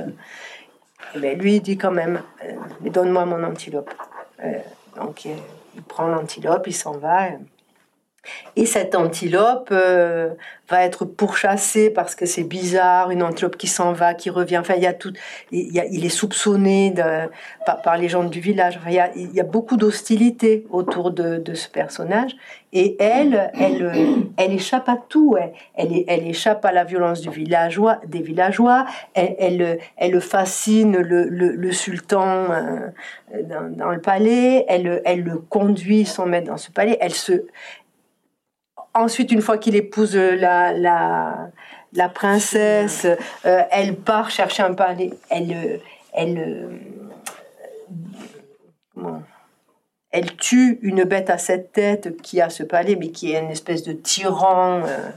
Ben, 1.16 1.38
lui, 1.40 1.56
il 1.56 1.62
dit 1.62 1.78
quand 1.78 1.92
même, 1.92 2.22
euh, 2.44 2.90
donne-moi 2.90 3.26
mon 3.26 3.44
antilope. 3.44 3.94
Euh, 4.44 4.60
donc 4.96 5.26
il 5.26 5.82
prend 5.88 6.08
l'antilope, 6.08 6.68
il 6.68 6.76
s'en 6.76 6.98
va. 6.98 7.30
Et 8.56 8.66
cette 8.66 8.96
antilope 8.96 9.70
euh, 9.72 10.30
va 10.70 10.84
être 10.84 11.06
pourchassée 11.06 11.90
parce 11.90 12.16
que 12.16 12.26
c'est 12.26 12.44
bizarre, 12.44 13.12
une 13.12 13.24
antilope 13.24 13.58
qui 13.58 13.68
s'en 13.68 13.94
va, 13.94 14.14
qui 14.14 14.30
revient. 14.30 14.58
Enfin, 14.58 14.76
il 14.76 14.84
y 14.84 14.88
a 14.88 14.94
tout. 14.94 15.14
Il, 15.52 15.74
y 15.74 15.80
a, 15.80 15.86
il 15.86 16.06
est 16.06 16.10
soupçonné 16.10 16.94
par, 17.66 17.98
les 17.98 18.10
gens 18.10 18.24
du 18.24 18.40
village. 18.40 18.80
Il, 18.86 18.94
y 18.94 19.00
a, 19.00 19.12
il, 19.16 19.34
y 19.34 19.40
a, 19.40 19.44
beaucoup 19.44 19.78
d'hostilité 19.78 20.66
autour 20.70 21.12
de, 21.12 21.54
ce 21.54 21.70
personnage. 21.70 22.36
Et 22.72 22.98
elle, 23.00 23.52
elle, 23.60 24.30
elle 24.38 24.54
échappe 24.54 24.90
à 24.90 24.98
tout. 25.10 25.36
Elle, 25.76 26.04
elle, 26.08 26.28
échappe 26.28 26.64
à 26.66 26.72
la 26.72 26.84
violence 26.84 27.22
du 27.22 27.30
villageois, 27.30 28.00
des 28.06 28.22
villageois. 28.22 28.86
Elle, 29.16 29.36
elle, 29.40 29.80
elle 29.98 30.22
fascine 30.22 30.98
le, 30.98 31.72
sultan 31.72 32.52
euh, 32.52 32.90
dans, 33.44 33.76
dans, 33.76 33.90
le 33.90 34.02
palais. 34.02 34.66
Elle, 34.68 35.02
elle 35.06 35.24
le 35.24 35.38
conduit 35.38 36.06
son 36.06 36.28
maître 36.28 36.48
dans 36.48 36.58
ce 36.58 36.70
palais. 36.70 36.98
Elle 37.02 37.14
se 37.14 37.46
ensuite, 38.94 39.32
une 39.32 39.42
fois 39.42 39.58
qu'il 39.58 39.76
épouse 39.76 40.16
la, 40.16 40.74
la, 40.74 41.50
la 41.94 42.10
princesse, 42.10 43.06
euh, 43.46 43.64
elle 43.72 43.96
part 43.96 44.30
chercher 44.30 44.64
un 44.64 44.74
palais. 44.74 45.12
Elle, 45.30 45.82
elle, 46.14 46.80
euh, 48.98 49.20
elle 50.12 50.36
tue 50.36 50.80
une 50.82 51.04
bête 51.04 51.30
à 51.30 51.38
sept 51.38 51.72
têtes 51.72 52.22
qui 52.22 52.42
a 52.42 52.50
ce 52.50 52.64
palais, 52.64 52.96
mais 52.96 53.10
qui 53.10 53.34
est 53.34 53.40
une 53.40 53.52
espèce 53.52 53.84
de 53.84 53.94
tyran. 53.94 54.82
Euh, 54.86 55.10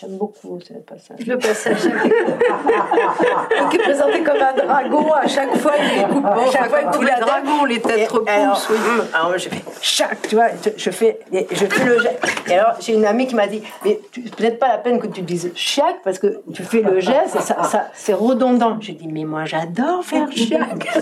J'aime 0.00 0.16
beaucoup 0.16 0.58
ce 0.60 0.72
passage. 0.72 1.26
Le 1.26 1.36
passage. 1.36 1.82
qui 3.70 3.76
est 3.76 3.80
présenté 3.80 4.22
comme 4.22 4.40
un 4.40 4.54
dragon 4.54 5.12
à 5.12 5.26
chaque 5.26 5.54
fois 5.58 5.72
il 5.78 6.02
coupe. 6.08 6.22
Bon, 6.22 6.48
à 6.48 6.50
chaque 6.50 6.70
fois 6.70 6.84
tous 6.90 7.02
les 7.02 7.20
dragons, 7.20 7.66
les 7.66 7.80
têtes 7.82 8.10
repoussent. 8.10 8.70
Oui. 8.70 8.76
Alors, 9.12 9.36
je 9.36 9.50
fais 9.50 9.62
chaque, 9.82 10.26
tu 10.26 10.36
vois, 10.36 10.46
je 10.74 10.90
fais, 10.90 11.20
je 11.32 11.66
fais 11.66 11.84
le 11.84 11.98
geste. 12.00 12.18
Et 12.48 12.54
alors 12.54 12.76
j'ai 12.80 12.94
une 12.94 13.04
amie 13.04 13.26
qui 13.26 13.34
m'a 13.34 13.46
dit, 13.46 13.62
mais 13.84 14.00
peut-être 14.14 14.58
pas 14.58 14.68
la 14.68 14.78
peine 14.78 14.98
que 15.00 15.06
tu 15.06 15.20
dises 15.20 15.52
chaque 15.54 16.00
parce 16.02 16.18
que 16.18 16.40
tu 16.54 16.62
fais 16.62 16.80
le 16.80 16.98
geste 17.00 17.36
et 17.36 17.40
ça, 17.40 17.62
ça 17.64 17.90
c'est 17.92 18.14
redondant. 18.14 18.78
J'ai 18.80 18.94
dit, 18.94 19.08
mais 19.08 19.24
moi 19.24 19.44
j'adore 19.44 20.02
faire 20.02 20.28
chaque. 20.34 20.98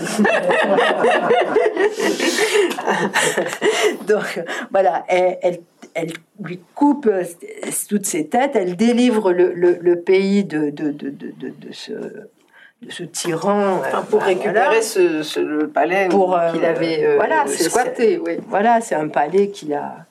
Donc 4.07 4.43
voilà, 4.71 5.05
elle, 5.07 5.37
elle 5.41 5.59
elle 5.93 6.11
lui 6.41 6.59
coupe 6.75 7.07
euh, 7.07 7.23
toutes 7.89 8.05
ses 8.05 8.27
têtes, 8.27 8.55
elle 8.55 8.75
délivre 8.75 9.31
le, 9.31 9.53
le, 9.53 9.77
le 9.81 9.99
pays 10.01 10.43
de, 10.43 10.69
de, 10.69 10.91
de, 10.91 11.09
de, 11.09 11.71
ce 11.71 11.93
de 12.81 12.91
ce 12.91 13.03
tyran 13.03 13.79
enfin, 13.79 14.03
pour 14.03 14.21
récupérer 14.21 14.81
ce, 14.81 15.21
ce, 15.21 15.39
le 15.39 15.67
palais 15.67 16.07
pour, 16.09 16.39
qu'il 16.51 16.63
avait 16.63 17.03
euh, 17.03 17.15
voilà, 17.17 17.45
squatté. 17.47 18.19
Oui. 18.25 18.37
Voilà, 18.47 18.79
c'est 18.81 18.95
un 18.95 19.09
palais 19.09 19.49
qu'il 19.49 19.73
a 19.73 20.05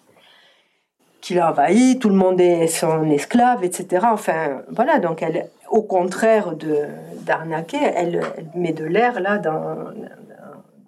qu'il 1.21 1.41
a 1.41 1.51
envahi, 1.51 1.99
tout 1.99 2.11
le 2.11 2.15
monde 2.15 2.41
est 2.41 2.69
son 2.69 3.11
esclave, 3.11 3.65
etc. 3.65 4.07
Enfin, 4.13 4.63
voilà, 4.71 4.99
donc 4.99 5.21
elle, 5.23 5.49
au 5.69 5.83
contraire 5.83 6.55
de 6.55 6.77
d'arnaquer, 7.23 7.79
elle, 7.83 8.21
elle, 8.37 8.47
met 8.55 8.73
de 8.73 8.85
l'air 8.85 9.21
là 9.21 9.39
dans, 9.39 9.77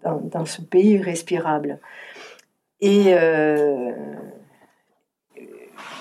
dans, 0.04 0.20
dans, 0.22 0.44
ce 0.46 0.62
pays 0.62 0.98
respirable. 0.98 1.78
Et 2.80 3.06
euh, 3.08 3.90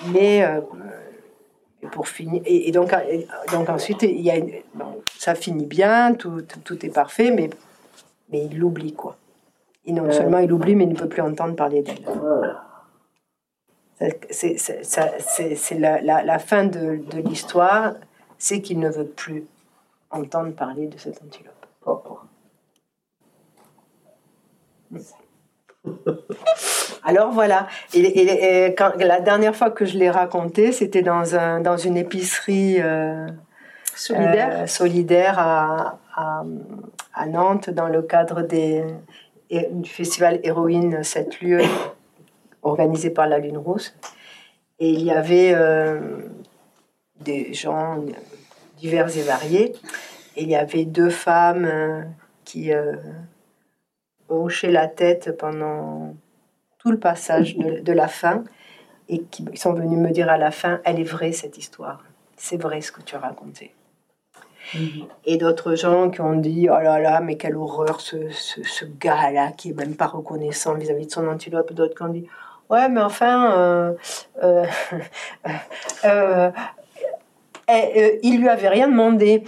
mais 0.06 0.44
euh, 0.44 0.60
pour 1.92 2.08
finir, 2.08 2.42
et, 2.44 2.70
donc, 2.72 2.94
donc 3.52 3.68
ensuite, 3.68 4.02
il 4.02 4.20
y 4.20 4.30
a 4.30 4.36
ça 5.18 5.34
finit 5.34 5.66
bien, 5.66 6.14
tout, 6.14 6.42
tout, 6.64 6.84
est 6.84 6.90
parfait, 6.90 7.30
mais, 7.30 7.50
mais 8.30 8.46
il 8.46 8.58
l'oublie, 8.58 8.94
quoi. 8.94 9.16
Et 9.86 9.92
non 9.92 10.10
seulement 10.10 10.38
il 10.38 10.52
oublie, 10.52 10.74
mais 10.74 10.84
il 10.84 10.90
ne 10.90 10.96
peut 10.96 11.08
plus 11.08 11.22
entendre 11.22 11.56
parler 11.56 11.82
d'elle. 11.82 12.04
C'est 14.30 15.78
la, 15.78 16.00
la, 16.00 16.22
la, 16.22 16.38
fin 16.38 16.64
de, 16.64 16.96
de 16.96 17.18
l'histoire, 17.18 17.94
c'est 18.38 18.60
qu'il 18.60 18.78
ne 18.78 18.88
veut 18.88 19.06
plus 19.06 19.44
entendre 20.10 20.52
parler 20.54 20.86
de 20.86 20.98
cette 20.98 21.22
antilope. 21.22 21.66
Alors 27.02 27.30
voilà. 27.32 27.66
Et, 27.94 28.74
quand, 28.76 28.92
la 28.98 29.20
dernière 29.20 29.56
fois 29.56 29.70
que 29.70 29.84
je 29.84 29.96
l'ai 29.96 30.10
raconté, 30.10 30.72
c'était 30.72 31.02
dans, 31.02 31.34
un, 31.34 31.60
dans 31.60 31.76
une 31.76 31.96
épicerie 31.96 32.76
euh, 32.80 33.26
solidaire, 33.94 34.50
euh, 34.52 34.66
solidaire 34.66 35.38
à, 35.38 35.98
à 37.14 37.26
Nantes 37.26 37.70
dans 37.70 37.88
le 37.88 38.02
cadre 38.02 38.42
des, 38.42 38.84
du 39.50 39.88
festival 39.88 40.40
Héroïne 40.42 41.02
7 41.02 41.40
lieux 41.40 41.62
organisé 42.62 43.10
par 43.10 43.26
la 43.26 43.38
Lune 43.38 43.58
Rousse. 43.58 43.94
Et 44.78 44.90
il 44.90 45.02
y 45.02 45.10
avait 45.10 45.54
des 47.20 47.52
gens 47.52 48.02
divers 48.78 49.14
et 49.16 49.22
variés. 49.22 49.72
Et 50.36 50.42
il 50.42 50.48
y 50.48 50.56
avait 50.56 50.84
deux 50.84 51.10
femmes 51.10 52.06
qui 52.44 52.70
hoché 54.30 54.70
la 54.70 54.88
tête 54.88 55.36
pendant 55.36 56.14
tout 56.78 56.90
le 56.90 56.98
passage 56.98 57.56
de, 57.56 57.92
la 57.92 58.08
fin 58.08 58.44
et 59.08 59.22
qui 59.22 59.44
sont 59.54 59.74
venus 59.74 59.98
me 59.98 60.10
dire 60.10 60.30
à 60.30 60.38
la 60.38 60.50
fin, 60.50 60.80
elle 60.84 60.98
est 61.00 61.04
vraie 61.04 61.32
cette 61.32 61.58
histoire, 61.58 62.04
c'est 62.36 62.56
vrai 62.56 62.80
ce 62.80 62.92
que 62.92 63.02
tu 63.02 63.16
as 63.16 63.18
raconté. 63.20 63.74
Mhm. 64.74 65.06
Et 65.24 65.36
d'autres 65.36 65.74
gens 65.74 66.10
qui 66.10 66.20
ont 66.20 66.36
dit 66.36 66.68
Oh 66.70 66.80
là 66.80 67.00
là, 67.00 67.20
mais 67.20 67.36
quelle 67.36 67.56
horreur 67.56 68.00
ce, 68.00 68.30
ce, 68.30 68.84
gars-là 68.84 69.52
qui 69.52 69.70
est 69.70 69.74
même 69.74 69.96
pas 69.96 70.06
reconnaissant 70.06 70.74
vis-à-vis 70.74 71.06
de 71.06 71.10
son 71.10 71.26
antilope. 71.26 71.72
D'autres 71.72 71.96
qui 71.96 72.02
ont 72.02 72.08
dit 72.08 72.26
Ouais, 72.68 72.88
mais 72.88 73.00
enfin, 73.00 73.52
euh, 73.58 73.94
euh, 74.44 74.64
euh, 76.04 76.50
eh, 77.72 78.00
euh, 78.00 78.18
il 78.22 78.40
lui 78.40 78.48
avait 78.48 78.68
rien 78.68 78.88
demandé. 78.88 79.42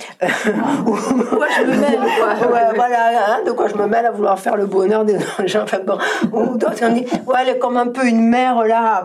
Pourquoi 0.84 1.48
je 1.58 1.64
me 1.64 1.76
mêle 1.76 1.98
Voilà, 2.74 3.34
hein, 3.34 3.40
de 3.44 3.52
quoi 3.52 3.68
je 3.68 3.74
me 3.74 3.86
mêle 3.86 4.06
à 4.06 4.10
vouloir 4.10 4.38
faire 4.38 4.56
le 4.56 4.66
bonheur 4.66 5.04
des 5.04 5.18
gens. 5.46 5.62
Enfin 5.62 5.80
bon, 5.84 5.98
ou 6.32 6.56
d'autres 6.56 6.82
on 6.82 6.92
dit, 6.92 7.06
ouais, 7.26 7.36
elle 7.42 7.48
est 7.50 7.58
comme 7.58 7.76
un 7.76 7.88
peu 7.88 8.06
une 8.06 8.28
mère 8.28 8.64
là, 8.64 9.04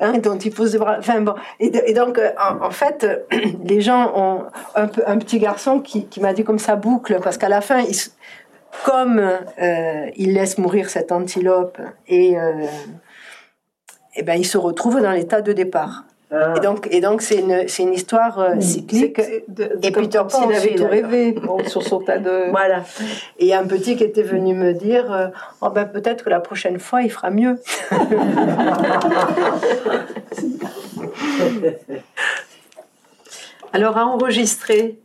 hein, 0.00 0.18
dont 0.18 0.38
il 0.38 0.52
faut 0.52 0.66
se 0.66 0.78
Enfin 0.78 1.20
bon, 1.20 1.34
et, 1.60 1.92
donc 1.92 2.18
euh, 2.18 2.30
en, 2.60 2.70
fait, 2.70 3.06
les 3.64 3.80
gens 3.80 4.12
ont 4.14 4.42
un, 4.74 4.86
peu, 4.86 5.02
un 5.06 5.18
petit 5.18 5.38
garçon 5.38 5.80
qui, 5.80 6.06
m'a 6.20 6.32
dit 6.32 6.44
comme 6.44 6.58
ça 6.58 6.76
boucle, 6.76 7.18
parce 7.22 7.36
qu'à 7.36 7.48
la 7.48 7.60
fin, 7.60 7.80
il, 7.80 7.96
comme 8.84 9.18
euh, 9.18 10.06
il 10.16 10.34
laisse 10.34 10.58
mourir 10.58 10.88
cette 10.88 11.10
antilope 11.10 11.78
et, 12.06 12.36
et 14.14 14.22
ben 14.22 14.34
il 14.34 14.44
se 14.46 14.58
retrouve 14.58 15.00
dans 15.00 15.12
l'état 15.12 15.40
de 15.40 15.52
départ. 15.52 16.04
Ah. 16.30 16.52
Et 16.56 16.60
donc, 16.60 16.86
et 16.90 17.00
donc 17.00 17.22
c'est 17.22 17.38
une, 17.38 17.66
c'est 17.68 17.82
une 17.84 17.94
histoire 17.94 18.38
euh, 18.38 18.60
cyclique. 18.60 19.18
et 19.18 19.90
Peter 19.90 20.20
Pan 20.30 20.50
il 20.50 20.54
avait 20.54 20.74
tout 20.74 20.86
rêvé 20.86 21.34
sur 21.66 21.82
son 21.82 22.00
tas 22.00 22.18
de. 22.18 22.50
Voilà. 22.50 22.84
Et 23.38 23.46
il 23.46 23.48
y 23.48 23.54
a 23.54 23.58
un 23.58 23.66
petit 23.66 23.96
qui 23.96 24.04
était 24.04 24.22
venu 24.22 24.52
me 24.52 24.74
dire, 24.74 25.10
euh, 25.10 25.28
oh 25.62 25.70
ben 25.70 25.86
peut-être 25.86 26.24
que 26.24 26.30
la 26.30 26.40
prochaine 26.40 26.78
fois 26.78 27.00
il 27.00 27.10
fera 27.10 27.30
mieux. 27.30 27.58
Alors 33.72 33.96
à 33.96 34.04
enregistrer. 34.06 34.98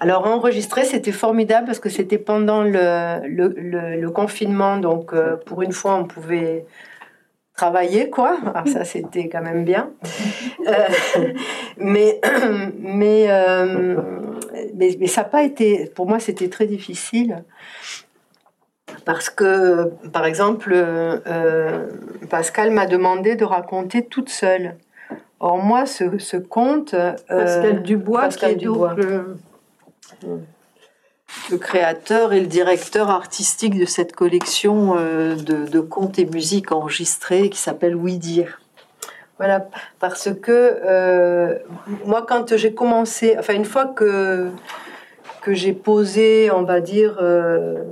Alors 0.00 0.26
enregistrer, 0.26 0.84
c'était 0.84 1.12
formidable 1.12 1.66
parce 1.66 1.78
que 1.78 1.90
c'était 1.90 2.18
pendant 2.18 2.62
le, 2.62 3.20
le, 3.26 3.96
le, 3.96 4.10
confinement, 4.10 4.76
donc 4.76 5.12
euh, 5.12 5.36
pour 5.46 5.62
une 5.62 5.72
fois 5.72 5.94
on 5.94 6.04
pouvait 6.04 6.66
travailler, 7.56 8.10
quoi. 8.10 8.36
Alors 8.44 8.68
ça, 8.68 8.84
c'était 8.84 9.28
quand 9.28 9.42
même 9.42 9.64
bien. 9.64 9.90
Euh, 10.66 10.72
mais, 11.76 12.20
mais, 12.78 13.26
euh, 13.28 14.00
mais, 14.74 14.96
mais, 14.98 15.06
ça 15.06 15.22
n'a 15.22 15.28
pas 15.28 15.42
été, 15.42 15.90
pour 15.94 16.06
moi, 16.06 16.18
c'était 16.18 16.48
très 16.48 16.66
difficile. 16.66 17.44
Parce 19.04 19.28
que, 19.28 19.90
par 20.12 20.24
exemple, 20.24 20.72
euh, 20.74 21.88
Pascal 22.30 22.70
m'a 22.70 22.86
demandé 22.86 23.36
de 23.36 23.44
raconter 23.44 24.06
toute 24.06 24.30
seule. 24.30 24.76
Or, 25.40 25.58
moi, 25.58 25.84
ce, 25.84 26.18
ce 26.18 26.38
conte. 26.38 26.94
Pascal 27.28 27.82
Dubois, 27.82 28.22
Pascal 28.22 28.50
qui 28.50 28.64
est 28.64 28.68
Dubois 28.68 28.96
le 31.50 31.58
créateur 31.58 32.32
et 32.32 32.40
le 32.40 32.46
directeur 32.46 33.10
artistique 33.10 33.78
de 33.78 33.84
cette 33.84 34.14
collection 34.14 34.96
euh, 34.96 35.34
de, 35.34 35.80
contes 35.80 36.18
et 36.18 36.24
musiques 36.24 36.72
enregistrés 36.72 37.50
qui 37.50 37.58
s'appelle 37.58 37.94
Oui 37.94 38.18
Dire. 38.18 38.60
Voilà, 39.38 39.66
parce 39.98 40.30
que 40.32 40.80
euh, 40.84 41.58
moi, 42.04 42.24
quand 42.26 42.56
j'ai 42.56 42.72
commencé, 42.72 43.36
enfin, 43.38 43.54
une 43.54 43.64
fois 43.64 43.86
que, 43.86 44.48
que 45.42 45.52
j'ai 45.54 45.72
posé, 45.72 46.50
on 46.52 46.62
va 46.62 46.80
dire, 46.80 47.18
euh, 47.20 47.82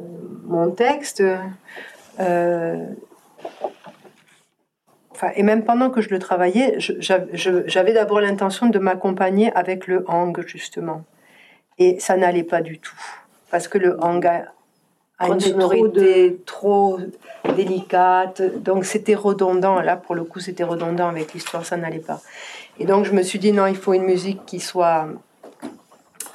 mon 0.44 0.70
texte, 0.70 1.22
et 5.34 5.42
même 5.42 5.64
pendant 5.64 5.90
que 5.90 6.00
je 6.00 6.10
le 6.10 6.18
travaillais, 6.18 6.76
j'avais 6.78 7.92
d'abord 7.92 8.20
l'intention 8.20 8.66
de 8.66 8.78
m'accompagner 8.78 9.52
avec 9.54 9.88
le 9.88 10.04
hang, 10.08 10.44
justement. 10.46 11.04
Et 11.78 11.98
ça 11.98 12.16
n'allait 12.16 12.44
pas 12.44 12.60
du 12.60 12.78
tout 12.78 12.94
parce 13.52 13.68
que 13.68 13.76
le 13.76 14.02
hang 14.02 14.26
a, 14.26 15.28
une 15.28 15.38
sonorité 15.38 16.40
trop, 16.46 16.98
délicate. 17.54 18.42
Donc 18.62 18.86
c'était 18.86 19.14
redondant. 19.14 19.80
Là, 19.80 19.96
pour 19.96 20.14
le 20.14 20.24
coup, 20.24 20.40
c'était 20.40 20.64
redondant 20.64 21.08
avec 21.08 21.34
l'histoire, 21.34 21.64
ça 21.64 21.76
n'allait 21.76 21.98
pas. 22.00 22.20
Et 22.80 22.86
donc 22.86 23.04
je 23.04 23.12
me 23.12 23.22
suis 23.22 23.38
dit, 23.38 23.52
non, 23.52 23.66
il 23.66 23.76
faut 23.76 23.92
une 23.92 24.04
musique 24.04 24.44
qui 24.46 24.58
soit 24.58 25.06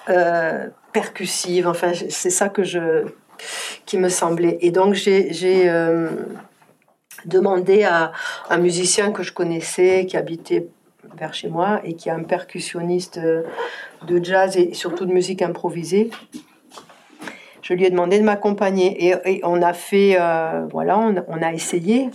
euh, 0.10 0.68
percussive. 0.94 1.68
Enfin, 1.68 1.92
c'est 1.94 2.30
ça 2.30 2.50
que 2.50 2.64
je, 2.64 3.08
qui 3.88 3.98
me 3.98 4.10
semblait. 4.10 4.60
Et 4.62 4.70
donc 4.70 4.94
j'ai 4.94 5.68
euh, 5.70 6.10
demandé 7.26 7.84
à 7.84 8.12
un 8.52 8.58
musicien 8.60 9.12
que 9.12 9.24
je 9.24 9.34
connaissais, 9.34 10.06
qui 10.06 10.18
habitait 10.18 10.68
vers 11.18 11.34
chez 11.34 11.50
moi 11.50 11.82
et 11.84 11.96
qui 11.96 12.10
est 12.10 12.12
un 12.12 12.24
percussionniste 12.24 13.20
de 13.20 14.24
jazz 14.24 14.56
et 14.56 14.76
surtout 14.76 15.08
de 15.08 15.12
musique 15.12 15.42
improvisée, 15.42 16.12
je 17.68 17.74
lui 17.74 17.84
ai 17.84 17.90
demandé 17.90 18.18
de 18.18 18.24
m'accompagner 18.24 19.10
et, 19.26 19.42
on 19.44 19.62
a 19.62 19.74
fait, 19.74 20.16
euh, 20.18 20.66
voilà, 20.72 20.98
on, 21.28 21.42
a 21.42 21.52
essayé. 21.52 22.10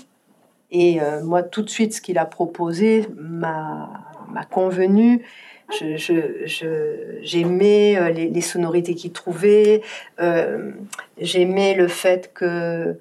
Et 0.71 1.03
euh, 1.03 1.23
moi, 1.23 1.43
tout 1.43 1.61
de 1.61 1.69
suite, 1.69 1.93
ce 1.93 2.01
qu'il 2.01 2.17
a 2.17 2.25
proposé 2.25 3.07
m'a 3.19 3.91
convenu. 4.51 5.23
J'aimais 5.79 5.99
je, 5.99 6.65
euh, 6.65 8.09
les, 8.09 8.31
les, 8.31 8.41
sonorités 8.41 8.95
qu'il 8.95 9.13
trouvait. 9.13 9.83
J'aimais 11.19 11.75
le 11.75 11.89
fait 11.89 12.33
que 12.33 12.97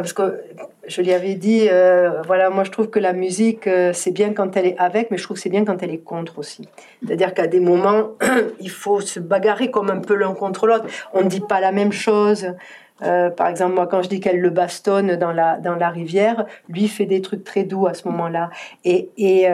parce 0.00 0.12
que 0.12 0.42
je 0.86 1.00
lui 1.00 1.12
avais 1.12 1.34
dit, 1.34 1.68
euh, 1.70 2.20
voilà, 2.26 2.50
moi 2.50 2.64
je 2.64 2.70
trouve 2.70 2.90
que 2.90 2.98
la 2.98 3.14
musique, 3.14 3.66
euh, 3.66 3.92
c'est 3.94 4.10
bien 4.10 4.34
quand 4.34 4.56
elle 4.56 4.66
est 4.66 4.76
avec, 4.78 5.10
mais 5.10 5.16
je 5.16 5.22
trouve 5.22 5.36
que 5.36 5.42
c'est 5.42 5.48
bien 5.48 5.64
quand 5.64 5.82
elle 5.82 5.90
est 5.90 6.04
contre 6.04 6.38
aussi. 6.38 6.68
C'est-à-dire 7.04 7.32
qu'à 7.32 7.46
des 7.46 7.60
moments, 7.60 8.10
il 8.60 8.70
faut 8.70 9.00
se 9.00 9.20
bagarrer 9.20 9.70
comme 9.70 9.90
un 9.90 10.00
peu 10.00 10.14
l'un 10.14 10.34
contre 10.34 10.66
l'autre. 10.66 10.84
On 11.14 11.22
ne 11.22 11.28
dit 11.28 11.40
pas 11.40 11.60
la 11.60 11.72
même 11.72 11.92
chose. 11.92 12.52
Euh, 13.02 13.30
par 13.30 13.48
exemple, 13.48 13.74
moi, 13.74 13.86
quand 13.86 14.02
je 14.02 14.08
dis 14.08 14.20
qu'elle 14.20 14.40
le 14.40 14.50
bastonne 14.50 15.16
dans 15.16 15.32
la, 15.32 15.58
dans 15.58 15.76
la 15.76 15.88
rivière, 15.88 16.44
lui 16.68 16.88
fait 16.88 17.06
des 17.06 17.22
trucs 17.22 17.44
très 17.44 17.64
doux 17.64 17.86
à 17.86 17.94
ce 17.94 18.06
moment-là. 18.08 18.50
Et, 18.84 19.08
et 19.16 19.46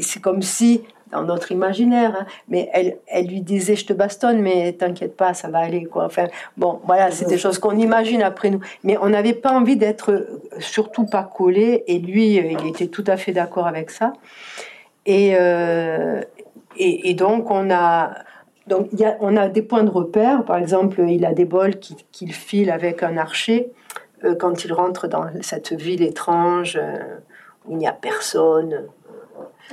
c'est 0.00 0.20
comme 0.20 0.42
si 0.42 0.82
dans 1.10 1.22
notre 1.22 1.52
imaginaire. 1.52 2.14
Hein. 2.20 2.26
Mais 2.48 2.68
elle, 2.72 2.98
elle 3.06 3.26
lui 3.26 3.40
disait 3.40 3.76
je 3.76 3.86
te 3.86 3.92
bastonne, 3.92 4.40
mais 4.40 4.72
t'inquiète 4.72 5.16
pas, 5.16 5.34
ça 5.34 5.48
va 5.48 5.58
aller 5.58 5.84
quoi. 5.84 6.04
Enfin 6.04 6.26
bon, 6.56 6.80
voilà, 6.84 7.10
c'est 7.10 7.26
des 7.26 7.38
choses 7.38 7.58
qu'on 7.58 7.76
imagine 7.76 8.22
après 8.22 8.50
nous. 8.50 8.60
Mais 8.84 8.96
on 8.98 9.08
n'avait 9.08 9.34
pas 9.34 9.52
envie 9.52 9.76
d'être 9.76 10.12
euh, 10.12 10.42
surtout 10.58 11.06
pas 11.06 11.22
collé. 11.22 11.84
Et 11.86 11.98
lui, 11.98 12.38
euh, 12.38 12.56
il 12.60 12.68
était 12.68 12.88
tout 12.88 13.04
à 13.06 13.16
fait 13.16 13.32
d'accord 13.32 13.66
avec 13.66 13.90
ça. 13.90 14.12
Et, 15.06 15.34
euh, 15.38 16.20
et, 16.76 17.14
donc 17.14 17.50
on 17.50 17.70
a 17.70 18.10
donc 18.66 18.88
y 18.92 19.04
a, 19.04 19.16
on 19.20 19.36
a 19.36 19.48
des 19.48 19.62
points 19.62 19.84
de 19.84 19.90
repère. 19.90 20.44
Par 20.44 20.58
exemple, 20.58 21.02
il 21.08 21.24
a 21.24 21.32
des 21.32 21.46
bols 21.46 21.76
qu'il 21.78 22.32
file 22.32 22.70
avec 22.70 23.02
un 23.02 23.16
archer 23.16 23.72
quand 24.38 24.64
il 24.64 24.72
rentre 24.72 25.06
dans 25.06 25.26
cette 25.42 25.72
ville 25.72 26.02
étrange 26.02 26.78
où 27.64 27.72
il 27.72 27.78
n'y 27.78 27.86
a 27.86 27.92
personne 27.92 28.88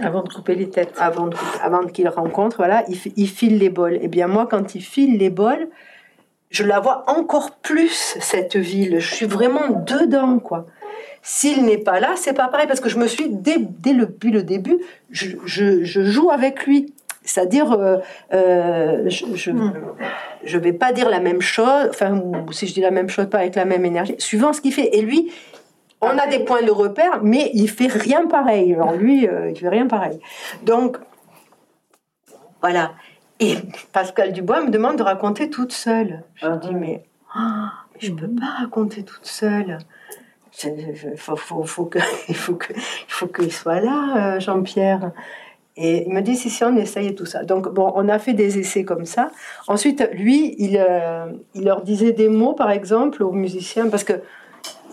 avant 0.02 0.24
de 0.24 0.30
couper 0.30 0.56
les 0.56 0.70
têtes. 0.70 0.94
Avant, 0.98 1.28
de, 1.28 1.36
avant 1.62 1.86
qu'il 1.86 2.08
rencontre, 2.10 2.58
voilà, 2.58 2.84
il, 2.88 2.98
il, 3.16 3.30
file 3.30 3.58
les 3.58 3.70
bols. 3.70 3.96
Et 3.96 4.02
eh 4.04 4.08
bien 4.08 4.28
moi, 4.28 4.48
quand 4.50 4.76
il 4.76 4.82
file 4.82 5.18
les 5.18 5.30
bols, 5.30 5.70
je 6.50 6.64
la 6.64 6.80
vois 6.80 7.04
encore 7.08 7.58
plus, 7.58 8.18
cette 8.20 8.56
ville. 8.56 9.00
Je 9.00 9.14
suis 9.14 9.26
vraiment 9.26 9.70
dedans, 9.70 10.40
quoi. 10.40 10.66
S'il 11.22 11.66
n'est 11.66 11.80
pas 11.80 12.00
là, 12.00 12.14
c'est 12.16 12.34
pas 12.34 12.48
pareil, 12.48 12.68
parce 12.68 12.80
que 12.80 12.90
je 12.90 13.00
me 13.00 13.08
suis, 13.08 13.30
dès, 13.30 13.58
dès 13.58 13.94
le, 13.94 14.06
depuis 14.06 14.32
le 14.32 14.44
début, 14.44 14.78
je, 15.10 15.32
je, 15.46 15.84
je 15.84 16.04
joue 16.04 16.30
avec 16.30 16.66
lui. 16.66 16.94
C'est-à-dire, 17.24 17.72
euh, 17.72 17.98
euh, 18.34 19.10
je 19.10 19.52
ne 19.52 19.60
hmm. 19.60 19.74
je 20.44 20.58
vais 20.60 20.74
pas 20.74 20.94
dire 20.94 21.10
la 21.10 21.20
même 21.20 21.42
chose, 21.42 21.88
enfin, 21.90 22.22
si 22.52 22.68
je 22.68 22.74
dis 22.76 22.82
la 22.82 22.92
même 22.92 23.10
chose, 23.10 23.28
pas 23.28 23.40
avec 23.40 23.56
la 23.56 23.66
même 23.66 23.84
énergie, 23.84 24.16
suivant 24.20 24.54
ce 24.54 24.62
qu'il 24.62 24.72
fait. 24.72 24.96
Et 24.96 25.02
lui, 25.02 25.32
on 26.06 26.18
a 26.18 26.28
des 26.28 26.40
points 26.40 26.64
de 26.64 26.72
repère, 26.72 27.22
mais 27.24 27.52
il 27.54 27.70
fait 27.70 27.88
rien 27.88 28.28
pareil. 28.28 28.74
Alors 28.74 28.94
lui, 28.94 29.28
euh, 29.28 29.50
il 29.50 29.58
fait 29.58 29.70
rien 29.70 29.88
pareil. 29.88 30.20
Donc, 30.64 30.98
voilà. 32.62 32.94
Et 33.40 33.58
Pascal 33.92 34.32
Dubois 34.32 34.62
me 34.62 34.70
demande 34.70 34.98
de 34.98 35.04
raconter 35.04 35.50
toute 35.50 35.74
seule. 35.74 36.24
Je 36.36 36.48
dis, 36.48 36.70
ah. 36.72 36.74
mais, 36.74 37.04
oh, 37.38 37.68
je 38.00 38.12
ne 38.12 38.18
peux 38.18 38.28
pas 38.28 38.62
raconter 38.62 39.04
toute 39.04 39.26
seule. 39.26 39.78
Il 40.64 41.18
faut, 41.18 41.36
faut, 41.36 41.64
faut 41.64 41.86
qu'il 41.86 42.36
faut 43.08 43.28
que, 43.28 43.50
soit 43.50 43.82
là, 43.82 44.36
euh, 44.36 44.40
Jean-Pierre. 44.40 45.12
Et 45.78 46.08
il 46.08 46.14
me 46.14 46.22
dit 46.22 46.38
si, 46.38 46.50
si, 46.50 46.64
on 46.64 46.78
essaye 46.78 47.14
tout 47.16 47.26
ça. 47.26 47.44
Donc, 47.44 47.68
bon, 47.68 47.92
on 47.96 48.08
a 48.08 48.18
fait 48.20 48.34
des 48.34 48.58
essais 48.58 48.86
comme 48.86 49.06
ça. 49.06 49.32
Ensuite, 49.68 50.10
lui, 50.14 50.56
il, 50.58 50.78
euh, 50.78 51.26
il 51.54 51.66
leur 51.66 51.82
disait 51.82 52.14
des 52.14 52.30
mots, 52.30 52.54
par 52.54 52.72
exemple, 52.72 53.22
aux 53.22 53.34
musiciens, 53.34 53.90
parce 53.90 54.06
que 54.06 54.22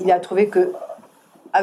il 0.00 0.10
a 0.10 0.18
trouvé 0.18 0.48
que 0.48 0.72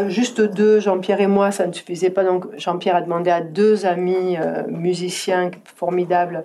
juste 0.07 0.41
deux, 0.41 0.79
Jean-Pierre 0.79 1.21
et 1.21 1.27
moi, 1.27 1.51
ça 1.51 1.67
ne 1.67 1.73
suffisait 1.73 2.09
pas. 2.09 2.23
Donc, 2.23 2.45
Jean-Pierre 2.57 2.95
a 2.95 3.01
demandé 3.01 3.29
à 3.31 3.41
deux 3.41 3.85
amis 3.85 4.37
euh, 4.37 4.67
musiciens 4.67 5.51
formidables 5.63 6.43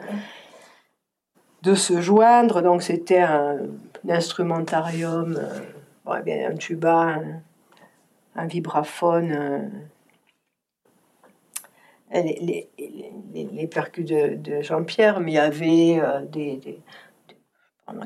de 1.63 1.75
se 1.75 2.01
joindre. 2.01 2.63
Donc, 2.63 2.83
c'était 2.83 3.21
un, 3.21 3.59
instrumentarium, 4.09 5.39
euh, 6.07 6.49
un 6.51 6.55
tuba, 6.57 7.21
un, 8.35 8.47
vibraphone 8.47 9.71
les, 12.23 13.69
percus 13.71 14.05
de, 14.05 14.63
Jean-Pierre, 14.63 15.21
mais 15.21 15.33
il 15.33 15.35
y 15.35 15.39
avait 15.39 16.01
euh, 16.01 16.25
des, 16.27 16.79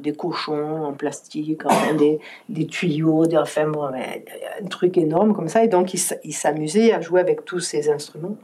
des, 0.00 0.12
cochons 0.12 0.84
en 0.84 0.92
plastique, 0.92 1.62
des, 1.98 2.18
des, 2.48 2.66
tuyaux, 2.66 3.26
des, 3.26 3.36
enfin 3.36 3.68
bon, 3.68 3.84
un 3.84 4.66
truc 4.68 4.98
énorme 4.98 5.34
comme 5.34 5.48
ça. 5.48 5.64
Et 5.64 5.68
donc, 5.68 5.94
il 5.94 6.34
s'amusait 6.34 6.92
à 6.92 7.00
jouer 7.00 7.20
avec 7.20 7.44
tous 7.44 7.60
ces 7.60 7.90
instruments. 7.90 8.36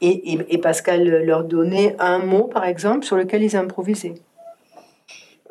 Et, 0.00 0.32
et, 0.32 0.54
et, 0.54 0.58
Pascal 0.58 1.24
leur 1.24 1.44
donnait 1.44 1.94
un 1.98 2.20
mot, 2.20 2.44
par 2.44 2.64
exemple, 2.64 3.04
sur 3.04 3.16
lequel 3.16 3.42
ils 3.42 3.54
improvisaient. 3.54 4.14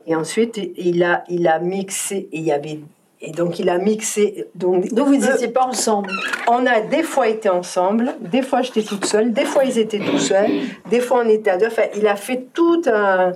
Et 0.08 0.16
ensuite, 0.16 0.60
il 0.76 1.04
a, 1.04 1.24
il 1.30 1.48
a 1.48 1.60
mixé, 1.60 2.30
et 2.32 2.40
il 2.40 2.44
y 2.44 2.52
avait 2.52 2.80
et 3.22 3.32
donc 3.32 3.60
il 3.60 3.70
a 3.70 3.78
mixé. 3.78 4.48
Donc, 4.56 4.94
donc 4.94 5.08
vous 5.08 5.18
n'étiez 5.18 5.50
pas 5.50 5.66
ensemble 5.66 6.10
On 6.48 6.66
a 6.66 6.82
des 6.82 7.04
fois 7.04 7.28
été 7.28 7.50
ensemble, 7.50 8.16
des 8.22 8.42
fois 8.42 8.62
j'étais 8.62 8.84
toute 8.84 9.06
seule, 9.06 9.34
des 9.34 9.46
fois 9.46 9.66
ils 9.66 9.78
étaient 9.78 10.00
tout 10.00 10.20
seuls, 10.20 10.50
des 10.90 11.02
fois 11.02 11.24
on 11.26 11.30
était 11.30 11.50
à 11.50 11.58
deux. 11.58 11.68
Enfin, 11.68 11.84
il 11.96 12.08
a 12.08 12.16
fait 12.16 12.48
tout 12.54 12.82
un. 12.88 13.34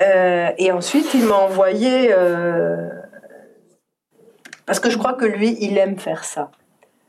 Euh, 0.00 0.50
et 0.58 0.72
ensuite 0.72 1.14
il 1.14 1.24
m'a 1.24 1.36
envoyé. 1.36 2.12
Euh, 2.12 2.88
parce 4.66 4.80
que 4.80 4.90
je 4.90 4.98
crois 4.98 5.14
que 5.14 5.24
lui, 5.24 5.56
il 5.60 5.78
aime 5.78 5.98
faire 5.98 6.24
ça. 6.24 6.50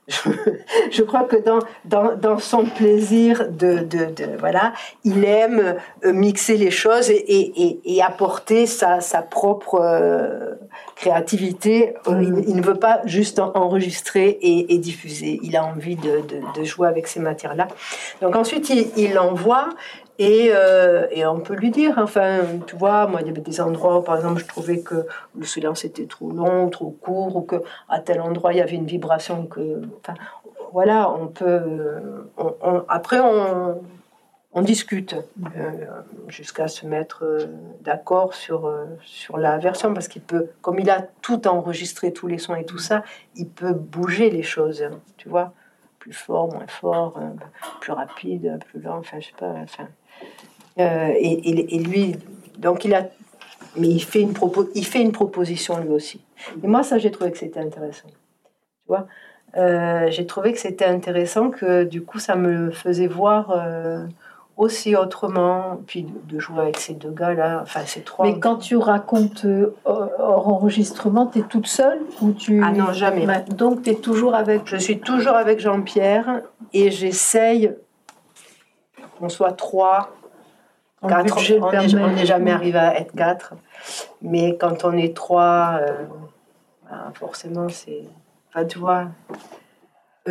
je 0.91 1.01
crois 1.03 1.25
que 1.25 1.35
dans, 1.35 1.59
dans, 1.83 2.15
dans 2.15 2.39
son 2.39 2.63
plaisir 2.63 3.49
de, 3.49 3.79
de, 3.79 4.05
de, 4.05 4.37
voilà, 4.39 4.71
il 5.03 5.25
aime 5.25 5.75
euh, 6.05 6.13
mixer 6.13 6.55
les 6.55 6.71
choses 6.71 7.09
et, 7.09 7.15
et, 7.17 7.79
et 7.83 8.01
apporter 8.01 8.67
sa, 8.67 9.01
sa 9.01 9.21
propre 9.21 9.81
euh, 9.81 10.55
créativité. 10.95 11.95
Mm. 12.07 12.43
Il, 12.47 12.55
ne 12.55 12.61
veut 12.61 12.75
pas 12.79 13.01
juste 13.03 13.39
enregistrer 13.39 14.29
et, 14.41 14.73
et 14.73 14.77
diffuser. 14.77 15.41
Il 15.43 15.57
a 15.57 15.65
envie 15.65 15.97
de, 15.97 16.21
de, 16.55 16.63
jouer 16.63 16.87
avec 16.87 17.07
ces 17.07 17.19
matières-là. 17.19 17.67
Donc 18.21 18.37
ensuite, 18.37 18.69
il, 18.69 18.87
il 18.95 19.19
envoie 19.19 19.69
et, 20.19 20.49
euh, 20.51 21.07
et, 21.11 21.25
on 21.25 21.39
peut 21.39 21.53
lui 21.53 21.69
dire, 21.69 21.93
enfin, 21.97 22.39
tu 22.65 22.75
vois, 22.75 23.05
moi, 23.07 23.21
il 23.21 23.27
y 23.27 23.29
avait 23.29 23.41
des 23.41 23.61
endroits 23.61 23.99
où, 23.99 24.01
par 24.01 24.15
exemple, 24.15 24.41
je 24.41 24.47
trouvais 24.47 24.79
que 24.79 25.05
le 25.37 25.45
silence 25.45 25.85
était 25.85 26.07
trop 26.07 26.31
long, 26.31 26.69
trop 26.69 26.89
court, 26.89 27.35
ou 27.35 27.41
que 27.41 27.57
à 27.87 27.99
tel 27.99 28.21
endroit, 28.21 28.53
il 28.53 28.57
y 28.57 28.61
avait 28.61 28.75
une 28.75 28.87
vibration 28.87 29.45
que. 29.45 29.81
Enfin, 29.99 30.15
voilà, 30.73 31.11
on 31.11 31.27
peut. 31.27 31.61
Après, 32.89 33.19
on, 33.19 33.79
discute 34.63 35.15
euh, 35.55 35.85
jusqu'à 36.27 36.67
se 36.67 36.87
mettre 36.87 37.23
euh, 37.23 37.45
d'accord 37.81 38.33
sur, 38.33 38.73
sur 39.03 39.37
la 39.37 39.59
version, 39.59 39.93
parce 39.93 40.07
qu'il 40.07 40.23
peut, 40.23 40.47
comme 40.61 40.79
il 40.79 40.89
a 40.89 41.05
tout 41.21 41.47
enregistré, 41.47 42.11
tous 42.11 42.25
les 42.25 42.39
sons 42.39 42.55
et 42.55 42.65
tout 42.65 42.79
ça, 42.79 43.03
il 43.35 43.47
peut 43.47 43.73
bouger 43.73 44.31
les 44.31 44.41
choses, 44.41 44.83
tu 45.17 45.29
vois, 45.29 45.53
plus 45.99 46.13
fort, 46.13 46.51
moins 46.53 46.67
fort, 46.67 47.19
plus 47.81 47.91
rapide, 47.91 48.59
plus 48.69 48.81
lent, 48.81 48.97
enfin, 48.99 49.19
je 49.19 49.27
sais 49.27 49.33
pas, 49.37 49.53
enfin. 49.63 49.87
Euh, 50.79 51.13
et, 51.19 51.79
lui, 51.79 52.15
donc 52.57 52.85
il 52.85 52.93
a, 52.93 53.07
mais 53.77 53.87
il 53.87 54.03
fait 54.03 54.21
une 54.21 54.33
propos, 54.33 54.69
il 54.75 54.85
fait 54.85 55.01
une 55.01 55.11
proposition 55.11 55.79
lui 55.79 55.89
aussi. 55.89 56.21
Et 56.63 56.67
moi, 56.67 56.83
ça, 56.83 56.97
j'ai 56.99 57.11
trouvé 57.11 57.31
que 57.31 57.37
c'était 57.37 57.59
intéressant. 57.59 58.07
Tu 58.09 58.87
vois, 58.87 59.07
euh, 59.55 60.07
j'ai 60.11 60.25
trouvé 60.27 60.53
que 60.53 60.59
c'était 60.59 60.85
intéressant 60.85 61.49
que 61.49 61.83
du 61.83 62.03
coup, 62.03 62.19
ça 62.19 62.35
me 62.35 62.69
faisait 62.71 63.07
voir 63.07 63.51
euh, 63.51 64.05
aussi 64.57 64.95
autrement, 64.95 65.79
puis 65.85 66.07
de 66.27 66.39
jouer 66.39 66.59
avec 66.59 66.77
ces 66.77 66.93
deux 66.93 67.11
gars-là, 67.11 67.59
enfin 67.61 67.81
ces 67.85 68.01
trois. 68.01 68.25
Mais 68.25 68.39
quand 68.39 68.57
tu 68.57 68.75
racontes 68.75 69.45
hors 69.85 70.47
enregistrement, 70.47 71.27
tu 71.27 71.39
es 71.39 71.41
toute 71.43 71.67
seule 71.67 71.99
ou 72.21 72.31
tu 72.31 72.61
Ah 72.63 72.71
non, 72.71 72.91
jamais. 72.91 73.25
Donc 73.49 73.83
tu 73.83 73.91
es 73.91 73.95
toujours 73.95 74.33
avec 74.33 74.65
Je 74.65 74.77
suis 74.77 74.99
toujours 74.99 75.35
avec 75.35 75.59
Jean-Pierre 75.59 76.41
et 76.73 76.89
j'essaye 76.89 77.71
qu'on 79.19 79.29
soit 79.29 79.53
trois 79.53 80.11
Quatre, 81.71 81.95
on 81.95 82.11
n'est 82.11 82.25
jamais 82.25 82.51
arrivé 82.51 82.79
à 82.79 82.99
être 82.99 83.13
quatre. 83.15 83.53
Mais 84.21 84.57
quand 84.57 84.83
on 84.83 84.93
est 84.97 85.15
trois, 85.15 85.79
euh, 85.81 86.05
ben, 86.89 87.11
forcément, 87.13 87.69
c'est. 87.69 88.03
Enfin, 88.49 88.65
tu 88.65 88.79
vois, 88.79 89.05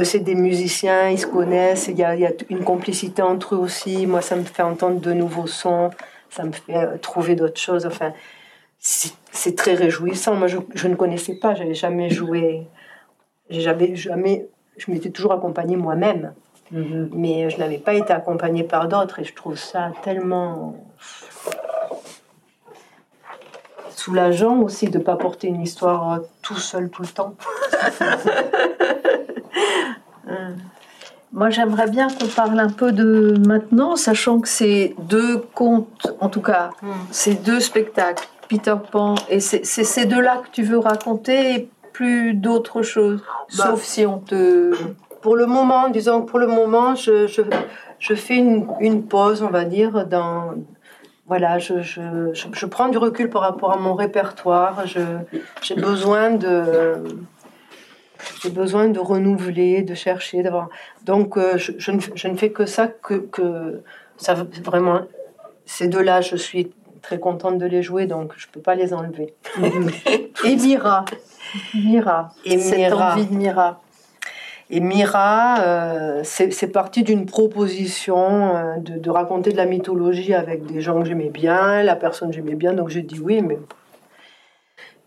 c'est 0.05 0.20
des 0.20 0.35
musiciens, 0.35 1.09
ils 1.10 1.18
se 1.18 1.27
connaissent, 1.27 1.89
il 1.89 1.98
y, 1.98 2.05
a, 2.05 2.14
y, 2.14 2.27
a, 2.27 2.32
une 2.51 2.64
complicité 2.64 3.23
entre 3.23 3.55
eux 3.55 3.59
aussi. 3.59 4.06
Moi, 4.06 4.20
ça 4.20 4.36
me 4.36 4.44
fait 4.44 4.62
entendre 4.62 5.01
de 5.01 5.12
nouveaux 5.12 5.47
sons, 5.47 5.90
ça 6.31 6.44
me 6.44 6.52
fait 6.52 6.77
euh, 6.77 6.98
trouver 6.98 7.35
d'autres 7.35 7.60
choses. 7.60 7.86
Enfin, 7.86 8.12
c'est 8.78 9.56
très 9.56 9.74
réjouissant. 9.74 10.35
Moi, 10.35 10.48
je, 10.48 10.59
je 10.74 10.89
ne 10.89 10.94
connaissais 10.94 11.35
pas, 11.35 11.55
j'avais 11.55 11.74
jamais 11.74 12.10
joué. 12.10 12.66
J'ai 13.51 13.60
jamais. 13.60 13.94
Je 14.77 14.90
m'étais 14.90 15.10
toujours 15.10 15.32
accompagnée 15.32 15.77
moi-même. 15.77 16.32
Mhm. 16.70 17.10
Mais 17.12 17.51
je 17.51 17.59
n'avais 17.59 17.78
pas 17.78 17.94
été 17.94 18.12
accompagnée 18.12 18.64
par 18.64 18.89
d'autres 18.89 19.20
et 19.20 19.24
je 19.24 19.35
trouve 19.35 19.56
ça 19.56 19.93
tellement 20.02 20.74
soulageant 23.90 24.60
aussi 24.60 24.89
de 24.89 24.98
ne 24.98 25.02
pas 25.02 25.16
porter 25.16 25.48
une 25.48 25.62
histoire 25.62 26.20
tout 26.43 26.56
seul 26.56 26.90
tout 26.90 27.02
le 27.02 27.09
temps. 27.09 27.35
Moi, 31.32 31.51
j'aimerais 31.51 31.90
bien 31.90 32.09
qu'on 32.09 32.28
parle 32.28 32.59
un 32.59 32.70
peu 32.70 32.93
de 32.93 33.35
maintenant, 33.47 33.97
sachant 33.97 34.40
que 34.40 34.48
ces 34.48 34.94
deux 34.98 35.39
contes, 35.55 36.15
en 36.20 36.28
tout 36.28 36.40
cas, 36.40 36.70
mm. 36.82 36.86
ces 37.11 37.35
deux 37.35 37.61
spectacles, 37.61 38.27
Peter 38.48 38.77
Pan, 38.90 39.16
et 39.28 39.40
c'est 39.40 39.65
ces 39.65 40.07
deux-là 40.07 40.43
que 40.44 40.51
tu 40.53 40.62
veux 40.62 40.78
raconter, 40.78 41.69
plus 41.93 42.35
d'autres 42.35 42.82
choses, 42.82 43.23
bah. 43.57 43.65
sauf 43.65 43.82
si 43.82 44.07
on 44.07 44.19
te 44.19 44.73
pour 45.27 45.35
le 45.35 45.47
moment, 45.47 45.89
disons 45.89 46.23
pour 46.23 46.39
le 46.39 46.47
moment, 46.47 46.94
je, 46.94 47.27
je, 47.27 47.43
je 47.98 48.15
fais 48.15 48.36
une, 48.36 48.69
une, 48.78 49.03
pause, 49.03 49.43
on 49.43 49.51
va 49.51 49.65
dire, 49.65 50.07
dans. 50.07 50.55
Voilà, 51.27 51.59
je, 51.59 51.82
je, 51.82 52.01
je, 52.32 52.66
prends 52.66 52.89
du 52.89 52.98
recul 52.98 53.28
par 53.28 53.43
rapport 53.43 53.73
à 53.73 53.77
mon 53.77 53.94
répertoire. 53.94 54.85
J'ai 54.86 55.74
besoin 55.74 56.31
de. 56.31 56.94
J'ai 58.43 58.51
besoin 58.51 58.88
de 58.88 58.98
renouveler, 58.98 59.82
de 59.82 59.94
chercher, 59.94 60.43
d'avoir. 60.43 60.68
Donc, 61.05 61.36
euh, 61.36 61.56
je, 61.56 61.72
je, 61.78 61.90
ne, 61.90 62.01
je, 62.14 62.28
ne, 62.28 62.36
fais 62.36 62.51
que 62.51 62.66
ça, 62.66 62.88
que, 62.88 63.14
que 63.14 63.82
ça 64.16 64.34
vraiment. 64.64 65.02
Ces 65.64 65.88
deux-là, 65.88 66.20
je 66.20 66.36
suis 66.36 66.70
très 67.02 67.18
contente 67.18 67.59
de 67.59 67.66
les 67.66 67.82
jouer, 67.82 68.06
donc 68.06 68.32
je 68.36 68.47
ne 68.47 68.52
peux 68.52 68.60
pas 68.60 68.74
les 68.74 68.93
enlever. 68.93 69.34
Et 70.44 70.56
Mira. 70.56 71.05
Mira. 71.74 72.30
Et 72.44 72.59
Cette 72.59 72.78
Mira. 72.78 73.12
envie 73.12 73.26
de 73.26 73.34
Mira. 73.34 73.80
Et 74.68 74.80
Mira, 74.80 75.60
euh, 75.60 76.20
c'est 76.24 76.72
parti 76.72 77.05
d'une 77.05 77.26
proposition 77.26 78.56
euh, 78.56 78.76
de, 78.78 78.98
de, 78.98 79.10
raconter 79.10 79.52
de 79.52 79.56
la 79.56 79.66
mythologie 79.66 80.34
avec 80.34 80.66
des 80.66 80.80
gens 80.80 81.01
que 81.01 81.06
j'aimais 81.06 81.30
bien, 81.30 81.84
la 81.84 81.94
personne 81.94 82.30
que 82.30 82.34
j'aimais 82.34 82.56
bien, 82.56 82.72
donc 82.72 82.88
j'ai 82.88 83.02
dit 83.02 83.20
oui, 83.20 83.43
mais 83.43 83.59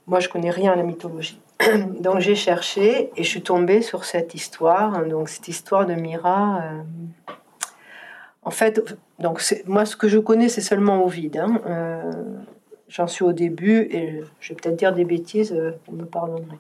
moi 0.08 0.22
je 0.22 0.30
connais 0.30 0.50
rien 0.50 0.72
à 0.72 0.76
la 0.78 0.84
mythologie. 0.84 1.42
donc 2.00 2.20
j'ai 2.20 2.36
cherché 2.36 3.12
et 3.16 3.24
je 3.24 3.28
suis 3.28 3.42
tombée 3.42 3.82
sur 3.82 4.06
cette 4.06 4.34
histoire, 4.36 5.06
donc 5.06 5.30
cette 5.30 5.48
histoire 5.48 5.86
de 5.86 5.94
Mira. 5.94 6.62
Euh, 6.64 7.34
en 8.44 8.52
fait, 8.52 8.82
donc 9.20 9.44
moi 9.66 9.86
ce 9.86 9.96
que 9.96 10.08
je 10.08 10.18
connais 10.18 10.50
c'est 10.50 10.62
seulement 10.62 11.04
Ovide. 11.04 11.38
Hein, 11.38 12.12
J'en 12.88 13.06
suis 13.06 13.24
au 13.24 13.34
début 13.34 13.82
et 13.92 14.24
je 14.40 14.50
vais 14.50 14.56
peut-être 14.56 14.76
dire 14.76 14.94
des 14.94 15.06
bêtises, 15.06 15.56
vous 15.88 15.96
me 15.96 16.06
pardonnerez. 16.06 16.58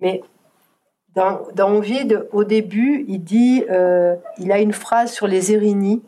Mais 0.00 0.22
dans, 1.14 1.48
dans 1.54 1.72
Ovide, 1.74 2.28
au 2.32 2.44
début, 2.44 3.04
il 3.08 3.24
dit, 3.24 3.64
euh, 3.70 4.14
il 4.38 4.52
a 4.52 4.60
une 4.60 4.72
phrase 4.72 5.12
sur 5.12 5.26
les 5.26 5.52
Érinies 5.52 6.02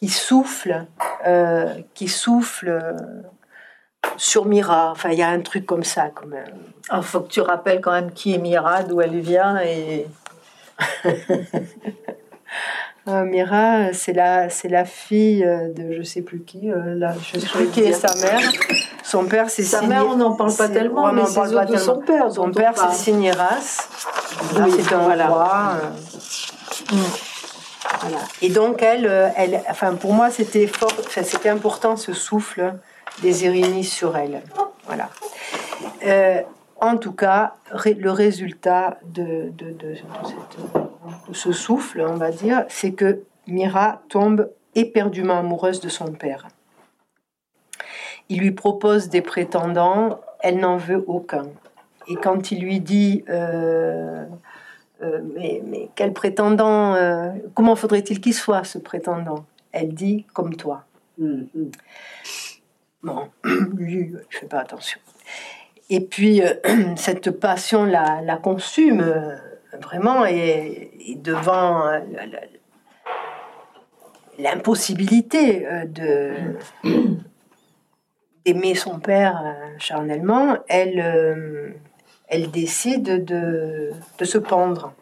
qui 0.00 0.08
souffle, 0.08 0.86
euh, 1.24 1.74
qui 1.94 2.08
souffle 2.08 2.68
euh, 2.68 2.96
sur 4.16 4.46
Mira. 4.46 4.90
Enfin, 4.90 5.10
il 5.10 5.18
y 5.18 5.22
a 5.22 5.28
un 5.28 5.40
truc 5.40 5.66
comme 5.66 5.84
ça, 5.84 6.10
quand 6.14 6.26
même. 6.26 6.44
Il 6.46 6.90
ah, 6.90 7.02
faut 7.02 7.20
que 7.20 7.28
tu 7.28 7.40
rappelles 7.40 7.80
quand 7.80 7.92
même 7.92 8.12
qui 8.12 8.34
est 8.34 8.38
Mira, 8.38 8.82
d'où 8.82 9.00
elle 9.00 9.18
vient 9.20 9.60
et. 9.60 10.06
Euh, 13.06 13.24
Mira, 13.24 13.94
c'est 13.94 14.12
la, 14.12 14.50
c'est 14.50 14.68
la 14.68 14.84
fille 14.84 15.40
de 15.40 15.92
je 15.96 16.02
sais 16.02 16.20
plus 16.20 16.40
qui, 16.40 16.68
là, 16.70 17.14
je 17.22 17.40
sais 17.40 17.46
plus 17.46 17.68
qui 17.68 17.80
est 17.80 17.92
sa 17.94 18.14
mère. 18.16 18.38
Son 19.08 19.24
père, 19.24 19.48
c'est 19.48 19.62
Sa 19.62 19.80
mère, 19.80 20.06
on 20.06 20.16
n'en 20.16 20.34
parle 20.34 20.54
pas 20.54 20.68
tellement, 20.68 21.10
mais 21.14 21.24
c'est 21.24 21.64
de 21.64 21.76
son 21.78 22.00
père. 22.00 22.30
Son 22.30 22.50
père, 22.50 22.74
c'est 22.76 22.94
Signeras. 22.94 23.88
oui, 24.56 24.70
c'est 24.78 24.94
un 24.94 24.98
voilà. 24.98 25.30
Euh. 25.30 26.94
Mm. 26.94 26.96
Voilà. 28.02 28.18
Et 28.42 28.50
donc 28.50 28.82
elle, 28.82 29.06
euh, 29.06 29.28
elle, 29.34 29.62
enfin 29.70 29.94
pour 29.94 30.12
moi 30.12 30.30
c'était 30.30 30.66
fort, 30.66 30.92
enfin, 30.98 31.22
c'était 31.24 31.48
important 31.48 31.96
ce 31.96 32.12
souffle 32.12 32.74
des 33.22 33.44
Irénies 33.44 33.84
sur 33.84 34.16
elle. 34.16 34.42
Voilà. 34.86 35.10
Euh, 36.04 36.42
en 36.80 36.96
tout 36.96 37.12
cas, 37.12 37.54
le 37.72 38.10
résultat 38.10 38.98
de, 39.04 39.52
de, 39.56 39.94
ce 41.32 41.52
souffle, 41.52 42.00
on 42.00 42.14
va 42.14 42.30
dire, 42.30 42.64
c'est 42.68 42.92
que 42.92 43.22
Mira 43.46 44.02
tombe 44.08 44.50
éperdument 44.74 45.38
amoureuse 45.38 45.80
de 45.80 45.88
son 45.88 46.12
père. 46.12 46.46
Il 48.28 48.40
lui 48.40 48.52
propose 48.52 49.08
des 49.08 49.22
prétendants, 49.22 50.20
elle 50.40 50.58
n'en 50.58 50.76
veut 50.76 51.02
aucun. 51.06 51.46
Et 52.06 52.14
quand 52.14 52.52
il 52.52 52.60
lui 52.62 52.78
dit 52.80 53.24
euh, 53.28 54.24
euh, 55.02 55.20
mais, 55.34 55.88
quel 55.94 56.12
prétendant, 56.12 56.94
comment 57.54 57.74
faudrait-il 57.74 58.20
qu'il 58.20 58.34
soit 58.34 58.64
ce 58.64 58.78
prétendant? 58.78 59.44
Elle 59.72 59.94
dit 59.94 60.26
comme 60.32 60.54
toi. 60.54 60.84
Mm-hmm. 61.20 61.72
Bon, 63.02 63.30
lui, 63.44 64.12
il 64.12 64.36
fait 64.36 64.46
pas 64.46 64.60
attention. 64.60 65.00
Et 65.90 66.00
puis, 66.00 66.42
cette 66.96 67.30
passion 67.30 67.84
la, 67.84 68.20
la 68.22 68.36
consume 68.36 69.04
vraiment 69.80 70.24
et, 70.26 70.90
devant 71.16 71.84
l'impossibilité 74.38 75.66
de 75.86 76.32
d'aimer 78.44 78.74
son 78.74 78.98
père 78.98 79.56
charnellement, 79.78 80.56
elle 80.68 81.76
elle 82.28 82.50
décide 82.50 83.24
de, 83.24 83.90
de 84.18 84.24
se 84.24 84.38
pendre. 84.38 84.92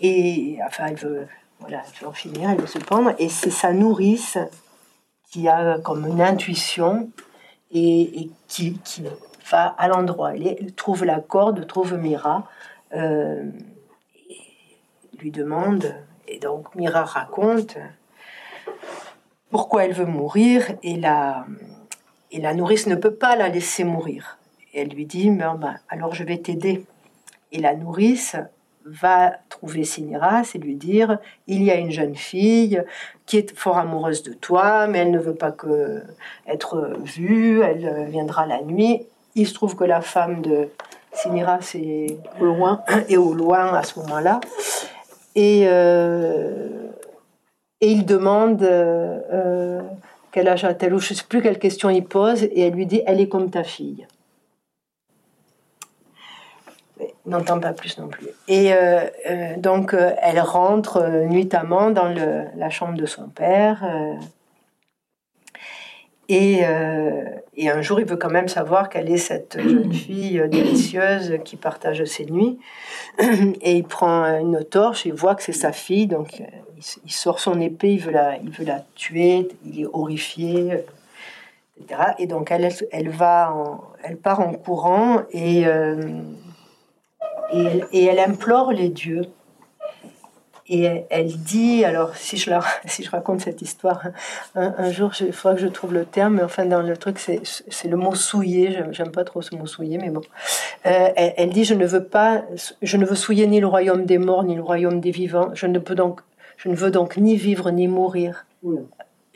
Et 0.00 0.58
enfin, 0.66 0.86
elle 0.86 0.96
veut, 0.96 1.26
voilà, 1.60 1.82
elle 1.86 2.00
veut 2.00 2.08
en 2.08 2.12
finir, 2.12 2.50
elle 2.50 2.60
veut 2.60 2.66
se 2.66 2.78
pendre. 2.78 3.14
Et 3.18 3.28
c'est 3.28 3.50
sa 3.50 3.72
nourrice 3.72 4.38
qui 5.30 5.48
a 5.48 5.78
comme 5.78 6.06
une 6.06 6.20
intuition 6.20 7.10
et, 7.72 8.30
qui, 8.48 8.78
va 9.50 9.66
à 9.66 9.88
l'endroit. 9.88 10.34
Elle, 10.34 10.72
trouve 10.74 11.04
la 11.04 11.20
corde, 11.20 11.66
trouve 11.66 11.94
Mira, 11.94 12.48
euh, 12.94 13.50
lui 15.18 15.30
demande, 15.30 15.94
et 16.26 16.38
donc 16.38 16.74
Mira 16.74 17.04
raconte 17.04 17.76
pourquoi 19.50 19.84
elle 19.84 19.92
veut 19.92 20.06
mourir, 20.06 20.72
et 20.82 20.96
la, 20.96 21.46
et 22.32 22.40
la 22.40 22.52
nourrice 22.54 22.86
ne 22.86 22.96
peut 22.96 23.14
pas 23.14 23.36
la 23.36 23.48
laisser 23.48 23.84
mourir. 23.84 24.38
Elle 24.74 24.88
lui 24.88 25.06
dit, 25.06 25.30
ben, 25.30 25.78
alors 25.88 26.14
je 26.14 26.24
vais 26.24 26.38
t'aider. 26.38 26.84
Et 27.52 27.60
la 27.60 27.74
nourrice 27.74 28.36
va 28.88 29.32
trouver 29.48 29.84
Siniras 29.84 30.52
et 30.54 30.58
lui 30.58 30.74
dire, 30.74 31.18
il 31.46 31.62
y 31.62 31.70
a 31.70 31.76
une 31.76 31.90
jeune 31.90 32.14
fille 32.14 32.82
qui 33.26 33.38
est 33.38 33.56
fort 33.56 33.78
amoureuse 33.78 34.22
de 34.22 34.32
toi, 34.32 34.86
mais 34.86 34.98
elle 34.98 35.10
ne 35.10 35.18
veut 35.18 35.34
pas 35.34 35.50
que 35.50 36.02
être 36.46 36.96
vue, 37.04 37.62
elle 37.62 38.06
viendra 38.08 38.46
la 38.46 38.62
nuit. 38.62 39.06
Il 39.34 39.46
se 39.46 39.54
trouve 39.54 39.76
que 39.76 39.84
la 39.84 40.00
femme 40.00 40.42
de 40.42 40.68
Siniras 41.12 41.72
est 41.74 42.18
au 42.40 42.44
loin, 42.44 42.82
et 43.08 43.16
au 43.16 43.34
loin 43.34 43.74
à 43.74 43.82
ce 43.82 43.98
moment-là. 44.00 44.40
Et, 45.34 45.64
euh, 45.66 46.88
et 47.80 47.90
il 47.90 48.06
demande 48.06 48.62
euh, 48.62 49.80
quel 50.32 50.48
âge 50.48 50.64
a-t-elle, 50.64 50.94
ou 50.94 50.98
je 50.98 51.12
ne 51.12 51.18
sais 51.18 51.24
plus 51.28 51.42
quelle 51.42 51.58
question 51.58 51.90
il 51.90 52.04
pose, 52.04 52.44
et 52.44 52.60
elle 52.60 52.74
lui 52.74 52.86
dit, 52.86 53.02
elle 53.06 53.20
est 53.20 53.28
comme 53.28 53.50
ta 53.50 53.64
fille. 53.64 54.06
N'entend 57.26 57.58
pas 57.60 57.72
plus 57.72 57.98
non 57.98 58.08
plus. 58.08 58.28
Et 58.48 58.72
euh, 58.72 59.00
euh, 59.28 59.56
donc, 59.56 59.94
euh, 59.94 60.12
elle 60.22 60.40
rentre 60.40 61.06
nuitamment 61.28 61.90
dans 61.90 62.08
la 62.08 62.70
chambre 62.70 62.96
de 62.96 63.06
son 63.06 63.28
père. 63.28 63.84
Et, 66.28 66.62
et, 67.54 67.70
un 67.70 67.82
jour, 67.82 68.00
il 68.00 68.06
veut 68.06 68.16
quand 68.16 68.30
même 68.30 68.48
savoir 68.48 68.88
quelle 68.88 69.08
est 69.12 69.16
cette 69.16 69.60
jeune 69.60 69.92
fille 69.92 70.42
délicieuse 70.48 71.38
qui 71.44 71.54
partage 71.54 72.02
ses 72.04 72.26
nuits. 72.26 72.58
Et 73.60 73.76
il 73.76 73.84
prend 73.84 74.24
une 74.40 74.64
torche, 74.64 75.06
il 75.06 75.12
voit 75.12 75.36
que 75.36 75.42
c'est 75.44 75.52
sa 75.52 75.70
fille, 75.70 76.08
donc 76.08 76.42
il, 77.04 77.12
sort 77.12 77.38
son 77.38 77.60
épée, 77.60 77.92
il 77.92 78.00
veut 78.00 78.10
la, 78.10 78.38
il 78.38 78.50
veut 78.50 78.64
la 78.64 78.82
tuer, 78.96 79.46
il 79.64 79.82
est 79.82 79.86
horrifié. 79.86 80.84
Et 82.18 82.26
donc 82.26 82.50
elle, 82.50 82.70
elle, 82.90 83.08
va 83.08 83.54
elle 84.02 84.16
part 84.16 84.40
en 84.40 84.52
courant 84.54 85.22
et 87.52 88.04
elle, 88.04 88.18
implore 88.18 88.72
les 88.72 88.88
dieux. 88.88 89.22
Et 90.68 91.04
elle, 91.10 91.28
dit, 91.28 91.84
alors 91.84 92.16
si 92.16 92.36
je, 92.36 92.50
la, 92.50 92.60
si 92.86 93.04
je 93.04 93.10
raconte 93.10 93.40
cette 93.40 93.62
histoire, 93.62 94.02
un, 94.56 94.90
jour 94.90 95.12
il 95.20 95.32
faudra 95.32 95.54
que 95.54 95.62
je 95.62 95.68
trouve 95.68 95.94
le 95.94 96.04
terme, 96.04 96.36
mais 96.36 96.42
enfin 96.42 96.66
dans 96.66 96.82
le 96.82 96.96
truc 96.96 97.18
c'est 97.20 97.88
le 97.88 97.96
mot 97.96 98.16
souiller, 98.16 98.82
j'aime 98.90 99.12
pas 99.12 99.22
trop 99.22 99.42
ce 99.42 99.54
mot 99.54 99.66
souiller, 99.66 99.98
mais 99.98 100.10
bon. 100.10 100.22
Euh, 100.86 101.08
elle, 101.14 101.50
dit, 101.50 101.64
je 101.64 101.74
ne 101.74 101.86
veux 101.86 102.04
pas, 102.04 102.42
je 102.82 102.96
ne 102.96 103.04
veux 103.04 103.14
souiller 103.14 103.46
ni 103.46 103.60
le 103.60 103.68
royaume 103.68 104.06
des 104.06 104.18
morts, 104.18 104.42
ni 104.42 104.56
le 104.56 104.62
royaume 104.62 105.00
des 105.00 105.12
vivants, 105.12 105.50
je 105.54 105.66
ne, 105.66 105.78
peux 105.78 105.94
donc, 105.94 106.20
je 106.56 106.68
ne 106.68 106.74
veux 106.74 106.90
donc 106.90 107.16
ni 107.16 107.36
vivre 107.36 107.70
ni 107.70 107.86
mourir. 107.86 108.46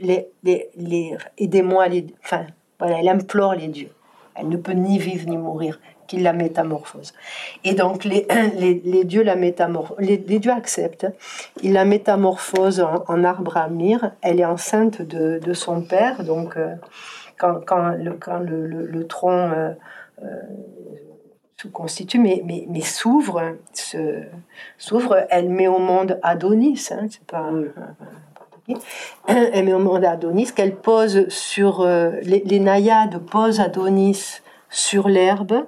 Les, 0.00 0.28
les, 0.42 0.70
les 0.76 1.16
aidez-moi, 1.38 1.86
enfin 2.24 2.46
voilà, 2.80 2.98
elle 3.00 3.08
implore 3.08 3.54
les 3.54 3.68
dieux. 3.68 3.90
Elle 4.34 4.48
ne 4.48 4.56
peut 4.56 4.72
ni 4.72 4.98
vivre 4.98 5.28
ni 5.28 5.36
mourir 5.36 5.78
qu'il 6.10 6.24
la 6.24 6.32
métamorphose. 6.32 7.14
Et 7.62 7.74
donc 7.74 8.04
les, 8.04 8.26
les, 8.58 9.04
dieux 9.04 9.22
la 9.22 9.36
métamorphosent, 9.36 9.96
les, 10.00 10.18
dieux 10.18 10.50
acceptent. 10.50 11.06
Il 11.62 11.72
la 11.74 11.84
métamorphose 11.84 12.80
en, 12.80 13.22
arbre 13.22 13.56
à 13.56 13.68
myrrhe. 13.68 14.10
Elle 14.20 14.40
est 14.40 14.44
enceinte 14.44 15.02
de, 15.02 15.38
de 15.38 15.52
son 15.52 15.82
père, 15.82 16.24
donc 16.24 16.56
euh, 16.56 16.74
quand, 17.38 17.60
quand, 17.64 17.90
le, 17.90 18.14
quand 18.14 18.40
le, 18.40 18.66
le, 18.66 19.06
tronc 19.06 19.52
euh, 19.52 19.70
euh, 20.22 20.26
se 21.56 21.68
constitue, 21.68 22.18
mais, 22.18 22.42
mais, 22.44 22.66
mais 22.68 22.80
s'ouvre, 22.80 23.40
s'ouvre, 24.78 25.26
elle 25.30 25.48
met 25.48 25.68
au 25.68 25.78
monde 25.78 26.18
Adonis. 26.24 26.88
Hein, 26.90 27.06
c'est 27.08 27.24
pas. 27.24 27.50
Elle 29.26 29.64
met 29.64 29.72
au 29.72 29.80
monde 29.80 30.04
Adonis, 30.04 30.52
qu'elle 30.52 30.76
pose 30.76 31.28
sur 31.28 31.84
les, 31.84 32.42
les 32.44 32.60
naïades 32.60 33.18
posent 33.18 33.58
Adonis 33.58 34.42
sur 34.68 35.08
l'herbe 35.08 35.64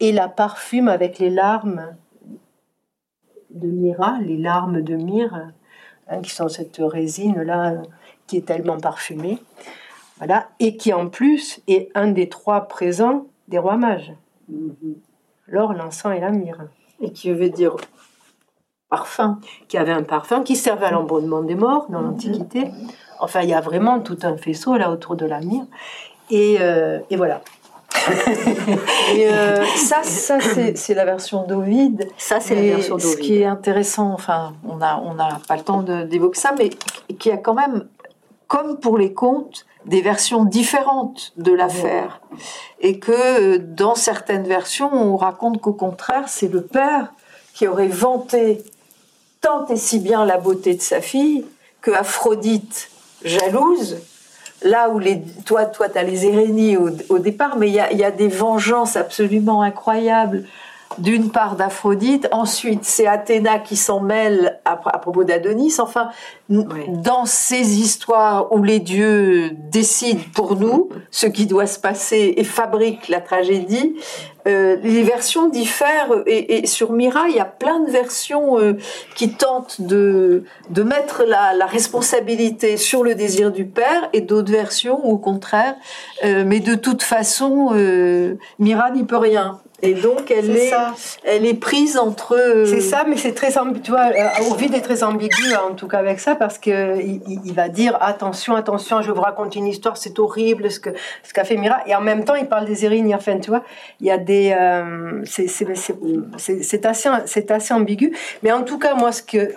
et 0.00 0.12
la 0.12 0.28
parfume 0.28 0.88
avec 0.88 1.18
les 1.18 1.30
larmes 1.30 1.96
de 3.50 3.68
Mira, 3.68 4.18
les 4.20 4.36
larmes 4.36 4.82
de 4.82 4.94
myrrhe, 4.94 5.52
hein, 6.08 6.20
qui 6.22 6.30
sont 6.30 6.48
cette 6.48 6.78
résine-là 6.78 7.82
qui 8.26 8.36
est 8.36 8.46
tellement 8.46 8.78
parfumée. 8.78 9.38
Voilà, 10.18 10.48
et 10.58 10.76
qui 10.76 10.92
en 10.92 11.08
plus 11.08 11.60
est 11.68 11.90
un 11.94 12.08
des 12.08 12.28
trois 12.28 12.62
présents 12.62 13.26
des 13.46 13.58
rois 13.58 13.76
mages. 13.76 14.12
Mm-hmm. 14.52 14.94
L'or, 15.46 15.72
l'encens 15.72 16.16
et 16.16 16.20
la 16.20 16.30
myrrhe. 16.30 16.68
Et 17.00 17.12
qui 17.12 17.32
veut 17.32 17.50
dire 17.50 17.76
parfum. 18.88 19.40
Qui 19.68 19.78
avait 19.78 19.92
un 19.92 20.02
parfum 20.02 20.42
qui 20.42 20.56
servait 20.56 20.86
à 20.86 20.90
l'embaumement 20.90 21.42
des 21.42 21.54
morts 21.54 21.86
dans 21.88 22.00
l'Antiquité. 22.00 22.70
Enfin, 23.20 23.42
il 23.42 23.48
y 23.48 23.54
a 23.54 23.60
vraiment 23.60 24.00
tout 24.00 24.18
un 24.22 24.36
faisceau 24.36 24.76
là 24.76 24.90
autour 24.90 25.16
de 25.16 25.24
la 25.24 25.40
myrrhe. 25.40 25.66
Et, 26.30 26.58
euh, 26.60 27.00
et 27.10 27.16
voilà. 27.16 27.40
et 29.14 29.28
euh, 29.28 29.64
ça, 29.76 30.02
ça 30.02 30.38
c'est 30.40 30.94
la 30.94 31.04
version 31.04 31.46
d'Ovid. 31.46 32.08
Ça, 32.18 32.40
c'est 32.40 32.54
la 32.54 32.76
version. 32.76 32.98
Ce 32.98 33.16
qui 33.16 33.40
est 33.40 33.46
intéressant, 33.46 34.12
enfin, 34.12 34.54
on 34.66 34.76
n'a 34.76 35.00
on 35.04 35.18
a 35.18 35.40
pas 35.46 35.56
le 35.56 35.62
temps 35.62 35.82
d'évoquer 35.82 36.40
ça, 36.40 36.54
mais 36.58 36.70
qui 37.18 37.30
a 37.30 37.36
quand 37.36 37.54
même, 37.54 37.88
comme 38.46 38.78
pour 38.78 38.98
les 38.98 39.12
contes, 39.12 39.66
des 39.86 40.02
versions 40.02 40.44
différentes 40.44 41.32
de 41.36 41.52
l'affaire. 41.52 42.20
Et 42.80 42.98
que 42.98 43.56
dans 43.56 43.94
certaines 43.94 44.46
versions, 44.46 44.92
on 44.92 45.16
raconte 45.16 45.60
qu'au 45.60 45.72
contraire, 45.72 46.28
c'est 46.28 46.48
le 46.48 46.62
père 46.62 47.12
qui 47.54 47.66
aurait 47.66 47.88
vanté 47.88 48.62
tant 49.40 49.66
et 49.66 49.76
si 49.76 49.98
bien 49.98 50.24
la 50.24 50.36
beauté 50.36 50.74
de 50.74 50.82
sa 50.82 51.00
fille 51.00 51.44
que 51.80 51.90
Aphrodite, 51.90 52.90
jalouse, 53.24 53.98
là 54.62 54.88
où 54.90 54.98
les, 54.98 55.22
toi, 55.44 55.66
toi, 55.66 55.86
as 55.94 56.02
les 56.02 56.26
Irénies 56.26 56.76
au, 56.76 57.18
départ, 57.18 57.56
mais 57.56 57.68
il 57.68 57.74
y 57.74 58.04
a, 58.04 58.10
des 58.10 58.28
vengeances 58.28 58.96
absolument 58.96 59.62
incroyables 59.62 60.44
d'une 60.96 61.30
part 61.30 61.56
d'Aphrodite, 61.56 62.28
ensuite 62.32 62.84
c'est 62.84 63.06
Athéna 63.06 63.58
qui 63.58 63.76
s'en 63.76 64.00
mêle 64.00 64.58
à, 64.64 64.76
propos 64.76 65.24
d'Adonis. 65.24 65.74
Enfin, 65.78 66.08
dans 66.48 67.26
ces 67.26 67.78
histoires 67.78 68.52
où 68.52 68.62
les 68.62 68.80
dieux 68.80 69.50
décident 69.50 70.22
pour 70.34 70.56
nous 70.56 70.88
ce 71.10 71.26
qui 71.26 71.46
doit 71.46 71.66
se 71.66 71.78
passer 71.78 72.34
et 72.36 72.44
fabriquent 72.44 73.08
la 73.08 73.20
tragédie, 73.20 73.96
euh, 74.46 74.76
les 74.82 75.02
versions 75.02 75.48
diffèrent. 75.48 76.10
Et, 76.26 76.66
sur 76.66 76.92
Mira, 76.92 77.28
il 77.28 77.36
y 77.36 77.40
a 77.40 77.44
plein 77.44 77.80
de 77.80 77.90
versions 77.90 78.58
euh, 78.58 78.78
qui 79.14 79.30
tentent 79.30 79.82
de, 79.82 80.44
de 80.70 80.82
mettre 80.82 81.24
la, 81.24 81.52
la, 81.54 81.66
responsabilité 81.66 82.78
sur 82.78 83.04
le 83.04 83.14
désir 83.14 83.52
du 83.52 83.66
père 83.66 84.08
et 84.14 84.22
d'autres 84.22 84.50
versions 84.50 85.04
au 85.04 85.18
contraire. 85.18 85.74
Euh, 86.24 86.44
mais 86.46 86.60
de 86.60 86.74
toute 86.74 87.02
façon, 87.02 87.72
Mira 88.58 88.90
n'y 88.90 89.04
peut 89.04 89.16
rien 89.16 89.60
Et 89.80 89.94
donc, 89.94 90.32
elle 90.32 90.56
est, 90.56 90.72
elle 91.22 91.46
est 91.46 91.54
prise 91.54 91.98
entre. 91.98 92.36
Euh, 92.36 92.66
c'est 92.66 92.80
ça, 92.80 93.04
mais 93.06 93.16
c'est 93.16 93.32
très 93.32 93.52
tu 93.82 93.90
vois, 93.92 94.06
euh, 94.06 94.50
Ovid 94.50 94.74
est 94.74 94.80
très 94.80 95.04
ambigu 95.04 95.54
en 95.54 95.74
tout 95.74 95.86
cas 95.86 95.98
avec 95.98 96.18
ça 96.18 96.34
parce 96.34 96.58
que 96.58 97.00
il, 97.00 97.52
va 97.54 97.68
dire 97.68 97.96
attention, 98.00 98.56
attention, 98.56 99.02
je 99.02 99.12
vous 99.12 99.20
raconte 99.20 99.54
une 99.54 99.66
histoire, 99.66 99.96
c'est 99.96 100.18
horrible 100.18 100.70
ce 100.70 100.80
que 100.80 100.90
ce 101.22 101.32
qu'a 101.32 101.44
fait 101.44 101.56
Mira, 101.56 101.78
et 101.86 101.94
en 101.94 102.00
même 102.00 102.24
temps 102.24 102.34
il 102.34 102.46
parle 102.46 102.66
des 102.66 102.84
Érignes. 102.84 103.14
Enfin, 103.14 103.38
tu 103.38 103.50
vois, 103.50 103.62
il 104.00 104.06
y 104.06 104.10
a 104.10 104.18
des, 104.18 104.52
euh, 104.58 105.22
c'est 105.24 106.86
assez 106.86 107.08
c'est 107.26 107.50
assez 107.50 107.74
ambigu, 107.74 108.16
mais 108.42 108.50
en 108.50 108.62
tout 108.62 108.78
cas 108.78 108.94
moi 108.94 109.12
ce 109.12 109.22
que 109.22 109.54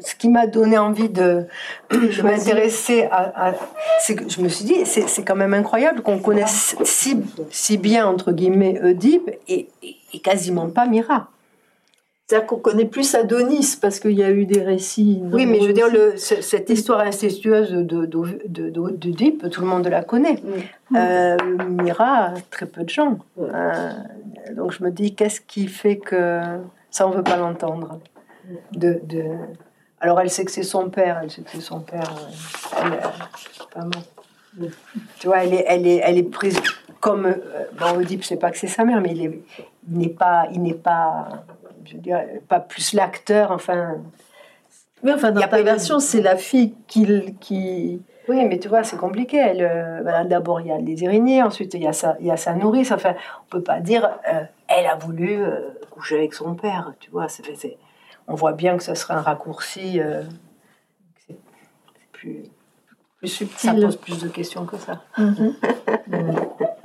ce 0.00 0.14
qui 0.14 0.28
m'a 0.28 0.46
donné 0.46 0.78
envie 0.78 1.08
de, 1.08 1.46
de 1.90 2.22
m'intéresser 2.22 3.08
à, 3.10 3.54
c'est 4.00 4.14
que 4.14 4.28
je 4.28 4.40
me 4.40 4.48
suis 4.48 4.64
dit 4.64 4.86
c'est 4.86 5.24
quand 5.24 5.36
même 5.36 5.54
incroyable 5.54 6.02
qu'on 6.02 6.18
connaisse 6.18 6.76
si 6.84 7.20
si 7.50 7.76
bien 7.76 8.06
entre 8.06 8.30
guillemets 8.30 8.80
Oedipe 8.82 9.30
et 9.48 9.63
et, 9.82 10.18
quasiment 10.20 10.68
pas 10.68 10.86
Mira. 10.86 11.28
C'est-à-dire 12.26 12.46
qu'on 12.46 12.58
connaît 12.58 12.86
plus 12.86 13.14
Adonis 13.14 13.76
parce 13.80 14.00
qu'il 14.00 14.12
y 14.12 14.22
a 14.22 14.30
eu 14.30 14.46
des 14.46 14.62
récits. 14.62 15.20
Oui, 15.30 15.44
mais 15.44 15.60
je 15.60 15.66
veux 15.66 15.74
dire, 15.74 15.90
le, 15.92 16.14
cette 16.16 16.70
histoire 16.70 17.00
incestueuse 17.00 17.70
de, 17.72 18.06
de, 18.06 18.16
de, 18.46 19.48
tout 19.48 19.60
le 19.60 19.66
monde 19.66 19.86
la 19.88 20.02
connaît. 20.02 20.42
Euh, 20.96 21.36
Mira, 21.68 22.32
très 22.50 22.64
peu 22.64 22.84
de 22.84 22.88
gens. 22.88 23.18
Euh, 23.38 23.90
donc 24.56 24.72
je 24.72 24.82
me 24.82 24.90
dis, 24.90 25.14
qu'est-ce 25.14 25.42
qui 25.42 25.68
fait 25.68 25.98
que 25.98 26.40
ça, 26.90 27.06
on 27.06 27.10
ne 27.10 27.16
veut 27.16 27.22
pas 27.22 27.36
l'entendre 27.36 28.00
de, 28.72 29.00
Alors 30.00 30.20
elle 30.20 30.30
sait 30.30 30.44
que 30.44 30.50
c'est 30.50 30.62
son 30.62 30.88
père, 30.88 31.20
elle 31.22 31.30
sait 31.30 31.42
que 31.42 31.50
c'est 31.50 31.60
son 31.60 31.80
père. 31.80 32.14
Elle, 32.80 33.00
Tu 35.18 35.26
vois, 35.26 35.44
elle 35.44 35.54
est, 35.54 35.64
elle 35.66 35.86
est, 35.86 36.00
elle 36.04 36.18
est 36.18 36.22
prise 36.22 36.60
comme 37.04 37.26
euh, 37.26 37.34
bon, 37.78 37.98
Oedipe, 37.98 38.24
c'est 38.24 38.38
pas 38.38 38.50
que 38.50 38.56
c'est 38.56 38.66
sa 38.66 38.82
mère, 38.82 39.02
mais 39.02 39.10
il 39.10 39.42
n'est 39.90 40.08
pas, 40.08 40.46
il 40.52 40.62
n'est 40.62 40.72
pas, 40.72 41.44
je 41.84 41.96
veux 41.96 42.00
dire, 42.00 42.18
pas 42.48 42.60
plus 42.60 42.94
l'acteur. 42.94 43.50
Enfin, 43.50 43.96
mais 45.02 45.12
enfin 45.12 45.30
dans 45.30 45.46
ta 45.46 45.62
version, 45.62 46.00
c'est 46.00 46.22
la 46.22 46.36
fille 46.36 46.72
qui, 46.86 47.36
qui. 47.40 48.00
Oui, 48.26 48.42
mais 48.46 48.58
tu 48.58 48.68
vois, 48.68 48.84
c'est 48.84 48.96
compliqué. 48.96 49.36
Elle, 49.36 49.60
euh, 49.60 50.24
d'abord 50.24 50.62
il 50.62 50.68
y 50.68 50.72
a 50.72 50.78
les 50.78 51.04
araignées, 51.04 51.42
ensuite 51.42 51.74
il 51.74 51.82
y 51.82 51.86
a 51.86 51.92
sa, 51.92 52.16
il 52.20 52.26
y 52.26 52.30
a 52.30 52.38
sa 52.38 52.54
nourrice. 52.54 52.90
Enfin, 52.90 53.14
on 53.42 53.50
peut 53.50 53.62
pas 53.62 53.80
dire, 53.80 54.08
euh, 54.32 54.40
elle 54.68 54.86
a 54.86 54.96
voulu 54.96 55.42
coucher 55.90 56.16
avec 56.16 56.32
son 56.32 56.54
père. 56.54 56.94
Tu 57.00 57.10
vois, 57.10 57.26
on 58.28 58.34
voit 58.34 58.54
bien 58.54 58.78
que 58.78 58.82
ce 58.82 58.94
serait 58.94 59.12
un 59.12 59.20
raccourci. 59.20 60.00
c'est, 61.26 61.36
plus, 62.12 62.44
plus 63.18 63.28
subtil. 63.28 63.58
Ça 63.58 63.74
pose 63.74 63.96
plus 63.96 64.22
de 64.22 64.28
questions 64.28 64.64
que 64.64 64.78
ça. 64.78 65.02
Mm-hmm. 65.18 66.74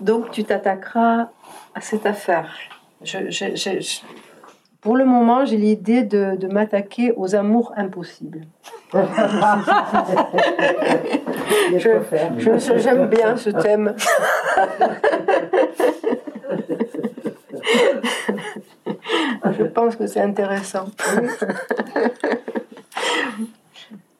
Donc 0.00 0.30
tu 0.30 0.44
t'attaqueras 0.44 1.28
à 1.74 1.80
cette 1.80 2.06
affaire. 2.06 2.54
pour 4.80 4.96
le 4.96 5.04
moment, 5.04 5.44
j'ai 5.44 5.56
l'idée 5.56 6.02
de, 6.02 6.46
m'attaquer 6.46 7.12
aux 7.16 7.34
amours 7.34 7.72
impossibles. 7.76 8.42
J'aime 11.74 13.08
bien 13.08 13.36
ce 13.36 13.50
thème. 13.50 13.94
Je 19.58 19.64
pense 19.64 19.96
que 19.96 20.06
c'est 20.06 20.20
intéressant. 20.20 20.86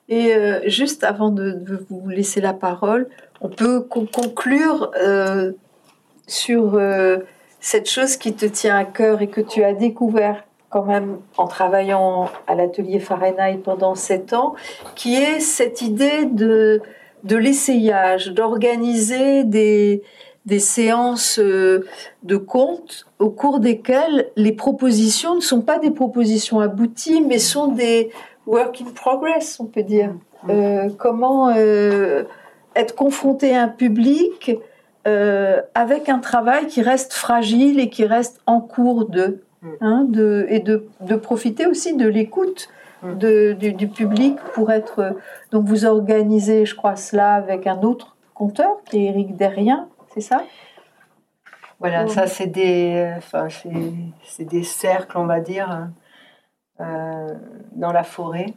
Et 0.08 0.34
euh, 0.34 0.60
juste 0.66 1.04
avant 1.04 1.30
de, 1.30 1.58
vous 1.88 2.08
laisser 2.08 2.40
la 2.42 2.52
parole, 2.52 3.08
on 3.42 3.48
peut 3.48 3.80
conclure 3.80 4.92
euh, 4.96 5.52
sur 6.26 6.74
euh, 6.74 7.18
cette 7.60 7.90
chose 7.90 8.16
qui 8.16 8.32
te 8.34 8.46
tient 8.46 8.76
à 8.76 8.84
cœur 8.84 9.20
et 9.20 9.28
que 9.28 9.40
tu 9.40 9.64
as 9.64 9.74
découvert 9.74 10.44
quand 10.70 10.84
même 10.84 11.18
en 11.36 11.46
travaillant 11.46 12.30
à 12.46 12.54
l'atelier 12.54 12.98
Fahrenheit 12.98 13.58
pendant 13.58 13.94
sept 13.94 14.32
ans, 14.32 14.54
qui 14.94 15.16
est 15.16 15.40
cette 15.40 15.82
idée 15.82 16.24
de, 16.24 16.80
de 17.24 17.36
l'essayage, 17.36 18.28
d'organiser 18.28 19.44
des, 19.44 20.02
des 20.46 20.60
séances 20.60 21.38
euh, 21.38 21.84
de 22.22 22.36
contes 22.36 23.06
au 23.18 23.28
cours 23.28 23.58
desquelles 23.58 24.30
les 24.36 24.52
propositions 24.52 25.34
ne 25.34 25.40
sont 25.40 25.60
pas 25.60 25.78
des 25.78 25.90
propositions 25.90 26.60
abouties, 26.60 27.20
mais 27.20 27.38
sont 27.38 27.68
des 27.68 28.10
work 28.46 28.80
in 28.80 28.90
progress, 28.94 29.58
on 29.60 29.66
peut 29.66 29.82
dire. 29.82 30.14
Mm. 30.44 30.50
Euh, 30.50 30.88
comment 30.96 31.50
être 32.74 32.94
confronté 32.94 33.56
à 33.56 33.64
un 33.64 33.68
public 33.68 34.52
euh, 35.06 35.60
avec 35.74 36.08
un 36.08 36.20
travail 36.20 36.66
qui 36.66 36.82
reste 36.82 37.12
fragile 37.12 37.80
et 37.80 37.90
qui 37.90 38.04
reste 38.04 38.40
en 38.46 38.60
cours 38.60 39.08
de, 39.08 39.42
mm. 39.62 39.68
hein, 39.80 40.06
de 40.08 40.46
et 40.48 40.60
de, 40.60 40.88
de, 41.00 41.16
profiter 41.16 41.66
aussi 41.66 41.96
de 41.96 42.06
l'écoute 42.06 42.68
mm. 43.02 43.14
du, 43.54 43.72
du, 43.72 43.88
public 43.88 44.36
pour 44.54 44.70
être. 44.70 45.16
Donc 45.50 45.66
vous 45.66 45.84
organisez, 45.86 46.66
je 46.66 46.76
crois, 46.76 46.96
cela 46.96 47.34
avec 47.34 47.66
un 47.66 47.80
autre 47.82 48.16
conteur 48.34 48.76
qui 48.84 48.98
est 48.98 49.08
Eric 49.08 49.36
Derrien, 49.36 49.88
c'est 50.14 50.20
ça? 50.20 50.44
Voilà, 51.80 52.06
ça 52.06 52.28
c'est 52.28 52.46
des, 52.46 53.12
enfin, 53.16 53.48
c'est 54.24 54.44
des 54.44 54.62
cercles, 54.62 55.18
on 55.18 55.26
va 55.26 55.40
dire, 55.40 55.88
euh, 56.80 57.34
dans 57.72 57.90
la 57.90 58.04
forêt 58.04 58.54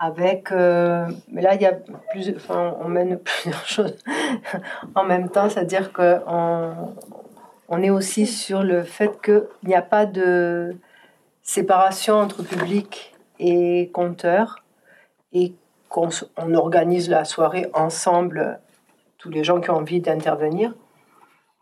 avec 0.00 0.50
euh, 0.50 1.06
mais 1.28 1.42
là 1.42 1.54
il 1.54 1.60
y 1.60 1.66
a 1.66 1.72
plus 2.10 2.32
enfin 2.34 2.74
on 2.80 2.88
mène 2.88 3.18
plusieurs 3.24 3.66
choses 3.66 3.96
en 4.94 5.04
même 5.04 5.28
temps 5.28 5.48
c'est 5.50 5.60
à 5.60 5.64
dire 5.64 5.92
que 5.92 6.20
on, 6.26 7.82
est 7.82 7.90
aussi 7.90 8.26
sur 8.26 8.64
le 8.64 8.82
fait 8.82 9.20
qu'il 9.22 9.46
n'y 9.62 9.74
a 9.76 9.82
pas 9.82 10.06
de 10.06 10.74
séparation 11.42 12.16
entre 12.16 12.42
public 12.42 13.14
et 13.38 13.90
compteur 13.92 14.64
et 15.32 15.54
qu'on 15.88 16.08
on 16.36 16.54
organise 16.54 17.08
la 17.08 17.24
soirée 17.24 17.66
ensemble 17.74 18.58
tous 19.18 19.30
les 19.30 19.44
gens 19.44 19.60
qui 19.60 19.70
ont 19.70 19.76
envie 19.76 20.00
d'intervenir 20.00 20.74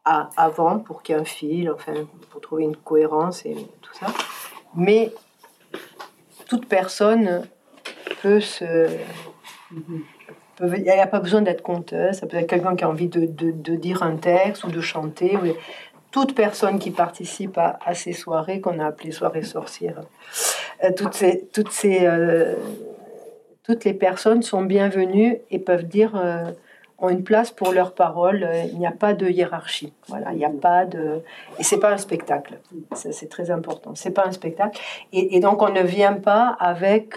avant 0.04 0.78
pour 0.78 1.02
qu'il 1.02 1.14
y 1.14 1.18
ait 1.18 1.20
un 1.20 1.24
fil 1.24 1.70
enfin 1.70 1.92
pour 2.30 2.40
trouver 2.40 2.64
une 2.64 2.76
cohérence 2.76 3.44
et 3.44 3.54
tout 3.82 3.92
ça. 3.92 4.06
Mais 4.74 5.12
toute 6.46 6.66
personne 6.66 7.46
peut 8.22 8.40
se. 8.40 8.88
Il 10.60 10.82
n'y 10.82 10.90
a 10.90 11.06
pas 11.06 11.20
besoin 11.20 11.42
d'être 11.42 11.62
conteuse, 11.62 12.16
ça 12.16 12.26
peut 12.26 12.36
être 12.36 12.48
quelqu'un 12.48 12.74
qui 12.74 12.82
a 12.82 12.88
envie 12.88 13.06
de, 13.06 13.26
dire 13.76 14.02
un 14.02 14.16
texte 14.16 14.64
ou 14.64 14.70
de 14.70 14.80
chanter. 14.80 15.36
Toute 16.10 16.34
personne 16.34 16.78
qui 16.78 16.90
participe 16.90 17.58
à, 17.58 17.94
ces 17.94 18.12
soirées, 18.12 18.60
qu'on 18.60 18.78
a 18.80 18.86
appelées 18.86 19.12
soirées 19.12 19.42
sorcières, 19.42 20.00
euh, 20.82 20.90
toutes, 20.96 21.14
ces, 21.14 21.46
toutes, 21.52 21.70
ces, 21.70 22.06
euh, 22.06 22.54
toutes 23.62 23.84
les 23.84 23.92
personnes 23.92 24.42
sont 24.42 24.62
bienvenues 24.62 25.38
et 25.50 25.58
peuvent 25.58 25.86
dire. 25.86 26.16
Euh, 26.16 26.50
ont 27.00 27.10
une 27.10 27.22
place 27.22 27.52
pour 27.52 27.72
leurs 27.72 27.94
paroles. 27.94 28.44
Il 28.72 28.78
n'y 28.80 28.86
a 28.86 28.90
pas 28.90 29.14
de 29.14 29.28
hiérarchie. 29.28 29.92
Voilà, 30.08 30.32
il 30.32 30.38
n'y 30.38 30.44
a 30.44 30.50
pas 30.50 30.84
de 30.84 31.22
et 31.56 31.62
c'est 31.62 31.78
pas 31.78 31.92
un 31.92 31.96
spectacle. 31.96 32.58
C'est 32.92 33.28
très 33.28 33.52
important. 33.52 33.94
C'est 33.94 34.10
pas 34.10 34.26
un 34.26 34.32
spectacle. 34.32 34.80
Et, 35.12 35.38
donc 35.38 35.62
on 35.62 35.68
ne 35.68 35.82
vient 35.82 36.14
pas 36.14 36.56
avec 36.58 37.16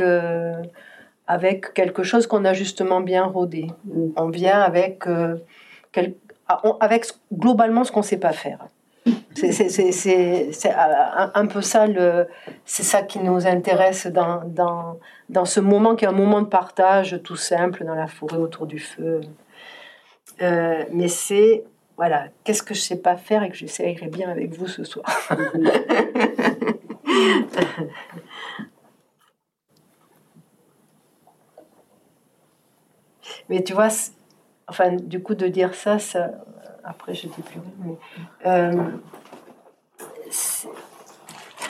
avec 1.27 1.73
quelque 1.73 2.03
chose 2.03 2.27
qu'on 2.27 2.45
a 2.45 2.53
justement 2.53 3.02
bien 3.02 3.26
rodé. 3.26 3.68
On 4.15 4.30
vient 4.30 4.60
avec, 4.60 5.07
euh, 5.07 5.38
ah, 6.48 6.61
avec 6.80 7.06
globalement 7.34 7.84
ce 7.84 7.91
qu'on 7.91 8.02
ne 8.02 8.06
sait 8.06 8.18
pas 8.18 8.34
faire. 8.34 8.68
C'est 9.34 10.69
un, 11.34 11.45
peu 11.48 11.61
ça, 11.61 11.88
c'est 12.65 12.84
ça 12.84 13.02
qui 13.02 13.19
nous 13.19 13.48
intéresse 13.48 14.07
dans, 14.07 14.41
dans, 14.45 14.99
dans, 15.30 15.45
ce 15.45 15.60
moment 15.60 15.95
qui 15.95 16.06
est 16.06 16.07
un 16.07 16.11
moment 16.11 16.41
de 16.41 16.48
partage 16.48 17.19
tout 17.23 17.38
simple 17.38 17.84
dans 17.85 17.95
la 17.95 18.07
forêt 18.07 18.38
autour 18.38 18.68
du 18.68 18.80
feu. 18.80 19.22
Euh, 20.41 20.84
mais 20.91 21.07
c'est, 21.07 21.64
voilà, 21.98 22.26
qu'est-ce 22.43 22.61
que 22.61 22.73
je 22.73 22.80
ne 22.80 22.84
sais 22.84 23.02
pas 23.02 23.15
faire 23.15 23.43
et 23.43 23.49
que 23.49 23.56
j'essayerai 23.56 24.07
bien 24.07 24.30
avec 24.30 24.53
vous 24.53 24.68
ce 24.68 24.84
soir? 24.84 25.06
Mais 33.52 33.61
tu 33.64 33.73
vois, 33.73 33.90
enfin, 34.69 34.95
du 34.95 35.22
coup, 35.22 35.36
de 35.36 35.45
dire 35.49 35.76
ça, 35.76 35.99
ça 35.99 36.30
après, 36.86 37.14
je 37.14 37.28
dis 37.28 37.41
plus 37.41 37.60
mais 37.84 37.98
euh, 38.45 38.91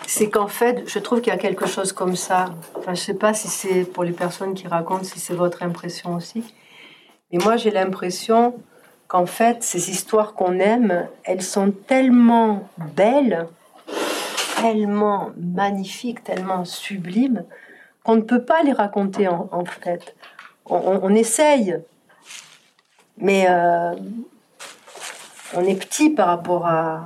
c'est 0.06 0.30
qu'en 0.30 0.48
fait, 0.48 0.88
je 0.88 1.00
trouve 1.00 1.22
qu'il 1.22 1.34
y 1.34 1.36
a 1.36 1.40
quelque 1.40 1.66
chose 1.66 1.92
comme 1.92 2.16
ça. 2.16 2.46
Enfin, 2.78 2.94
je 2.94 3.02
sais 3.02 3.16
pas 3.16 3.34
si 3.34 3.48
c'est 3.48 3.84
pour 3.84 4.04
les 4.04 4.12
personnes 4.12 4.54
qui 4.54 4.68
racontent, 4.68 5.04
si 5.04 5.20
c'est 5.20 5.34
votre 5.34 5.64
impression 5.64 6.14
aussi. 6.14 6.54
Mais 7.32 7.40
moi, 7.44 7.58
j'ai 7.58 7.72
l'impression 7.72 8.54
qu'en 9.08 9.26
fait, 9.26 9.64
ces 9.64 9.90
histoires 9.90 10.36
qu'on 10.36 10.60
aime, 10.60 11.08
elles 11.24 11.42
sont 11.42 11.72
tellement 11.72 12.70
belles, 12.96 13.48
tellement 14.58 15.32
magnifiques, 15.36 16.24
tellement 16.24 16.64
sublimes, 16.64 17.44
qu'on 18.04 18.18
ne 18.18 18.22
peut 18.22 18.46
pas 18.46 18.62
les 18.62 18.72
raconter 18.72 19.28
en 19.28 19.66
fait 19.66 20.16
on, 20.66 21.14
essaye, 21.16 21.78
mais 23.18 23.46
euh, 23.50 23.94
on 25.54 25.66
est 25.66 25.76
petit 25.76 26.10
par 26.10 26.28
rapport 26.28 26.66
à, 26.66 27.06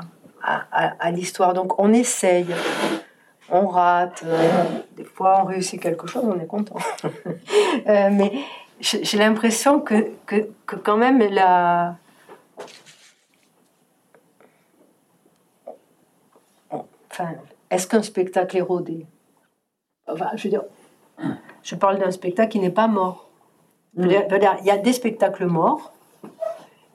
l'histoire. 1.11 1.53
Donc 1.53 1.79
on 1.79 1.93
essaye, 1.93 2.47
on 3.49 3.67
rate, 3.67 4.23
euh, 4.25 4.63
des 4.95 5.03
fois 5.03 5.41
on 5.41 5.45
réussit 5.45 5.81
quelque 5.81 6.07
chose, 6.07 6.23
on 6.25 6.39
est 6.39 6.47
content. 6.47 6.77
Euh, 7.87 8.09
mais 8.11 8.31
j'ai 8.79 9.17
l'impression 9.17 9.79
que, 9.79 10.09
que, 10.25 10.47
quand 10.75 10.97
même 10.97 11.19
la... 11.19 11.97
Enfin, 17.11 17.35
est-ce 17.69 17.85
qu'un 17.85 18.01
spectacle 18.01 18.57
est 18.57 18.61
rodé? 18.61 19.05
Je 20.07 20.43
veux 20.43 20.49
dire, 20.49 20.63
je 21.63 21.75
parle 21.75 21.99
d'un 21.99 22.11
spectacle 22.11 22.51
qui 22.51 22.59
n'est 22.59 22.69
pas 22.69 22.87
mort. 22.87 23.24
Il 23.97 24.65
y 24.65 24.71
a 24.71 24.77
des 24.77 24.93
spectacles 24.93 25.45
morts, 25.45 25.93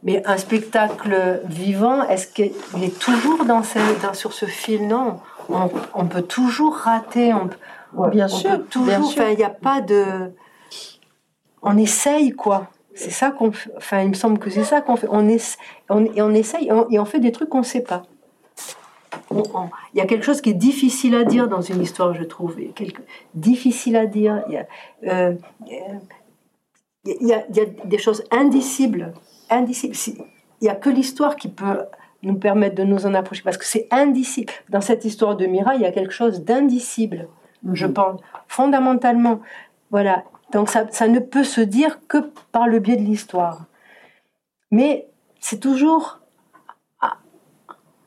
mais 0.02 0.22
un 0.26 0.38
spectacle 0.38 1.42
vivant, 1.44 2.02
est-ce 2.08 2.26
qu'il 2.26 2.52
est 2.82 2.98
toujours 2.98 3.44
dans 3.44 3.62
sur 4.14 4.32
ce 4.32 4.46
fil 4.46 4.86
Non, 4.86 5.20
on, 5.94 6.06
peut 6.06 6.22
toujours 6.22 6.74
rater. 6.74 7.34
On, 7.34 8.08
bien 8.08 8.28
sûr, 8.28 8.66
toujours. 8.68 9.12
il 9.30 9.36
n'y 9.36 9.44
a 9.44 9.50
pas 9.50 9.80
de. 9.80 10.32
On 11.62 11.76
essaye 11.76 12.32
quoi. 12.32 12.68
C'est 12.94 13.10
ça 13.10 13.30
qu'on. 13.30 13.52
Enfin, 13.76 14.02
il 14.02 14.08
me 14.08 14.14
semble 14.14 14.38
que 14.38 14.48
c'est 14.48 14.64
ça 14.64 14.80
qu'on 14.80 14.96
fait. 14.96 15.08
On, 15.10 15.28
on, 15.90 16.04
et 16.04 16.22
on 16.22 16.34
essaye 16.34 16.70
et 16.90 16.98
on, 16.98 17.04
fait 17.04 17.20
des 17.20 17.32
trucs 17.32 17.50
qu'on 17.50 17.58
ne 17.58 17.64
sait 17.64 17.82
pas. 17.82 18.02
Il 19.30 19.98
y 19.98 20.00
a 20.00 20.06
quelque 20.06 20.24
chose 20.24 20.40
qui 20.40 20.50
est 20.50 20.54
difficile 20.54 21.14
à 21.14 21.24
dire 21.24 21.48
dans 21.48 21.60
une 21.60 21.82
histoire, 21.82 22.14
je 22.14 22.22
trouve. 22.22 22.56
Quelque, 22.74 23.02
difficile 23.34 23.96
à 23.96 24.06
dire. 24.06 24.42
Il 24.48 24.54
y 24.54 24.56
a, 24.56 24.66
euh, 25.12 25.34
il 27.04 27.26
y 27.26 27.32
a, 27.32 27.44
il 27.48 27.56
y 27.56 27.60
a 27.60 27.66
des 27.84 27.98
choses 27.98 28.24
indicibles 28.30 29.12
indicible. 29.50 29.94
Il 30.60 30.64
n'y 30.64 30.68
a 30.68 30.74
que 30.74 30.88
l'histoire 30.88 31.36
qui 31.36 31.48
peut 31.48 31.84
nous 32.22 32.36
permettre 32.36 32.76
de 32.76 32.84
nous 32.84 33.06
en 33.06 33.14
approcher, 33.14 33.42
parce 33.42 33.58
que 33.58 33.64
c'est 33.64 33.88
indicible. 33.90 34.52
Dans 34.68 34.80
cette 34.80 35.04
histoire 35.04 35.36
de 35.36 35.46
Mira, 35.46 35.74
il 35.74 35.82
y 35.82 35.86
a 35.86 35.92
quelque 35.92 36.12
chose 36.12 36.44
d'indicible, 36.44 37.28
je 37.72 37.86
mhm. 37.86 37.94
pense, 37.94 38.20
fondamentalement. 38.46 39.40
Voilà. 39.90 40.24
Donc 40.52 40.68
ça, 40.68 40.86
ça, 40.90 41.08
ne 41.08 41.18
peut 41.18 41.44
se 41.44 41.60
dire 41.60 42.00
que 42.08 42.18
par 42.52 42.66
le 42.66 42.78
biais 42.78 42.96
de 42.96 43.02
l'histoire. 43.02 43.66
Mais 44.70 45.08
c'est 45.40 45.60
toujours 45.60 46.20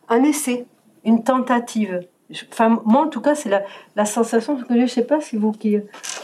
un 0.09 0.23
essai, 0.23 0.65
une 1.05 1.23
tentative. 1.23 2.07
Enfin, 2.51 2.81
moi, 2.85 3.03
en 3.03 3.07
tout 3.07 3.21
cas, 3.21 3.35
c'est 3.35 3.49
la, 3.49 3.63
la, 3.95 4.05
sensation 4.05 4.57
que 4.57 4.73
je 4.73 4.79
ne 4.79 4.87
sais 4.87 5.03
pas 5.03 5.21
si 5.21 5.37
vous 5.37 5.51
qui 5.51 5.79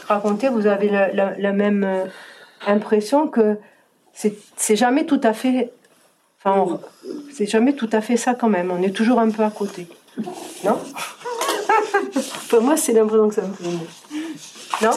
racontez, 0.06 0.48
vous 0.48 0.66
avez 0.66 0.88
la, 0.88 1.12
la 1.12 1.52
même 1.52 1.84
euh, 1.84 2.04
impression 2.66 3.28
que 3.28 3.56
c'est 4.12 4.76
jamais 4.76 5.06
tout 5.06 5.20
à 5.22 5.32
fait. 5.32 5.72
Enfin, 6.42 6.78
c'est 7.32 7.46
jamais 7.46 7.74
tout 7.74 7.88
à 7.92 8.00
fait 8.00 8.16
ça 8.16 8.34
quand 8.34 8.48
même. 8.48 8.70
On 8.70 8.82
est 8.82 8.94
toujours 8.94 9.20
un 9.20 9.30
peu 9.30 9.42
à 9.42 9.50
côté. 9.50 9.86
Non? 10.64 10.78
Pour 12.48 12.62
moi, 12.62 12.76
c'est 12.76 12.92
l'impression 12.92 13.28
que 13.28 13.34
ça 13.34 13.42
me 13.42 13.52
fait. 13.52 14.84
Non? 14.84 14.92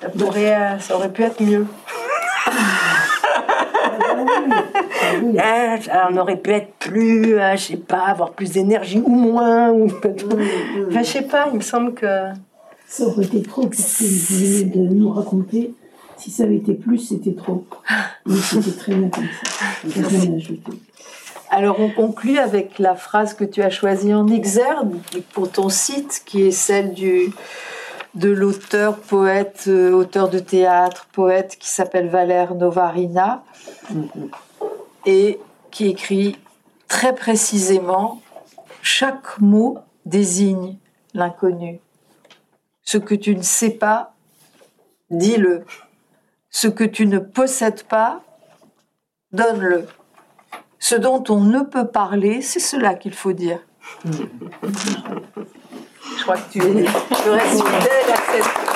Ça, 0.00 0.08
pourrait, 0.10 0.54
euh, 0.54 0.78
ça 0.78 0.96
aurait 0.96 1.12
pu 1.12 1.22
être 1.22 1.42
mieux. 1.42 1.66
Ah, 5.38 6.08
on 6.10 6.16
aurait 6.16 6.36
pu 6.36 6.50
être 6.50 6.72
plus, 6.78 7.38
euh, 7.38 7.56
je 7.56 7.62
sais 7.62 7.76
pas, 7.76 8.06
avoir 8.06 8.32
plus 8.32 8.52
d'énergie 8.52 9.00
ou 9.04 9.14
moins. 9.14 9.70
Ou... 9.70 9.86
Enfin, 9.86 11.02
je 11.02 11.08
sais 11.08 11.22
pas, 11.22 11.48
il 11.52 11.58
me 11.58 11.62
semble 11.62 11.94
que. 11.94 12.06
Ça 12.86 13.04
aurait 13.04 13.24
été 13.24 13.42
trop, 13.42 13.62
vous 13.62 13.68
de 13.68 14.94
nous 14.94 15.10
raconter 15.10 15.74
si 16.16 16.30
ça 16.30 16.44
avait 16.44 16.56
été 16.56 16.74
plus, 16.74 16.98
c'était 16.98 17.34
trop. 17.34 17.64
Mais 18.26 18.36
c'était 18.36 18.72
très 18.72 18.94
bien 18.94 19.08
comme 19.10 19.24
ça. 19.24 20.72
Alors 21.50 21.78
on 21.80 21.90
conclut 21.90 22.38
avec 22.38 22.78
la 22.78 22.94
phrase 22.94 23.34
que 23.34 23.44
tu 23.44 23.62
as 23.62 23.70
choisie 23.70 24.12
en 24.12 24.26
exergue 24.28 24.96
pour 25.32 25.50
ton 25.50 25.68
site, 25.68 26.22
qui 26.26 26.42
est 26.42 26.50
celle 26.50 26.92
du, 26.92 27.30
de 28.14 28.30
l'auteur, 28.30 28.98
poète, 28.98 29.64
euh, 29.68 29.92
auteur 29.92 30.28
de 30.28 30.38
théâtre, 30.38 31.06
poète 31.12 31.56
qui 31.58 31.68
s'appelle 31.68 32.08
Valère 32.08 32.54
Novarina 32.54 33.44
et 35.04 35.38
qui 35.70 35.86
écrit 35.86 36.36
très 36.88 37.14
précisément 37.14 38.20
chaque 38.82 39.38
mot 39.40 39.78
désigne 40.04 40.76
l'inconnu. 41.14 41.80
Ce 42.82 42.98
que 42.98 43.14
tu 43.14 43.36
ne 43.36 43.42
sais 43.42 43.70
pas, 43.70 44.14
dis-le. 45.10 45.64
Ce 46.58 46.68
que 46.68 46.84
tu 46.84 47.06
ne 47.06 47.18
possèdes 47.18 47.82
pas, 47.82 48.22
donne-le. 49.30 49.86
Ce 50.78 50.94
dont 50.94 51.22
on 51.28 51.40
ne 51.40 51.60
peut 51.60 51.86
parler, 51.86 52.40
c'est 52.40 52.60
cela 52.60 52.94
qu'il 52.94 53.12
faut 53.12 53.34
dire. 53.34 53.58
Je 54.06 54.22
crois 56.22 56.38
que 56.38 56.52
tu, 56.52 56.60
es, 56.60 56.86
fidèle 56.86 58.10
à 58.10 58.16
cette... 58.32 58.75